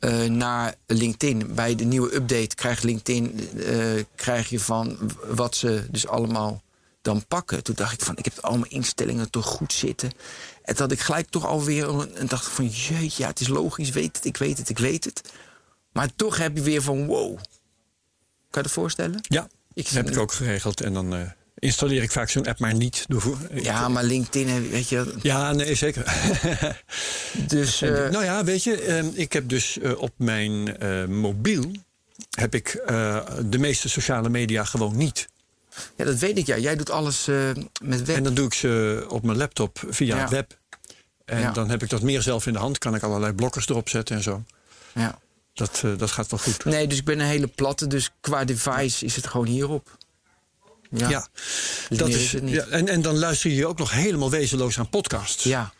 uh, 0.00 0.24
naar 0.24 0.74
LinkedIn. 0.86 1.54
Bij 1.54 1.74
de 1.74 1.84
nieuwe 1.84 2.14
update 2.14 2.54
krijgt 2.54 2.82
LinkedIn 2.82 3.48
uh, 3.54 4.02
krijg 4.14 4.48
je 4.48 4.60
van 4.60 4.98
wat 5.26 5.56
ze 5.56 5.86
dus 5.90 6.06
allemaal 6.06 6.62
dan 7.02 7.26
pakken. 7.26 7.62
Toen 7.62 7.74
dacht 7.74 7.92
ik 7.92 8.02
van, 8.02 8.16
ik 8.16 8.24
heb 8.24 8.38
al 8.38 8.58
mijn 8.58 8.70
instellingen 8.70 9.30
toch 9.30 9.46
goed 9.46 9.72
zitten. 9.72 10.12
En 10.62 10.74
dat 10.74 10.92
ik 10.92 11.00
gelijk 11.00 11.28
toch 11.28 11.46
alweer 11.46 12.14
en 12.14 12.26
dacht 12.26 12.48
van, 12.48 12.66
jeetje, 12.66 13.22
ja, 13.22 13.28
het 13.28 13.40
is 13.40 13.48
logisch, 13.48 13.90
weet 13.90 14.16
het, 14.16 14.24
ik 14.24 14.36
weet 14.36 14.58
het, 14.58 14.68
ik 14.68 14.78
weet 14.78 15.04
het. 15.04 15.32
Maar 15.92 16.14
toch 16.16 16.36
heb 16.36 16.56
je 16.56 16.62
weer 16.62 16.82
van, 16.82 17.06
wow. 17.06 17.36
Kan 18.50 18.62
je 18.62 18.68
dat 18.68 18.70
voorstellen? 18.70 19.18
Ja, 19.22 19.48
ik 19.72 19.84
dat 19.84 19.92
heb 19.92 20.10
ik 20.10 20.18
ook 20.18 20.32
geregeld. 20.32 20.80
En 20.80 20.92
dan 20.92 21.14
uh, 21.14 21.30
installeer 21.60 22.02
ik 22.02 22.10
vaak 22.10 22.30
zo'n 22.30 22.46
app 22.46 22.58
maar 22.58 22.74
niet. 22.74 23.04
Door, 23.08 23.38
ja, 23.52 23.88
maar 23.88 24.04
LinkedIn, 24.04 24.70
weet 24.70 24.88
je... 24.88 25.14
Ja, 25.22 25.52
nee, 25.52 25.74
zeker. 25.74 26.04
dus, 27.46 27.82
uh, 27.82 27.90
nou 28.08 28.24
ja, 28.24 28.44
weet 28.44 28.64
je, 28.64 28.86
uh, 28.86 29.18
ik 29.18 29.32
heb 29.32 29.48
dus 29.48 29.78
op 29.96 30.12
mijn 30.16 30.76
mobiel... 31.20 31.70
heb 32.30 32.54
ik 32.54 32.82
de 33.44 33.58
meeste 33.58 33.88
sociale 33.88 34.28
media 34.28 34.64
gewoon 34.64 34.96
niet. 34.96 35.28
Ja, 35.96 36.04
dat 36.04 36.18
weet 36.18 36.38
ik. 36.38 36.46
Ja. 36.46 36.58
Jij 36.58 36.76
doet 36.76 36.90
alles 36.90 37.24
met 37.82 38.04
web. 38.04 38.16
En 38.16 38.22
dan 38.22 38.34
doe 38.34 38.46
ik 38.46 38.54
ze 38.54 39.04
op 39.08 39.22
mijn 39.22 39.38
laptop 39.38 39.82
via 39.88 40.16
ja. 40.16 40.20
het 40.20 40.30
web. 40.30 40.58
En 41.24 41.40
Ja. 41.40 41.52
dan 41.52 41.70
heb 41.70 41.82
ik 41.82 41.88
dat 41.88 42.02
meer 42.02 42.22
zelf 42.22 42.46
in 42.46 42.52
de 42.52 42.58
hand. 42.58 42.78
Kan 42.78 42.94
ik 42.94 43.02
allerlei 43.02 43.32
blokkers 43.32 43.68
erop 43.68 43.88
zetten 43.88 44.16
en 44.16 44.22
zo. 44.22 44.42
Ja. 44.94 45.18
Dat, 45.54 45.80
eh, 45.84 45.90
dat 45.96 46.10
gaat 46.10 46.30
wel 46.30 46.40
goed. 46.40 46.64
Nee, 46.64 46.86
dus 46.86 46.98
ik 46.98 47.04
ben 47.04 47.20
een 47.20 47.26
hele 47.26 47.46
platte. 47.46 47.86
Dus 47.86 48.10
qua 48.20 48.44
device 48.44 49.04
is 49.04 49.16
het 49.16 49.26
gewoon 49.26 49.46
hierop. 49.46 49.98
Ja. 50.90 51.08
Ja, 51.08 51.26
Dus 51.88 51.98
dat 51.98 52.08
is, 52.08 52.32
het 52.32 52.42
niet. 52.42 52.54
ja 52.54 52.64
en, 52.64 52.88
en 52.88 53.02
dan 53.02 53.18
luister 53.18 53.50
je 53.50 53.66
ook 53.66 53.78
nog 53.78 53.90
helemaal 53.90 54.30
wezenloos 54.30 54.78
aan 54.78 54.88
podcasts. 54.88 55.44
Ja. 55.44 55.72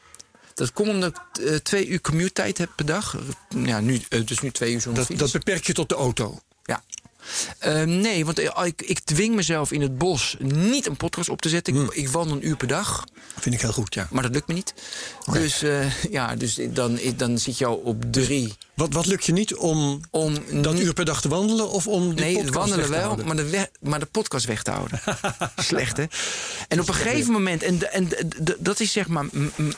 Dat 0.55 0.73
komt 0.73 0.89
omdat 0.89 1.21
ik 1.35 1.45
eh, 1.45 1.55
twee 1.55 1.87
uur 1.87 2.01
commute 2.01 2.33
tijd 2.33 2.59
heb 2.59 2.71
per 2.77 2.87
dag. 2.87 3.17
Ja, 3.65 3.81
nu, 3.81 4.01
eh, 4.09 4.27
dus 4.27 4.41
nu 4.41 4.51
twee 4.51 4.73
uur 4.73 4.81
zonder 4.81 5.07
Dat, 5.09 5.19
dat 5.19 5.33
beperk 5.33 5.67
je 5.67 5.73
tot 5.73 5.89
de 5.89 5.95
auto. 5.95 6.41
Eh, 7.59 7.83
nee, 7.83 8.25
want 8.25 8.39
eh, 8.39 8.65
ik, 8.65 8.83
ik 8.83 9.01
dwing 9.01 9.35
mezelf 9.35 9.73
in 9.73 9.81
het 9.81 9.99
bos 9.99 10.37
niet 10.41 10.87
een 10.87 10.97
podcast 10.97 11.29
op 11.29 11.41
te 11.43 11.49
zetten. 11.49 11.75
Hmm. 11.75 11.85
Ik, 11.85 11.95
ik 11.95 12.09
wandel 12.09 12.37
een 12.37 12.47
uur 12.47 12.57
per 12.57 12.67
dag, 12.69 13.05
Vind 13.39 13.55
ik 13.55 13.61
heel 13.61 13.73
goed, 13.73 13.95
ja. 13.95 14.09
maar 14.11 14.23
dat 14.23 14.33
lukt 14.33 14.49
me 14.49 14.55
niet. 14.55 14.75
Dus, 15.33 15.63
eh, 15.63 16.03
ja, 16.11 16.37
dus 16.37 16.59
dan, 16.71 16.99
dan 17.17 17.39
zit 17.39 17.59
je 17.59 17.67
al 17.67 17.75
op 17.77 18.03
drie. 18.13 18.55
Wat, 18.75 18.93
wat 18.93 19.07
lukt 19.07 19.25
je 19.27 19.33
niet 19.33 19.55
om 19.57 20.01
Om 20.11 20.35
dat 20.63 20.79
uur 20.81 20.93
per 20.93 21.05
dag 21.05 21.21
te 21.21 21.29
wandelen 21.29 21.71
of 21.71 21.87
om 21.87 22.15
de 22.15 22.23
Nee, 22.23 22.35
podcast 22.35 22.55
wandelen 22.55 22.91
weg 22.91 23.01
te 23.01 23.17
wel, 23.17 23.25
maar 23.27 23.37
de, 23.37 23.69
maar 23.81 23.99
de 24.01 24.07
podcast 24.07 24.47
weg 24.47 24.63
te 24.63 24.71
houden. 24.71 25.01
Slecht, 25.57 25.97
hè? 25.97 26.05
En 26.69 26.81
op 26.81 26.89
een 26.89 26.95
gegeven 26.95 27.33
moment, 27.33 27.63
en, 27.63 27.93
en 27.93 28.09
dat 28.59 28.81
is 28.81 28.93
zeg 28.93 29.09
maar 29.09 29.27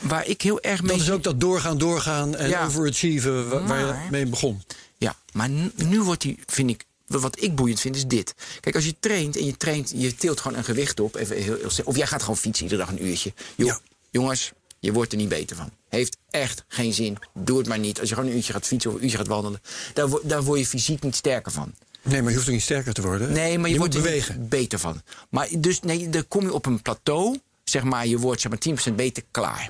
waar 0.01 0.27
ik 0.27 0.41
heel 0.41 0.61
erg 0.61 0.81
mee. 0.81 0.91
Dat 0.91 1.01
is 1.05 1.11
ook 1.11 1.23
dat 1.23 1.39
doorgaan, 1.39 1.77
doorgaan 1.77 2.35
en 2.35 2.49
Ja. 2.49 2.65
overachieven 2.65 3.49
wa- 3.49 3.63
waar 3.63 3.79
je 3.79 3.93
mee 4.11 4.25
begon. 4.25 4.63
Ja, 4.97 5.15
maar 5.33 5.49
nu, 5.49 5.71
nu 5.75 6.01
wordt 6.01 6.21
die, 6.21 6.39
vind 6.45 6.69
ik. 6.69 6.85
Wat 7.07 7.41
ik 7.41 7.55
boeiend 7.55 7.79
vind, 7.79 7.95
is 7.95 8.05
dit. 8.07 8.33
Kijk, 8.59 8.75
als 8.75 8.85
je 8.85 8.95
traint 8.99 9.37
en 9.37 9.45
je 9.45 9.57
traint, 9.57 9.91
je 9.95 10.15
tilt 10.15 10.39
gewoon 10.41 10.57
een 10.57 10.63
gewicht 10.63 10.99
op. 10.99 11.15
Even 11.15 11.35
heel, 11.37 11.55
heel, 11.57 11.69
of 11.83 11.95
jij 11.97 12.07
gaat 12.07 12.21
gewoon 12.21 12.37
fietsen 12.37 12.63
iedere 12.63 12.81
dag 12.85 12.91
een 12.91 13.05
uurtje. 13.05 13.33
Jo, 13.55 13.65
Ja. 13.65 13.79
Jongens, 14.11 14.51
je 14.79 14.93
wordt 14.93 15.11
er 15.11 15.17
niet 15.17 15.29
beter 15.29 15.55
van. 15.55 15.69
Heeft 15.89 16.17
echt 16.29 16.63
geen 16.67 16.93
zin. 16.93 17.17
Doe 17.33 17.57
het 17.57 17.67
maar 17.67 17.79
niet. 17.79 17.99
Als 17.99 18.09
je 18.09 18.15
gewoon 18.15 18.29
een 18.29 18.35
uurtje 18.35 18.53
gaat 18.53 18.65
fietsen 18.65 18.89
of 18.91 18.95
een 18.97 19.03
uurtje 19.03 19.17
gaat 19.17 19.27
wandelen, 19.27 19.61
daar, 19.93 20.07
wo- 20.09 20.21
daar 20.23 20.43
word 20.43 20.59
je 20.59 20.65
fysiek 20.65 21.03
niet 21.03 21.15
sterker 21.15 21.51
van. 21.51 21.73
Nee, 22.01 22.21
maar 22.21 22.29
je 22.31 22.35
hoeft 22.37 22.47
ook 22.47 22.53
niet 22.53 22.63
sterker 22.63 22.93
te 22.93 23.01
worden. 23.01 23.31
Nee, 23.31 23.57
maar 23.57 23.67
je, 23.67 23.73
je 23.73 23.79
wordt 23.79 23.95
er 23.95 24.01
bewegen. 24.01 24.47
beter 24.49 24.79
van. 24.79 25.01
Maar 25.29 25.47
dus 25.57 25.79
nee, 25.79 26.09
dan 26.09 26.27
kom 26.27 26.41
je 26.43 26.53
op 26.53 26.65
een 26.65 26.81
plateau. 26.81 27.39
Zeg 27.63 27.83
maar, 27.83 28.07
je 28.07 28.17
wordt 28.17 28.41
zeg 28.41 28.51
maar 28.51 28.91
10% 28.91 28.95
beter 28.95 29.23
klaar. 29.31 29.69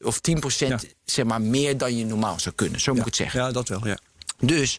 Of 0.00 0.20
10% 0.20 0.68
Ja. 0.68 0.80
zeg 1.04 1.24
maar, 1.24 1.42
meer 1.42 1.78
dan 1.78 1.96
je 1.96 2.04
normaal 2.04 2.40
zou 2.40 2.54
kunnen. 2.54 2.80
Zo 2.80 2.90
moet 2.90 3.00
ik 3.00 3.06
het 3.06 3.16
zeggen. 3.16 3.40
Ja, 3.40 3.52
dat 3.52 3.68
wel, 3.68 3.86
ja. 3.86 3.98
Dus 4.46 4.78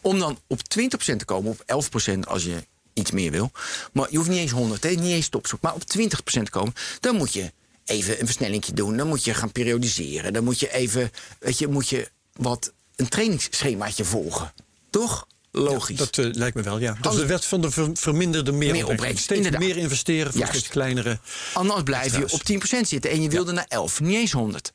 om 0.00 0.18
dan 0.18 0.38
op 0.46 0.58
20% 0.58 1.16
te 1.16 1.24
komen, 1.24 1.50
op 1.50 1.84
11% 2.14 2.18
als 2.28 2.44
je 2.44 2.64
iets 2.92 3.10
meer 3.10 3.30
wil. 3.30 3.50
Maar 3.92 4.06
je 4.10 4.16
hoeft 4.16 4.28
niet 4.28 4.38
eens 4.38 4.50
100, 4.50 4.82
hè, 4.82 4.90
niet 4.90 5.12
eens 5.12 5.28
topzoek. 5.28 5.60
Maar 5.60 5.74
op 5.74 5.82
20% 5.98 6.44
te 6.44 6.50
komen, 6.50 6.74
dan 7.00 7.16
moet 7.16 7.32
je 7.32 7.52
even 7.84 8.20
een 8.20 8.26
versnellingje 8.26 8.72
doen. 8.72 8.96
Dan 8.96 9.08
moet 9.08 9.24
je 9.24 9.34
gaan 9.34 9.52
periodiseren. 9.52 10.32
Dan 10.32 10.44
moet 10.44 10.60
je 10.60 10.72
even, 10.72 11.10
weet 11.38 11.58
je, 11.58 11.68
moet 11.68 11.88
je 11.88 12.08
wat 12.32 12.72
een 12.96 13.08
trainingsschemaatje 13.08 14.04
volgen. 14.04 14.52
Toch? 14.90 15.26
Logisch. 15.50 15.96
Dat 15.96 16.18
eh, 16.18 16.26
lijkt 16.32 16.56
me 16.56 16.62
wel, 16.62 16.78
ja. 16.78 16.96
Dat 17.00 17.12
is 17.12 17.18
de 17.18 17.26
wet 17.26 17.44
van 17.44 17.60
de 17.60 17.70
ver- 17.70 17.90
verminderde 17.94 18.52
meeropbrengst. 18.52 19.24
Steeds 19.24 19.44
inderdaad. 19.44 19.60
meer 19.60 19.76
investeren 19.76 20.32
voor 20.32 20.46
steeds 20.46 20.68
kleinere... 20.68 21.18
Anders 21.52 21.82
blijf 21.82 22.16
je 22.16 22.32
op 22.32 22.40
10% 22.52 22.80
zitten 22.80 23.10
en 23.10 23.22
je 23.22 23.28
wilde 23.28 23.52
naar 23.52 23.66
11, 23.68 24.00
niet 24.00 24.16
eens 24.16 24.32
100. 24.32 24.72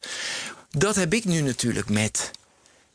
Dat 0.70 0.96
heb 0.96 1.14
ik 1.14 1.26
nu 1.26 1.42
natuurlijk 1.42 1.90
met 1.90 2.32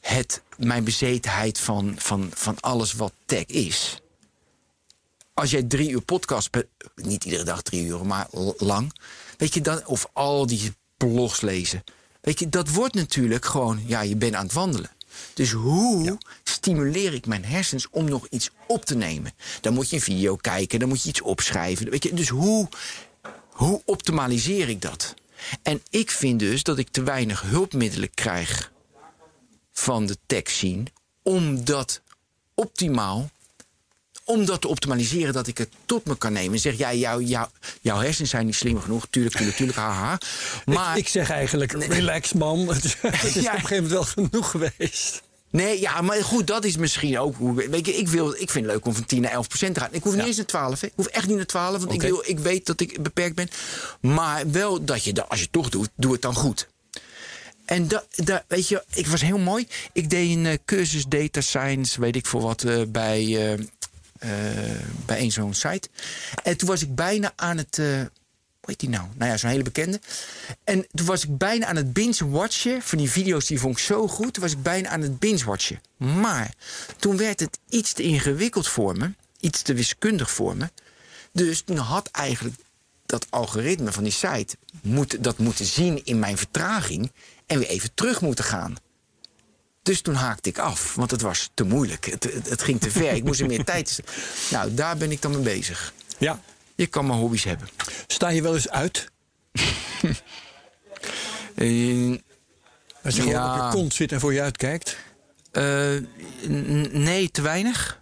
het, 0.05 0.43
mijn 0.57 0.85
bezetenheid 0.85 1.61
van, 1.61 1.95
van, 1.99 2.31
van 2.35 2.61
alles 2.61 2.93
wat 2.93 3.13
tech 3.25 3.47
is. 3.47 4.01
Als 5.35 5.51
jij 5.51 5.63
drie 5.63 5.91
uur 5.91 6.01
podcast, 6.01 6.51
per- 6.51 6.69
niet 6.95 7.25
iedere 7.25 7.43
dag 7.45 7.63
drie 7.63 7.85
uur, 7.85 8.07
maar 8.07 8.27
lang. 8.59 8.93
Weet 9.37 9.55
je 9.55 9.61
dan, 9.61 9.87
of 9.87 10.09
al 10.13 10.47
die 10.47 10.73
blogs 10.97 11.41
lezen. 11.41 11.85
Weet 12.21 12.39
je, 12.39 12.49
dat 12.49 12.69
wordt 12.69 12.95
natuurlijk 12.95 13.45
gewoon, 13.45 13.83
ja, 13.87 14.01
je 14.01 14.17
bent 14.17 14.35
aan 14.35 14.45
het 14.45 14.53
wandelen. 14.53 14.91
Dus 15.35 15.51
hoe 15.51 16.19
stimuleer 16.43 17.15
ik 17.15 17.27
mijn 17.27 17.45
hersens 17.45 17.89
om 17.91 18.05
nog 18.05 18.27
iets 18.31 18.51
op 18.67 18.85
te 18.85 18.95
nemen? 18.95 19.33
Dan 19.61 19.75
moet 19.75 19.91
je 19.91 19.97
een 19.97 20.03
video 20.03 20.37
kijken, 20.37 20.79
dan 20.79 20.89
moet 20.89 21.03
je 21.03 21.09
iets 21.09 21.21
opschrijven. 21.21 21.91
Weet 21.91 22.03
je, 22.03 22.15
dus 22.15 22.29
hoe, 22.29 22.69
hoe 23.49 23.83
optimaliseer 23.85 24.69
ik 24.69 24.83
dat? 24.83 25.15
En 25.63 25.83
ik 25.91 26.11
vind 26.11 26.39
dus 26.39 26.63
dat 26.63 26.79
ik 26.79 26.89
te 26.89 27.03
weinig 27.03 27.41
hulpmiddelen 27.41 28.15
krijg 28.15 28.73
van 29.75 30.07
de 30.07 30.17
tech 30.27 30.51
scene 30.51 30.85
om 31.23 31.65
dat 31.65 32.01
optimaal 32.55 33.31
om 34.25 34.45
dat 34.45 34.61
te 34.61 34.69
optimaliseren, 34.69 35.33
dat 35.33 35.47
ik 35.47 35.59
het 35.59 35.69
tot 35.87 36.05
me 36.05 36.17
kan 36.17 36.33
nemen. 36.33 36.53
En 36.53 36.59
zeg, 36.59 36.77
ja, 36.79 36.95
jou, 36.95 37.25
jou, 37.25 37.49
jouw 37.81 37.99
hersens 37.99 38.31
zijn 38.31 38.47
niet 38.47 38.55
slim 38.55 38.81
genoeg. 38.81 39.07
Tuurlijk, 39.11 39.35
tuurlijk, 39.37 39.57
tuurlijk, 39.57 39.79
haha. 39.79 40.19
Maar, 40.65 40.97
ik, 40.97 41.03
ik 41.05 41.09
zeg 41.09 41.31
eigenlijk, 41.31 41.73
relax 41.73 42.33
man. 42.33 42.69
Het 42.75 42.85
is, 42.85 42.97
Ja. 43.03 43.11
op 43.11 43.13
een 43.13 43.43
gegeven 43.43 43.69
moment 43.71 43.91
wel 43.91 44.03
genoeg 44.05 44.51
geweest. 44.51 45.23
nee, 45.51 45.81
ja, 45.81 46.01
maar 46.01 46.25
goed, 46.25 46.47
dat 46.47 46.65
is 46.65 46.77
misschien 46.77 47.19
ook... 47.19 47.37
Weet 47.55 47.87
je, 47.87 47.97
ik, 47.97 48.09
wil, 48.09 48.31
ik 48.31 48.51
vind 48.51 48.65
het 48.65 48.75
leuk 48.75 48.87
om 48.87 48.95
van 48.95 49.05
10 49.05 49.21
naar 49.21 49.31
11 49.31 49.49
procent 49.49 49.75
te 49.75 49.81
gaan. 49.81 49.93
Ik 49.93 50.03
hoef 50.03 50.15
niet 50.15 50.25
eens 50.25 50.37
naar 50.37 50.47
12, 50.47 50.81
hè. 50.81 50.87
Ik 50.87 50.93
hoef 50.97 51.07
echt 51.07 51.27
niet 51.27 51.37
naar 51.37 51.47
12, 51.47 51.79
want 51.79 51.93
ik, 51.93 52.01
wil, 52.03 52.23
ik 52.27 52.39
weet 52.39 52.67
dat 52.67 52.81
ik 52.81 53.03
beperkt 53.03 53.35
ben. 53.35 53.49
Maar 54.01 54.51
wel 54.51 54.85
dat 54.85 55.05
je, 55.05 55.13
dat, 55.13 55.29
als 55.29 55.39
je 55.39 55.45
het 55.45 55.53
toch 55.55 55.69
doet, 55.69 55.89
doe 55.97 56.13
het 56.13 56.23
dan 56.23 56.35
goed. 56.35 56.69
En 57.65 57.89
dat, 57.89 58.07
dat, 58.15 58.45
weet 58.49 58.69
je, 58.69 58.85
ik 58.95 59.07
was 59.07 59.21
heel 59.21 59.39
mooi. 59.39 59.67
Ik 59.93 60.11
deed 60.11 60.37
een 60.37 60.47
eh, 60.47 60.59
cursus 60.65 61.05
data 61.07 61.41
science, 61.41 62.01
weet 62.01 62.17
ik 62.17 62.27
voor 62.27 62.41
wat, 62.41 62.63
eh, 62.65 62.83
bij, 62.89 63.53
eh, 64.19 64.31
bij 65.07 65.21
een 65.21 65.33
zo'n 65.33 65.55
site. 65.55 65.89
En 66.43 66.57
toen 66.57 66.69
was 66.69 66.83
ik 66.83 66.95
bijna 66.95 67.33
aan 67.37 67.57
het. 67.59 67.79
eh, 67.79 67.87
hoe 67.87 68.73
heet 68.73 68.81
die 68.81 68.89
nou? 68.89 69.09
Nou 69.17 69.31
ja, 69.31 69.37
zo'n 69.37 69.51
hele 69.51 69.63
bekende. 69.63 70.01
En 70.65 70.87
toen 70.95 71.07
was 71.07 71.25
ik 71.25 71.39
bijna 71.39 71.67
aan 71.67 71.77
het 71.77 71.93
binge-watchen. 71.93 72.83
Van 72.83 72.99
die 72.99 73.11
video's 73.11 73.47
die 73.47 73.61
vond 73.61 73.79
ik 73.79 73.85
zo 73.85 74.09
goed. 74.09 74.35
Toen 74.35 74.43
was 74.43 74.53
ik 74.53 74.63
bijna 74.63 74.89
aan 74.89 75.01
het 75.01 75.19
binge-watchen. 75.19 75.81
Maar 75.97 76.55
toen 76.99 77.17
werd 77.17 77.41
het 77.41 77.59
iets 77.69 77.93
te 77.93 78.03
ingewikkeld 78.03 78.69
voor 78.69 78.97
me. 78.97 79.11
Iets 79.41 79.63
te 79.63 79.75
wiskundig 79.75 80.31
voor 80.31 80.57
me. 80.57 80.71
Dus 81.33 81.61
toen 81.61 81.77
had 81.77 82.09
eigenlijk 82.09 82.57
dat 83.07 83.27
algoritme 83.31 83.93
van 83.93 84.03
die 84.03 84.13
site 84.13 84.57
moet, 84.83 85.25
dat 85.25 85.39
moeten 85.39 85.65
zien 85.67 86.05
in 86.05 86.19
mijn 86.19 86.37
vertraging 86.39 87.13
en 87.47 87.59
weer 87.59 87.69
even 87.69 87.95
terug 87.95 88.21
moeten 88.21 88.45
gaan. 88.45 88.75
Dus 89.83 90.01
toen 90.01 90.15
haakte 90.15 90.49
ik 90.49 90.59
af, 90.59 90.95
want 90.95 91.11
het 91.11 91.21
was 91.21 91.51
te 91.55 91.65
moeilijk. 91.65 92.05
Het, 92.11 92.25
het, 92.25 92.49
het 92.49 92.63
ging 92.63 92.81
te 92.81 92.91
ver. 92.91 93.13
Ik 93.13 93.25
moest 93.25 93.41
er 93.41 93.47
meer 93.47 93.65
tijd. 93.75 94.01
Nou, 94.51 94.75
daar 94.75 94.97
ben 94.97 95.11
ik 95.11 95.23
dan 95.23 95.31
mee 95.31 95.41
bezig. 95.43 95.93
Ja. 96.19 96.41
Je 96.75 96.87
kan 96.87 97.07
maar 97.07 97.17
hobby's 97.17 97.45
hebben. 97.45 97.69
Sta 98.07 98.29
je 98.29 98.43
wel 98.43 98.55
eens 98.55 98.69
uit? 98.71 99.09
Eh, 101.55 102.19
Als 103.05 103.17
je 103.17 103.23
gewoon 103.23 103.51
op 103.51 103.73
je 103.73 103.79
kont 103.79 103.95
zit 103.95 104.13
en 104.13 104.21
voor 104.21 104.33
je 104.33 104.41
uitkijkt? 104.43 104.97
eh, 105.53 105.97
nee, 106.93 107.31
te 107.31 107.43
weinig. 107.43 108.01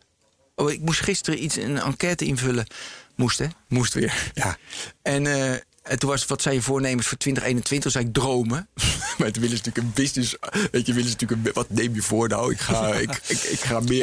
Oh, 0.55 0.70
ik 0.70 0.80
moest 0.80 1.01
gisteren 1.01 1.45
iets, 1.45 1.57
een 1.57 1.78
enquête 1.78 2.24
invullen. 2.24 2.66
Moest, 3.14 3.38
hè? 3.38 3.47
Moest 3.68 3.95
weer. 3.95 4.30
Ja. 4.34 4.57
En, 5.03 5.26
eh, 5.26 5.61
en 5.83 5.99
toen 5.99 6.11
was, 6.11 6.26
wat 6.26 6.43
zijn 6.43 6.55
je 6.55 6.62
voornemens 6.62 7.07
voor 7.07 7.18
2021? 7.18 7.83
Toen 7.83 8.03
zei 8.03 8.05
ik 8.05 8.12
dromen. 8.12 8.68
maar 9.18 9.30
toen 9.30 9.43
willen 9.43 9.57
ze 9.57 9.62
natuurlijk 9.64 9.76
een 9.76 9.93
business... 9.95 10.37
Weet 10.70 10.87
je, 10.87 10.93
willen 10.93 11.11
natuurlijk 11.11 11.47
een... 11.47 11.53
Wat 11.53 11.70
neem 11.70 11.95
je 11.95 12.03
voor 12.03 12.28
nou? 12.28 12.53
Ik 12.53 12.61
ga, 12.61 12.95
ik, 13.07 13.20
ik, 13.26 13.39
ik 13.43 13.61
ga 13.61 13.80
meer... 13.80 14.03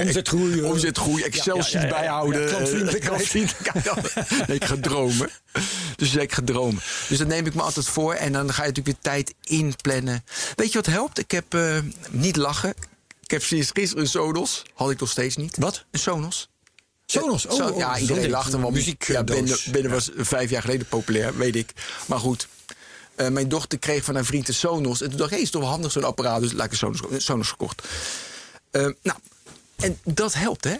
Excel-sheets 1.23 1.71
Ja, 1.71 1.79
ja, 1.79 1.87
ja, 1.87 1.93
ja. 1.93 1.99
bijhouden. 1.99 2.49
Nee, 4.47 4.55
ik 4.57 4.65
ga 4.65 4.75
dromen. 4.81 5.29
Dus 5.95 6.11
zei 6.11 6.23
ik 6.23 6.33
ga 6.33 6.41
dromen. 6.45 6.81
Dus 7.07 7.17
dat 7.17 7.27
neem 7.27 7.45
ik 7.45 7.53
me 7.53 7.61
altijd 7.61 7.87
voor. 7.87 8.13
En 8.13 8.31
dan 8.31 8.53
ga 8.53 8.63
je 8.63 8.67
natuurlijk 8.67 9.03
weer 9.03 9.13
tijd 9.13 9.33
inplannen. 9.43 10.23
Weet 10.55 10.71
je 10.71 10.77
wat 10.77 10.85
helpt? 10.85 11.19
Ik 11.19 11.31
heb 11.31 11.53
eh, 11.53 11.77
niet 12.09 12.35
lachen. 12.35 12.73
Ik 13.23 13.31
heb 13.31 13.43
sinds 13.43 13.71
gisteren 13.73 14.03
een 14.03 14.09
Sonos. 14.09 14.63
Had 14.73 14.91
ik 14.91 14.99
nog 14.99 15.09
steeds 15.09 15.35
niet. 15.35 15.57
Wat? 15.57 15.85
Een 15.91 15.99
Sonos. 15.99 16.49
Sonos? 17.11 17.45
Oh, 17.45 17.65
oh, 17.65 17.77
ja, 17.77 17.97
iedereen 17.97 18.21
sorry. 18.21 18.29
lachte 18.31 18.59
wel. 18.61 18.71
Muziek, 18.71 19.03
ja, 19.07 19.19
eh, 19.19 19.23
Bende, 19.23 19.49
doos. 19.49 19.63
Bende 19.63 19.89
was 19.89 20.09
vijf 20.15 20.49
jaar 20.49 20.61
geleden 20.61 20.87
populair, 20.87 21.37
weet 21.37 21.55
ik. 21.55 21.73
Maar 22.05 22.19
goed. 22.19 22.47
Eh, 23.15 23.27
mijn 23.27 23.49
dochter 23.49 23.79
kreeg 23.79 24.03
van 24.03 24.15
haar 24.15 24.25
vriend 24.25 24.47
een 24.47 24.53
Sonos. 24.53 25.01
En 25.01 25.09
toen 25.09 25.17
dacht 25.17 25.29
ik, 25.29 25.35
hey, 25.35 25.45
is 25.45 25.51
toch 25.51 25.61
wel 25.61 25.69
handig 25.69 25.91
zo'n 25.91 26.03
apparaat. 26.03 26.41
Dus 26.41 26.51
laat 26.51 26.65
ik 26.65 26.71
een 26.71 26.77
Sonos, 26.77 27.01
Sonos 27.25 27.49
gekocht. 27.49 27.87
Eh, 28.71 28.87
nou, 29.03 29.17
en 29.75 29.99
dat 30.03 30.33
helpt, 30.33 30.63
hè? 30.63 30.75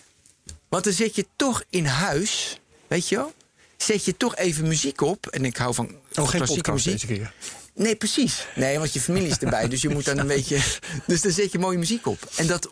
Want 0.70 0.84
dan 0.84 0.94
zet 0.94 1.16
je 1.16 1.26
toch 1.36 1.64
in 1.70 1.86
huis, 1.86 2.60
weet 2.88 3.10
je 3.10 3.16
wel? 3.16 3.34
Zet 3.78 4.06
je 4.06 4.18
toch 4.18 4.36
even 4.36 4.68
muziek 4.68 5.02
op. 5.02 5.28
En 5.28 5.46
ik 5.46 5.58
hou 5.58 5.74
van 5.74 5.86
Oh, 5.88 5.96
geen 6.28 6.38
klassieke 6.38 6.46
podcast 6.72 6.86
muziek. 6.86 6.92
deze 7.08 7.14
keer. 7.14 7.34
Nee, 7.74 7.96
precies. 7.96 8.46
Nee, 8.56 8.78
want 8.80 8.94
je 8.94 9.00
familie 9.02 9.30
is 9.30 9.38
erbij. 9.38 9.68
dus 9.68 9.82
je 9.82 9.90
moet 9.90 10.06
dan 10.06 10.18
een 10.18 10.28
beetje... 10.38 10.60
Dus 11.08 11.22
dan 11.22 11.32
zet 11.32 11.52
je 11.52 11.60
mooie 11.60 11.78
muziek 11.78 12.06
op. 12.06 12.30
En 12.36 12.48
dat 12.48 12.70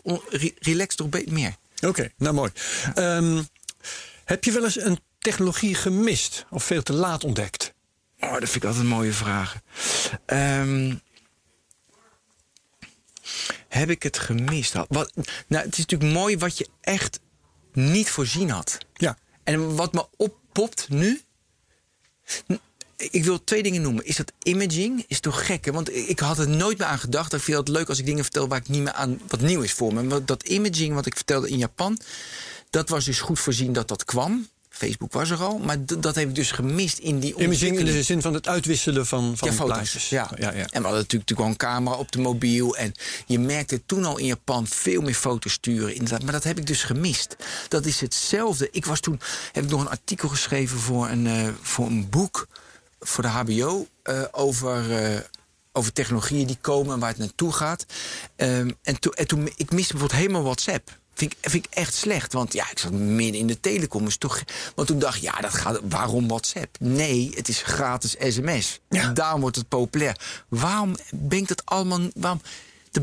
relaxt 0.58 0.96
toch 0.96 1.08
be- 1.08 1.24
meer. 1.28 1.54
Oké, 1.86 2.10
nou 2.16 2.34
mooi. 2.34 2.50
Ehm, 2.94 3.42
heb 4.24 4.44
je 4.44 4.52
wel 4.52 4.64
eens 4.64 4.80
een 4.80 5.00
technologie 5.18 5.74
gemist 5.74 6.46
of 6.50 6.64
veel 6.64 6.82
te 6.82 6.92
laat 6.92 7.24
ontdekt? 7.24 7.74
Oh, 8.20 8.32
dat 8.32 8.48
vind 8.48 8.54
ik 8.54 8.64
altijd 8.64 8.84
mooie 8.84 9.12
vragen. 9.12 9.62
Ehm, 10.26 10.94
heb 13.68 13.90
ik 13.90 14.02
het 14.02 14.18
gemist? 14.18 14.72
Wat, 14.72 15.12
nou, 15.46 15.64
het 15.64 15.78
is 15.78 15.86
natuurlijk 15.86 16.12
mooi 16.12 16.38
wat 16.38 16.58
je 16.58 16.68
echt 16.80 17.20
niet 17.72 18.10
voorzien 18.10 18.50
had. 18.50 18.78
Ja. 18.94 19.18
En 19.44 19.76
wat 19.76 19.92
me 19.92 20.06
oppopt 20.16 20.88
nu. 20.88 21.20
Ik 22.98 23.24
wil 23.24 23.44
twee 23.44 23.62
dingen 23.62 23.82
noemen. 23.82 24.04
Is 24.04 24.16
dat 24.16 24.32
imaging? 24.42 25.04
Is 25.08 25.20
toch 25.20 25.46
gek, 25.46 25.64
hè? 25.64 25.72
Want 25.72 25.94
ik 25.94 26.18
had 26.18 26.38
er 26.38 26.48
nooit 26.48 26.78
meer 26.78 26.86
aan 26.86 26.98
gedacht. 26.98 27.32
Ik 27.32 27.40
vind 27.40 27.58
het 27.58 27.68
leuk 27.68 27.88
als 27.88 27.98
ik 27.98 28.06
dingen 28.06 28.22
vertel 28.22 28.48
waar 28.48 28.58
ik 28.58 28.68
niet 28.68 28.82
meer 28.82 28.92
aan... 28.92 29.20
wat 29.28 29.40
nieuw 29.40 29.62
is 29.62 29.72
voor 29.72 29.94
me. 29.94 30.24
Dat 30.24 30.42
imaging 30.42 30.94
wat 30.94 31.06
ik 31.06 31.14
vertelde 31.14 31.48
in 31.48 31.58
Japan... 31.58 31.98
dat 32.70 32.88
was 32.88 33.04
dus 33.04 33.20
goed 33.20 33.38
voorzien 33.38 33.72
dat 33.72 33.88
dat 33.88 34.04
kwam. 34.04 34.48
Facebook 34.78 35.12
was 35.12 35.30
er 35.30 35.42
al, 35.42 35.58
maar 35.58 35.76
dat 35.84 36.14
heb 36.14 36.28
ik 36.28 36.34
dus 36.34 36.50
gemist 36.50 36.98
in 36.98 37.20
die 37.20 37.34
Imaging 37.36 37.78
in 37.78 37.84
de 37.84 38.02
zin 38.02 38.22
van 38.22 38.34
het 38.34 38.48
uitwisselen 38.48 39.06
van, 39.06 39.36
van 39.36 39.48
ja, 39.48 39.54
foto's. 39.54 40.08
Ja. 40.08 40.30
Ja, 40.36 40.52
ja. 40.52 40.52
En 40.52 40.66
we 40.68 40.68
hadden 40.72 40.82
natuurlijk, 40.82 41.12
natuurlijk 41.12 41.40
al 41.40 41.46
een 41.46 41.56
camera 41.56 41.96
op 41.96 42.12
de 42.12 42.18
mobiel. 42.18 42.76
En 42.76 42.94
je 43.26 43.38
merkte 43.38 43.80
toen 43.86 44.04
al 44.04 44.18
in 44.18 44.26
Japan 44.26 44.66
veel 44.66 45.00
meer 45.00 45.14
foto's 45.14 45.52
sturen. 45.52 45.94
Inderdaad. 45.94 46.22
Maar 46.22 46.32
dat 46.32 46.44
heb 46.44 46.58
ik 46.58 46.66
dus 46.66 46.82
gemist. 46.82 47.36
Dat 47.68 47.86
is 47.86 48.00
hetzelfde. 48.00 48.68
Ik 48.70 48.84
was 48.84 49.00
toen, 49.00 49.20
heb 49.52 49.64
ik 49.64 49.70
nog 49.70 49.80
een 49.80 49.88
artikel 49.88 50.28
geschreven 50.28 50.78
voor 50.78 51.08
een, 51.08 51.26
eh, 51.26 51.48
voor 51.62 51.86
een 51.86 52.08
boek 52.08 52.46
voor 53.08 53.22
de 53.22 53.28
HBO 53.30 53.86
eh, 54.02 54.22
over. 54.32 55.04
eh, 55.04 55.20
over 55.72 55.92
technologieën 55.92 56.46
die 56.46 56.58
komen 56.60 56.94
en 56.94 57.00
waar 57.00 57.08
het 57.08 57.18
naartoe 57.18 57.52
gaat. 57.52 57.86
Ehm, 58.36 58.70
en, 58.82 59.00
toen 59.00 59.12
en 59.12 59.26
toen, 59.26 59.46
ik 59.56 59.70
miste 59.70 59.92
bijvoorbeeld 59.92 60.20
helemaal 60.20 60.42
WhatsApp. 60.42 60.98
Vind 61.14 61.32
ik, 61.32 61.38
vind 61.50 61.64
ik 61.66 61.72
echt 61.74 61.94
slecht. 61.94 62.32
Want 62.32 62.52
ja, 62.52 62.70
ik 62.70 62.78
zat 62.78 62.92
midden 62.92 63.40
in 63.40 63.46
de 63.46 63.60
telecom. 63.60 64.04
Dus 64.04 64.16
toch, 64.16 64.42
want 64.74 64.88
toen 64.88 64.98
dacht 64.98 65.16
ik, 65.16 65.22
ja, 65.22 65.40
dat 65.40 65.54
gaat, 65.54 65.80
waarom 65.88 66.28
WhatsApp? 66.28 66.76
Nee, 66.80 67.32
het 67.34 67.48
is 67.48 67.62
gratis 67.62 68.16
sms. 68.18 68.80
Ja. 68.88 69.12
Daarom 69.12 69.40
wordt 69.40 69.56
het 69.56 69.68
populair. 69.68 70.20
Waarom 70.48 70.96
ben 71.10 71.38
ik 71.38 71.48
dat 71.48 71.62
allemaal... 71.64 72.00
Waarom, 72.14 72.40
de 72.90 73.02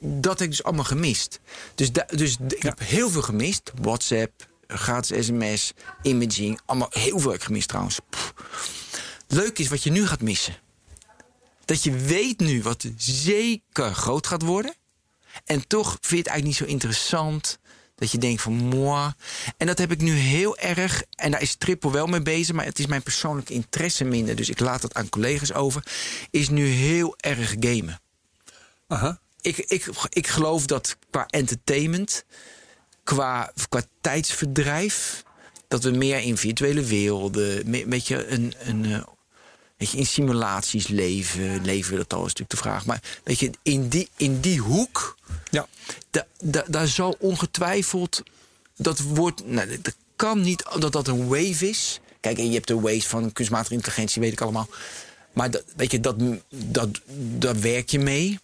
dat 0.00 0.32
heb 0.38 0.48
ik 0.48 0.54
dus 0.56 0.62
allemaal 0.64 0.84
gemist. 0.84 1.40
Dus, 1.74 1.92
da- 1.92 2.06
dus 2.14 2.36
ik 2.48 2.62
heb 2.62 2.78
heel 2.78 3.10
veel 3.10 3.22
gemist. 3.22 3.72
WhatsApp, 3.82 4.46
gratis 4.66 5.26
sms, 5.26 5.72
imaging. 6.02 6.60
Allemaal 6.66 6.90
heel 6.90 7.18
veel 7.18 7.30
heb 7.30 7.40
ik 7.40 7.46
gemist 7.46 7.68
trouwens. 7.68 7.98
Pff. 8.10 8.32
Leuk 9.28 9.58
is 9.58 9.68
wat 9.68 9.82
je 9.82 9.90
nu 9.90 10.06
gaat 10.06 10.20
missen. 10.20 10.56
Dat 11.64 11.82
je 11.82 11.92
weet 11.92 12.40
nu 12.40 12.62
wat 12.62 12.86
zeker 12.96 13.94
groot 13.94 14.26
gaat 14.26 14.42
worden. 14.42 14.74
En 15.44 15.66
toch 15.66 15.88
vind 15.88 16.10
je 16.10 16.16
het 16.16 16.26
eigenlijk 16.26 16.44
niet 16.44 16.56
zo 16.56 16.74
interessant. 16.74 17.58
Dat 17.94 18.10
je 18.10 18.18
denkt 18.18 18.42
van 18.42 18.52
moi. 18.52 19.12
En 19.56 19.66
dat 19.66 19.78
heb 19.78 19.90
ik 19.90 20.00
nu 20.00 20.12
heel 20.12 20.58
erg. 20.58 21.02
En 21.10 21.30
daar 21.30 21.42
is 21.42 21.54
Triple 21.54 21.90
wel 21.90 22.06
mee 22.06 22.22
bezig. 22.22 22.54
Maar 22.54 22.64
het 22.64 22.78
is 22.78 22.86
mijn 22.86 23.02
persoonlijke 23.02 23.52
interesse 23.52 24.04
minder. 24.04 24.36
Dus 24.36 24.48
ik 24.48 24.60
laat 24.60 24.80
dat 24.82 24.94
aan 24.94 25.08
collega's 25.08 25.52
over. 25.52 25.82
Is 26.30 26.48
nu 26.48 26.66
heel 26.66 27.14
erg 27.16 27.54
gamen. 27.60 28.00
Aha. 28.86 29.20
Ik, 29.40 29.56
ik, 29.56 29.88
ik 30.08 30.26
geloof 30.26 30.66
dat 30.66 30.96
qua 31.10 31.26
entertainment. 31.26 32.24
Qua, 33.04 33.52
qua 33.68 33.82
tijdsverdrijf. 34.00 35.22
Dat 35.68 35.82
we 35.82 35.90
meer 35.90 36.20
in 36.20 36.36
virtuele 36.36 36.84
werelden. 36.84 37.74
Een 37.74 37.88
beetje 37.88 38.26
een. 38.26 38.54
een 38.58 38.84
eh, 38.84 39.02
Weet 39.78 39.90
je, 39.90 39.96
in 39.98 40.06
simulaties 40.06 40.86
leven, 40.88 41.64
leven 41.64 41.90
we 41.92 41.96
dat 41.96 42.12
al 42.12 42.18
is 42.18 42.24
natuurlijk 42.34 42.50
de 42.50 42.56
vraag. 42.56 42.86
Maar 42.86 43.02
weet 43.24 43.38
je, 43.38 43.50
in 43.62 43.88
die, 43.88 44.08
in 44.16 44.40
die 44.40 44.58
hoek, 44.60 45.16
Ja. 45.50 45.66
da, 46.10 46.26
da- 46.42 46.64
daar 46.68 46.88
zal 46.88 47.16
ongetwijfeld 47.18 48.22
dat 48.76 48.98
wordt. 49.00 49.46
Nou, 49.46 49.80
dat 49.82 49.94
kan 50.16 50.40
niet 50.40 50.64
dat 50.78 50.92
dat 50.92 51.08
een 51.08 51.28
wave 51.28 51.68
is. 51.68 52.00
Kijk, 52.20 52.38
en 52.38 52.46
je 52.46 52.54
hebt 52.54 52.66
de 52.66 52.80
waves 52.80 53.06
van 53.06 53.32
kunstmatige 53.32 53.74
intelligentie, 53.74 54.22
weet 54.22 54.32
ik 54.32 54.40
allemaal. 54.40 54.68
Maar 55.32 55.50
dat, 55.50 55.64
weet 55.76 55.90
je, 55.90 56.00
dat, 56.00 56.16
dat, 56.48 56.88
daar 57.38 57.60
werk 57.60 57.88
je 57.90 57.98
mee. 57.98 58.38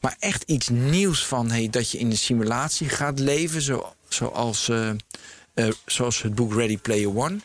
Maar 0.00 0.16
echt 0.18 0.42
iets 0.46 0.68
nieuws 0.68 1.26
van 1.26 1.50
hey, 1.50 1.70
dat 1.70 1.90
je 1.90 1.98
in 1.98 2.10
een 2.10 2.18
simulatie 2.18 2.88
gaat 2.88 3.18
leven, 3.18 3.62
zo, 3.62 3.92
zoals, 4.08 4.68
eh, 4.68 4.90
eh, 5.54 5.68
zoals 5.86 6.22
het 6.22 6.34
boek 6.34 6.54
Ready 6.54 6.78
Player 6.78 7.16
One. 7.16 7.38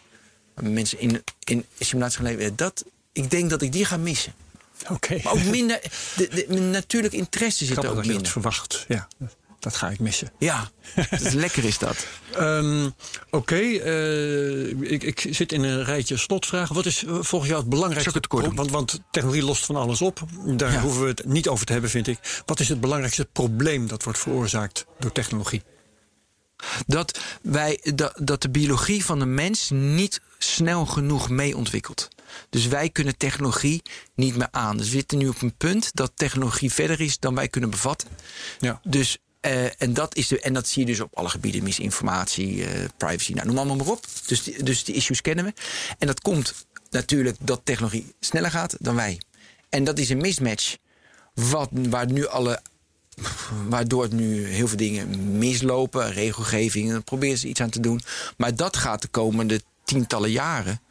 Mensen 0.62 1.00
in, 1.00 1.24
in 1.44 1.66
simulatie 1.80 2.18
gaan 2.18 2.36
leven. 2.36 2.56
Dat, 2.56 2.84
ik 3.14 3.30
denk 3.32 3.50
dat 3.50 3.62
ik 3.62 3.72
die 3.72 3.86
ga 3.86 3.98
missen. 3.98 4.34
Oké. 4.90 5.20
Maar 5.24 5.34
ook 5.34 5.44
minder. 5.44 5.80
De, 6.16 6.28
de, 6.28 6.46
mijn 6.48 6.70
natuurlijk 6.72 7.14
interesse 7.14 7.66
zit 7.66 7.68
er 7.68 7.74
Grappig 7.74 7.92
ook 7.92 7.98
dat 8.06 8.14
minder. 8.14 8.32
verwacht. 8.32 8.86
Ja, 8.88 9.08
dat 9.60 9.76
ga 9.76 9.90
ik 9.90 10.00
missen. 10.00 10.32
Ja, 10.40 10.70
lekker 11.34 11.64
is 11.66 11.78
dat. 11.78 12.06
Ehm, 12.32 12.90
Oké, 13.30 13.56
eh, 13.56 14.92
ik, 14.92 15.04
ik 15.04 15.28
zit 15.30 15.52
in 15.52 15.64
een 15.64 15.84
rijtje 15.84 16.18
slotvragen. 16.18 16.76
Wat 16.76 16.86
is 16.86 17.04
eh, 17.04 17.18
volgens 17.22 17.50
jou 17.50 17.62
het 17.62 17.70
belangrijkste? 17.70 18.18
Het 18.18 18.28
pro- 18.28 18.54
want, 18.54 18.72
want 18.72 19.00
technologie 19.12 19.44
lost 19.44 19.66
van 19.66 19.76
alles 19.76 20.02
op. 20.02 20.22
Daar 20.46 20.72
Ja. 20.72 20.82
hoeven 20.82 21.02
we 21.02 21.08
het 21.08 21.26
niet 21.26 21.48
over 21.48 21.66
te 21.66 21.72
hebben, 21.72 21.90
vind 21.92 22.08
ik. 22.08 22.42
Wat 22.46 22.60
is 22.60 22.70
het 22.70 22.82
belangrijkste 22.82 23.26
probleem 23.26 23.88
dat 23.88 24.04
wordt 24.04 24.20
veroorzaakt 24.20 24.86
door 25.00 25.12
technologie? 25.12 25.62
Dat, 26.88 27.20
wij, 27.42 27.80
dat, 27.96 28.14
dat 28.22 28.42
de 28.42 28.50
biologie 28.50 29.06
van 29.06 29.20
de 29.20 29.26
mens 29.26 29.70
niet 29.70 30.22
snel 30.38 30.86
genoeg 30.86 31.30
mee 31.30 31.58
ontwikkelt. 31.58 32.08
Dus 32.50 32.68
wij 32.68 32.90
kunnen 32.90 33.18
technologie 33.18 33.82
niet 34.16 34.36
meer 34.36 34.48
aan. 34.52 34.78
Dus 34.78 34.86
we 34.86 34.92
zitten 34.92 35.18
nu 35.18 35.28
op 35.28 35.42
een 35.42 35.56
punt 35.58 35.90
dat 35.94 36.12
technologie 36.16 36.72
verder 36.72 37.02
is 37.02 37.20
dan 37.20 37.36
wij 37.36 37.48
kunnen 37.48 37.70
bevatten. 37.70 38.08
Ja. 38.60 38.80
Dus, 38.84 39.18
eh, 39.40 39.82
en, 39.82 39.94
dat 39.94 40.16
is 40.16 40.28
de, 40.28 40.40
en 40.40 40.54
dat 40.54 40.68
zie 40.68 40.82
je 40.82 40.92
dus 40.92 41.00
op 41.00 41.18
alle 41.18 41.30
gebieden. 41.30 41.64
Misinformatie, 41.64 42.66
eh, 42.66 42.90
privacy, 42.98 43.34
nou, 43.34 43.48
noem 43.48 43.58
allemaal 43.58 43.76
maar 43.76 43.88
op. 43.88 44.06
Dus 44.26 44.44
die, 44.44 44.64
dus 44.64 44.84
die 44.84 44.96
issues 44.96 45.22
kennen 45.22 45.46
we. 45.46 45.54
En 45.98 46.08
dat 46.08 46.22
komt 46.22 46.66
natuurlijk 46.90 47.38
dat 47.40 47.62
technologie 47.64 48.14
sneller 48.20 48.52
gaat 48.52 48.76
dan 48.80 48.96
wij. 48.96 49.22
En 49.70 49.84
dat 49.84 50.00
is 50.00 50.10
een 50.10 50.22
mismatch. 50.22 50.78
Wat, 51.34 51.70
waar 51.72 52.12
nu 52.12 52.28
alle 52.28 52.62
waardoor 53.68 54.04
het 54.04 54.12
nu 54.12 54.48
heel 54.48 54.68
veel 54.68 54.78
dingen 54.78 55.38
mislopen, 55.38 56.12
regelgeving, 56.12 56.92
dan 56.92 57.04
proberen 57.04 57.38
ze 57.38 57.48
iets 57.48 57.62
aan 57.62 57.70
te 57.70 57.80
doen. 57.80 58.02
Maar 58.38 58.56
dat 58.56 58.78
gaat 58.78 59.02
de 59.02 59.08
komende 59.08 59.62
tientallen 59.84 60.32
jaren 60.32 60.82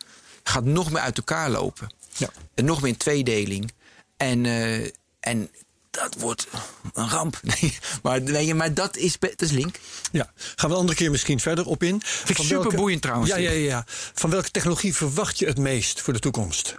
gaat 0.51 0.65
nog 0.65 0.91
meer 0.91 1.01
uit 1.01 1.17
elkaar 1.17 1.51
lopen. 1.51 1.95
Ja. 2.17 2.31
En 2.55 2.65
nog 2.65 2.81
meer 2.81 2.91
in 2.91 2.97
tweedeling. 2.97 3.73
En, 4.17 4.47
eh, 4.47 4.91
en 5.21 5.51
dat 5.91 6.15
wordt 6.19 6.47
een 6.93 7.09
ramp. 7.09 7.41
Nee, 7.61 7.79
maar, 8.03 8.43
je, 8.43 8.55
maar 8.55 8.75
dat 8.75 8.97
is, 8.97 9.19
dat 9.19 9.43
is 9.43 9.51
link. 9.51 9.79
Ja, 10.13 10.33
gaan 10.35 10.69
we 10.69 10.75
een 10.75 10.81
andere 10.81 10.99
keer 10.99 11.11
misschien 11.11 11.41
verder 11.41 11.67
op 11.67 11.83
in. 11.83 11.97
ik 12.27 12.37
Van 12.37 12.45
super 12.45 12.75
boeiend 12.77 13.03
trouwens, 13.03 13.31
Ja, 13.31 13.37
ja, 13.37 13.51
ja, 13.51 13.67
ja. 13.67 13.85
Van 14.15 14.31
welke 14.31 14.51
technologie 14.51 14.95
verwacht 14.95 15.39
je 15.39 15.47
het 15.47 15.59
meest 15.59 16.01
voor 16.01 16.13
de 16.13 16.19
toekomst? 16.19 16.79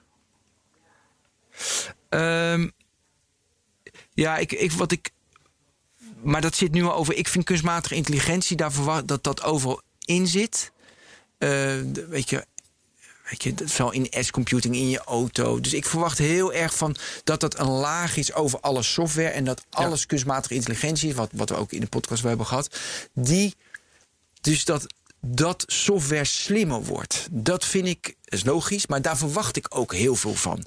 Ehm, 2.10 2.70
ja, 4.14 4.38
ik, 4.38 4.52
ik, 4.52 4.72
wat 4.72 4.92
ik. 4.92 5.10
Maar 6.24 6.42
dat 6.42 6.56
zit 6.56 6.72
nu 6.72 6.84
al 6.84 6.94
over. 6.94 7.16
Ik 7.16 7.28
vind 7.28 7.46
kunstmatige 7.46 7.96
intelligentie, 7.96 8.58
daar 8.58 8.72
verwacht 8.72 9.08
dat 9.08 9.24
dat 9.24 9.44
overal 9.44 9.82
in 10.06 10.28
zit. 10.28 10.72
Eh, 11.38 11.50
weet 12.10 12.30
je. 12.30 12.46
Weet 13.32 13.44
je, 13.44 13.54
dat 13.54 13.70
zal 13.70 13.92
in 13.92 14.08
S-computing 14.24 14.76
in 14.76 14.90
je 14.90 15.00
auto. 15.00 15.60
Dus 15.60 15.74
ik 15.74 15.86
verwacht 15.86 16.18
heel 16.18 16.54
erg 16.54 16.76
van 16.76 16.96
dat 17.24 17.40
dat 17.40 17.60
een 17.60 17.70
laag 17.70 18.18
is 18.18 18.34
over 18.34 18.60
alle 18.60 18.84
software. 18.84 19.30
En 19.30 19.44
dat 19.44 19.66
alles 19.70 20.06
kunstmatige 20.06 20.54
intelligentie 20.54 21.10
is, 21.10 21.16
wat, 21.16 21.30
wat 21.34 21.50
we 21.50 21.56
ook 21.56 21.72
in 21.72 21.80
de 21.80 21.88
podcast 21.88 22.24
hebben 22.24 22.46
gehad. 22.46 22.80
Die, 23.14 23.56
dus 24.42 24.66
dat, 24.66 24.86
dat 25.20 25.64
software 25.68 26.26
slimmer 26.26 26.84
wordt. 26.84 27.28
Dat 27.32 27.66
vind 27.66 27.88
ik, 27.88 28.16
is 28.26 28.44
logisch, 28.44 28.88
maar 28.88 29.02
daar 29.02 29.18
verwacht 29.18 29.58
ik 29.58 29.66
ook 29.70 29.94
heel 29.94 30.16
veel 30.16 30.36
van. 30.36 30.66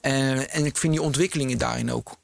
Eh, 0.00 0.54
en 0.54 0.64
ik 0.64 0.76
vind 0.76 0.92
die 0.92 1.02
ontwikkelingen 1.02 1.58
daarin 1.58 1.92
ook 1.92 2.16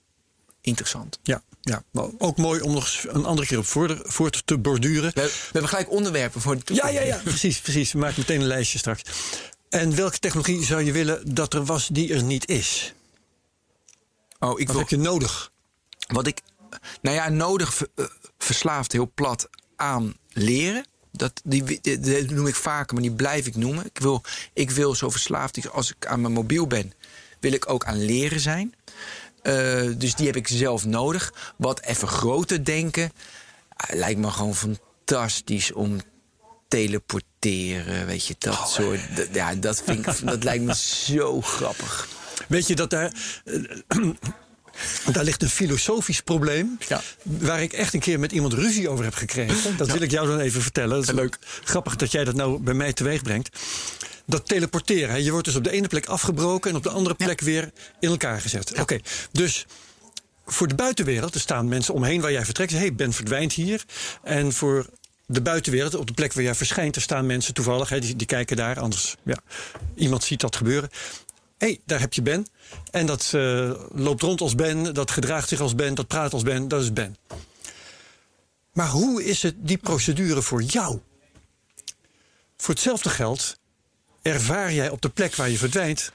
interessant. 0.61 1.19
Ja, 1.23 1.43
ja. 1.61 1.83
ook 2.19 2.37
mooi 2.37 2.61
om 2.61 2.73
nog 2.73 2.85
eens 2.85 3.05
een 3.09 3.25
andere 3.25 3.47
keer 3.49 3.59
op 3.59 3.67
voort, 3.67 3.99
voort 4.03 4.43
te 4.47 4.59
borduren. 4.59 5.13
We, 5.15 5.21
we 5.23 5.31
hebben 5.53 5.69
gelijk 5.71 5.91
onderwerpen 5.91 6.41
voor 6.41 6.55
de 6.55 6.61
Ja, 6.61 6.65
toekomst. 6.83 6.95
ja, 6.95 7.01
ja, 7.03 7.21
precies, 7.25 7.61
precies. 7.61 7.93
We 7.93 7.99
maken 7.99 8.15
meteen 8.19 8.41
een 8.41 8.47
lijstje 8.47 8.79
straks. 8.79 9.03
En 9.69 9.95
welke 9.95 10.19
technologie 10.19 10.65
zou 10.65 10.83
je 10.85 10.93
willen 10.93 11.35
dat 11.35 11.55
er 11.55 11.65
was 11.65 11.89
die 11.89 12.15
er 12.15 12.23
niet 12.23 12.49
is? 12.49 12.95
Oh, 14.39 14.61
ik 14.61 14.67
Wat 14.67 14.77
wil, 14.77 14.79
heb 14.79 14.89
je 14.89 14.97
nodig? 14.97 15.51
wat 16.07 16.27
ik, 16.27 16.41
nou 17.03 17.17
ja, 17.17 17.29
nodig 17.29 17.83
eh, 17.95 18.05
verslaafd 18.39 18.93
heel 18.93 19.11
plat 19.15 19.49
aan 19.77 20.15
leren. 20.33 20.85
Dat, 21.13 21.41
die, 21.45 21.81
die, 21.81 22.01
die 22.01 22.31
noem 22.31 22.47
ik 22.47 22.55
vaker, 22.55 22.95
maar 22.95 23.03
die 23.03 23.13
blijf 23.13 23.47
ik 23.47 23.57
noemen. 23.57 23.85
Ik 23.87 23.99
wil, 23.99 24.23
ik 24.53 24.71
wil 24.71 24.95
zo 24.95 25.11
verslaafd 25.11 25.71
als 25.71 25.91
ik 25.91 26.07
aan 26.07 26.21
mijn 26.21 26.33
mobiel 26.33 26.67
ben, 26.67 26.93
wil 27.41 27.53
ik 27.53 27.71
ook 27.71 27.85
aan 27.85 28.05
leren 28.05 28.41
zijn. 28.41 28.75
Eh, 29.43 29.89
dus 29.97 30.15
die 30.15 30.27
heb 30.27 30.37
ik 30.37 30.49
zelf 30.49 30.85
nodig. 30.87 31.33
Wat 31.57 31.81
even 31.81 32.09
groter 32.09 32.65
denken, 32.65 33.13
ah, 33.77 33.97
lijkt 33.97 34.21
me 34.21 34.31
gewoon 34.31 34.55
fantastisch 34.55 35.73
om 35.73 35.99
teleporteren, 36.69 38.07
weet 38.07 38.27
je, 38.27 38.35
dat 38.39 38.71
soort. 38.71 39.01
d- 39.17 39.29
Ja, 39.35 39.55
dat 39.55 39.83
vind 39.85 40.07
ik, 40.07 40.21
dat 40.27 40.45
lijkt 40.45 40.65
me 40.65 40.75
zo 40.75 41.41
grappig. 41.41 42.09
Weet 42.49 42.67
je 42.67 42.75
dat 42.75 42.91
daar. 42.91 43.13
Daar 45.13 45.25
ligt 45.25 45.43
een 45.43 45.51
filosofisch 45.51 46.21
probleem. 46.21 46.79
Ja. 46.89 47.01
Waar 47.23 47.63
ik 47.63 47.73
echt 47.73 47.95
een 47.95 48.01
keer 48.01 48.19
met 48.21 48.33
iemand 48.33 48.53
ruzie 48.53 48.89
over 48.89 49.05
heb 49.05 49.15
gekregen. 49.15 49.77
Dat 49.77 49.91
wil 49.91 50.03
ik 50.03 50.11
jou 50.11 50.27
dan 50.27 50.39
even 50.39 50.63
vertellen. 50.63 50.97
Dat 50.97 51.09
is 51.09 51.15
Leuk. 51.15 51.39
Grappig 51.65 51.97
dat 51.97 52.13
jij 52.13 52.25
dat 52.25 52.35
nou 52.35 52.61
bij 52.61 52.75
mij 52.75 52.93
teweeg 52.93 53.23
brengt. 53.23 53.59
Dat 54.27 54.49
teleporteren. 54.49 55.11
hè. 55.11 55.17
Je 55.17 55.31
wordt 55.31 55.47
dus 55.47 55.57
op 55.57 55.65
de 55.65 55.71
ene 55.71 55.89
plek 55.89 56.07
afgebroken 56.07 56.71
en 56.71 56.77
op 56.77 56.83
de 56.83 56.91
andere 56.91 57.15
plek 57.15 57.41
weer 57.41 57.71
in 58.01 58.09
elkaar 58.09 58.41
gezet. 58.41 58.79
Oké, 58.79 58.99
dus 59.33 59.67
voor 60.47 60.69
de 60.69 60.75
buitenwereld, 60.75 61.35
er 61.35 61.41
staan 61.41 61.69
mensen 61.69 61.95
omheen 61.95 62.21
waar 62.21 62.33
jij 62.33 62.45
vertrekt. 62.45 62.71
Hé, 62.73 62.79
hey, 62.79 62.95
Ben 62.95 63.13
verdwijnt 63.13 63.53
hier. 63.53 63.85
En 64.23 64.53
voor 64.53 64.87
de 65.27 65.43
buitenwereld, 65.43 65.95
op 65.95 66.07
de 66.07 66.13
plek 66.13 66.33
waar 66.33 66.45
jij 66.45 66.55
verschijnt, 66.55 66.97
er 66.97 67.03
staan 67.03 67.27
mensen 67.27 67.55
toevallig, 67.55 67.89
hè, 67.89 67.99
die, 67.99 68.17
die 68.17 68.27
kijken 68.27 68.57
daar. 68.57 68.81
Anders, 68.81 69.17
ja, 69.25 69.37
iemand 69.95 70.25
ziet 70.25 70.41
dat 70.41 70.57
gebeuren. 70.57 70.91
Hey, 71.61 71.81
daar 71.85 72.01
heb 72.01 72.13
je 72.13 72.23
Ben. 72.23 72.47
En 72.91 73.07
dat 73.07 73.33
uh, 73.35 73.73
loopt 73.93 74.23
rond 74.23 74.41
als 74.41 74.55
Ben, 74.55 74.95
dat 74.95 75.11
gedraagt 75.11 75.49
zich 75.49 75.61
als 75.61 75.75
Ben, 75.75 75.95
dat 75.95 76.07
praat 76.07 76.33
als 76.33 76.43
Ben, 76.43 76.69
dat 76.69 76.83
is 76.83 76.93
Ben. 76.93 77.17
Maar 78.73 78.89
hoe 78.89 79.25
is 79.25 79.43
het 79.43 79.55
die 79.59 79.79
procedure 79.79 80.43
voor 80.43 80.63
jou? 80.63 80.99
Voor 82.57 82.75
hetzelfde 82.75 83.11
geld 83.11 83.59
ervaar 84.23 84.73
jij 84.73 84.91
op 84.91 85.03
de 85.03 85.09
plek 85.09 85.35
waar 85.35 85.51
je 85.51 85.59
verdwijnt 85.59 86.13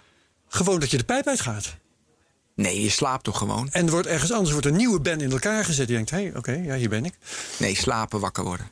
gewoon 0.47 0.79
dat 0.79 0.91
je 0.91 0.97
de 0.97 1.03
pijp 1.03 1.27
uitgaat. 1.27 1.75
Nee, 2.55 2.81
je 2.81 2.89
slaapt 2.89 3.23
toch 3.23 3.37
gewoon? 3.37 3.69
En 3.71 3.85
er 3.85 3.91
wordt 3.91 4.07
ergens 4.07 4.31
anders 4.31 4.51
wordt 4.51 4.65
een 4.65 4.75
nieuwe 4.75 5.01
Ben 5.01 5.21
in 5.21 5.31
elkaar 5.31 5.65
gezet. 5.65 5.87
Die 5.87 5.95
denkt, 5.95 6.11
hé, 6.11 6.23
hey, 6.23 6.35
oké, 6.35 6.51
ja, 6.51 6.75
hier 6.75 6.89
ben 6.89 7.05
ik. 7.05 7.17
Nee, 7.59 7.75
slapen, 7.75 8.19
wakker 8.19 8.43
worden. 8.43 8.71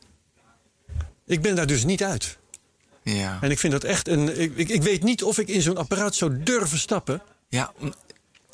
Ik 1.26 1.41
ben 1.41 1.55
daar 1.55 1.67
dus 1.67 1.84
niet 1.84 2.03
uit. 2.03 2.38
Ja. 3.04 3.38
En 3.41 3.51
ik 3.51 3.60
vind 3.60 3.74
dat 3.74 3.84
echt 3.84 4.08
een. 4.08 4.39
Ik, 4.41 4.56
ik, 4.56 4.70
ik 4.70 4.84
weet 4.84 5.04
niet 5.04 5.24
of 5.24 5.38
ik 5.38 5.47
in 5.47 5.62
zo'n 5.62 5.78
apparaat 5.78 6.16
zou 6.16 6.43
durven 6.43 6.80
stappen. 6.80 7.22
Ja. 7.49 7.74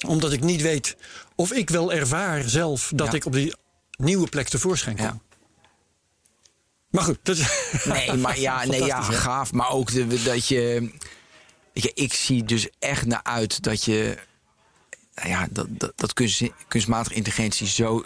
Omdat 0.07 0.31
ik 0.31 0.41
niet 0.41 0.61
weet 0.61 0.95
of 1.35 1.51
ik 1.51 1.69
wel 1.69 1.93
ervaar 1.93 2.49
zelf 2.49 2.91
dat 2.95 3.07
Ja. 3.07 3.13
ik 3.13 3.25
op 3.25 3.33
die 3.33 3.53
nieuwe 3.97 4.27
plek 4.27 4.47
tevoorschijn 4.47 4.95
kom. 4.95 5.05
Ja. 5.05 5.19
Maar 6.89 7.03
goed, 7.03 7.17
dat 7.23 7.37
is. 7.37 7.47
Nee, 7.85 8.13
maar 8.13 8.39
ja, 8.39 8.65
nee, 8.65 8.83
ja 8.83 9.05
hè? 9.05 9.13
gaaf. 9.13 9.51
Maar 9.51 9.69
ook 9.69 9.91
de, 9.91 10.23
dat 10.23 10.47
je, 10.47 10.91
je. 11.73 11.91
Ik 11.93 12.13
zie 12.13 12.43
dus 12.43 12.67
echt 12.79 13.05
naar 13.05 13.23
uit 13.23 13.63
dat 13.63 13.83
je. 13.83 14.17
Nou 15.15 15.29
ja, 15.29 15.47
dat, 15.51 15.67
dat, 15.69 15.91
dat 15.95 16.13
kunst, 16.13 16.41
kunstmatige 16.67 17.15
intelligentie 17.15 17.67
zo 17.67 18.05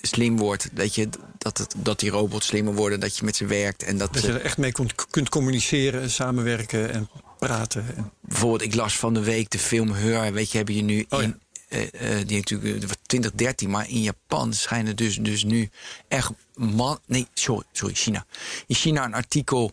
slim 0.00 0.36
wordt. 0.36 0.68
Dat, 0.72 0.94
je, 0.94 1.08
dat, 1.38 1.58
het, 1.58 1.74
dat 1.76 2.00
die 2.00 2.10
robots 2.10 2.46
slimmer 2.46 2.74
worden. 2.74 3.00
Dat 3.00 3.16
je 3.16 3.24
met 3.24 3.36
ze 3.36 3.46
werkt. 3.46 3.82
En 3.82 3.98
dat, 3.98 4.12
Dat 4.12 4.22
je 4.22 4.32
er 4.32 4.40
echt 4.40 4.58
mee 4.58 4.72
kunt, 4.72 4.94
kunt 5.10 5.28
communiceren 5.28 6.02
en 6.02 6.10
samenwerken 6.10 6.92
en 6.92 7.08
praten. 7.38 7.84
En, 7.96 8.12
bijvoorbeeld, 8.20 8.62
ik 8.62 8.74
las 8.74 8.96
van 8.96 9.14
de 9.14 9.22
week 9.22 9.50
de 9.50 9.58
film 9.58 9.92
Her. 9.92 10.32
Weet 10.32 10.50
je, 10.50 10.56
hebben 10.56 10.74
je 10.74 10.82
nu 10.82 11.06
Oh 11.08 11.20
ja. 11.20 11.24
in. 11.24 11.40
eh, 11.68 12.18
eh, 12.20 12.26
die 12.26 12.36
natuurlijk 12.36 12.82
eh, 12.82 12.90
2013, 13.06 13.70
maar 13.70 13.88
in 13.88 14.02
Japan 14.02 14.52
schijnen 14.54 14.96
dus, 14.96 15.16
dus 15.16 15.44
nu 15.44 15.70
echt 16.08 16.30
man. 16.54 16.98
Nee, 17.06 17.26
sorry, 17.34 17.64
sorry, 17.72 17.94
China. 17.94 18.26
In 18.66 18.74
China 18.74 19.04
een 19.04 19.14
artikel 19.14 19.72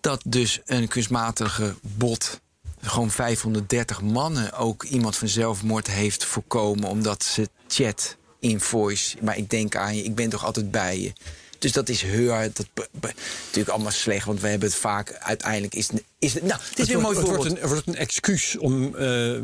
dat 0.00 0.22
dus 0.26 0.60
een 0.64 0.88
kunstmatige 0.88 1.74
bot. 1.80 2.40
gewoon 2.80 3.10
530 3.10 4.00
mannen 4.02 4.52
ook 4.52 4.82
iemand 4.82 5.16
van 5.16 5.28
zelfmoord 5.28 5.86
heeft 5.86 6.24
voorkomen. 6.24 6.88
omdat 6.88 7.24
ze 7.24 7.48
chat 7.68 8.16
in 8.42 8.60
voice. 8.60 9.16
Maar 9.20 9.36
ik 9.36 9.50
denk 9.50 9.76
aan 9.76 9.96
je, 9.96 10.02
ik 10.02 10.14
ben 10.14 10.28
toch 10.28 10.44
altijd 10.44 10.70
bij 10.70 11.00
je. 11.00 11.12
Dus 11.58 11.72
dat 11.72 11.88
is 11.88 12.02
heur. 12.02 12.50
Dat 12.52 12.66
be- 12.74 12.88
be- 12.90 13.14
natuurlijk 13.44 13.68
allemaal 13.68 13.92
slecht, 13.92 14.26
want 14.26 14.40
we 14.40 14.48
hebben 14.48 14.68
het 14.68 14.78
vaak. 14.78 15.12
Uiteindelijk 15.12 15.74
is 15.74 15.88
het. 15.88 16.02
Is 16.18 16.34
het 16.34 16.42
nou, 16.42 16.60
het 16.68 16.78
is 16.78 16.86
weer 16.88 17.00
mooi 17.00 17.14
wordt, 17.20 17.30
het 17.30 17.46
voorbeeld. 17.46 17.68
wordt 17.68 17.86
een, 17.86 17.96
excuus 17.96 18.58
om 18.58 18.96
eh, 18.96 19.36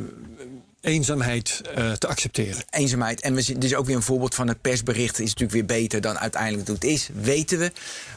eenzaamheid 0.81 1.61
eh, 1.75 1.93
te 1.93 2.07
accepteren. 2.07 2.65
eenzaamheid. 2.71 3.21
En 3.21 3.35
we 3.35 3.43
zien, 3.43 3.59
dus 3.59 3.75
ook 3.75 3.87
weer 3.87 3.97
een 3.97 4.03
voorbeeld 4.03 4.35
van 4.35 4.49
het 4.49 4.61
persbericht 4.61 5.19
is 5.19 5.35
natuurlijk 5.35 5.53
weer 5.53 5.81
beter 5.81 6.01
dan 6.01 6.19
uiteindelijk 6.19 6.67
doet 6.67 6.85
is, 6.85 7.09
weten 7.15 7.59
we. 7.59 7.73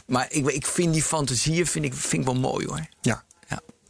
Maar 0.06 0.26
ik, 0.30 0.46
ik 0.46 0.66
vind 0.66 0.92
die 0.92 1.02
fantasieën 1.02 1.66
vind 1.66 1.84
ik, 1.84 1.94
vind 1.94 2.22
ik 2.22 2.32
wel 2.32 2.40
mooi 2.40 2.66
hoor. 2.66 2.86
Ja, 3.00 3.24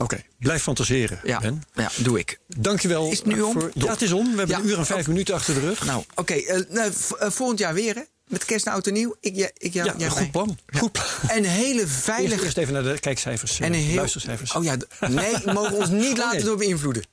Oké. 0.03 0.23
Blijf 0.39 0.63
fantaseren, 0.63 1.21
ja, 1.25 1.39
Ben. 1.41 1.63
ja 1.75 1.91
doe 1.97 2.19
ik. 2.19 2.39
Dankjewel. 2.47 3.11
Is 3.11 3.19
het 3.19 3.27
nu 3.27 3.41
om? 3.41 3.53
Voor, 3.53 3.71
Top. 3.73 3.83
ja, 3.83 3.91
het 3.91 4.03
is 4.03 4.13
om. 4.13 4.31
We 4.31 4.37
hebben 4.39 4.57
Ja. 4.57 4.63
een 4.63 4.69
uur 4.69 4.79
en 4.79 4.87
vijf 4.87 5.07
minuten 5.09 5.35
achter 5.35 5.55
de 5.55 5.61
rug. 5.61 5.85
Nou, 5.85 6.05
oké. 6.15 6.35
eh, 6.35 6.61
nou, 6.69 6.93
eh, 7.19 7.31
volgend 7.31 7.59
jaar 7.59 7.75
weer 7.75 7.95
hè? 7.95 8.03
Met 8.27 8.45
kerst 8.45 8.67
en 8.67 8.73
oud 8.73 8.87
en 8.87 8.93
nieuw. 8.93 9.17
Ik, 9.21 9.35
ja, 9.37 9.51
ik, 9.57 9.73
ja, 9.73 9.85
ja, 9.85 9.95
jij 9.99 10.07
een 10.07 10.13
mij. 10.15 10.23
goed 10.23 10.31
plan. 10.31 10.59
Goed 10.77 10.93
plan. 10.93 11.05
En 11.29 11.45
hele 11.45 11.87
veilige... 11.87 12.45
eerst 12.45 12.57
even 12.57 12.73
naar 12.73 12.83
de 12.83 12.99
kijkcijfers, 13.01 13.61
En 13.61 13.73
eh, 13.73 13.81
heel, 13.81 13.95
luistercijfers. 13.95 14.53
Oh 14.53 14.65
ja, 14.65 14.77
nee, 15.09 15.35
we 15.45 15.53
mogen 15.53 15.73
ons 15.73 15.89
niet 15.89 16.19
laten 16.19 16.37
nee. 16.37 16.45
door 16.47 16.57
beïnvloeden. 16.57 17.03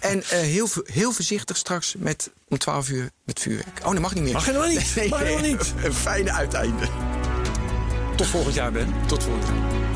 En 0.00 0.22
eh, 0.22 0.28
heel, 0.40 0.68
heel 0.84 1.12
voorzichtig 1.12 1.56
straks 1.56 1.94
met 1.98 2.30
om 2.48 2.58
12 2.58 2.88
uur 2.88 3.10
met 3.24 3.40
vuurwerk. 3.40 3.78
Oh, 3.84 3.90
dat 3.92 4.00
mag 4.00 4.14
niet 4.14 4.22
meer. 4.22 4.32
Mag 4.32 4.46
helemaal 4.46 4.68
niet. 4.68 4.94
Mag 5.08 5.18
helemaal 5.20 5.50
niet. 5.50 5.72
Een 5.84 5.94
fijne 5.94 6.32
uiteinde. 6.32 6.88
Tot 8.16 8.26
volgend 8.26 8.54
jaar, 8.54 8.72
Ben. 8.72 8.94
Tot 9.06 9.22
volgend 9.22 9.46
jaar. 9.46 9.95